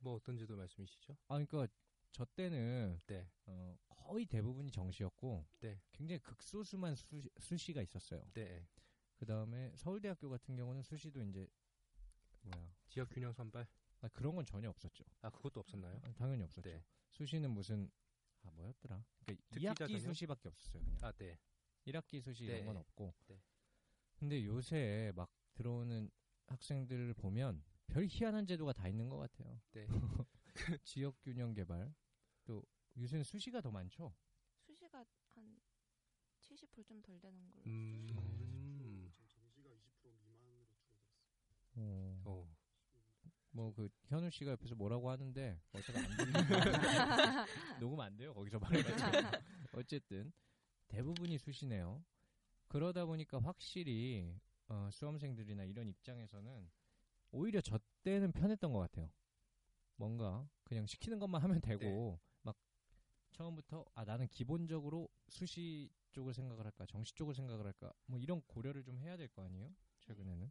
뭐 0.00 0.14
어떤 0.16 0.36
제도 0.36 0.54
말씀이시죠? 0.54 1.16
아, 1.28 1.42
그러니까 1.42 1.66
저 2.12 2.24
때는 2.24 3.00
네. 3.06 3.28
어, 3.46 3.76
거의 3.88 4.26
대부분이 4.26 4.70
정시였고 4.70 5.46
네. 5.60 5.80
굉장히 5.92 6.18
극소수만 6.20 6.94
수, 6.94 7.22
수시가 7.38 7.82
있었어요. 7.82 8.22
네. 8.32 8.66
그 9.16 9.26
다음에 9.26 9.72
서울대학교 9.76 10.28
같은 10.30 10.56
경우는 10.56 10.82
수시도 10.82 11.22
이제 11.22 11.46
뭐야 12.42 12.74
지역 12.88 13.08
균형 13.10 13.32
선발. 13.32 13.66
아, 14.02 14.08
그런 14.08 14.34
건 14.34 14.44
전혀 14.46 14.68
없었죠. 14.70 15.04
아 15.20 15.30
그것도 15.30 15.60
없었나요? 15.60 16.00
아, 16.02 16.12
당연히 16.14 16.42
없었죠. 16.42 16.68
네. 16.68 16.82
수시는 17.10 17.50
무슨 17.50 17.90
아 18.42 18.50
뭐였더라? 18.52 19.04
그러니까 19.24 19.44
특기자 19.50 19.72
2학기 19.74 19.88
전형? 19.88 19.98
수시밖에 20.00 20.48
없었어요. 20.48 20.82
그냥 20.82 20.98
아 21.02 21.12
네. 21.12 21.38
1학기 21.86 22.20
수시 22.20 22.44
이런 22.44 22.60
네. 22.60 22.64
건 22.64 22.76
없고. 22.78 23.14
네. 23.28 23.40
근데 24.16 24.44
요새 24.44 25.12
막 25.14 25.30
들어오는 25.54 26.10
학생들을 26.46 27.14
보면 27.14 27.62
별 27.86 28.06
희한한 28.08 28.46
제도가 28.46 28.72
다 28.72 28.88
있는 28.88 29.08
것 29.08 29.18
같아요. 29.18 29.60
네. 29.72 29.86
지역 30.84 31.18
균형 31.20 31.52
개발 31.54 31.94
또 32.44 32.64
요새는 32.96 33.24
수시가 33.24 33.60
더 33.60 33.70
많죠. 33.70 34.14
수시가 34.58 35.04
한 35.34 35.60
70%좀 36.40 37.00
덜 37.02 37.20
되는 37.20 37.50
걸로. 37.50 37.64
음. 37.66 38.10
어, 41.76 42.20
어. 42.24 42.56
뭐그 43.52 43.88
현우 44.06 44.30
씨가 44.30 44.52
옆에서 44.52 44.74
뭐라고 44.74 45.10
하는데 45.10 45.60
어차피 45.72 45.98
안 45.98 46.04
들리는 46.16 46.48
녹음 47.80 48.00
안 48.00 48.16
돼요 48.16 48.32
거기서 48.34 48.58
말해가지고 48.58 49.10
어쨌든 49.72 50.32
대부분이 50.88 51.38
수시네요. 51.38 52.04
그러다 52.68 53.06
보니까 53.06 53.40
확실히 53.40 54.36
어, 54.68 54.88
수험생들이나 54.92 55.64
이런 55.64 55.88
입장에서는 55.88 56.70
오히려 57.32 57.60
저 57.60 57.78
때는 58.02 58.32
편했던 58.32 58.72
것 58.72 58.78
같아요. 58.80 59.10
뭔가 60.00 60.48
그냥 60.64 60.86
시키는 60.86 61.18
것만 61.18 61.42
하면 61.42 61.60
되고 61.60 62.18
막 62.42 62.56
처음부터 63.32 63.84
아 63.94 64.02
나는 64.04 64.26
기본적으로 64.28 65.10
수시 65.28 65.90
쪽을 66.10 66.32
생각을 66.32 66.64
할까 66.64 66.86
정시 66.86 67.14
쪽을 67.14 67.34
생각을 67.34 67.66
할까 67.66 67.92
뭐 68.06 68.18
이런 68.18 68.40
고려를 68.46 68.82
좀 68.82 68.98
해야 68.98 69.16
될 69.18 69.28
거 69.28 69.42
아니에요 69.44 69.74
최근에는 70.00 70.50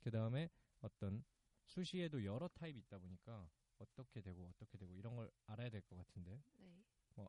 그 0.00 0.10
다음에 0.10 0.48
어떤 0.80 1.22
수시에도 1.66 2.24
여러 2.24 2.48
타입이 2.48 2.78
있다 2.78 2.98
보니까 2.98 3.50
어떻게 3.78 4.22
되고 4.22 4.46
어떻게 4.48 4.78
되고 4.78 4.94
이런 4.94 5.14
걸 5.14 5.30
알아야 5.44 5.68
될 5.68 5.82
것 5.82 5.96
같은데 5.96 6.40
네. 6.58 7.26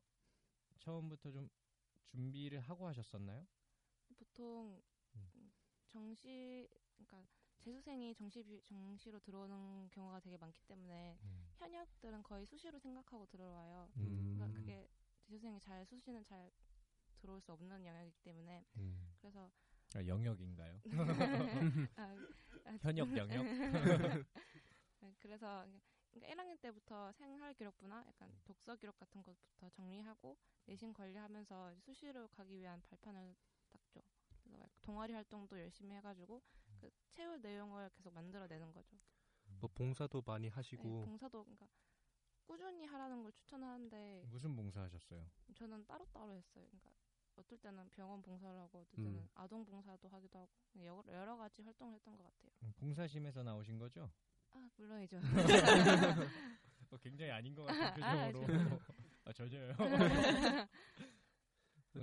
처음부터 0.80 1.32
좀 1.32 1.50
준비를 2.06 2.62
하고 2.62 2.88
하셨었나요? 2.88 3.46
보통 4.18 4.82
음. 5.16 5.30
음, 5.36 5.52
정시 5.88 6.70
그러니까 6.96 7.28
재수생이 7.68 8.16
정시 8.16 8.42
비- 8.44 8.62
정시로 8.64 9.20
들어오는 9.20 9.90
경우가 9.90 10.22
되게 10.22 10.38
많기 10.38 10.62
때문에 10.68 11.18
현역들은 11.58 12.24
거의 12.24 12.46
수시로 12.46 12.80
생각하고 12.80 13.26
들어와요. 13.26 13.92
음. 13.98 14.36
그러니까 14.38 14.58
그게 14.58 14.88
재수생이 15.24 15.60
잘 15.60 15.86
수시는 15.86 16.24
잘 16.24 16.50
들어올 17.20 17.42
수 17.42 17.52
없는 17.52 17.86
영역이기 17.86 18.20
때문에 18.24 18.64
음. 18.78 19.14
그래서 19.20 19.52
아, 19.96 20.06
영역인가요? 20.06 20.80
아, 21.98 22.16
아, 22.64 22.78
현역 22.80 23.18
영역? 23.18 23.44
네, 25.02 25.14
그래서 25.20 25.66
그러니까 26.12 26.44
1학년 26.44 26.62
때부터 26.62 27.12
생활 27.12 27.54
기록부나 27.54 28.06
약간 28.08 28.32
독서 28.46 28.78
기록 28.78 28.96
같은 28.98 29.22
것부터 29.22 29.70
정리하고 29.72 30.38
내신 30.68 30.94
관리하면서 30.94 31.76
수시로 31.82 32.30
가기 32.30 32.60
위한 32.60 32.82
발판을 32.84 33.36
닦죠. 33.72 34.02
그래서 34.42 34.58
막 34.58 34.70
동아리 34.82 35.12
활동도 35.12 35.60
열심히 35.60 35.94
해가지고 35.96 36.42
그 36.64 36.67
채울 37.10 37.42
내용을 37.42 37.90
계속 37.90 38.14
만들어내는 38.14 38.74
거죠. 38.74 38.98
뭐 39.60 39.70
봉사도 39.74 40.22
많이 40.26 40.50
네, 40.50 40.54
하시고 40.54 41.06
봉사도 41.06 41.44
그러니까 41.44 41.68
꾸준히 42.46 42.86
하라는 42.86 43.24
걸 43.24 43.32
추천하는데 43.34 44.24
무슨 44.30 44.56
봉사 44.56 44.82
하셨어요? 44.82 45.26
저는 45.56 45.86
따로따로 45.86 46.34
했어요. 46.34 46.66
그러니까 46.66 46.92
어떨 47.36 47.58
때는 47.60 47.90
병원 47.92 48.22
봉사를 48.22 48.58
하고 48.60 48.80
어떨 48.80 48.98
때는 49.04 49.20
음. 49.20 49.30
아동 49.36 49.66
봉사도 49.66 50.08
하기도 50.10 50.40
하고 50.40 50.50
여러, 50.78 51.04
여러 51.10 51.38
가지 51.38 51.62
활동을 51.62 51.96
했던 51.96 52.18
것 52.18 52.24
같아요. 52.24 52.52
음, 52.64 52.74
봉사심에서 52.78 53.44
나오신 53.44 53.78
거죠? 53.78 54.10
아 54.52 54.70
물론이죠. 54.76 55.18
어, 56.92 56.98
굉장히 56.98 57.32
아닌 57.32 57.54
것 57.54 57.64
같은 57.66 58.04
아, 58.04 58.32
표정으로. 58.32 58.80
아, 59.26 59.34
전혀요. 59.34 59.74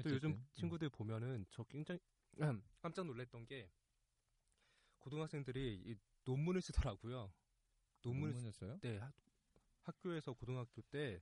또 0.03 0.11
요즘 0.11 0.33
음. 0.33 0.47
친구들 0.53 0.89
보면은 0.91 1.47
저 1.51 1.63
굉장히 1.65 2.01
깜짝 2.83 3.07
놀랐던 3.07 3.47
게 3.47 3.71
고등학생들이 5.05 5.83
이 5.87 5.97
논문을 6.25 6.61
쓰더라고요. 6.63 7.33
논문을, 8.03 8.35
논문을 8.35 8.53
써요? 8.53 8.81
네 8.83 8.99
학, 8.99 9.13
학교에서 9.83 10.33
고등학교 10.35 10.83
때이 10.91 11.21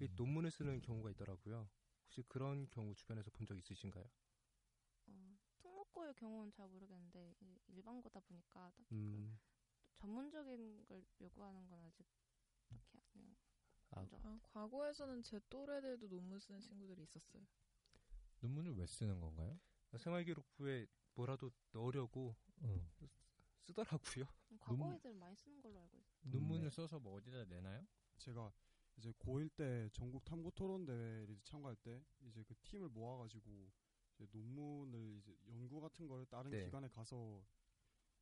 음. 0.00 0.08
논문을 0.16 0.50
쓰는 0.52 0.80
경우가 0.82 1.10
있더라고요. 1.12 1.68
혹시 2.06 2.22
그런 2.28 2.68
경우 2.70 2.94
주변에서 2.94 3.30
본 3.32 3.46
적 3.46 3.58
있으신가요? 3.58 4.04
어, 5.06 5.36
특목고의 5.62 6.12
경우는 6.14 6.50
잘 6.52 6.68
모르겠는데 6.68 7.34
이- 7.40 7.58
일반고다 7.68 8.20
보니까 8.20 8.70
딱히 8.76 9.02
그 9.06 9.22
음, 9.22 9.38
전문적인 9.94 10.84
걸 10.86 11.04
요구하는 11.20 11.66
건 11.68 11.80
아직 11.82 12.06
딱히 12.68 13.00
그냥 13.12 13.34
아, 13.90 14.06
아, 14.22 14.38
과거에서는 14.52 15.22
제 15.22 15.40
또래들도 15.50 16.08
논문 16.08 16.40
쓰는 16.40 16.60
친구들이 16.60 17.02
있었어요. 17.04 17.42
논문을 18.40 18.76
왜 18.76 18.86
쓰는 18.86 19.20
건가요? 19.20 19.58
생활기록부에 19.98 20.86
뭐라도 21.14 21.50
넣으려고 21.72 22.36
어. 22.62 22.86
쓰더라고요. 23.64 24.24
과거 24.60 24.76
논문- 24.76 24.94
애들 24.96 25.14
많이 25.14 25.34
쓰는 25.36 25.60
걸로 25.60 25.80
알고 25.80 25.98
있어요. 25.98 26.30
논문을 26.30 26.64
네. 26.64 26.70
써서 26.70 26.98
뭐 26.98 27.14
어디다 27.16 27.44
내나요? 27.46 27.86
제가 28.18 28.52
이제 28.96 29.10
고1 29.12 29.50
때 29.56 29.88
전국 29.92 30.24
탐구 30.24 30.52
토론 30.52 30.84
대회를 30.84 31.34
이제 31.34 31.42
참가할 31.44 31.76
때 31.76 32.02
이제 32.20 32.42
그 32.44 32.54
팀을 32.62 32.88
모아가지고 32.90 33.72
이제 34.14 34.26
논문을 34.30 35.16
이제 35.18 35.36
연구 35.48 35.80
같은 35.80 36.06
걸 36.06 36.24
다른 36.26 36.50
네. 36.50 36.64
기관에 36.64 36.88
가서 36.88 37.44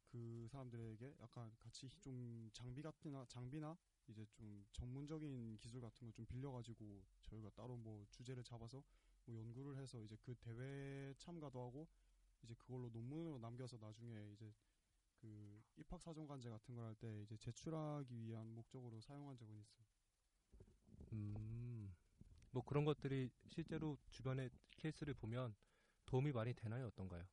그 0.07 0.47
사람들에게 0.51 1.17
약간 1.21 1.51
같이 1.59 1.89
좀 2.01 2.49
장비 2.53 2.83
같은 2.83 3.13
장비나 3.29 3.77
이제 4.09 4.27
좀 4.33 4.65
전문적인 4.73 5.59
기술 5.59 5.81
같은 5.81 6.07
거좀 6.07 6.27
빌려가지고 6.27 7.03
저희가 7.23 7.51
따로 7.51 7.77
뭐 7.77 8.05
주제를 8.11 8.43
잡아서 8.45 8.83
뭐 9.25 9.35
연구를 9.37 9.77
해서 9.79 10.01
이제 10.03 10.17
그 10.21 10.35
대회 10.37 11.15
참가도 11.19 11.61
하고 11.61 11.89
이제 12.43 12.55
그걸로 12.55 12.89
논문으로 12.91 13.39
남겨서 13.39 13.79
나중에 13.79 14.33
이제 14.33 14.53
그 15.23 15.63
입학 15.77 16.01
사정관제 16.03 16.51
같은 16.51 16.75
걸 16.75 16.85
할 16.85 16.95
때 16.97 17.23
이제 17.23 17.37
제출하기 17.39 18.25
위한 18.27 18.53
목적으로 18.55 19.01
사용한 19.01 19.37
적은 19.39 19.59
있어요. 19.61 19.87
음, 21.13 21.95
뭐 22.51 22.65
그런 22.65 22.85
것들이 22.85 23.31
실제로 23.47 23.99
주변의 24.11 24.51
케이스를 24.77 25.15
보면 25.15 25.55
도움이 26.07 26.33
많이 26.33 26.55
되나요? 26.55 26.87
어떤가요? 26.89 27.25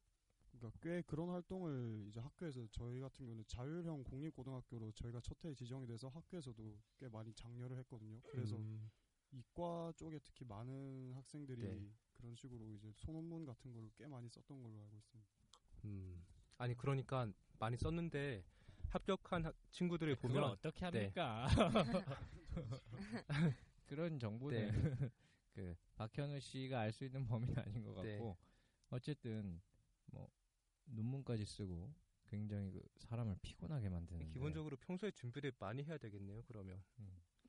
그러니까 0.52 0.80
꽤 0.82 1.02
그런 1.04 1.30
활동을 1.30 2.06
이제 2.08 2.20
학교에서 2.20 2.68
저희 2.72 3.00
같은 3.00 3.26
경우는 3.26 3.46
자율형 3.48 4.04
공립고등학교로 4.04 4.92
저희가 4.94 5.22
첫 5.22 5.38
해 5.46 5.54
지정이 5.54 5.88
돼서 5.88 6.10
학교에서도 6.10 6.80
꽤 6.98 7.08
많이 7.10 7.34
장려를 7.34 7.78
했거든요. 7.80 8.22
그래서 8.28 8.62
음, 8.62 8.90
이과 9.32 9.94
쪽에 9.98 10.20
특히 10.24 10.46
많은 10.46 11.14
학생들이 11.16 11.62
네. 11.62 11.92
그런 12.14 12.36
식으로 12.36 12.72
이제 12.74 12.92
소논문 12.96 13.46
같은 13.46 13.72
걸 13.74 13.90
꽤 13.98 14.08
많이 14.08 14.30
썼던 14.30 14.62
걸로 14.62 14.80
알고 14.82 14.98
있습니다. 14.98 15.30
음. 15.86 16.24
아니 16.60 16.76
그러니까 16.76 17.26
많이 17.58 17.78
썼는데 17.78 18.44
합격한 18.90 19.46
학- 19.46 19.56
친구들을 19.72 20.16
그걸 20.18 20.30
보면 20.32 20.44
어떻게 20.52 20.90
네. 20.92 21.10
합니까? 21.14 21.48
그런 23.88 24.20
정보는 24.20 24.70
그 25.56 25.76
박현우 25.96 26.40
씨가 26.42 26.82
알 26.82 26.92
수 26.92 27.06
있는 27.06 27.26
범위는 27.26 27.58
아닌 27.60 27.84
것 27.84 28.02
네. 28.02 28.12
같고 28.18 28.38
어쨌든 28.90 29.62
뭐 30.08 30.30
논문까지 30.86 31.46
쓰고 31.46 31.94
굉장히 32.26 32.72
그 32.72 32.82
사람을 33.00 33.38
피곤하게 33.42 33.88
만드는 33.90 34.28
기본적으로 34.28 34.76
평소에 34.78 35.12
준비를 35.12 35.54
많이 35.60 35.84
해야 35.84 35.98
되겠네요. 35.98 36.44
그러면 36.44 36.84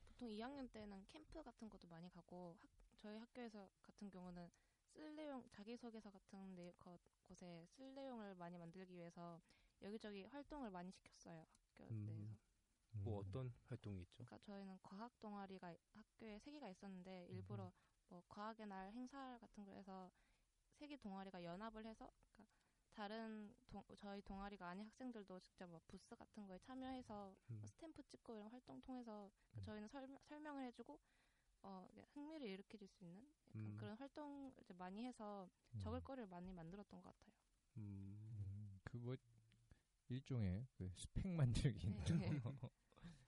보통 0.07 0.29
2학년 0.29 0.71
때는 0.71 1.05
캠프 1.09 1.43
같은 1.43 1.69
것도 1.69 1.87
많이 1.89 2.09
가고 2.09 2.55
학- 2.61 2.69
저희 2.97 3.17
학교에서 3.17 3.69
같은 3.81 4.09
경우는 4.09 4.49
쓸 4.93 5.15
내용 5.15 5.43
자기소개서 5.49 6.11
같은 6.11 6.55
데, 6.55 6.71
거- 6.79 6.99
곳에 7.27 7.65
쓸 7.69 7.93
내용을 7.93 8.35
많이 8.35 8.57
만들기 8.57 8.93
위해서 8.93 9.41
여기저기 9.81 10.25
활동을 10.25 10.69
많이 10.69 10.91
시켰어요 10.91 11.45
학교 11.77 11.85
음. 11.91 12.05
내에서. 12.05 12.37
뭐 13.03 13.19
어떤 13.19 13.53
활동이 13.67 14.01
있죠? 14.01 14.25
그러니까 14.25 14.37
저희는 14.39 14.77
과학 14.83 15.17
동아리가 15.19 15.73
학교에 15.93 16.39
세 16.39 16.51
개가 16.51 16.69
있었는데 16.69 17.27
일부러 17.29 17.71
뭐 18.09 18.21
과학의 18.27 18.67
날 18.67 18.91
행사 18.91 19.37
같은 19.39 19.63
걸 19.65 19.77
해서 19.77 20.11
세 20.73 20.87
개 20.87 20.97
동아리가 20.97 21.43
연합을 21.43 21.85
해서 21.85 22.11
그러니까 22.35 22.53
다른 22.91 23.55
동, 23.69 23.83
저희 23.95 24.21
동아리가 24.23 24.67
아닌 24.67 24.85
학생들도 24.85 25.39
직접 25.39 25.67
뭐 25.69 25.79
부스 25.87 26.15
같은 26.15 26.45
거에 26.47 26.57
참여해서 26.59 27.33
음. 27.51 27.57
뭐 27.61 27.67
스탬프 27.67 28.03
찍고 28.03 28.35
이런 28.35 28.51
활동 28.51 28.81
통해서 28.81 29.31
그러니까 29.51 29.61
음. 29.61 29.63
저희는 29.63 29.87
설, 29.87 30.07
설명을 30.27 30.65
해주고 30.65 30.99
어 31.63 31.87
흥미를 32.13 32.47
일으켜줄 32.47 32.87
수 32.87 33.03
있는 33.03 33.21
약간 33.49 33.61
음. 33.61 33.77
그런 33.77 33.95
활동 33.97 34.53
이제 34.61 34.73
많이 34.73 35.05
해서 35.05 35.49
음. 35.75 35.79
적을 35.79 36.01
거리를 36.01 36.27
많이 36.27 36.51
만들었던 36.51 37.01
것 37.01 37.09
같아요. 37.09 37.35
음, 37.77 38.79
그 38.83 38.97
뭐 38.97 39.15
일종의 40.09 40.67
그 40.73 40.91
스펙 40.93 41.25
만들기 41.27 41.87
네. 41.87 42.29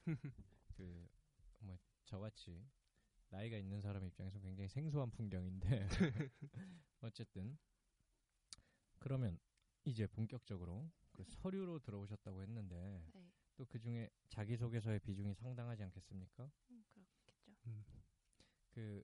그뭐 0.75 1.77
저같이 2.03 2.67
나이가 3.29 3.57
있는 3.57 3.79
사람 3.79 4.03
입장에서 4.05 4.37
굉장히 4.39 4.67
생소한 4.67 5.09
풍경인데 5.11 5.87
어쨌든 7.01 7.57
그러면 8.99 9.39
이제 9.85 10.07
본격적으로 10.07 10.91
그 11.13 11.23
서류로 11.23 11.79
들어오셨다고 11.79 12.41
했는데 12.41 13.05
네, 13.13 13.31
또그 13.55 13.79
중에 13.79 14.09
자기소개서의 14.27 14.99
비중이 14.99 15.33
상당하지 15.35 15.83
않겠습니까? 15.83 16.51
그 18.73 19.03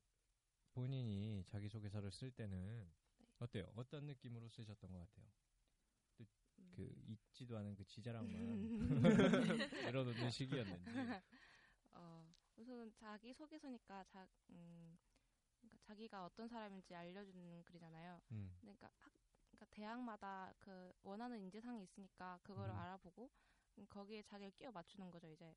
본인이 0.74 1.44
자기소개서를 1.46 2.12
쓸 2.12 2.32
때는 2.32 2.92
네. 3.18 3.26
어때요? 3.40 3.72
어떤 3.76 4.06
느낌으로 4.06 4.50
쓰셨던 4.50 4.92
것 4.92 5.00
같아요? 5.00 5.26
음. 6.60 6.72
그 6.76 6.94
잊지도 7.08 7.58
않은 7.58 7.76
그 7.76 7.86
지자랑만 7.86 8.80
내려놓는 9.86 10.32
시기였는지. 10.32 10.92
어, 11.92 12.34
우선 12.58 12.92
자기 12.94 13.34
소개서니까 13.34 14.04
자, 14.06 14.28
음, 14.50 14.98
그러니까 15.60 15.78
자기가 15.88 16.26
어떤 16.26 16.48
사람인지 16.48 16.94
알려주는 16.96 17.64
글이잖아요. 17.64 18.22
음. 18.32 18.52
그러니까 18.60 18.90
학, 18.98 19.14
그러니까 19.52 19.66
대학마다 19.76 20.54
그 20.60 20.92
원하는 21.04 21.40
인재상이 21.40 21.84
있으니까 21.84 22.40
그거를 22.44 22.74
음. 22.74 22.80
알아보고 22.80 23.30
음, 23.78 23.86
거기에 23.90 24.22
자기를 24.24 24.52
끼워 24.52 24.72
맞추는 24.72 25.12
거죠 25.12 25.28
이제. 25.28 25.56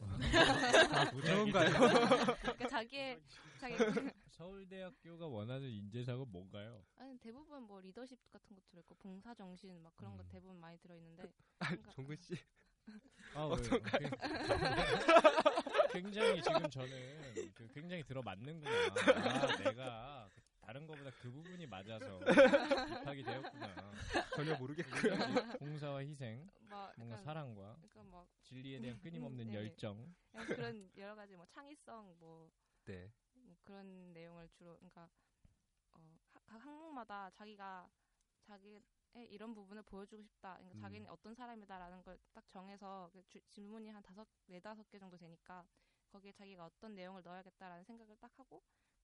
아, 0.00 1.10
무서운가요? 1.12 1.70
그러니까 1.70 2.68
자기의 2.68 3.20
자기 3.58 3.74
서울대학교가 4.30 5.26
원하는 5.26 5.68
인재상은 5.68 6.26
뭔가요? 6.30 6.82
아니 6.96 7.16
대부분 7.18 7.62
뭐 7.62 7.80
리더십 7.80 8.18
같은 8.30 8.56
것도 8.56 8.66
들어있고 8.70 8.94
봉사 8.96 9.34
정신 9.34 9.80
막 9.82 9.96
그런 9.96 10.16
거 10.16 10.22
음. 10.22 10.28
대부분 10.30 10.58
많이 10.58 10.78
들어 10.78 10.96
있는데 10.96 11.30
아, 11.58 11.66
그러니까 11.66 11.92
정근 11.92 12.16
씨 12.20 12.34
아, 13.34 13.44
어떤가요? 13.46 14.10
굉장히 15.92 16.42
지금 16.42 16.68
저는 16.68 17.52
그 17.54 17.68
굉장히 17.72 18.02
들어맞는구나. 18.02 18.70
아, 18.70 19.56
내가 19.58 20.28
다른 20.62 20.86
거보다 20.86 21.10
그 21.20 21.30
부분이 21.30 21.66
맞아서 21.66 22.20
접하게 23.14 23.22
되었구나. 23.22 23.74
전혀 24.36 24.56
모르겠고요. 24.58 25.58
봉사와 25.58 25.98
희생, 26.04 26.48
뭐 26.68 26.90
뭔가 26.96 27.14
약간 27.16 27.24
사랑과 27.24 27.74
그러니까 27.76 28.02
뭐 28.04 28.26
진리에 28.42 28.80
대한 28.80 28.98
끊임없는 29.02 29.46
네. 29.48 29.54
열정. 29.54 30.14
그런 30.46 30.90
여러 30.96 31.14
가지 31.14 31.36
뭐 31.36 31.44
창의성 31.46 32.16
뭐 32.18 32.50
네. 32.84 33.12
뭐 33.34 33.56
그런 33.64 34.12
내용을 34.12 34.48
주로 34.50 34.76
그러니까 34.76 35.08
어, 35.94 36.18
학- 36.30 36.42
각 36.46 36.64
항목마다 36.64 37.30
자기가 37.30 37.90
자기의 38.46 38.82
이런 39.30 39.54
부분을 39.54 39.82
보여주고 39.82 40.22
싶다. 40.22 40.54
그러니까 40.56 40.78
음. 40.78 40.80
자기는 40.80 41.08
어떤 41.10 41.34
사람이다라는 41.34 42.02
걸 42.02 42.18
딱 42.32 42.48
정해서 42.48 43.10
그 43.12 43.22
주- 43.28 43.40
질문이 43.48 43.90
한 43.90 44.02
다섯 44.02 44.26
네 44.46 44.60
다섯 44.60 44.88
개 44.88 44.98
정도 44.98 45.18
되니까 45.18 45.64
거기에 46.08 46.32
자기가 46.32 46.64
어떤 46.66 46.94
내용을 46.94 47.22
넣어야겠다라는 47.22 47.84
생각을 47.84 48.16
딱 48.20 48.30
하고 48.38 48.62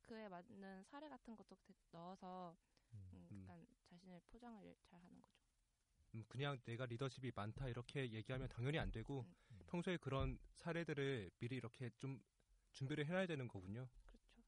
그에 0.08 0.26
맞는 0.28 0.84
사례 0.84 1.08
같은 1.08 1.36
것도 1.36 1.54
대- 1.66 1.74
넣어서 1.92 2.56
음, 2.94 3.28
음. 3.30 3.42
약간 3.42 3.66
자신을 3.84 4.20
포장을 4.30 4.74
잘 4.80 4.98
하는 5.02 5.20
거죠. 5.20 5.36
음, 6.14 6.24
그냥 6.28 6.58
내가 6.64 6.86
리더십이 6.86 7.32
많다 7.34 7.68
이렇게 7.68 8.10
얘기하면 8.10 8.48
당연히 8.48 8.78
안 8.78 8.90
되고 8.90 9.26
음. 9.50 9.58
평소에 9.66 9.98
그런 9.98 10.38
사례들을 10.54 11.30
미리 11.38 11.56
이렇게 11.56 11.90
좀 11.98 12.18
준비를 12.72 13.04
해놔야 13.06 13.26
되는 13.26 13.46
거군요. 13.48 13.86
그렇죠. 14.06 14.42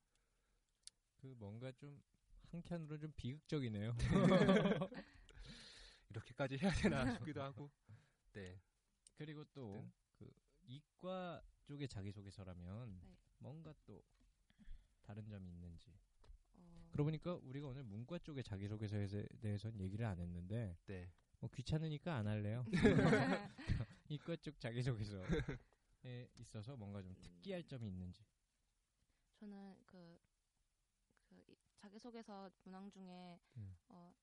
그 1.17 1.27
뭔가 1.39 1.71
좀 1.73 2.03
한켠으로 2.51 2.97
좀 2.99 3.13
비극적이네요. 3.15 3.95
이렇게까지 6.09 6.57
해야 6.57 6.73
되나 6.73 7.05
싶기도 7.37 7.43
하고. 7.43 7.71
네. 8.33 8.59
그리고 9.15 9.45
또. 9.53 9.87
그 10.15 10.31
이과 10.67 11.43
쪽의 11.65 11.89
자기소개서라면 11.89 13.01
네. 13.03 13.17
뭔가 13.39 13.75
또 13.85 14.03
다른 15.11 15.29
점이 15.29 15.49
있는지. 15.49 15.91
어, 16.55 16.89
그러고 16.93 17.07
보니까 17.09 17.35
우리가 17.35 17.67
오늘 17.67 17.83
문과 17.83 18.17
쪽의 18.21 18.45
자기소개서에 18.45 19.09
대해서는 19.41 19.81
얘기를 19.81 20.07
안 20.07 20.21
했는데 20.21 20.77
네. 20.87 21.11
뭐 21.41 21.51
귀찮으니까 21.53 22.15
안 22.15 22.29
할래요. 22.29 22.65
이과 24.09 24.37
쪽 24.37 24.61
자기소개서에 24.61 26.29
있어서 26.39 26.77
뭔가 26.77 27.03
좀 27.03 27.13
특이할 27.21 27.65
점이 27.65 27.89
있는지. 27.89 28.25
저는 29.41 29.75
그그 29.87 30.21
이- 31.49 31.57
자기소개서 31.75 32.49
문항 32.63 32.89
중에 32.93 33.41
음. 33.57 33.77
어 33.89 34.15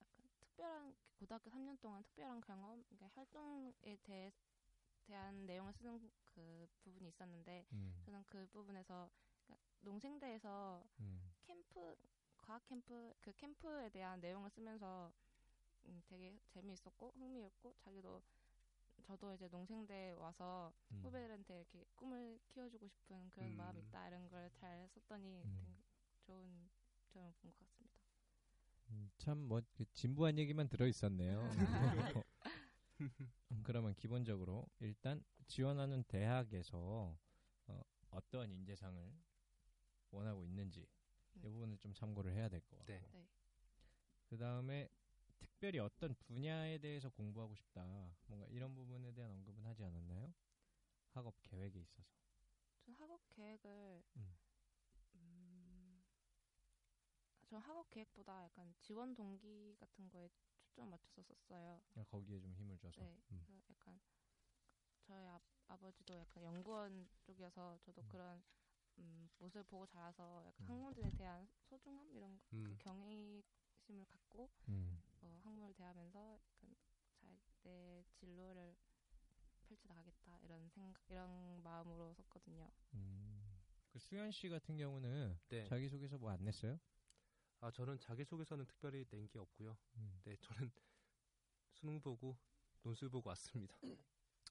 약간 0.00 0.30
특별한 0.40 0.94
고등학교 1.18 1.50
3년 1.50 1.78
동안 1.82 2.02
특별한 2.04 2.40
경험, 2.40 2.82
그러니까 2.84 3.10
활동에 3.14 3.98
대해 4.02 4.32
대한 5.04 5.44
내용을 5.44 5.74
쓰는 5.74 6.10
그 6.24 6.66
부분이 6.78 7.08
있었는데 7.08 7.66
음, 7.72 8.00
저는 8.06 8.24
그 8.24 8.46
부분에서 8.46 9.10
농생대에서 9.82 10.84
음, 11.00 11.32
캠프 11.46 11.96
과학 12.38 12.64
캠프 12.66 13.12
그 13.20 13.32
캠프에 13.34 13.88
대한 13.90 14.20
내용을 14.20 14.50
쓰면서 14.50 15.12
음, 15.86 16.02
되게 16.08 16.38
재미있었고 16.48 17.12
흥미있고 17.18 17.74
자기도 17.78 18.22
저도 19.02 19.34
이제 19.34 19.48
농생대 19.48 20.12
와서 20.18 20.72
음. 20.92 21.00
후배들한테 21.02 21.56
이렇게 21.56 21.84
꿈을 21.96 22.38
키워주고 22.48 22.88
싶은 22.88 23.30
그런 23.30 23.50
음. 23.52 23.56
마음이 23.56 23.80
있다 23.80 24.08
이런 24.08 24.28
걸 24.28 24.50
잘 24.60 24.88
썼더니 24.88 25.44
음. 25.44 25.82
좋은 26.26 26.68
점을 27.12 27.32
본 27.42 27.52
것 27.52 27.58
같습니다. 27.60 28.00
음, 28.90 29.10
참뭐 29.18 29.62
진부한 29.92 30.38
얘기만 30.38 30.68
들어 30.68 30.86
있었네요. 30.86 31.40
음, 33.52 33.62
그러면 33.62 33.94
기본적으로 33.94 34.66
일단 34.80 35.22
지원하는 35.46 36.04
대학에서 36.04 37.16
어, 37.68 37.82
어떠한 38.10 38.50
인재상을 38.50 39.12
원하고 40.10 40.44
있는지 40.44 40.80
이 41.34 41.38
음. 41.38 41.42
부분을 41.42 41.78
좀 41.78 41.94
참고를 41.94 42.32
해야 42.32 42.48
될 42.48 42.60
것 42.60 42.76
같고 42.78 42.92
네. 42.92 43.00
네. 43.12 43.28
그 44.26 44.36
다음에 44.38 44.88
특별히 45.38 45.78
어떤 45.78 46.14
분야에 46.14 46.78
대해서 46.78 47.08
공부하고 47.08 47.54
싶다 47.54 48.14
뭔가 48.26 48.46
이런 48.48 48.74
부분에 48.74 49.12
대한 49.12 49.30
언급은 49.30 49.64
하지 49.66 49.82
않았나요? 49.84 50.32
학업 51.10 51.34
계획에 51.42 51.80
있어서 51.80 52.08
전 52.84 52.94
학업 52.94 53.20
계획을 53.30 54.02
음. 54.16 54.36
음, 55.14 56.02
전 57.46 57.60
학업 57.60 57.90
계획보다 57.90 58.44
약간 58.44 58.72
지원 58.80 59.14
동기 59.14 59.76
같은 59.78 60.08
거에 60.08 60.28
초점 60.62 60.90
맞춰서 60.90 61.22
썼어요. 61.22 61.82
아, 61.96 62.04
거기에 62.04 62.40
좀 62.40 62.54
힘을 62.54 62.78
줘서 62.78 63.00
네. 63.00 63.20
음. 63.32 63.44
그래서 63.46 63.72
약간 63.72 64.00
저희 65.02 65.26
아, 65.26 65.40
아버지도 65.68 66.16
약간 66.16 66.42
연구원 66.44 67.08
쪽이어서 67.22 67.78
저도 67.82 68.02
음. 68.02 68.08
그런 68.08 68.42
음, 69.00 69.28
모습을 69.38 69.64
보고 69.64 69.86
자라서 69.86 70.44
약간 70.46 70.66
음. 70.68 70.84
학문에 70.84 71.10
대한 71.16 71.48
소중함 71.68 72.12
이런 72.14 72.38
거, 72.38 72.44
음. 72.52 72.64
그 72.64 72.76
경외심을 72.78 74.04
갖고 74.06 74.50
음. 74.68 75.00
어, 75.22 75.40
학문을 75.44 75.74
대하면서 75.74 76.38
약간 76.44 76.76
잘내 77.62 78.04
진로를 78.12 78.76
펼쳐 79.68 79.86
나가겠다 79.88 80.38
이런 80.42 80.68
생각 80.70 80.94
이런 81.08 81.62
마음으로 81.62 82.12
썼거든요. 82.14 82.70
음. 82.94 83.60
그 83.92 83.98
수현 83.98 84.30
씨 84.30 84.48
같은 84.48 84.76
경우는 84.76 85.38
네. 85.48 85.64
자기 85.64 85.88
소개서 85.88 86.18
뭐 86.18 86.30
안 86.30 86.44
냈어요? 86.44 86.78
아 87.60 87.70
저는 87.70 87.98
자기 87.98 88.24
소개서는 88.24 88.66
특별히 88.66 89.04
낸 89.10 89.28
게 89.28 89.38
없고요. 89.38 89.76
음. 89.96 90.20
네, 90.24 90.36
저는 90.40 90.70
수능 91.72 92.00
보고 92.00 92.36
논술 92.82 93.08
보고 93.10 93.28
왔습니다. 93.30 93.74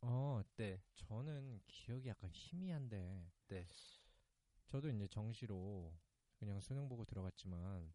어, 0.01 0.41
네. 0.55 0.81
저는 0.95 1.61
기억이 1.67 2.07
약간 2.09 2.29
희미한데. 2.31 3.31
네. 3.47 3.65
저도 4.69 4.87
이제 4.91 5.07
정시로 5.07 5.91
그냥 6.37 6.61
수능 6.61 6.87
보고 6.87 7.03
들어갔지만 7.03 7.91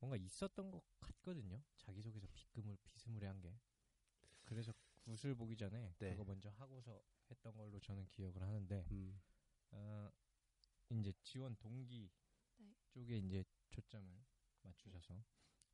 뭔가 0.00 0.16
있었던 0.16 0.72
것 0.72 0.82
같거든요. 0.98 1.62
자기소개서 1.76 2.26
비스물 2.32 2.76
비스무리한 2.82 3.40
게. 3.40 3.56
그래서 4.44 4.72
구슬 4.96 5.36
보기 5.36 5.56
전에 5.56 5.94
네. 5.98 6.10
그거 6.10 6.24
먼저 6.24 6.50
하고서 6.50 7.00
했던 7.30 7.56
걸로 7.56 7.78
저는 7.78 8.06
기억을 8.08 8.42
하는데 8.42 8.84
음. 8.90 9.20
어, 9.70 10.10
이제 10.90 11.12
지원 11.22 11.54
동기 11.56 12.10
네. 12.58 12.74
쪽에 12.90 13.18
이제 13.18 13.44
초점을 13.70 14.12
맞추셔서 14.62 15.14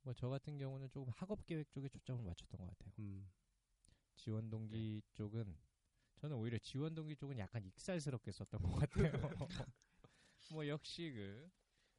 뭐 0.03 0.13
저 0.13 0.29
같은 0.29 0.59
경우는 0.59 0.91
조금 0.91 1.11
학업 1.15 1.45
계획 1.47 1.71
쪽에 1.71 1.89
초점을 1.89 2.23
맞췄던 2.23 2.59
것 2.59 2.77
같아요. 2.77 2.93
음. 2.99 3.27
지원 4.15 4.51
동기 4.51 5.01
쪽은 5.13 5.57
저는 6.17 6.35
오히려 6.35 6.59
지원 6.59 6.93
동기 6.93 7.15
쪽은 7.15 7.39
약간 7.39 7.65
익살스럽게 7.65 8.31
썼던 8.31 8.61
것 8.61 8.71
같아요. 8.75 9.11
뭐 10.51 10.67
역시 10.67 11.11
그 11.13 11.49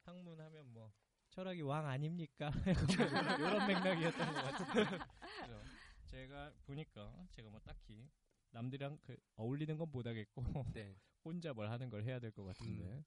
학문하면 0.03 0.71
뭐 0.73 0.91
철학이 1.29 1.61
왕 1.61 1.87
아닙니까? 1.87 2.51
이런 3.39 3.67
맥락이었던 3.67 4.33
것 4.33 4.41
같아요. 4.41 4.85
그래서 5.23 5.63
제가 6.05 6.53
보니까 6.65 7.27
제가 7.31 7.49
뭐 7.49 7.59
딱히 7.61 8.07
남들이랑 8.51 8.99
그 9.01 9.17
어울리는 9.35 9.77
건 9.77 9.89
못하겠고 9.91 10.43
네. 10.73 10.95
혼자 11.25 11.53
뭘 11.53 11.69
하는 11.69 11.89
걸 11.89 12.03
해야 12.03 12.19
될 12.19 12.31
것 12.31 12.43
같은데 12.45 13.03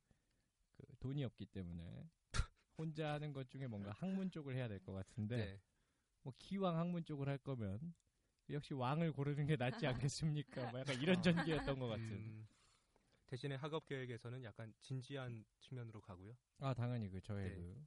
그 0.76 0.84
돈이 0.98 1.24
없기 1.24 1.46
때문에 1.46 2.10
혼자 2.76 3.12
하는 3.14 3.32
것 3.32 3.48
중에 3.48 3.66
뭔가 3.66 3.92
학문 3.92 4.30
쪽을 4.30 4.54
해야 4.54 4.68
될 4.68 4.80
것 4.80 4.92
같은데 4.92 5.36
네. 5.36 5.60
뭐 6.22 6.32
기왕 6.38 6.76
학문 6.76 7.04
쪽을 7.04 7.28
할 7.28 7.38
거면 7.38 7.94
역시 8.50 8.74
왕을 8.74 9.12
고르는 9.12 9.46
게 9.46 9.56
낫지 9.56 9.86
않겠습니까? 9.86 10.70
뭐 10.70 10.80
약간 10.80 11.00
이런 11.00 11.22
전개였던 11.22 11.78
것 11.78 11.86
같은. 11.86 12.10
음. 12.12 12.48
대신에 13.28 13.54
학업 13.56 13.86
계획에서는 13.86 14.42
약간 14.42 14.72
진지한 14.80 15.44
측면으로 15.60 16.00
가고요. 16.00 16.36
아 16.58 16.72
당연히 16.74 17.08
그 17.10 17.20
저의 17.20 17.50
네. 17.50 17.54
그 17.56 17.86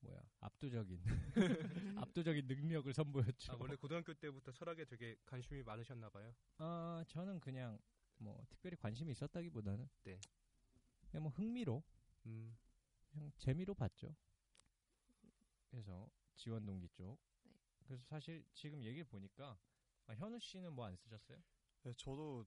뭐야 0.00 0.20
압도적인 0.40 1.00
압도적인 1.98 2.46
능력을 2.46 2.92
선보였죠. 2.92 3.52
아, 3.52 3.56
원래 3.58 3.76
고등학교 3.76 4.12
때부터 4.14 4.50
철학에 4.52 4.84
되게 4.84 5.16
관심이 5.26 5.62
많으셨나 5.62 6.10
봐요. 6.10 6.34
아 6.58 7.04
저는 7.06 7.38
그냥 7.40 7.78
뭐 8.18 8.44
특별히 8.50 8.76
관심이 8.76 9.12
있었다기보다는 9.12 9.88
네. 10.04 10.18
그냥 11.10 11.22
뭐 11.22 11.32
흥미로 11.32 11.82
음. 12.26 12.56
그냥 13.12 13.30
재미로 13.38 13.74
봤죠. 13.74 14.14
그래서 15.70 16.10
지원 16.34 16.66
동기 16.66 16.88
쪽. 16.88 17.18
네. 17.44 17.52
그래서 17.84 18.02
사실 18.08 18.44
지금 18.54 18.82
얘기를 18.82 19.04
보니까 19.04 19.56
아, 20.06 20.14
현우 20.14 20.40
씨는 20.40 20.72
뭐 20.72 20.86
안 20.86 20.96
쓰셨어요? 20.96 21.38
네, 21.84 21.92
저도 21.94 22.44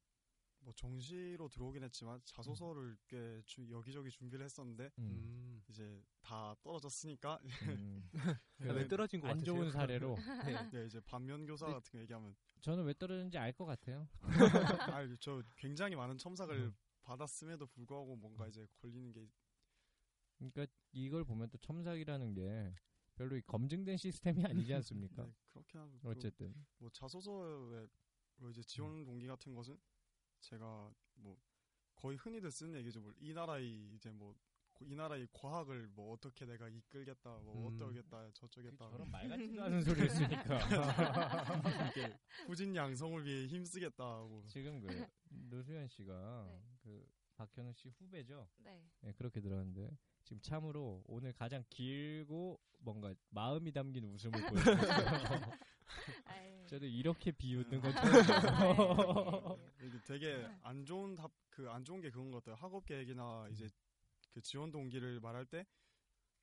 뭐 0.64 0.74
정시로 0.74 1.48
들어오긴 1.50 1.84
했지만 1.84 2.22
자소서를 2.26 2.98
꽤 3.08 3.42
주- 3.46 3.70
여기저기 3.70 4.10
준비를 4.10 4.46
했었는데 4.46 4.92
음. 5.00 5.62
이제 5.70 6.02
다 6.22 6.56
떨어졌으니까 6.64 7.40
음. 7.68 8.10
아, 8.14 8.40
왜 8.86 8.88
떨어진 8.88 9.20
것안 9.20 9.38
같으세요? 9.38 9.56
좋은 9.56 9.72
사례로 9.72 10.16
네. 10.48 10.70
네, 10.72 10.86
이제 10.86 11.00
반면 11.02 11.46
교사 11.46 11.68
네. 11.68 11.74
같은 11.74 11.92
거 11.92 12.00
얘기하면 12.00 12.36
저는 12.62 12.86
왜 12.86 12.94
떨어졌는지 12.94 13.38
알 13.38 13.52
것 13.54 13.66
같아요. 13.66 14.08
아, 14.98 15.18
저 15.20 15.44
굉장히 15.58 15.96
많은 15.96 16.18
첨삭을 16.18 16.56
음. 16.56 16.76
받았음에도 17.04 17.68
불구하고 17.68 18.16
뭔가 18.16 18.48
이제 18.48 18.66
걸리는 18.78 19.12
게 19.12 19.28
그러니까 20.38 20.66
이걸 20.94 21.24
보면 21.26 21.50
또 21.50 21.58
첨삭이라는 21.58 22.34
게 22.34 22.74
별로 23.16 23.36
이 23.36 23.42
검증된 23.42 23.98
시스템이 23.98 24.44
아니지 24.46 24.74
않습니까? 24.76 25.24
네, 25.26 25.34
그렇게 25.50 25.78
하면 25.78 26.00
어쨌든 26.04 26.56
뭐 26.78 26.90
자소서에 26.90 27.88
뭐 28.38 28.50
이제 28.50 28.62
음. 28.62 28.64
지원 28.66 29.04
동기 29.06 29.28
같은 29.28 29.54
것은 29.54 29.78
제가 30.44 30.94
뭐 31.16 31.38
거의 31.96 32.18
흔히들 32.18 32.52
쓰는 32.52 32.80
얘기죠. 32.80 33.02
뭐 33.02 33.14
이 33.20 33.34
나라의 33.34 33.94
이제 33.96 34.12
뭐 34.12 34.36
이 34.86 34.96
나라의 34.96 35.28
과학을 35.32 35.88
뭐 35.96 36.14
어떻게 36.14 36.46
내가 36.46 36.68
이끌겠다, 36.68 37.30
뭐 37.44 37.70
음. 37.70 37.76
어떠겠다, 37.76 38.32
저쩌겠다. 38.34 38.90
저런 38.90 39.10
말 39.10 39.28
같지도 39.30 39.64
않은 39.64 39.82
소리를 39.82 40.10
쓰니까 40.10 40.58
이렇게 41.96 42.20
후진 42.48 42.76
양성을 42.76 43.24
위해 43.26 43.48
힘쓰겠다 43.48 44.04
하고 44.04 44.44
지금 44.48 44.82
그 44.82 45.06
노수현 45.30 45.88
씨가 45.88 46.48
네. 46.50 46.62
그 46.84 47.08
박현우 47.36 47.72
씨 47.74 47.90
후배죠. 47.90 48.48
네. 48.58 48.84
네, 49.02 49.14
그렇게 49.14 49.40
들었는데 49.42 49.96
지금 50.24 50.42
참으로 50.42 51.02
오늘 51.08 51.34
가장 51.34 51.64
길고 51.70 52.60
뭔가 52.80 53.14
마음이 53.30 53.72
담긴 53.72 54.04
웃음을 54.06 54.40
보여주셨어요. 54.50 55.52
저도 56.74 56.88
이렇게 56.88 57.32
비웃는 57.32 57.82
건 57.82 57.92
아, 57.96 58.02
처음이에요. 58.02 59.58
네. 59.80 59.86
이게 59.88 60.00
되게 60.06 60.48
안 60.64 60.84
좋은 60.86 61.14
답 61.14 61.32
그 61.52 61.70
안 61.70 61.84
좋은 61.86 62.02
게 62.02 62.10
그런 62.10 62.32
것 62.32 62.44
같아요. 62.44 62.56
학업 62.56 62.84
계획이나 62.88 63.48
이제 63.52 63.68
그 64.34 64.42
지원 64.42 64.72
동기를 64.72 65.20
말할 65.20 65.46
때 65.46 65.66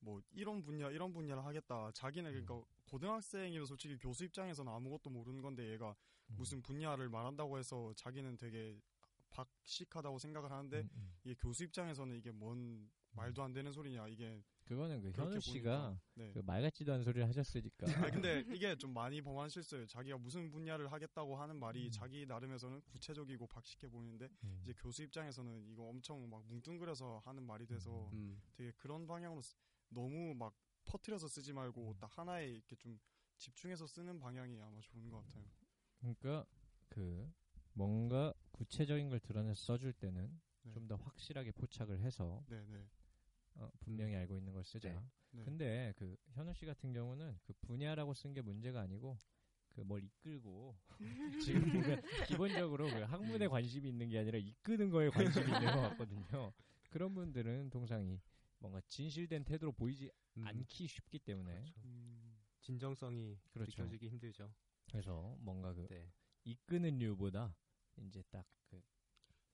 뭐 0.02 0.23
이런 0.31 0.62
분야 0.62 0.89
이런 0.90 1.12
분야를 1.12 1.44
하겠다. 1.44 1.90
자기는 1.93 2.31
그러니까 2.31 2.62
고등학생이면 2.85 3.66
솔직히 3.66 3.98
교수 3.98 4.24
입장에서는 4.24 4.73
아무것도 4.73 5.11
모르는 5.11 5.43
건데 5.43 5.69
얘가 5.73 5.94
무슨 6.28 6.62
분야를 6.62 7.09
말한다고 7.09 7.59
해서 7.59 7.93
자기는 7.97 8.36
되게 8.36 8.81
박식하다고 9.31 10.19
생각을 10.19 10.51
하는데 10.52 10.78
음, 10.81 10.90
음. 10.94 11.12
이게 11.24 11.35
교수 11.35 11.65
입장에서는 11.65 12.16
이게 12.16 12.31
뭔 12.31 12.89
말도 13.11 13.43
안 13.43 13.52
되는 13.52 13.73
소리냐 13.73 14.07
이게 14.09 14.43
그거는 14.71 15.01
그 15.03 15.11
현우 15.11 15.41
씨가 15.41 15.99
네. 16.15 16.33
그 16.33 16.43
말 16.43 16.63
같지도 16.63 16.93
않은 16.93 17.03
소리를 17.03 17.27
하셨으니까. 17.27 17.87
아 17.89 18.11
근데 18.11 18.45
이게 18.55 18.77
좀 18.77 18.95
많이 18.95 19.21
범한 19.21 19.49
실수예요. 19.49 19.87
자기가 19.87 20.17
무슨 20.19 20.49
분야를 20.51 20.93
하겠다고 20.93 21.37
하는 21.37 21.57
말이 21.59 21.87
음. 21.87 21.91
자기 21.91 22.25
나름에서는 22.25 22.81
구체적이고 22.83 23.47
박식해 23.49 23.89
보이는데 23.89 24.29
음. 24.45 24.61
이제 24.63 24.73
교수 24.77 25.03
입장에서는 25.03 25.67
이거 25.69 25.83
엄청 25.89 26.29
막 26.31 26.45
뭉뚱그려서 26.47 27.19
하는 27.25 27.43
말이 27.43 27.67
돼서 27.67 28.09
음. 28.13 28.41
되게 28.55 28.71
그런 28.77 29.07
방향으로 29.07 29.41
쓰- 29.41 29.57
너무 29.89 30.35
막 30.35 30.55
퍼트려서 30.85 31.27
쓰지 31.27 31.53
말고 31.53 31.97
딱 31.99 32.17
하나에 32.17 32.49
이렇게 32.49 32.77
좀 32.77 32.99
집중해서 33.39 33.87
쓰는 33.89 34.21
방향이 34.21 34.61
아마 34.61 34.81
좋은 34.81 35.09
것 35.11 35.19
같아요. 35.27 35.45
그러니까 35.99 36.47
그 36.89 37.29
뭔가 37.73 38.33
구체적인 38.53 39.09
걸 39.09 39.19
드러내서 39.21 39.61
써줄 39.75 39.93
때는 39.95 40.41
네. 40.63 40.73
좀더 40.73 40.95
확실하게 40.97 41.51
포착을 41.53 42.01
해서 42.01 42.45
네, 42.49 42.65
네. 42.69 42.87
어, 43.56 43.70
분명히 43.81 44.14
알고 44.16 44.36
있는 44.39 44.52
걸 44.52 44.64
쓰자. 44.64 44.89
네. 44.89 45.01
네. 45.32 45.44
근데 45.44 45.93
그 45.97 46.16
현우 46.32 46.52
씨 46.55 46.66
같은 46.66 46.93
경우는 46.93 47.39
그 47.44 47.52
분야라고 47.60 48.14
쓴 48.14 48.35
게 48.35 48.43
문제가 48.43 48.81
아니고 48.81 49.18
그 49.68 49.82
뭘 49.85 50.02
이끌고 50.05 50.77
지금 51.39 51.70
보면 51.70 52.01
기본적으로 52.27 52.86
그 52.90 53.01
학문에 53.02 53.47
관심이 53.48 53.89
있는 53.89 54.09
게 54.09 54.18
아니라 54.18 54.39
이끄는 54.39 54.90
거에 54.90 55.09
관심이 55.10 55.47
있는 55.52 55.72
것 55.72 55.81
같거든요. 55.90 56.52
그런 56.90 57.14
분들은 57.14 57.70
통상 57.70 58.05
이 58.05 58.20
뭔가 58.59 58.81
진실된 58.89 59.44
태도로 59.44 59.72
보이지 59.72 60.10
음, 60.36 60.43
않기 60.44 60.86
쉽기 60.89 61.18
때문에 61.20 61.52
그렇죠. 61.52 61.81
음, 61.85 62.36
진정성이 62.60 63.39
그렇죠. 63.52 63.82
느껴지기 63.82 64.09
힘들죠. 64.09 64.52
그래서 64.85 65.36
뭔가 65.40 65.72
그 65.72 65.89
네. 65.89 66.10
이끄는 66.44 66.98
류보다 66.98 67.55
이제 67.98 68.22
딱 68.31 68.44
그 68.68 68.81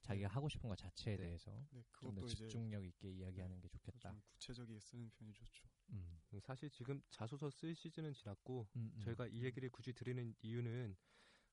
자기가 0.07 0.29
하고 0.29 0.49
싶은 0.49 0.69
것 0.69 0.77
자체에 0.79 1.17
네. 1.17 1.25
대해서 1.25 1.51
네, 1.71 1.83
좀 1.93 2.15
더 2.15 2.25
집중력 2.27 2.85
있게 2.85 3.11
이야기하는 3.11 3.61
게 3.61 3.69
좋겠다. 3.69 4.11
좀 4.11 4.23
구체적이게 4.29 4.81
쓰는 4.81 5.11
편이 5.11 5.33
좋죠. 5.33 5.69
음. 5.91 6.19
사실 6.41 6.71
지금 6.71 7.03
자소서 7.11 7.51
쓸 7.51 7.75
시즌은 7.75 8.13
지났고 8.15 8.67
음, 8.77 8.93
음. 8.95 9.01
저희가 9.01 9.27
이 9.27 9.43
얘기를 9.45 9.69
굳이 9.71 9.93
드리는 9.93 10.35
이유는 10.43 10.97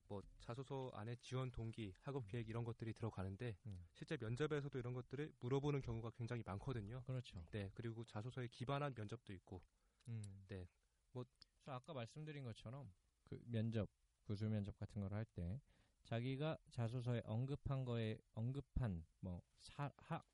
뭐 0.07 0.21
자소서 0.39 0.91
안에 0.93 1.15
지원 1.15 1.49
동기, 1.51 1.93
학업 2.01 2.27
계획 2.27 2.49
이런 2.49 2.63
것들이 2.63 2.93
들어가는데 2.93 3.55
음. 3.65 3.87
실제 3.93 4.17
면접에서도 4.17 4.77
이런 4.77 4.93
것들을 4.93 5.33
물어보는 5.39 5.81
경우가 5.81 6.11
굉장히 6.11 6.43
많거든요. 6.45 7.01
그렇죠. 7.05 7.45
네, 7.51 7.71
그리고 7.73 8.03
자소서에 8.03 8.47
기반한 8.47 8.93
면접도 8.95 9.33
있고. 9.33 9.61
음. 10.09 10.21
네. 10.47 10.67
뭐 11.11 11.23
아까 11.65 11.93
말씀드린 11.93 12.43
것처럼 12.43 12.91
그 13.23 13.39
면접, 13.45 13.89
구술 14.23 14.49
면접 14.49 14.75
같은 14.77 15.01
걸 15.01 15.13
할 15.13 15.25
때 15.25 15.59
자기가 16.03 16.57
자소서에 16.71 17.21
언급한 17.25 17.85
거에 17.85 18.17
언급한 18.33 19.05
뭐 19.19 19.41
사학 19.59 19.93
학 19.97 20.25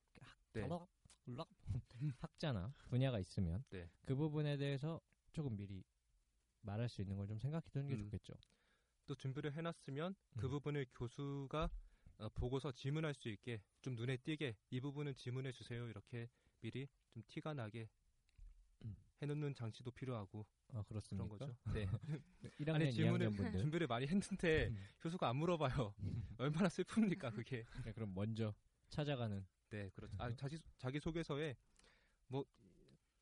네. 0.53 0.67
학자나 2.17 2.73
분야가 2.89 3.19
있으면 3.19 3.63
네. 3.69 3.89
그 4.05 4.15
부분에 4.15 4.57
대해서 4.57 4.99
조금 5.31 5.55
미리 5.55 5.83
말할 6.61 6.89
수 6.89 7.01
있는 7.01 7.15
걸 7.17 7.27
좀 7.27 7.39
생각해 7.39 7.63
두는 7.71 7.87
게 7.87 7.93
음. 7.95 7.99
좋겠죠. 8.03 8.33
또 9.05 9.15
준비를 9.15 9.53
해놨으면 9.53 10.15
그 10.37 10.47
음. 10.47 10.51
부분을 10.51 10.85
교수가 10.91 11.69
어, 12.19 12.29
보고서 12.29 12.71
질문할 12.71 13.13
수 13.13 13.29
있게 13.29 13.61
좀 13.81 13.95
눈에 13.95 14.17
띄게 14.17 14.57
이 14.71 14.81
부분은 14.81 15.15
질문해 15.15 15.51
주세요 15.51 15.87
이렇게 15.87 16.29
미리 16.61 16.87
좀 17.11 17.23
티가 17.27 17.53
나게 17.53 17.87
음. 18.83 18.95
해놓는 19.21 19.53
장치도 19.55 19.91
필요하고 19.91 20.45
아 20.73 20.83
그렇습니까? 20.83 21.27
그런 21.27 21.39
거죠. 21.55 21.55
네. 21.73 21.87
1학년, 22.59 22.75
아니, 22.75 22.91
질문을 22.93 23.27
2학년 23.29 23.37
분들 23.37 23.59
준비를 23.59 23.87
많이 23.87 24.05
했는데 24.07 24.67
음. 24.67 24.77
교수가 25.01 25.27
안 25.27 25.35
물어봐요. 25.37 25.93
얼마나 26.37 26.67
슬픕니까 26.69 27.33
그게. 27.35 27.65
네, 27.85 27.91
그럼 27.93 28.13
먼저 28.13 28.53
찾아가는 28.89 29.45
네, 29.69 29.89
그렇죠. 29.89 30.15
아, 30.19 30.33
자기 30.35 30.59
자기 30.77 30.99
소개서에 30.99 31.55
뭐 32.27 32.45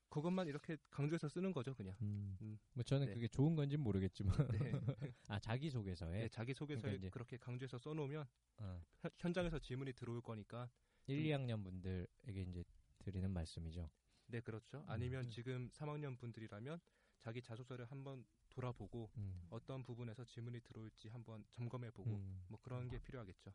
그것만 0.09 0.47
이렇게 0.47 0.77
강조해서 0.89 1.27
쓰는 1.29 1.51
거죠, 1.51 1.73
그냥. 1.73 1.95
음. 2.01 2.37
음. 2.41 2.59
뭐 2.73 2.83
저는 2.83 3.07
네. 3.07 3.13
그게 3.13 3.27
좋은 3.27 3.55
건지는 3.55 3.83
모르겠지만 3.83 4.35
네. 4.51 4.71
아 5.27 5.39
자기 5.39 5.69
소개서에 5.69 6.19
네, 6.23 6.27
자기 6.29 6.53
소개서에 6.53 6.91
그러니까 6.91 7.09
그렇게 7.11 7.37
강조해서 7.37 7.77
써놓으면 7.77 8.25
어, 8.59 8.81
현- 8.99 9.11
현장에서 9.17 9.59
질문이 9.59 9.93
들어올 9.93 10.21
거니까. 10.21 10.69
1, 11.09 11.23
2학년 11.23 11.63
분들에게 11.63 12.41
이제 12.41 12.63
드리는 12.99 13.31
말씀이죠. 13.31 13.89
네, 14.25 14.41
그렇죠. 14.41 14.79
음. 14.79 14.83
아니면 14.87 15.23
네. 15.23 15.29
지금 15.29 15.69
3학년 15.69 16.17
분들이라면 16.19 16.79
자기 17.19 17.41
자소서를 17.41 17.85
한번 17.85 18.25
돌아보고 18.49 19.09
음. 19.17 19.47
어떤 19.49 19.83
부분에서 19.83 20.23
질문이 20.25 20.61
들어올지 20.61 21.09
한번 21.09 21.43
점검해 21.51 21.91
보고 21.91 22.11
음. 22.11 22.43
뭐 22.47 22.59
그런 22.61 22.89
게 22.89 22.99
필요하겠죠. 22.99 23.53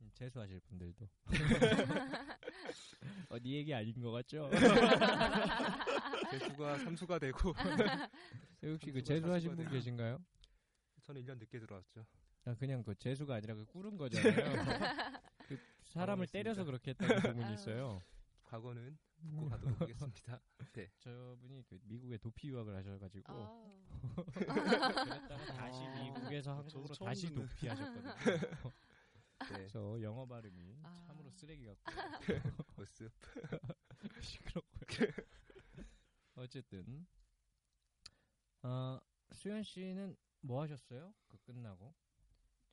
음, 0.00 0.10
재수하실 0.14 0.60
분들도. 0.60 1.08
어, 3.30 3.38
네 3.40 3.50
얘기 3.50 3.74
아닌 3.74 4.00
것 4.00 4.12
같죠? 4.12 4.48
재수가 6.30 6.78
삼수가 6.78 7.18
되고 7.18 7.52
혹시 8.62 8.92
그 8.92 9.02
재수하신 9.02 9.56
분. 9.56 9.68
계신가요? 9.68 10.18
저는 11.02 11.24
1년 11.24 11.38
늦게 11.38 11.58
들어왔죠. 11.58 12.06
아, 12.44 12.54
그냥 12.54 12.82
그 12.84 12.94
재수가 12.94 13.34
아니라 13.34 13.54
그 13.54 13.64
꾸른 13.66 13.96
거잖아요. 13.96 14.64
그 15.48 15.58
사람을. 15.84 16.26
때려서 16.28 16.64
그렇게 16.64 16.90
했다는 16.92 17.20
소문이 17.20 17.54
있어요. 17.54 18.00
과거는 18.44 18.96
묻고 19.22 19.48
가도록 19.48 19.80
하겠습니다. 19.80 20.40
네. 20.72 20.90
저분이 20.98 21.64
그 21.68 21.78
미국에 21.84 22.16
도피 22.18 22.48
유학을 22.48 22.74
하셔가지고 22.76 23.32
어. 23.32 23.84
그랬다가 24.34 25.44
다시 25.56 25.80
아. 25.84 26.02
미국에서 26.02 26.56
한국으로 26.56 26.94
다시 26.94 27.28
듣는. 27.28 27.46
도피하셨거든요. 27.46 28.14
네. 29.42 29.48
그래서 29.48 30.00
영어 30.02 30.26
발음이 30.26 30.78
아. 30.82 31.02
참으로 31.06 31.30
쓰레기 31.30 31.66
같고 31.66 31.82
모습. 32.76 33.12
시끄럽고요. 34.20 35.08
어쨌든 36.36 37.06
어, 38.62 38.98
수현 39.32 39.62
씨는 39.62 40.16
뭐 40.40 40.62
하셨어요? 40.62 41.12
그 41.28 41.36
끝나고? 41.42 41.94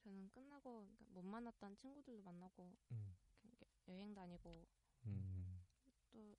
저는 0.03 0.29
끝나고 0.29 0.87
그러니까 0.87 1.05
못 1.09 1.23
만났던 1.23 1.75
친구들도 1.75 2.23
만나고 2.23 2.71
음. 2.91 3.15
여행 3.87 4.13
다니고 4.13 4.65
음. 5.05 5.58
또 6.11 6.35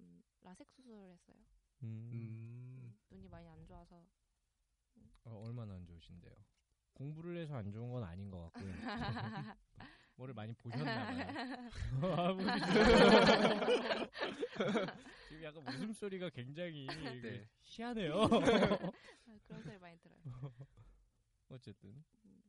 음, 0.00 0.22
라섹 0.42 0.68
수술을 0.70 1.12
했어요. 1.12 1.36
음. 1.82 2.10
음. 2.12 2.94
눈이 3.10 3.28
많이 3.28 3.48
안 3.48 3.64
좋아서 3.66 4.04
어, 5.24 5.42
얼마나 5.46 5.74
안 5.74 5.84
좋으신데요? 5.86 6.34
공부를 6.94 7.36
해서 7.38 7.56
안 7.56 7.70
좋은 7.72 7.90
건 7.90 8.04
아닌 8.04 8.30
것 8.30 8.40
같고요. 8.52 8.72
뭐를 10.16 10.32
많이 10.34 10.54
보셨나봐요. 10.54 11.26
지금 15.28 15.42
약간 15.42 15.66
웃음소리가 15.66 16.30
굉장히 16.30 16.86
네. 17.20 17.48
희한해요. 17.62 18.22
아, 18.22 18.28
그런 19.48 19.62
소리 19.62 19.76
많이 19.78 19.98
들어요. 19.98 20.20
어쨌든 21.48 22.04
음, 22.24 22.42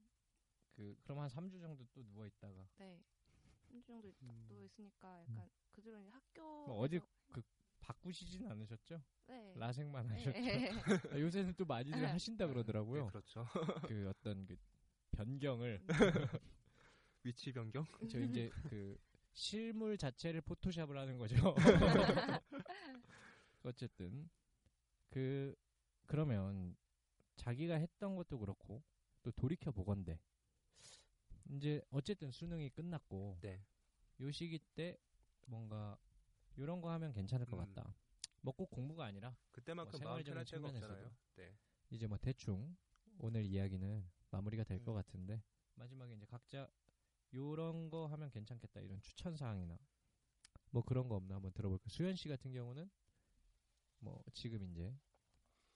그 0.76 0.96
그럼 1.04 1.20
한 1.20 1.28
3주 1.30 1.60
정도 1.60 1.86
또 1.94 2.04
누워 2.06 2.28
있다가 2.28 2.68
네. 2.78 3.04
한주 3.68 3.88
정도 3.88 4.14
음. 4.22 4.46
누워 4.48 4.64
있으니까 4.64 5.22
약간 5.22 5.50
그 5.76 5.82
뒤로 5.82 6.00
이제 6.00 6.10
학교 6.10 6.42
뭐 6.68 6.80
어디 6.80 7.00
그 7.32 7.42
바꾸시진 7.80 8.50
않으셨죠? 8.50 9.02
네. 9.28 9.54
라섹만 9.56 10.08
네. 10.08 10.14
하셨죠? 10.16 10.34
아, 11.14 11.20
요새는 11.20 11.54
또 11.56 11.66
많이들 11.66 12.02
네. 12.02 12.08
하신다 12.08 12.48
그러더라고요. 12.48 13.04
네, 13.04 13.10
그렇죠. 13.10 13.46
그 13.92 14.10
어떤 14.10 14.46
그 14.46 14.58
변경을 15.12 15.82
위치 17.24 17.52
변경? 17.52 17.86
저 18.10 18.20
이제 18.20 18.50
그 18.70 18.98
실물 19.34 19.98
자체를 19.98 20.42
포토샵을 20.42 20.98
하는 20.98 21.18
거죠. 21.18 21.36
어쨌든 23.64 24.30
그 25.10 25.56
그러면 26.06 26.78
자기가 27.36 27.76
했던 27.76 28.16
것도 28.16 28.40
그렇고 28.40 28.84
또 29.24 29.32
돌이켜 29.32 29.72
보건데 29.72 30.20
이제 31.50 31.82
어쨌든 31.90 32.32
수능이 32.32 32.70
끝났고 32.70 33.40
네. 33.42 33.66
요 34.22 34.32
시기 34.32 34.60
때 34.76 34.98
뭔가 35.46 35.98
이런 36.56 36.82
거 36.82 36.92
하면 36.92 37.12
괜찮을 37.14 37.46
것 37.46 37.58
음. 37.58 37.66
같다. 37.74 37.96
뭐꼭 38.42 38.70
공부가 38.70 39.06
아니라 39.06 39.36
그때만큼 39.52 40.00
뭐 40.02 40.12
마음 40.12 40.24
편할 40.24 40.46
생활적인 40.46 40.62
때가 40.62 40.80
측면에서도. 40.80 40.94
없잖아요. 40.94 41.18
네. 41.36 41.58
이제 41.90 42.08
뭐 42.08 42.18
대충 42.18 42.76
오늘 43.18 43.44
이야기는 43.44 44.10
마무리가 44.30 44.64
될것 44.64 44.94
네. 44.96 45.02
같은데 45.02 45.44
마지막에 45.76 46.14
이제 46.14 46.26
각자 46.26 46.70
요런 47.34 47.90
거 47.90 48.06
하면 48.08 48.30
괜찮겠다 48.30 48.82
이런 48.82 49.02
추천 49.02 49.36
사항이나 49.36 49.78
뭐 50.72 50.84
그런 50.84 51.08
거 51.08 51.16
없나 51.16 51.36
한번 51.36 51.52
들어볼게요. 51.54 51.88
수현 51.90 52.16
씨 52.16 52.30
같은 52.30 52.52
경우는 52.52 52.90
뭐 54.00 54.24
지금 54.34 54.64
이제 54.64 54.96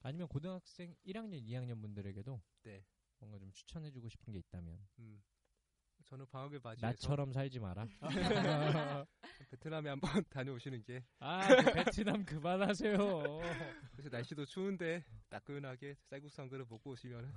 아니면 0.01 0.27
고등학생 0.27 0.95
1학년, 1.05 1.41
2학년 1.43 1.81
분들에게도 1.81 2.41
네. 2.63 2.85
뭔가 3.17 3.39
좀 3.39 3.51
추천해주고 3.51 4.09
싶은 4.09 4.31
게 4.33 4.39
있다면 4.39 4.87
음. 4.99 5.21
저는 6.05 6.25
방학을 6.27 6.59
맞이해서 6.63 6.87
나처럼 6.87 7.31
살지 7.31 7.59
마라. 7.59 7.87
베트남에 9.51 9.89
한번 9.89 9.99
다녀오시는 10.29 10.83
게 10.83 11.03
아, 11.19 11.47
그 11.47 11.73
베트남 11.73 12.23
그만하세요. 12.25 12.97
그래서 13.91 14.09
날씨도 14.09 14.45
추운데 14.45 15.03
따끈하게 15.29 15.95
쌀국수 16.09 16.41
한 16.41 16.49
그릇 16.49 16.67
먹고 16.69 16.91
오시면 16.91 17.31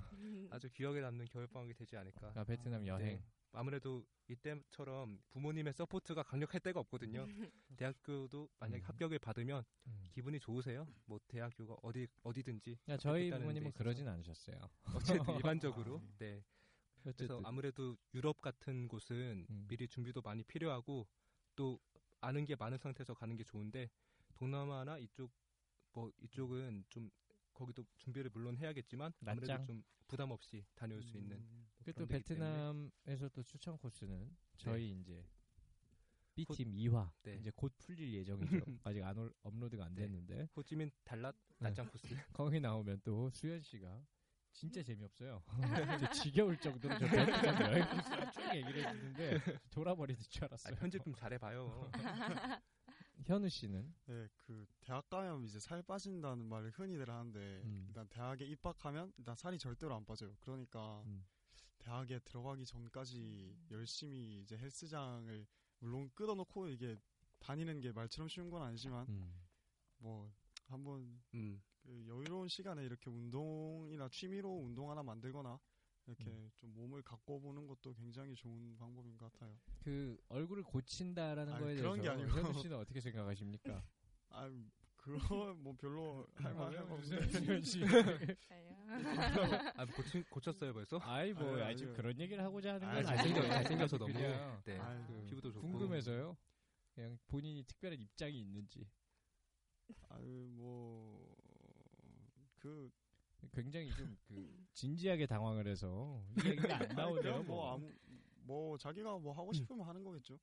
아주 0.51 0.69
기억에 0.69 1.01
남는 1.01 1.25
겨울 1.31 1.47
방학이 1.47 1.73
되지 1.73 1.97
않을까. 1.97 2.31
아, 2.35 2.43
베트남 2.43 2.85
여행. 2.87 3.05
네. 3.05 3.23
아무래도 3.53 4.03
이때처럼 4.27 5.19
부모님의 5.29 5.73
support가 5.73 6.23
강력할 6.23 6.59
때가 6.61 6.79
없거든요. 6.81 7.27
대학교도 7.77 8.49
만약에 8.59 8.81
음. 8.81 8.87
합격을 8.87 9.19
받으면 9.19 9.63
음. 9.87 10.07
기분이 10.11 10.39
좋으세요. 10.39 10.87
뭐 11.05 11.19
대학교가 11.27 11.75
어디 11.83 12.07
어디든지 12.23 12.77
야, 12.89 12.97
저희 12.97 13.29
합격했다는 13.29 13.29
데 13.29 13.39
부모님은. 13.39 13.71
그러진 13.73 14.07
않으셨어요. 14.07 14.57
어쨌든 14.95 15.35
일반적으로 15.35 16.01
네. 16.17 16.43
그래서 17.03 17.41
아무래도 17.43 17.97
유럽 18.13 18.41
같은 18.41 18.87
곳은 18.87 19.45
음. 19.49 19.65
미리 19.67 19.87
준비도 19.87 20.21
많이 20.21 20.43
필요하고 20.43 21.07
또 21.55 21.79
아는 22.21 22.45
게 22.45 22.55
많은 22.55 22.77
상태에서 22.77 23.13
가는 23.13 23.35
게 23.35 23.43
좋은데 23.43 23.89
동남아나 24.35 24.97
이쪽 24.99 25.31
뭐 25.91 26.11
이쪽은 26.21 26.85
좀 26.89 27.09
거기도 27.53 27.83
준비를 27.97 28.31
물론 28.33 28.57
해야겠지만 28.57 29.13
아무래도. 29.25 29.65
좀 29.65 29.83
부담 30.07 30.31
없이 30.31 30.65
다녀올 30.75 31.01
수 31.01 31.17
있는 31.17 31.37
음, 31.37 31.67
그또 31.83 32.05
데기 32.05 32.23
때문에. 32.23 32.49
베트남에서 32.51 33.29
또 33.29 33.43
추천 33.43 33.77
코스는 33.77 34.35
저희 34.57 34.91
이제 34.91 35.25
B팀 36.35 36.71
2화 36.71 37.11
네. 37.23 37.35
이제 37.35 37.51
곧 37.55 37.71
풀릴 37.77 38.11
예정이죠. 38.13 38.41
아직 38.83 39.03
안 39.03 39.17
올, 39.17 39.33
업로드가 39.43 39.85
안 39.85 39.93
네. 39.95 40.01
됐는데 40.03 40.47
호찌민 40.55 40.91
달랏 41.05 41.35
난장 41.59 41.87
코스. 41.89 42.07
거기 42.33 42.59
나오면 42.59 43.01
또 43.03 43.29
수현 43.29 43.61
씨가 43.61 44.03
진짜 44.53 44.81
재미없어요. 44.83 45.43
이제 45.97 46.09
지겨울 46.11 46.57
정도로 46.57 46.97
저 46.99 47.05
베트남 47.07 47.61
여행 47.61 47.89
코스를 47.89 48.31
쭉 48.31 48.55
얘기를 48.55 48.87
해주는데 48.87 49.39
돌아버리는 49.71 50.21
줄 50.29 50.43
아, 50.43 50.47
알았어요. 50.47 50.75
편집 50.75 51.03
좀 51.03 51.13
잘해봐요. 51.15 51.91
현우 53.25 53.49
씨는 53.49 53.93
네, 54.05 54.27
그 54.37 54.65
대학 54.81 55.09
가면 55.09 55.43
이제 55.45 55.59
살 55.59 55.81
빠진다는 55.81 56.45
말을 56.45 56.71
흔히들 56.71 57.09
하는데 57.09 57.39
음. 57.63 57.85
일단 57.87 58.07
대학에 58.09 58.45
입학하면 58.45 59.13
일단 59.17 59.35
살이 59.35 59.57
절대로 59.57 59.95
안 59.95 60.05
빠져요. 60.05 60.35
그러니까 60.41 61.01
음. 61.05 61.25
대학에 61.79 62.19
들어가기 62.19 62.65
전까지 62.65 63.55
열심히 63.71 64.41
이제 64.41 64.57
헬스장을 64.57 65.47
물론 65.79 66.09
끊어놓고 66.13 66.67
이게 66.69 66.97
다니는 67.39 67.81
게 67.81 67.91
말처럼 67.91 68.27
쉬운 68.29 68.49
건 68.49 68.61
아니지만 68.61 69.07
음. 69.09 69.33
뭐 69.97 70.31
한번 70.67 71.21
음. 71.33 71.61
그 71.83 72.05
여유로운 72.07 72.47
시간에 72.47 72.83
이렇게 72.83 73.09
운동이나 73.09 74.07
취미로 74.09 74.49
운동 74.57 74.89
하나 74.89 75.03
만들거나 75.03 75.59
이렇게 76.05 76.25
음. 76.29 76.51
좀 76.57 76.73
몸을 76.73 77.01
갖고 77.01 77.39
보는 77.39 77.67
것도 77.67 77.93
굉장히 77.93 78.35
좋은 78.35 78.75
방법인 78.77 79.15
것 79.17 79.31
같아요. 79.31 79.57
그 79.83 80.17
얼굴을 80.29 80.63
고친다라는 80.63 81.53
아니, 81.53 81.63
거에 81.63 81.75
그런 81.75 82.01
대해서 82.01 82.15
게 82.17 82.23
아니고. 82.23 82.39
현우 82.39 82.53
씨는 82.61 82.77
어떻게 82.77 82.99
생각하십니까? 83.01 83.83
아, 84.29 84.49
그거 84.95 85.53
뭐 85.55 85.75
별로 85.77 86.25
할 86.35 86.53
만한 86.53 86.87
거 86.87 86.97
주세요, 87.01 87.19
없는데. 87.19 87.39
수현 87.39 87.61
씨. 87.61 87.81
아, 89.75 89.85
고친, 89.85 90.23
고쳤어요 90.29 90.73
벌써? 90.73 90.97
아이 91.01 91.33
뭐 91.33 91.57
아니, 91.61 91.75
지금. 91.77 91.93
그런 91.93 92.17
얘기를 92.19 92.43
하고자 92.43 92.75
하는 92.75 92.87
아, 92.87 92.93
건 92.95 93.03
잘생겨, 93.05 93.39
아니에요. 93.39 93.53
잘생겨서 93.53 93.97
너무. 93.97 94.13
그냥 94.13 94.61
네. 94.65 94.77
아유, 94.79 95.03
그 95.07 95.25
피부도 95.29 95.51
좋고. 95.51 95.67
궁금해서요. 95.67 96.37
그냥 96.93 97.17
본인이 97.27 97.63
특별한 97.63 97.99
입장이 97.99 98.39
있는지 98.39 98.87
아유 100.09 100.47
뭐 100.51 101.22
그 102.63 102.89
굉장히 103.51 103.91
좀 103.91 104.17
그 104.27 104.65
진지하게 104.73 105.27
당황을 105.27 105.67
해서 105.67 106.23
이 106.43 106.47
얘기가 106.49 106.77
안 106.79 106.87
나오네요. 106.97 107.43
뭐 107.43 107.55
뭐. 107.55 107.73
아무 107.73 107.91
뭐 108.45 108.77
자기가 108.77 109.19
뭐 109.19 109.33
하고 109.33 109.53
싶으면 109.53 109.85
하는 109.85 110.03
거겠죠. 110.03 110.39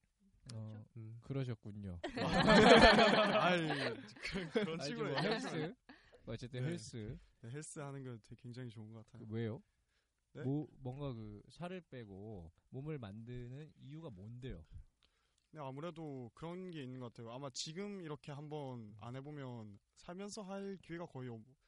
어, 0.55 0.84
음. 0.97 1.18
그러셨군요. 1.22 1.98
아이 3.40 3.68
그, 4.22 4.51
그런 4.51 4.80
식으로 4.80 5.10
뭐 5.10 5.20
헬스 5.20 5.47
마요. 5.48 5.74
어쨌든 6.26 6.62
네. 6.62 6.68
헬스 6.68 7.18
네, 7.40 7.51
헬스 7.51 7.78
하는 7.80 8.02
거 8.05 8.16
되게 8.22 8.36
굉장히 8.40 8.70
좋은 8.70 8.92
것그 8.92 9.10
같아요. 9.12 9.28
왜요? 9.30 9.62
네? 10.32 10.42
뭐 10.44 10.66
뭔가 10.78 11.12
그 11.12 11.42
살을 11.51 11.80
빼고 11.90 12.52
몸을 12.70 12.98
만드는 12.98 13.72
이유가 13.80 14.10
뭔데요? 14.10 14.64
근데 15.51 15.64
아무래도 15.64 16.30
그런 16.34 16.70
게 16.70 16.82
있는 16.82 17.01
것 17.01 17.12
같아요. 17.12 17.32
아마 17.32 17.51
지금 17.51 18.01
이렇게 18.01 18.30
한번 18.30 18.94
안 19.01 19.16
해보면 19.16 19.78
살면서 19.97 20.42
할 20.42 20.78
기회가 20.82 21.06
거의 21.06 21.28
없, 21.28 21.40
그 21.44 21.59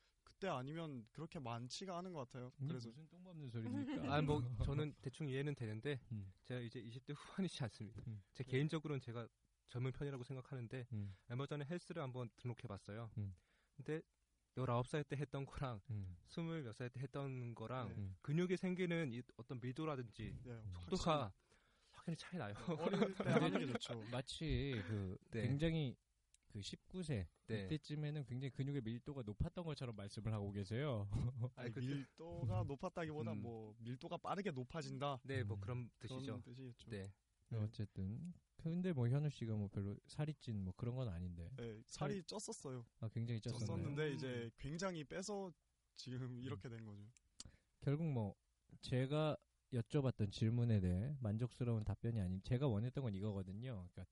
때 0.43 0.49
아니면 0.49 1.07
그렇게 1.13 1.39
많지가 1.39 1.97
않은 1.99 2.13
것 2.13 2.29
같아요. 2.29 2.51
그래서 2.59 2.89
무슨 2.89 3.09
똥 3.09 3.23
밟는 3.23 3.49
소리입니까? 3.49 3.63
아, 4.13 4.21
뭐 4.21 4.43
저는 4.67 4.93
대충 5.01 5.29
이해는 5.29 5.55
되는데 5.55 6.01
음. 6.11 6.33
제가 6.43 6.61
이제 6.61 6.83
20대 6.83 7.15
후반이지 7.17 7.63
않습니까? 7.63 8.03
음. 8.09 8.21
제 8.35 8.43
개인적으로는 8.43 9.01
제가 9.01 9.29
젊은 9.69 9.93
편이라고 9.93 10.25
생각하는데 10.25 10.87
음. 10.93 11.15
얼마 11.29 11.47
전에 11.47 11.65
헬스를 11.65 12.03
한번 12.03 12.29
등록해봤어요. 12.37 13.11
음. 13.19 13.37
근데 13.77 14.03
19살 14.57 15.09
때 15.09 15.17
했던 15.17 15.47
거랑 15.47 15.81
음. 15.91 16.17
20몇 16.27 16.73
살 16.73 16.91
때 16.91 17.01
했던 17.01 17.55
거랑 17.55 17.89
네. 17.89 17.95
음. 17.95 18.17
근육이 18.23 18.57
생기는 18.57 19.13
이 19.13 19.23
어떤 19.37 19.61
미도라든지 19.61 20.37
네, 20.43 20.61
속도가 20.73 21.33
확연히 21.93 22.17
차이 22.17 22.39
나요. 22.39 22.55
어릴 22.81 23.15
때 23.15 23.31
하는 23.31 23.59
게 23.61 23.67
좋죠. 23.67 24.03
마치 24.11 24.83
그 24.89 25.17
네. 25.31 25.43
굉장히 25.43 25.97
그 26.53 26.61
19세 26.61 27.27
네. 27.47 27.65
이때쯤에는 27.65 28.25
굉장히 28.25 28.51
근육의 28.51 28.83
밀도가 28.83 29.23
높았던 29.23 29.65
것처럼 29.65 29.97
말씀을 29.97 30.33
하고 30.33 30.53
계세요. 30.53 31.09
아니, 31.57 31.73
그- 31.73 31.81
밀도가 31.81 32.65
높았다기보다 32.65 33.33
음. 33.33 33.43
뭐 33.43 33.75
밀도가 33.79 34.19
빠르게 34.19 34.51
높아진다. 34.51 35.21
네, 35.25 35.43
뭐 35.43 35.57
음. 35.57 35.61
그런 35.61 35.91
뜻이죠. 35.99 36.21
그런 36.21 36.43
뜻이겠죠. 36.43 36.91
네. 36.91 37.03
네. 37.49 37.59
어쨌든 37.59 38.33
근데 38.57 38.93
뭐 38.93 39.09
현우 39.09 39.29
씨가 39.31 39.55
뭐 39.57 39.69
별로 39.69 39.97
살이 40.07 40.33
찐 40.35 40.63
뭐 40.63 40.73
그런 40.77 40.95
건 40.95 41.09
아닌데 41.09 41.51
네, 41.57 41.83
살이 41.87 42.23
쪘었어요. 42.23 42.85
아 43.01 43.09
굉장히 43.09 43.41
쪘었나요? 43.41 43.67
쪘었는데 43.67 44.15
이제 44.15 44.51
굉장히 44.59 45.03
빼서 45.05 45.51
지금 45.97 46.41
이렇게 46.43 46.69
된 46.69 46.85
거죠. 46.85 47.03
결국 47.81 48.07
뭐 48.07 48.35
제가 48.81 49.37
여쭤봤던 49.73 50.31
질문에 50.31 50.81
대해 50.81 51.17
만족스러운 51.21 51.83
답변이 51.83 52.21
아닌 52.21 52.41
제가 52.43 52.69
원했던 52.69 53.03
건 53.05 53.15
이거거든요. 53.15 53.89
그러니까 53.93 54.05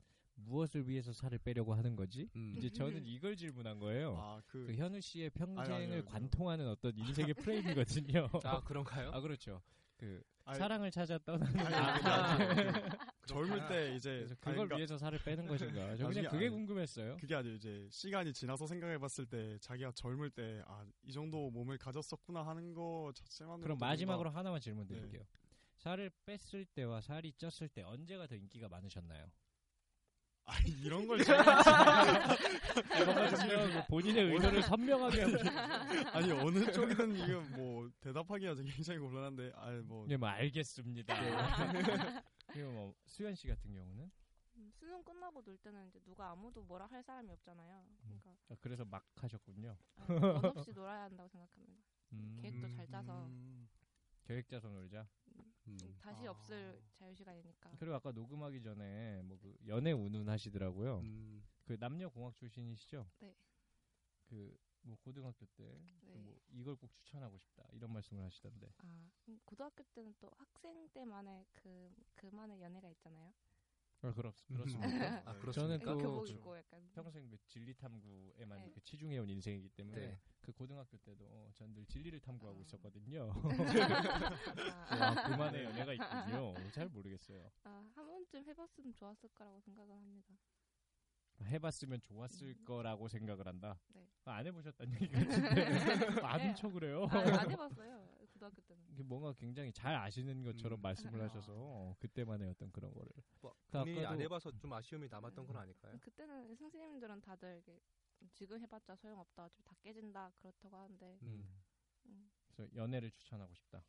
무엇을 0.45 0.89
위해서 0.89 1.13
살을 1.13 1.39
빼려고 1.39 1.75
하는 1.75 1.97
거지? 1.97 2.29
음. 2.37 2.55
이제 2.57 2.69
저는 2.71 3.05
이걸 3.07 3.37
질문한 3.37 3.79
거예요. 3.79 4.17
아, 4.19 4.41
그, 4.47 4.67
그 4.67 4.75
현우 4.75 5.01
씨의 5.01 5.31
평생을 5.31 5.61
아니, 5.61 5.85
아니, 5.85 5.93
아니. 5.95 6.05
관통하는 6.05 6.69
어떤 6.69 6.97
인생의 6.97 7.35
프레임이거든요. 7.35 8.29
아, 8.45 8.61
그런가요? 8.63 9.11
아, 9.13 9.21
그렇죠. 9.21 9.61
그 9.97 10.23
사랑을 10.55 10.91
찾아 10.91 11.19
떠나는 11.19 11.61
아, 11.61 12.37
그 12.39 12.97
젊을 13.27 13.69
때 13.69 13.95
이제 13.95 14.27
그걸 14.41 14.55
그러니까 14.55 14.77
위해서 14.77 14.99
살을 14.99 15.19
빼는 15.23 15.47
것인가? 15.47 15.95
저 15.97 16.09
그냥 16.09 16.31
그게 16.31 16.49
궁금했어요. 16.49 17.19
그게 17.21 17.35
아니고 17.37 17.55
이제 17.55 17.87
시간이 17.91 18.33
지나서 18.33 18.67
생각해봤을 18.67 19.27
때 19.27 19.59
자기가 19.61 19.93
젊을 19.93 20.31
때 20.31 20.63
아 20.67 20.85
이 21.05 21.13
정도 21.13 21.51
몸을 21.51 21.77
가졌었구나 21.79 22.45
하는 22.47 22.73
거 22.75 23.13
자체만으로 23.15 23.63
그럼 23.63 23.79
마지막으로 23.79 24.31
하나만 24.31 24.61
질문 24.61 24.87
드릴게요. 24.87 25.21
네. 25.23 25.27
살을 25.77 26.11
뺐을 26.25 26.65
때와 26.67 27.01
살이 27.01 27.33
쪘을 27.33 27.69
때 27.73 27.83
언제가 27.83 28.27
더 28.27 28.35
인기가 28.35 28.69
많으셨나요? 28.69 29.31
아 30.47 30.59
이런 30.83 31.07
걸 31.07 31.19
지금 31.23 31.39
이것만 33.01 33.31
좀그 33.37 33.87
본인의 33.89 34.33
의도를 34.33 34.63
선명하게 34.63 35.23
하고. 35.23 35.37
아니 36.13 36.33
어느 36.33 36.73
쪽이든 36.73 37.17
이거 37.17 37.41
뭐 37.57 37.89
대답하기가 38.01 38.55
굉장히 38.55 38.99
곤란한데 39.01 39.53
아뭐 39.55 40.07
네, 40.09 40.17
뭐 40.17 40.29
알겠습니다. 40.29 41.15
그리고 42.49 42.71
뭐 42.73 42.95
수현 43.07 43.35
씨 43.35 43.47
같은 43.47 43.73
경우는 43.73 44.11
음, 44.57 44.71
수능 44.73 45.03
끝나고 45.03 45.43
놀 45.43 45.57
때는 45.59 45.87
이제 45.89 46.01
누가 46.05 46.31
아무도 46.31 46.63
뭐라 46.65 46.87
할 46.87 47.03
사람이 47.03 47.31
없잖아요. 47.31 47.85
그러니까 48.03 48.31
아, 48.49 48.55
그래서 48.61 48.85
막 48.85 49.05
하셨군요. 49.17 49.77
아, 49.97 50.13
원 50.13 50.45
없이 50.45 50.73
놀아야 50.75 51.05
한다고 51.05 51.29
생각합니다. 51.29 51.81
음, 52.13 52.39
계획도 52.43 52.69
잘 52.77 52.87
짜서 52.89 53.25
음, 53.27 53.69
계획 54.25 54.49
짜서 54.49 54.69
놀자. 54.69 55.09
음. 55.69 55.79
다시 56.01 56.27
아. 56.27 56.31
없을 56.31 56.81
자유 56.95 57.15
시간이니까. 57.15 57.71
그리고 57.79 57.95
아까 57.95 58.11
녹음하기 58.13 58.63
전에 58.63 59.23
뭐 59.23 59.39
그 59.39 59.57
연애 59.67 59.93
운운 59.93 60.29
하시더라고요. 60.29 61.01
음. 61.01 61.43
그 61.65 61.79
남녀 61.79 62.09
공학 62.09 62.35
출신이시죠? 62.37 63.07
네. 63.21 63.35
그 64.27 64.59
뭐 64.83 64.97
고등학교 65.03 65.45
때 65.59 65.79
네. 66.07 66.15
뭐 66.17 66.35
이걸 66.49 66.75
꼭 66.75 66.91
추천하고 66.95 67.37
싶다 67.37 67.63
이런 67.73 67.93
말씀을 67.93 68.25
하시던데. 68.25 68.73
아 68.79 69.11
음, 69.29 69.39
고등학교 69.45 69.85
때는 69.93 70.15
또 70.19 70.31
학생 70.39 70.89
때만의 70.95 71.45
그 71.53 71.93
그만의 72.15 72.63
연애가 72.63 72.89
있잖아요. 72.89 73.31
아, 74.01 74.11
그렇, 74.15 74.33
음. 74.51 74.55
그렇습니까? 74.57 75.23
아? 75.27 75.51
저는 75.53 75.81
또 75.81 75.99
교복 75.99 76.25
저- 76.27 76.33
입고 76.33 76.57
약간 76.57 76.89
평생 76.95 77.29
그 77.29 77.37
진리 77.47 77.75
탐구에만 77.75 78.59
네. 78.59 78.71
그 78.71 78.81
치중해온 78.83 79.29
인생이기 79.29 79.69
때문에 79.69 80.01
네. 80.01 80.19
그 80.51 80.53
고등학교 80.59 80.97
때도 80.99 81.51
전 81.55 81.71
늘 81.73 81.87
진리를 81.87 82.19
탐구하고 82.21 82.59
아. 82.59 82.63
있었거든요. 82.63 83.31
아, 84.91 84.97
와, 84.99 85.29
그만의 85.29 85.65
연애가 85.67 85.93
있군요. 85.93 86.55
잘 86.73 86.89
모르겠어요. 86.89 87.49
아, 87.63 87.89
한 87.95 88.07
번쯤 88.07 88.45
해봤으면 88.45 88.93
좋았을 88.93 89.29
거라고 89.31 89.61
생각을 89.61 89.95
합니다. 89.95 90.35
해봤으면 91.43 92.01
좋았을 92.03 92.55
거라고 92.65 93.07
생각을 93.09 93.47
한다. 93.47 93.79
네. 93.95 94.05
아, 94.25 94.33
안 94.35 94.47
해보셨다는 94.47 94.93
얘기 95.01 95.09
같은데 95.13 95.63
아는 96.27 96.47
네. 96.49 96.55
척을 96.55 96.85
해요. 96.85 97.07
아, 97.11 97.19
안 97.19 97.51
해봤어요. 97.51 98.09
고등학교 98.33 98.61
때는. 98.63 98.83
이게 98.91 99.03
뭔가 99.05 99.33
굉장히 99.35 99.73
잘 99.73 99.95
아시는 99.95 100.43
것처럼 100.43 100.81
음. 100.81 100.83
말씀을 100.83 101.21
아. 101.21 101.25
하셔서 101.25 101.95
그때만의 102.01 102.49
어떤 102.49 102.71
그런 102.73 102.93
거를. 102.93 103.11
뭐, 103.41 103.55
그 103.69 103.79
본인이 103.79 104.05
안 104.05 104.15
아까도- 104.17 104.21
해봐서 104.23 104.51
좀 104.59 104.73
아쉬움이 104.73 105.07
남았던 105.09 105.47
건 105.47 105.57
아닐까요? 105.57 105.97
그때는 106.01 106.55
선생님들은 106.57 107.21
다들 107.21 107.59
이게 107.63 107.79
지금 108.33 108.61
해봤자 108.61 108.97
소용없다, 108.97 109.45
어차피 109.45 109.63
다 109.65 109.75
깨진다 109.83 110.33
그렇다고 110.39 110.77
하는데 110.77 111.19
음. 111.23 111.63
음, 112.07 112.31
그래서 112.55 112.75
연애를 112.75 113.11
추천하고 113.11 113.55
싶다. 113.55 113.85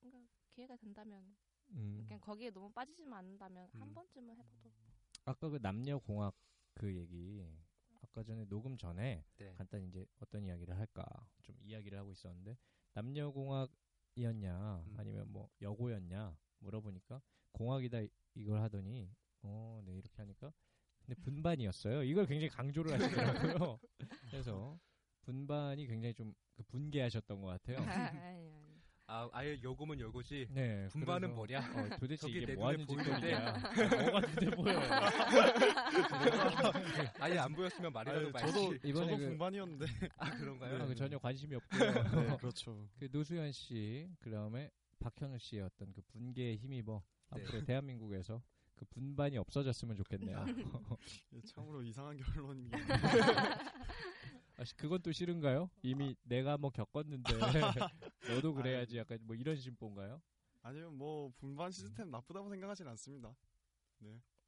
그러니까 0.00 0.30
기회가 0.48 0.76
된다면 0.76 1.34
음. 1.70 2.02
그냥 2.06 2.20
거기에 2.20 2.50
너무 2.50 2.70
빠지지만 2.72 3.20
않는다면 3.20 3.68
한 3.72 3.88
음. 3.88 3.94
번쯤은 3.94 4.36
해봐도 4.36 4.70
아까 5.24 5.48
그 5.48 5.58
남녀 5.60 5.98
공학 5.98 6.34
그 6.74 6.94
얘기 6.94 7.46
아까 8.02 8.22
전에 8.24 8.44
녹음 8.46 8.76
전에 8.76 9.24
네. 9.38 9.52
간단히 9.54 9.86
이제 9.88 10.04
어떤 10.18 10.44
이야기를 10.44 10.76
할까 10.76 11.04
좀 11.42 11.56
이야기를 11.62 11.96
하고 11.98 12.10
있었는데 12.12 12.56
남녀 12.92 13.30
공학이었냐 13.30 14.84
음. 14.86 14.94
아니면 14.98 15.30
뭐 15.30 15.48
여고였냐 15.60 16.36
물어보니까 16.58 17.22
공학이다 17.52 18.00
이- 18.00 18.10
이걸 18.34 18.60
하더니 18.60 19.10
어 19.42 19.80
네 19.84 19.94
이렇게 19.96 20.16
하니까 20.18 20.52
근데 21.12 21.14
분반이었어요. 21.22 22.02
이걸 22.02 22.26
굉장히 22.26 22.48
강조를 22.48 22.92
하시더라고요. 22.92 23.78
그래서 24.30 24.78
분반이 25.22 25.86
굉장히 25.86 26.14
좀그 26.14 26.62
분개하셨던 26.68 27.40
것 27.40 27.46
같아요. 27.48 27.78
아니. 27.78 28.50
아, 29.06 29.28
아예 29.32 29.60
요금은 29.62 30.00
요거지. 30.00 30.46
네. 30.50 30.88
분반은 30.88 31.34
뭐냐? 31.34 31.58
어, 31.58 31.96
도대체 31.98 32.28
이게 32.30 32.46
내뭐 32.46 32.68
하는. 32.68 32.86
짓거리냐? 32.86 33.38
아, 33.38 33.58
뭐가 34.04 34.20
눈에 34.20 34.50
보여요? 34.56 34.80
아예 37.20 37.38
안 37.38 37.52
보였으면 37.52 37.92
말이라도 37.92 38.30
말지. 38.30 38.52
저도 38.52 38.74
이번에 38.88 39.06
저도 39.06 39.16
그- 39.18 39.28
분반이었는데. 39.28 39.86
아 40.16 40.30
그런가요? 40.38 40.82
아, 40.82 40.86
그 40.86 40.94
전혀 40.94 41.18
관심이 41.18 41.54
없고요. 41.56 41.92
네, 41.92 42.36
그렇죠. 42.38 42.88
그 42.98 43.08
노수현 43.12 43.52
씨, 43.52 44.08
그다음에 44.20 44.70
박현우 45.00 45.38
씨의 45.38 45.62
어떤 45.62 45.92
그 45.92 46.00
분개에 46.12 46.56
힘입어 46.56 47.02
네. 47.36 47.42
앞으로 47.42 47.64
대한민국에서 47.64 48.40
그 48.82 48.86
분반이 48.86 49.38
없어졌으면 49.38 49.94
좋겠네요. 49.96 50.44
예, 51.34 51.40
참으로 51.46 51.82
이상한 51.84 52.16
결론이. 52.16 52.68
아, 54.56 54.64
씨, 54.64 54.74
그건 54.76 55.00
또 55.02 55.12
싫은가요? 55.12 55.70
이미 55.82 56.16
내가 56.24 56.58
뭐 56.58 56.70
겪었는데 56.70 57.32
너도 58.28 58.54
그래야지 58.54 58.98
약간 58.98 59.18
뭐 59.22 59.36
이런 59.36 59.54
심보인가요? 59.54 60.20
아니면 60.62 60.94
뭐 60.94 61.32
분반 61.36 61.70
시스템 61.70 62.10
나쁘다고 62.10 62.50
생각하진 62.50 62.88
않습니다. 62.88 63.36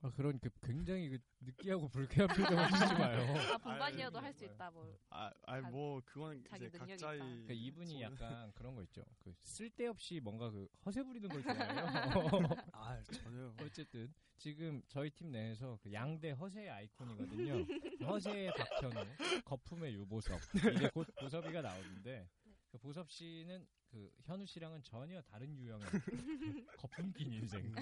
아, 0.02 0.10
그런 0.10 0.38
그 0.38 0.50
굉장히 0.60 1.08
그 1.08 1.18
느끼하고 1.40 1.88
불쾌한 1.88 2.28
표정을 2.28 2.64
짓지 2.92 2.94
마요. 2.94 3.34
아 3.54 3.56
분반이어도 3.58 4.18
할 4.18 4.34
수 4.34 4.44
있다 4.44 4.70
뭐. 4.70 4.98
아, 5.10 5.30
아니 5.46 5.62
자- 5.62 5.70
뭐 5.70 6.00
그건 6.04 6.42
자기 6.44 6.66
이제 6.66 6.76
능력이 6.78 7.00
각자의. 7.02 7.18
있다. 7.18 7.24
그러니까 7.28 7.52
이분이 7.54 8.02
약간 8.02 8.52
그런 8.54 8.74
거 8.74 8.82
있죠. 8.82 9.02
그 9.20 9.32
쓸데없이 9.40 10.20
뭔가 10.20 10.50
그 10.50 10.68
허세 10.84 11.02
부리는 11.02 11.26
걸 11.28 11.42
좋아해요. 11.42 12.48
아 12.72 13.02
전혀요. 13.02 13.54
어쨌든 13.62 14.12
지금 14.36 14.82
저희 14.88 15.08
팀 15.10 15.30
내에서 15.30 15.78
그 15.82 15.90
양대 15.92 16.32
허세의 16.32 16.68
아이콘이거든요. 16.68 17.64
허세의 18.04 18.52
박현우, 18.58 19.06
거품의 19.44 19.94
유보섭. 19.94 20.38
이제 20.74 20.90
곧 20.92 21.06
보섭이가 21.18 21.62
나오는데 21.62 22.28
그 22.70 22.78
보섭 22.78 23.10
씨는 23.10 23.66
그 23.94 24.10
현우 24.24 24.44
씨랑은 24.44 24.82
전혀 24.82 25.22
다른 25.22 25.56
유형의 25.56 25.86
거품 26.76 27.12
낀 27.12 27.32
인생. 27.32 27.72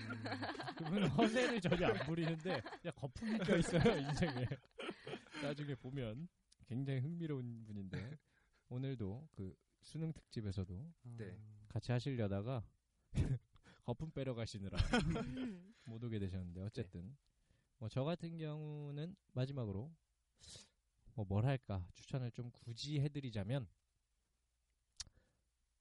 그분은 0.77 1.09
허세를 1.09 1.59
전혀 1.59 1.87
안 1.87 1.95
부리는데 2.05 2.61
그냥 2.61 2.95
거품이 2.97 3.39
껴 3.39 3.57
있어요 3.57 3.97
인생에. 3.99 4.47
나중에 5.43 5.75
보면 5.75 6.29
굉장히 6.67 7.01
흥미로운 7.01 7.65
분인데 7.65 8.19
오늘도 8.69 9.27
그 9.33 9.57
수능 9.81 10.13
특집에서도 10.13 10.93
네. 11.17 11.35
같이 11.69 11.93
하시려다가 11.93 12.63
거품 13.83 14.11
빼러 14.11 14.35
가시느라 14.35 14.77
못 15.85 16.05
오게 16.05 16.19
되셨는데 16.19 16.61
어쨌든 16.61 17.17
뭐저 17.79 18.05
같은 18.05 18.37
경우는 18.37 19.17
마지막으로 19.33 19.91
뭐 21.15 21.25
뭘 21.27 21.47
할까 21.47 21.89
추천을 21.95 22.31
좀 22.33 22.51
굳이 22.51 23.01
해드리자면 23.01 23.67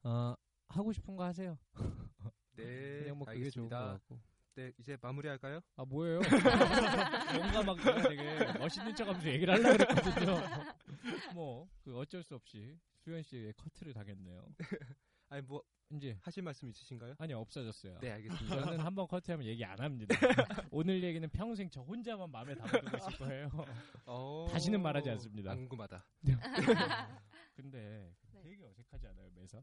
어 0.04 0.36
하고 0.70 0.92
싶은 0.94 1.16
거 1.16 1.24
하세요. 1.24 1.58
네, 2.56 3.00
그냥 3.02 3.18
뭐 3.18 3.26
그게 3.28 3.50
좋은 3.50 3.70
거 3.70 3.76
알겠습니다. 3.76 3.80
같고. 3.94 4.20
네, 4.56 4.72
이제 4.80 4.98
마무리할까요? 5.02 5.62
아 5.78 5.86
뭐예요? 5.86 6.20
뭔가 7.40 7.64
막 7.64 7.78
내가 7.78 8.02
되게 8.10 8.60
멋있는 8.60 8.94
척하면서 8.96 9.28
얘기를 9.30 9.54
하려고 9.54 9.78
그랬거든요. 9.78 10.36
뭐 11.34 11.68
그 11.84 11.98
어쩔 11.98 12.22
수 12.24 12.36
없이 12.36 12.78
수현 12.98 13.24
씨에게 13.24 13.54
커트를 13.54 13.94
당했네요. 13.94 14.44
아니 15.30 15.42
뭐 15.44 15.64
이제 15.94 16.18
하실 16.22 16.44
말씀 16.44 16.68
있으신가요? 16.70 17.16
아니 17.18 17.34
없어졌어요. 17.34 18.00
네, 18.00 18.12
알겠습니다. 18.12 18.62
저는 18.64 18.80
한 18.80 18.94
번 18.96 19.08
커트하면 19.08 19.46
얘기 19.48 19.64
안 19.66 19.80
합니다. 19.80 20.16
오늘 20.72 21.02
얘기는 21.04 21.28
평생 21.30 21.70
저 21.70 21.82
혼자만 21.82 22.30
마음에 22.30 22.54
담아두고 22.56 22.98
있을 22.98 23.18
거예요. 23.18 23.50
어... 24.06 24.48
다시는 24.52 24.82
말하지 24.82 25.10
않습니다. 25.12 25.52
안 25.52 25.58
궁금하다. 25.60 26.06
근데 27.56 28.14
네. 28.32 28.42
되게 28.44 28.64
어색하지 28.66 29.08
않아요, 29.08 29.30
매사? 29.36 29.62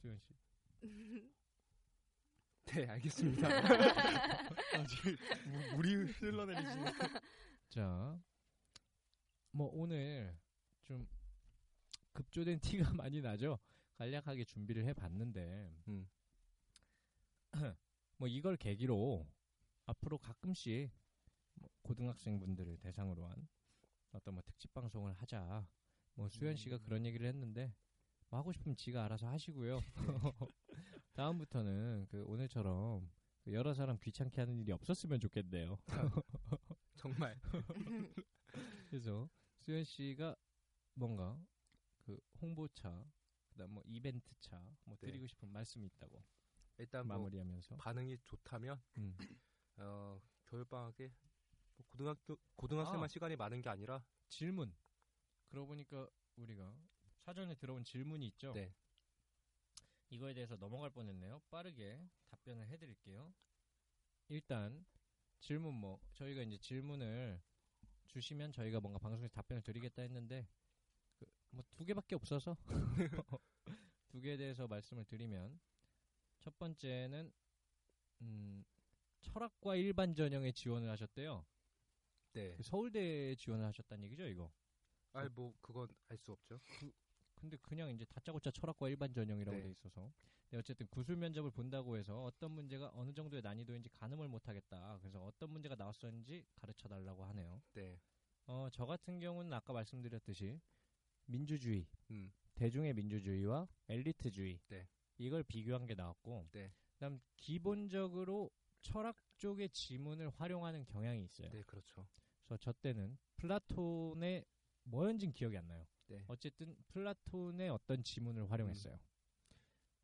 수현 0.00 0.18
씨. 0.18 0.34
네, 2.66 2.86
알겠습니다. 2.86 3.48
아직 4.78 5.18
무- 5.46 5.76
물이 5.76 5.94
흘러내리시는. 5.94 6.84
자, 7.68 8.18
뭐 9.50 9.68
오늘 9.72 10.38
좀 10.84 11.06
급조된 12.12 12.60
티가 12.60 12.94
많이 12.94 13.20
나죠. 13.20 13.58
간략하게 13.94 14.44
준비를 14.44 14.86
해봤는데, 14.86 15.74
음. 15.88 16.08
뭐 18.16 18.28
이걸 18.28 18.56
계기로 18.56 19.28
앞으로 19.86 20.18
가끔씩 20.18 20.90
뭐 21.54 21.68
고등학생분들을 21.82 22.78
대상으로 22.78 23.26
한 23.26 23.48
어떤 24.12 24.34
뭐 24.34 24.42
특집 24.46 24.72
방송을 24.72 25.12
하자. 25.14 25.66
뭐 26.14 26.28
수현 26.28 26.56
씨가 26.56 26.76
음. 26.76 26.80
그런 26.84 27.04
얘기를 27.06 27.26
했는데 27.26 27.74
뭐 28.30 28.38
하고 28.38 28.52
싶으면 28.52 28.76
지가 28.76 29.04
알아서 29.04 29.28
하시고요. 29.28 29.80
다음부터는 31.14 32.06
그 32.08 32.24
오늘처럼 32.24 33.10
그 33.42 33.52
여러 33.52 33.74
사람 33.74 33.98
귀찮게 33.98 34.40
하는 34.40 34.56
일이 34.58 34.70
없었으면 34.72 35.18
좋겠네요. 35.20 35.78
정말 36.96 37.38
그래서 38.88 39.28
수현 39.58 39.84
씨가 39.84 40.36
뭔가 40.94 41.38
그 41.98 42.18
홍보차, 42.40 43.04
그다음 43.48 43.72
뭐 43.72 43.82
이벤트차 43.86 44.58
뭐 44.84 44.96
네. 45.00 45.08
드리고 45.08 45.26
싶은 45.26 45.50
말씀이 45.50 45.86
있다고 45.86 46.22
일단 46.78 47.06
뭐 47.06 47.16
마무리하면서 47.16 47.76
반응이 47.76 48.18
좋다면 48.24 48.80
음. 48.98 49.16
어, 49.78 50.20
겨울 50.46 50.64
방학에 50.64 51.12
뭐 51.76 51.86
고등학교 51.88 52.38
고등학생만 52.54 53.04
아. 53.04 53.08
시간이 53.08 53.34
많은 53.36 53.60
게 53.60 53.68
아니라 53.68 54.04
질문. 54.28 54.72
그러고 55.48 55.66
보니까 55.68 56.08
우리가 56.36 56.72
사전에 57.30 57.54
들어온 57.54 57.84
질문이 57.84 58.26
있죠. 58.26 58.52
네. 58.54 58.74
이거에 60.08 60.34
대해서 60.34 60.56
넘어갈 60.56 60.90
뻔했네요. 60.90 61.40
빠르게 61.48 62.10
답변을 62.28 62.66
해드릴게요. 62.66 63.32
일단 64.26 64.84
질문 65.38 65.74
뭐 65.74 66.00
저희가 66.14 66.42
이제 66.42 66.58
질문을 66.58 67.40
주시면 68.08 68.50
저희가 68.50 68.80
뭔가 68.80 68.98
방송에서 68.98 69.32
답변을 69.32 69.62
드리겠다 69.62 70.02
했는데 70.02 70.48
그 71.14 71.24
뭐두 71.50 71.84
개밖에 71.84 72.16
없어서 72.16 72.56
두 74.08 74.20
개에 74.20 74.36
대해서 74.36 74.66
말씀을 74.66 75.04
드리면 75.04 75.60
첫 76.40 76.58
번째는 76.58 77.32
음, 78.22 78.64
철학과 79.20 79.76
일반 79.76 80.16
전형에 80.16 80.50
지원을 80.50 80.90
하셨대요. 80.90 81.46
네. 82.32 82.56
그 82.56 82.64
서울대에 82.64 83.36
지원을 83.36 83.64
하셨다는 83.66 84.02
얘기죠, 84.06 84.26
이거. 84.26 84.52
아니 85.12 85.28
뭐 85.28 85.54
그건 85.60 85.86
알 86.08 86.18
수 86.18 86.32
없죠. 86.32 86.60
근데 87.40 87.56
그냥 87.62 87.90
이제 87.90 88.04
다짜고짜 88.04 88.50
철학과 88.50 88.88
일반 88.88 89.12
전형이라고 89.12 89.56
네. 89.56 89.62
돼 89.62 89.70
있어서 89.70 90.12
네, 90.50 90.58
어쨌든 90.58 90.86
구술 90.88 91.16
면접을 91.16 91.50
본다고 91.50 91.96
해서 91.96 92.22
어떤 92.24 92.50
문제가 92.50 92.90
어느 92.94 93.12
정도의 93.12 93.40
난이도인지 93.42 93.88
가늠을 93.90 94.28
못 94.28 94.48
하겠다. 94.48 94.98
그래서 95.00 95.24
어떤 95.24 95.50
문제가 95.50 95.74
나왔었는지 95.74 96.44
가르쳐 96.54 96.88
달라고 96.88 97.24
하네요. 97.24 97.62
네. 97.72 97.98
어, 98.46 98.68
저 98.72 98.84
같은 98.84 99.20
경우는 99.20 99.52
아까 99.52 99.72
말씀드렸듯이 99.72 100.60
민주주의, 101.26 101.86
음. 102.10 102.32
대중의 102.54 102.94
민주주의와 102.94 103.68
엘리트주의 103.88 104.60
네. 104.68 104.88
이걸 105.18 105.44
비교한 105.44 105.86
게 105.86 105.94
나왔고, 105.94 106.48
네. 106.50 106.72
그다음 106.94 107.20
기본적으로 107.36 108.50
철학 108.80 109.16
쪽의 109.38 109.70
지문을 109.70 110.30
활용하는 110.30 110.84
경향이 110.84 111.22
있어요. 111.22 111.50
네, 111.50 111.62
그렇죠. 111.62 112.08
그래서 112.44 112.56
저 112.60 112.72
때는 112.72 113.16
플라톤의 113.36 114.44
뭐였는지 114.82 115.30
기억이 115.32 115.56
안 115.56 115.68
나요. 115.68 115.86
네. 116.10 116.24
어쨌든 116.28 116.76
플라톤의 116.88 117.70
어떤 117.70 118.02
지문을 118.02 118.50
활용했어요. 118.50 118.98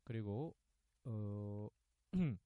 그리고 0.03 0.55
어 1.05 1.69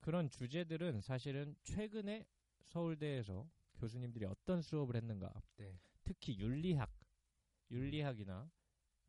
그런 0.00 0.30
주제들은 0.30 1.00
사실은 1.02 1.54
최근에 1.62 2.26
서울대에서 2.62 3.48
교수님들이 3.74 4.24
어떤 4.24 4.62
수업을 4.62 4.96
했는가. 4.96 5.32
네. 5.58 5.78
특히 6.04 6.38
윤리학, 6.38 6.90
윤리학이나 7.70 8.50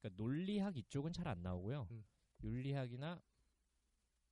그러니까 0.02 0.22
논리학 0.24 0.76
이쪽은 0.78 1.14
잘 1.14 1.28
안 1.28 1.42
나오고요. 1.42 1.88
음. 1.92 2.06
윤리학이나 2.44 3.22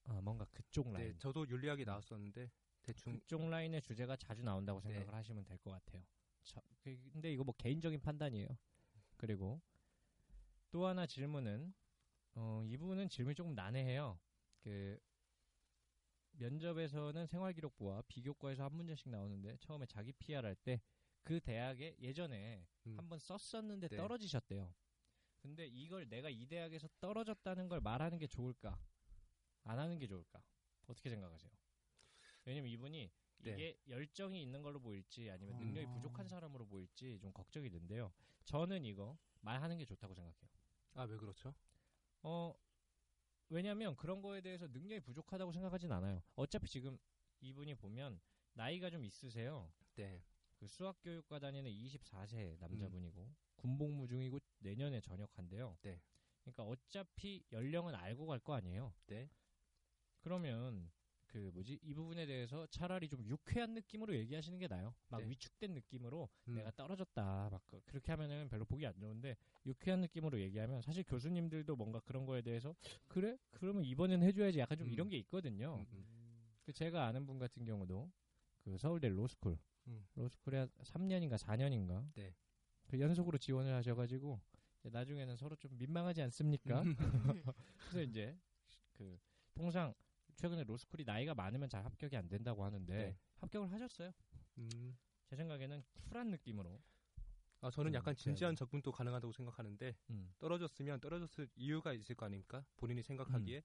아, 0.08 0.22
뭔가 0.22 0.46
그쪽 0.52 0.92
라인. 0.92 1.08
네, 1.14 1.18
저도 1.18 1.48
윤리학이 1.48 1.86
나왔었는데 1.86 2.52
대충 2.84 3.14
그쪽 3.14 3.50
라인의 3.50 3.82
주제가 3.82 4.16
자주 4.18 4.44
나온다고 4.44 4.80
네. 4.82 4.90
생각을 4.90 5.14
하시면 5.16 5.46
될 5.46 5.58
것 5.60 5.72
같아요. 5.72 6.04
저, 6.44 6.62
그- 6.80 7.10
근데 7.12 7.32
이거 7.34 7.44
뭐 7.44 7.56
개인적인 7.58 8.00
판단이에요. 8.02 8.48
그리고 9.18 9.62
또 10.72 10.86
하나 10.86 11.06
질문은 11.06 11.74
어, 12.36 12.64
이분은 12.66 13.10
질문이 13.10 13.36
조금 13.36 13.54
난해해요. 13.56 14.20
그 14.60 15.00
면접에서는 16.34 17.26
생활기록부와 17.28 18.04
비교과에서 18.08 18.66
한 18.66 18.74
문제씩 18.74 19.10
나오는데 19.10 19.58
처음에 19.60 19.86
자기 19.86 20.12
PR 20.14 20.46
할 20.46 20.56
때 20.56 20.82
그 21.26 21.40
대학에 21.40 21.96
예전에 22.00 22.68
음. 22.86 22.98
한번 23.00 23.18
썼었는데 23.18 23.88
네. 23.88 23.98
떨어지셨대요. 23.98 24.72
근데 25.40 25.66
이걸 25.66 26.08
내가 26.08 26.30
이 26.30 26.46
대학에서 26.46 26.88
떨어졌다는 27.00 27.68
걸 27.68 27.82
말하는 27.82 28.20
게 28.20 28.28
좋을까? 28.28 28.80
안 29.64 29.80
하는 29.80 29.98
게 29.98 30.06
좋을까? 30.06 30.44
어떻게 30.86 31.10
생각하세요? 31.10 31.52
왜냐면 32.46 32.70
이분이 32.70 33.10
네. 33.10 33.12
이게 33.54 33.80
열정이 33.88 34.42
있는 34.42 34.62
걸로 34.62 34.80
보일지 34.82 35.30
아니면 35.30 35.56
어. 35.56 35.60
능력이 35.60 35.88
부족한 35.94 36.28
사람으로 36.28 36.66
보일지 36.66 37.20
좀 37.20 37.32
걱정이 37.34 37.70
된대요. 37.70 38.12
저는 38.46 38.86
이거 38.86 39.18
말하는 39.42 39.78
게 39.78 39.86
좋다고 39.86 40.14
생각해요. 40.14 40.50
아 40.96 41.04
왜 41.06 41.18
그렇죠? 41.18 41.54
어, 42.24 42.54
왜냐하면 43.50 43.96
그런 43.96 44.22
거에 44.22 44.42
대해서 44.42 44.68
능력이 44.68 45.02
부족하다고 45.02 45.52
생각하진 45.52 45.92
않아요. 45.92 46.24
어차피 46.36 46.68
지금 46.68 46.98
이분이 47.42 47.76
보면 47.76 48.20
나이가 48.54 48.90
좀 48.90 49.04
있으세요. 49.04 49.72
네. 49.96 50.24
그 50.58 50.68
수학 50.68 51.02
교육과 51.02 51.40
다니는 51.40 51.70
24세 51.70 52.58
남자분이고 52.60 53.30
군복무 53.58 54.08
중이고 54.08 54.40
내년에 54.60 55.02
전역한대요. 55.02 55.78
네. 55.82 56.02
그러니까 56.42 56.64
어차피 56.64 57.44
연령은 57.52 57.94
알고 57.94 58.26
갈 58.26 58.40
거 58.40 58.54
아니에요. 58.54 58.94
네. 59.08 59.30
그러면 60.22 60.90
그 61.36 61.52
뭐지 61.54 61.78
이 61.84 61.94
부분에 61.94 62.26
대해서 62.26 62.66
차라리 62.68 63.10
좀 63.10 63.22
유쾌한 63.26 63.74
느낌으로 63.74 64.16
얘기하시는 64.16 64.58
게 64.58 64.70
나아요. 64.70 64.96
막 65.10 65.20
네. 65.20 65.30
위축된 65.30 65.74
느낌으로 65.74 66.30
음. 66.48 66.56
내가 66.56 66.72
떨어졌다 66.72 67.50
막 67.52 67.62
그- 67.66 67.82
그렇게 67.84 68.14
하면은 68.14 68.48
별로 68.48 68.64
보기 68.64 68.88
안 68.88 68.98
좋은데 68.98 69.36
유쾌한 69.66 70.00
느낌으로 70.00 70.40
얘기하면 70.40 70.82
사실 70.82 71.04
교수님들도 71.04 71.76
뭔가 71.76 72.00
그런 72.00 72.26
거에 72.26 72.42
대해서 72.42 72.74
그래 73.10 73.38
그러면 73.52 73.84
이번엔 73.84 74.24
해줘야지 74.24 74.60
약간 74.60 74.78
좀 74.78 74.88
음. 74.88 74.94
이런 74.94 75.10
게 75.10 75.18
있거든요. 75.18 75.76
음, 75.76 75.86
음. 75.92 76.56
그 76.64 76.72
제가 76.72 77.06
아는 77.06 77.26
분 77.26 77.38
같은 77.38 77.66
경우도 77.66 78.10
그 78.60 78.78
서울대 78.78 79.10
로스쿨 79.10 79.58
음. 79.88 80.08
로스쿨에 80.16 80.68
3년인가 80.84 81.38
4년인가 81.38 82.14
네. 82.14 82.34
그 82.88 82.98
연속으로 82.98 83.38
지원을 83.38 83.74
하셔가지고 83.74 84.40
나중에는 84.84 85.36
서로 85.36 85.58
좀 85.58 85.78
민망하지 85.78 86.22
않습니까? 86.22 86.82
음. 86.82 86.96
그래서 87.90 88.02
이제 88.04 88.38
그 88.94 89.20
통상 89.54 89.94
최근에 90.36 90.64
로스쿨이 90.64 91.04
나이가 91.06 91.34
많으면 91.34 91.70
잘 91.70 91.84
합격이 91.86 92.16
안 92.18 92.28
된다고 92.28 92.64
하는데 92.64 92.94
네. 92.94 93.18
합격을 93.38 93.72
하셨어요. 93.72 94.12
음. 94.58 94.98
제 95.26 95.36
생각에는 95.36 95.84
쿨한 96.10 96.30
느낌으로 96.30 96.82
아, 97.62 97.72
저는 97.72 97.92
음, 97.92 97.96
약간. 97.96 98.16
진지한 98.16 98.56
접근도 98.56 98.92
가능하다고 98.92 99.32
생각하는데 99.32 99.96
음. 100.12 100.34
떨어졌으면 100.40 101.00
떨어졌을 101.00 101.48
이유가 101.56 101.94
있을 101.94 102.16
거 102.16 102.26
아닙니까? 102.26 102.64
본인이 102.78 103.02
생각하기에 103.02 103.64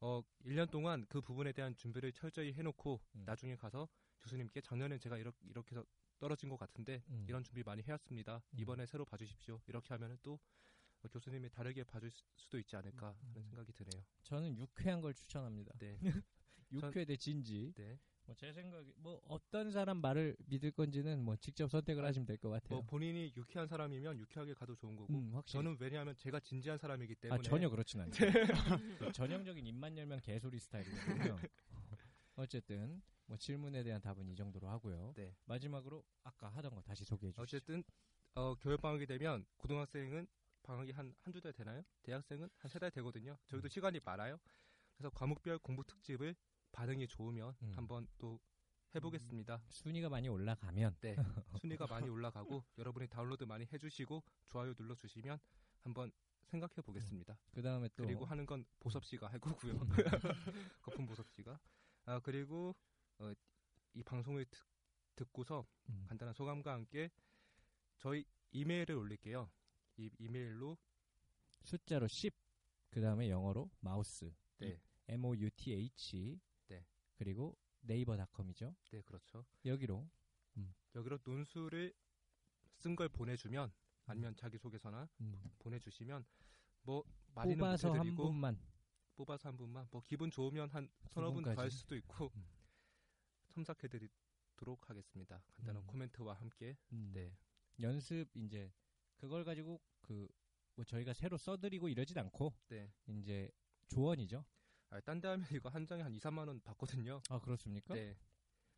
어 0.00 0.22
1년 0.44 0.70
동안 0.70 1.04
그 1.08 1.20
부분에 1.20 1.52
대한 1.52 1.74
준비를 1.74 2.12
철저히 2.12 2.52
해놓고 2.52 3.00
음. 3.16 3.22
나중에 3.26 3.56
가서 3.56 3.88
교수님께 4.20 4.60
작년에 4.60 4.98
제가 4.98 5.18
이렇게 5.18 5.38
이렇게 5.48 5.74
해서 5.76 5.84
떨어진 6.18 6.48
것 6.48 6.56
같은데 6.56 7.02
음. 7.10 7.26
이런 7.28 7.42
준비 7.42 7.62
많이 7.62 7.82
해왔습니다. 7.82 8.42
음. 8.52 8.58
이번에 8.58 8.86
새로 8.86 9.04
봐주십시오. 9.04 9.60
이렇게 9.66 9.92
하면은 9.94 10.16
또 10.22 10.34
어, 10.34 10.38
교수님이 11.10 11.48
다르게 11.50 11.84
봐줄 11.84 12.10
수- 12.10 12.24
수도 12.34 12.58
있지 12.58 12.74
않을까 12.76 13.10
음. 13.22 13.28
하는 13.30 13.42
생각이 13.44 13.72
드네요. 13.72 14.02
저는 14.22 14.56
유쾌한 14.58 15.00
걸 15.00 15.14
추천합니다. 15.14 15.72
네. 15.78 15.98
유쾌 16.72 17.04
대 17.04 17.16
진지. 17.16 17.72
네. 17.76 17.98
뭐제 18.24 18.52
생각에 18.52 18.92
뭐 18.96 19.20
어떤 19.28 19.70
사람 19.70 19.98
말을 20.00 20.36
믿을 20.46 20.72
건지는 20.72 21.22
뭐 21.22 21.36
직접 21.36 21.70
선택을 21.70 22.04
아, 22.04 22.08
하시면 22.08 22.26
될 22.26 22.36
것 22.38 22.50
같아요. 22.50 22.78
뭐 22.80 22.82
본인이 22.84 23.32
유쾌한 23.36 23.68
사람이면 23.68 24.18
유쾌하게 24.18 24.54
가도 24.54 24.74
좋은 24.74 24.96
거고 24.96 25.14
음. 25.14 25.40
저는 25.46 25.76
왜냐하면 25.78 26.16
제가 26.16 26.40
진지한 26.40 26.76
사람이기 26.76 27.14
때문에 27.14 27.38
아 27.38 27.42
전혀 27.42 27.68
그렇진 27.70 28.00
않죠. 28.00 28.24
전형적인 29.14 29.64
입만 29.64 29.96
열면 29.96 30.20
개소리 30.22 30.58
스타일이거든요. 30.58 31.36
어쨌든 32.34 33.00
뭐 33.26 33.36
질문에 33.36 33.84
대한 33.84 34.00
답은 34.00 34.28
이 34.28 34.34
정도로 34.34 34.68
하고요. 34.68 35.12
네. 35.16 35.36
마지막으로 35.44 36.04
아까 36.24 36.48
하던 36.48 36.74
거 36.74 36.82
다시 36.82 37.04
소개해 37.04 37.30
주시죠. 37.30 37.42
어쨌든 37.42 37.84
어, 38.34 38.56
겨울 38.56 38.76
방학이 38.76 39.06
되면 39.06 39.46
고등학생은 39.56 40.26
방학이 40.66 40.92
한 40.92 41.14
한두 41.22 41.40
달 41.40 41.52
되나요? 41.52 41.82
대학생은 42.02 42.48
한 42.58 42.68
세 42.70 42.78
달 42.78 42.90
되거든요. 42.90 43.32
음. 43.32 43.46
저희도 43.48 43.68
시간이 43.68 44.00
많아요. 44.04 44.38
그래서 44.96 45.10
과목별 45.10 45.58
공부 45.58 45.84
특집을 45.84 46.34
반응이 46.72 47.06
좋으면 47.08 47.54
음. 47.62 47.72
한번 47.74 48.06
또 48.18 48.40
해보겠습니다. 48.94 49.62
순위가 49.68 50.08
많이 50.08 50.28
올라가면 50.28 50.96
네, 51.00 51.16
순위가 51.62 51.86
많이 51.86 52.08
올라가고 52.08 52.64
여러분이 52.78 53.08
다운로드 53.08 53.44
많이 53.44 53.66
해주시고 53.72 54.22
좋아요 54.48 54.74
눌러주시면 54.78 55.38
한번 55.82 56.10
생각해 56.44 56.74
보겠습니다. 56.82 57.38
그 57.50 57.62
다음에 57.62 57.88
또 57.96 58.04
그리고 58.04 58.24
하는 58.24 58.46
건 58.46 58.64
보섭 58.80 59.04
씨가 59.04 59.28
할 59.28 59.38
거고요. 59.40 59.78
거품 60.82 61.06
보섭 61.06 61.28
씨가. 61.30 61.58
아 62.06 62.20
그리고 62.20 62.74
어, 63.18 63.32
이 63.94 64.02
방송을 64.02 64.44
듣, 64.46 64.60
듣고서 65.16 65.66
음, 65.88 66.04
간단한 66.08 66.34
소감과 66.34 66.72
함께 66.72 67.10
저희 67.98 68.24
이메일을 68.50 68.94
올릴게요. 68.94 69.50
이 69.96 70.10
이메일로 70.18 70.76
숫자로 71.62 72.06
10, 72.08 72.34
그 72.90 73.00
다음에 73.00 73.28
영어로 73.30 73.70
마우스, 73.80 74.32
네, 74.58 74.80
M 75.08 75.24
O 75.24 75.34
U 75.36 75.50
T 75.56 75.72
H, 75.72 76.38
네. 76.68 76.84
그리고 77.16 77.56
네이버닷컴이죠. 77.80 78.74
네 78.90 79.02
그렇죠. 79.02 79.44
여기로 79.64 80.08
여기로 80.94 81.18
논술을 81.24 81.92
쓴 82.78 82.96
걸 82.96 83.08
보내주면 83.08 83.72
아니면 84.06 84.34
자기 84.36 84.56
소개서나 84.58 85.08
음, 85.20 85.50
보내주시면 85.58 86.24
뭐 86.82 87.04
많이는 87.34 87.58
뽑아서 87.58 87.92
한 87.92 88.14
분만 88.16 88.58
뽑아서 89.16 89.48
한 89.48 89.56
분만 89.56 89.88
뭐 89.90 90.02
기분 90.02 90.30
좋으면 90.30 90.68
한 90.70 90.88
서너 91.08 91.32
분. 91.32 91.42
더 91.42 91.50
할 91.54 91.70
수도 91.70 91.96
있고 91.96 92.30
음. 92.36 92.46
첨삭해드리도록 93.48 94.88
하겠습니다. 94.90 95.42
간단한 95.56 95.82
음. 95.82 95.86
코멘트와 95.86 96.34
함께 96.34 96.76
음, 96.92 97.10
네. 97.12 97.36
연습 97.80 98.28
이제 98.34 98.72
그걸 99.16 99.44
가지고 99.44 99.80
그 100.00 100.28
뭐 100.76 100.84
저희가 100.84 101.14
새로 101.14 101.38
써드리고 101.38 101.88
이러진 101.88 102.18
않고 102.18 102.52
네. 102.68 102.92
이제 103.08 103.50
조언이죠. 103.88 104.44
아, 104.90 105.00
딴 105.00 105.20
데 105.20 105.28
하면 105.28 105.46
이거 105.52 105.68
한 105.70 105.86
장에 105.86 106.02
한 106.02 106.12
2, 106.12 106.18
3만 106.18 106.46
원 106.46 106.60
받거든요. 106.60 107.20
아 107.30 107.40
그렇습니까? 107.40 107.94
네. 107.94 108.14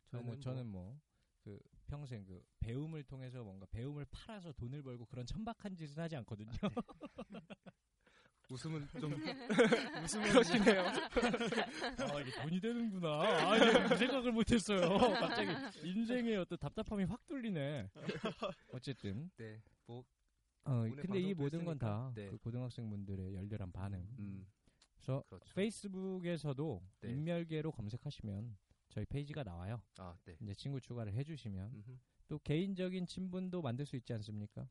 저는 0.07 0.25
뭐, 0.25 0.39
저는 0.39 0.65
뭐 0.67 0.99
그 1.41 1.57
평생 1.87 2.25
그 2.25 2.43
배움을 2.59 3.03
통해서 3.03 3.43
뭔가 3.43 3.65
배움을 3.71 4.05
팔아서 4.11 4.51
돈을 4.53 4.83
벌고 4.83 5.05
그런 5.05 5.25
천박한 5.25 5.75
짓은 5.75 6.03
하지 6.03 6.15
않거든요. 6.17 6.51
웃음은 8.49 8.87
좀 8.99 9.13
무슨 10.01 10.21
그러시네요. 10.23 10.81
아 12.11 12.21
이게 12.21 12.31
돈이 12.41 12.59
되는구나. 12.59 13.07
아 13.21 13.55
이게 13.57 13.87
그 13.87 13.95
생각을 13.97 14.31
못했어요. 14.33 14.97
갑자기 15.19 15.51
인생의 15.87 16.37
어떤 16.37 16.57
답답함이 16.57 17.05
확 17.05 17.25
뚫리네. 17.27 17.89
어쨌든 18.73 19.31
네. 19.37 19.61
뭐 19.85 20.03
어 20.65 20.83
근데 20.95 21.19
이 21.19 21.33
모든 21.33 21.65
건다 21.65 22.07
했으니까, 22.07 22.13
네. 22.15 22.29
그 22.29 22.37
고등학생분들의 22.37 23.33
열렬한 23.35 23.71
반응. 23.71 23.99
음, 24.19 24.45
그래서 24.95 25.23
그렇죠. 25.29 25.53
페이스북에서도 25.55 26.83
네. 27.01 27.11
인멸계로 27.11 27.71
검색하시면 27.71 28.57
저희 28.89 29.05
페이지가 29.05 29.43
나와요. 29.43 29.81
아, 29.97 30.17
네. 30.25 30.37
이제 30.41 30.53
친구 30.53 30.79
추가를 30.81 31.13
해주시면 31.13 31.73
음흠. 31.73 31.97
또 32.27 32.39
개인적인 32.39 33.05
친분도 33.07 33.61
만들 33.61 33.85
수 33.85 33.95
있지 33.95 34.13
않습니까? 34.13 34.67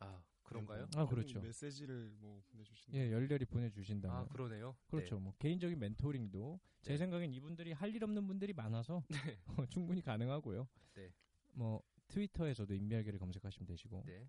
아, 0.00 0.22
그런가요? 0.42 0.86
아 0.96 1.06
그렇죠. 1.06 1.40
메시지를 1.40 2.10
뭐 2.18 2.42
보내주신다. 2.50 2.98
예, 2.98 3.12
열렬히 3.12 3.44
보내주신다면 3.44 4.16
아, 4.16 4.24
그러네요. 4.26 4.76
그렇죠. 4.88 5.18
뭐 5.18 5.34
개인적인 5.38 5.78
멘토링도 5.78 6.60
제 6.82 6.92
네. 6.92 6.96
생각엔 6.98 7.32
이분들이 7.32 7.72
할 7.72 7.94
일 7.94 8.04
없는 8.04 8.26
분들이 8.26 8.52
많아서 8.52 9.04
네. 9.08 9.38
어, 9.62 9.66
충분히 9.66 10.02
가능하고요. 10.02 10.68
네. 10.94 11.12
뭐 11.52 11.82
트위터에서도 12.08 12.72
인멸계를 12.74 13.18
검색하시면 13.18 13.66
되시고 13.66 14.02
네. 14.06 14.28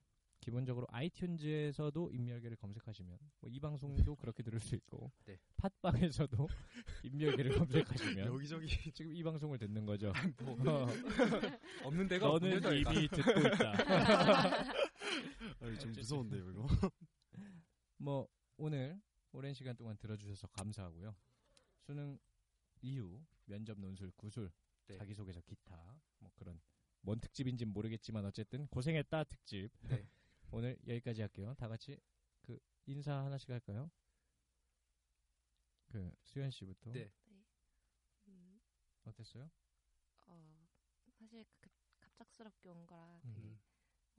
기본적으로 0.49 0.87
아이튠즈에서도 0.87 2.11
인멸계를 2.13 2.57
검색하시면 2.57 3.19
뭐 3.41 3.49
이 3.51 3.59
방송도 3.59 4.15
그렇게 4.15 4.41
들을 4.41 4.59
수 4.59 4.73
있고 4.75 5.11
네. 5.25 5.37
팟빵에서도 5.57 6.47
인멸계를 7.03 7.57
검색하시면 7.57 8.25
여기저기 8.25 8.67
지금 8.91 9.13
이 9.13 9.21
방송을 9.21 9.59
듣는 9.59 9.85
거죠. 9.85 10.11
뭐 10.39 10.57
어, 10.67 10.87
없는 11.83 12.07
데가 12.07 12.27
너는 12.27 12.57
없는 12.57 12.61
데가 12.61 12.73
이미 12.73 13.07
듣고 13.07 13.39
있다. 13.39 13.73
아니, 15.61 15.79
좀 15.79 15.91
무서운데요 15.91 16.49
이거. 16.49 16.67
뭐 17.97 18.27
오늘 18.57 18.99
오랜 19.31 19.53
시간 19.53 19.75
동안 19.75 19.97
들어주셔서 19.97 20.47
감사하고요. 20.47 21.15
수능 21.81 22.17
이후 22.81 23.23
면접 23.45 23.79
논술 23.79 24.11
구술 24.15 24.51
네. 24.87 24.95
자기소개서 24.95 25.41
기타 25.41 26.01
뭐 26.17 26.31
그런 26.35 26.59
뭔 27.01 27.19
특집인지는 27.19 27.71
모르겠지만 27.71 28.25
어쨌든 28.25 28.65
고생했다 28.67 29.25
특집 29.25 29.69
네. 29.89 30.07
오늘 30.51 30.77
여기까지 30.87 31.21
할게요. 31.21 31.53
다 31.57 31.67
같이 31.67 31.99
그 32.41 32.59
인사 32.85 33.23
하나씩 33.23 33.49
할까요? 33.49 33.89
그 35.87 36.11
수현 36.23 36.51
씨부터 36.51 36.91
네. 36.91 37.11
음, 38.27 38.59
어땠어요? 39.05 39.49
어, 40.27 40.67
사실 41.17 41.45
그 41.59 41.69
갑작스럽게 41.99 42.69
온 42.69 42.85
거라 42.85 43.19
되게 43.33 43.47
음. 43.49 43.59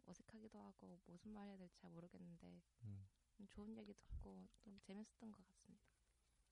어색하기도 0.07 0.59
하고 0.59 1.01
무슨 1.07 1.31
말 1.33 1.47
해야 1.49 1.57
될지 1.57 1.79
잘 1.79 1.91
모르겠는데 1.91 2.61
음. 2.85 3.09
좀 3.35 3.47
좋은 3.49 3.77
얘기 3.77 3.95
듣고 3.95 4.49
좀 4.61 4.79
재밌었던 4.83 5.31
것 5.31 5.47
같습니다. 5.47 5.85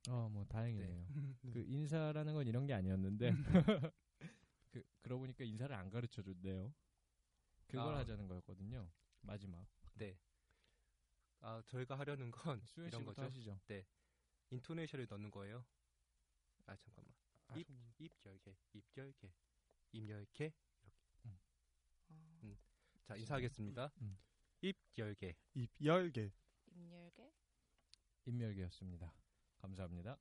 어 0.08 0.28
뭐 0.30 0.44
다행이네요. 0.46 1.06
네. 1.42 1.52
그 1.52 1.60
인사라는 1.66 2.32
건 2.34 2.46
이런 2.46 2.66
게 2.66 2.72
아니었는데 2.74 3.30
그 4.70 4.82
그러고 5.00 5.20
보니까 5.22 5.44
인사를 5.44 5.74
안 5.74 5.90
가르쳐 5.90 6.22
줬네요. 6.22 6.72
그걸 7.66 7.94
아. 7.94 7.98
하자는 7.98 8.28
거였거든요. 8.28 8.88
마지막 9.20 9.66
네. 9.94 10.18
아, 11.40 11.62
저희가 11.66 11.98
하려는 11.98 12.30
건 12.30 12.60
이런 12.76 13.04
거죠. 13.04 13.22
하시죠. 13.22 13.60
인토네이션을 14.50 15.06
넣는 15.08 15.30
거예요. 15.30 15.64
아, 16.66 16.76
잠깐만. 16.76 17.12
아, 17.48 17.56
입, 17.56 17.68
입 17.98 18.12
열개, 18.24 18.56
입 18.72 18.84
열개, 18.96 19.32
입 19.92 20.08
열개. 20.08 20.52
어, 20.82 21.38
음. 22.10 22.58
자, 23.04 23.16
인사하겠습니다. 23.16 23.92
음. 24.00 24.18
입 24.62 24.76
열개. 24.96 25.36
입 25.54 25.70
열개. 25.80 26.32
임열계 26.72 27.32
인멸계였습니다. 28.26 29.12
감사합니다. 29.58 30.18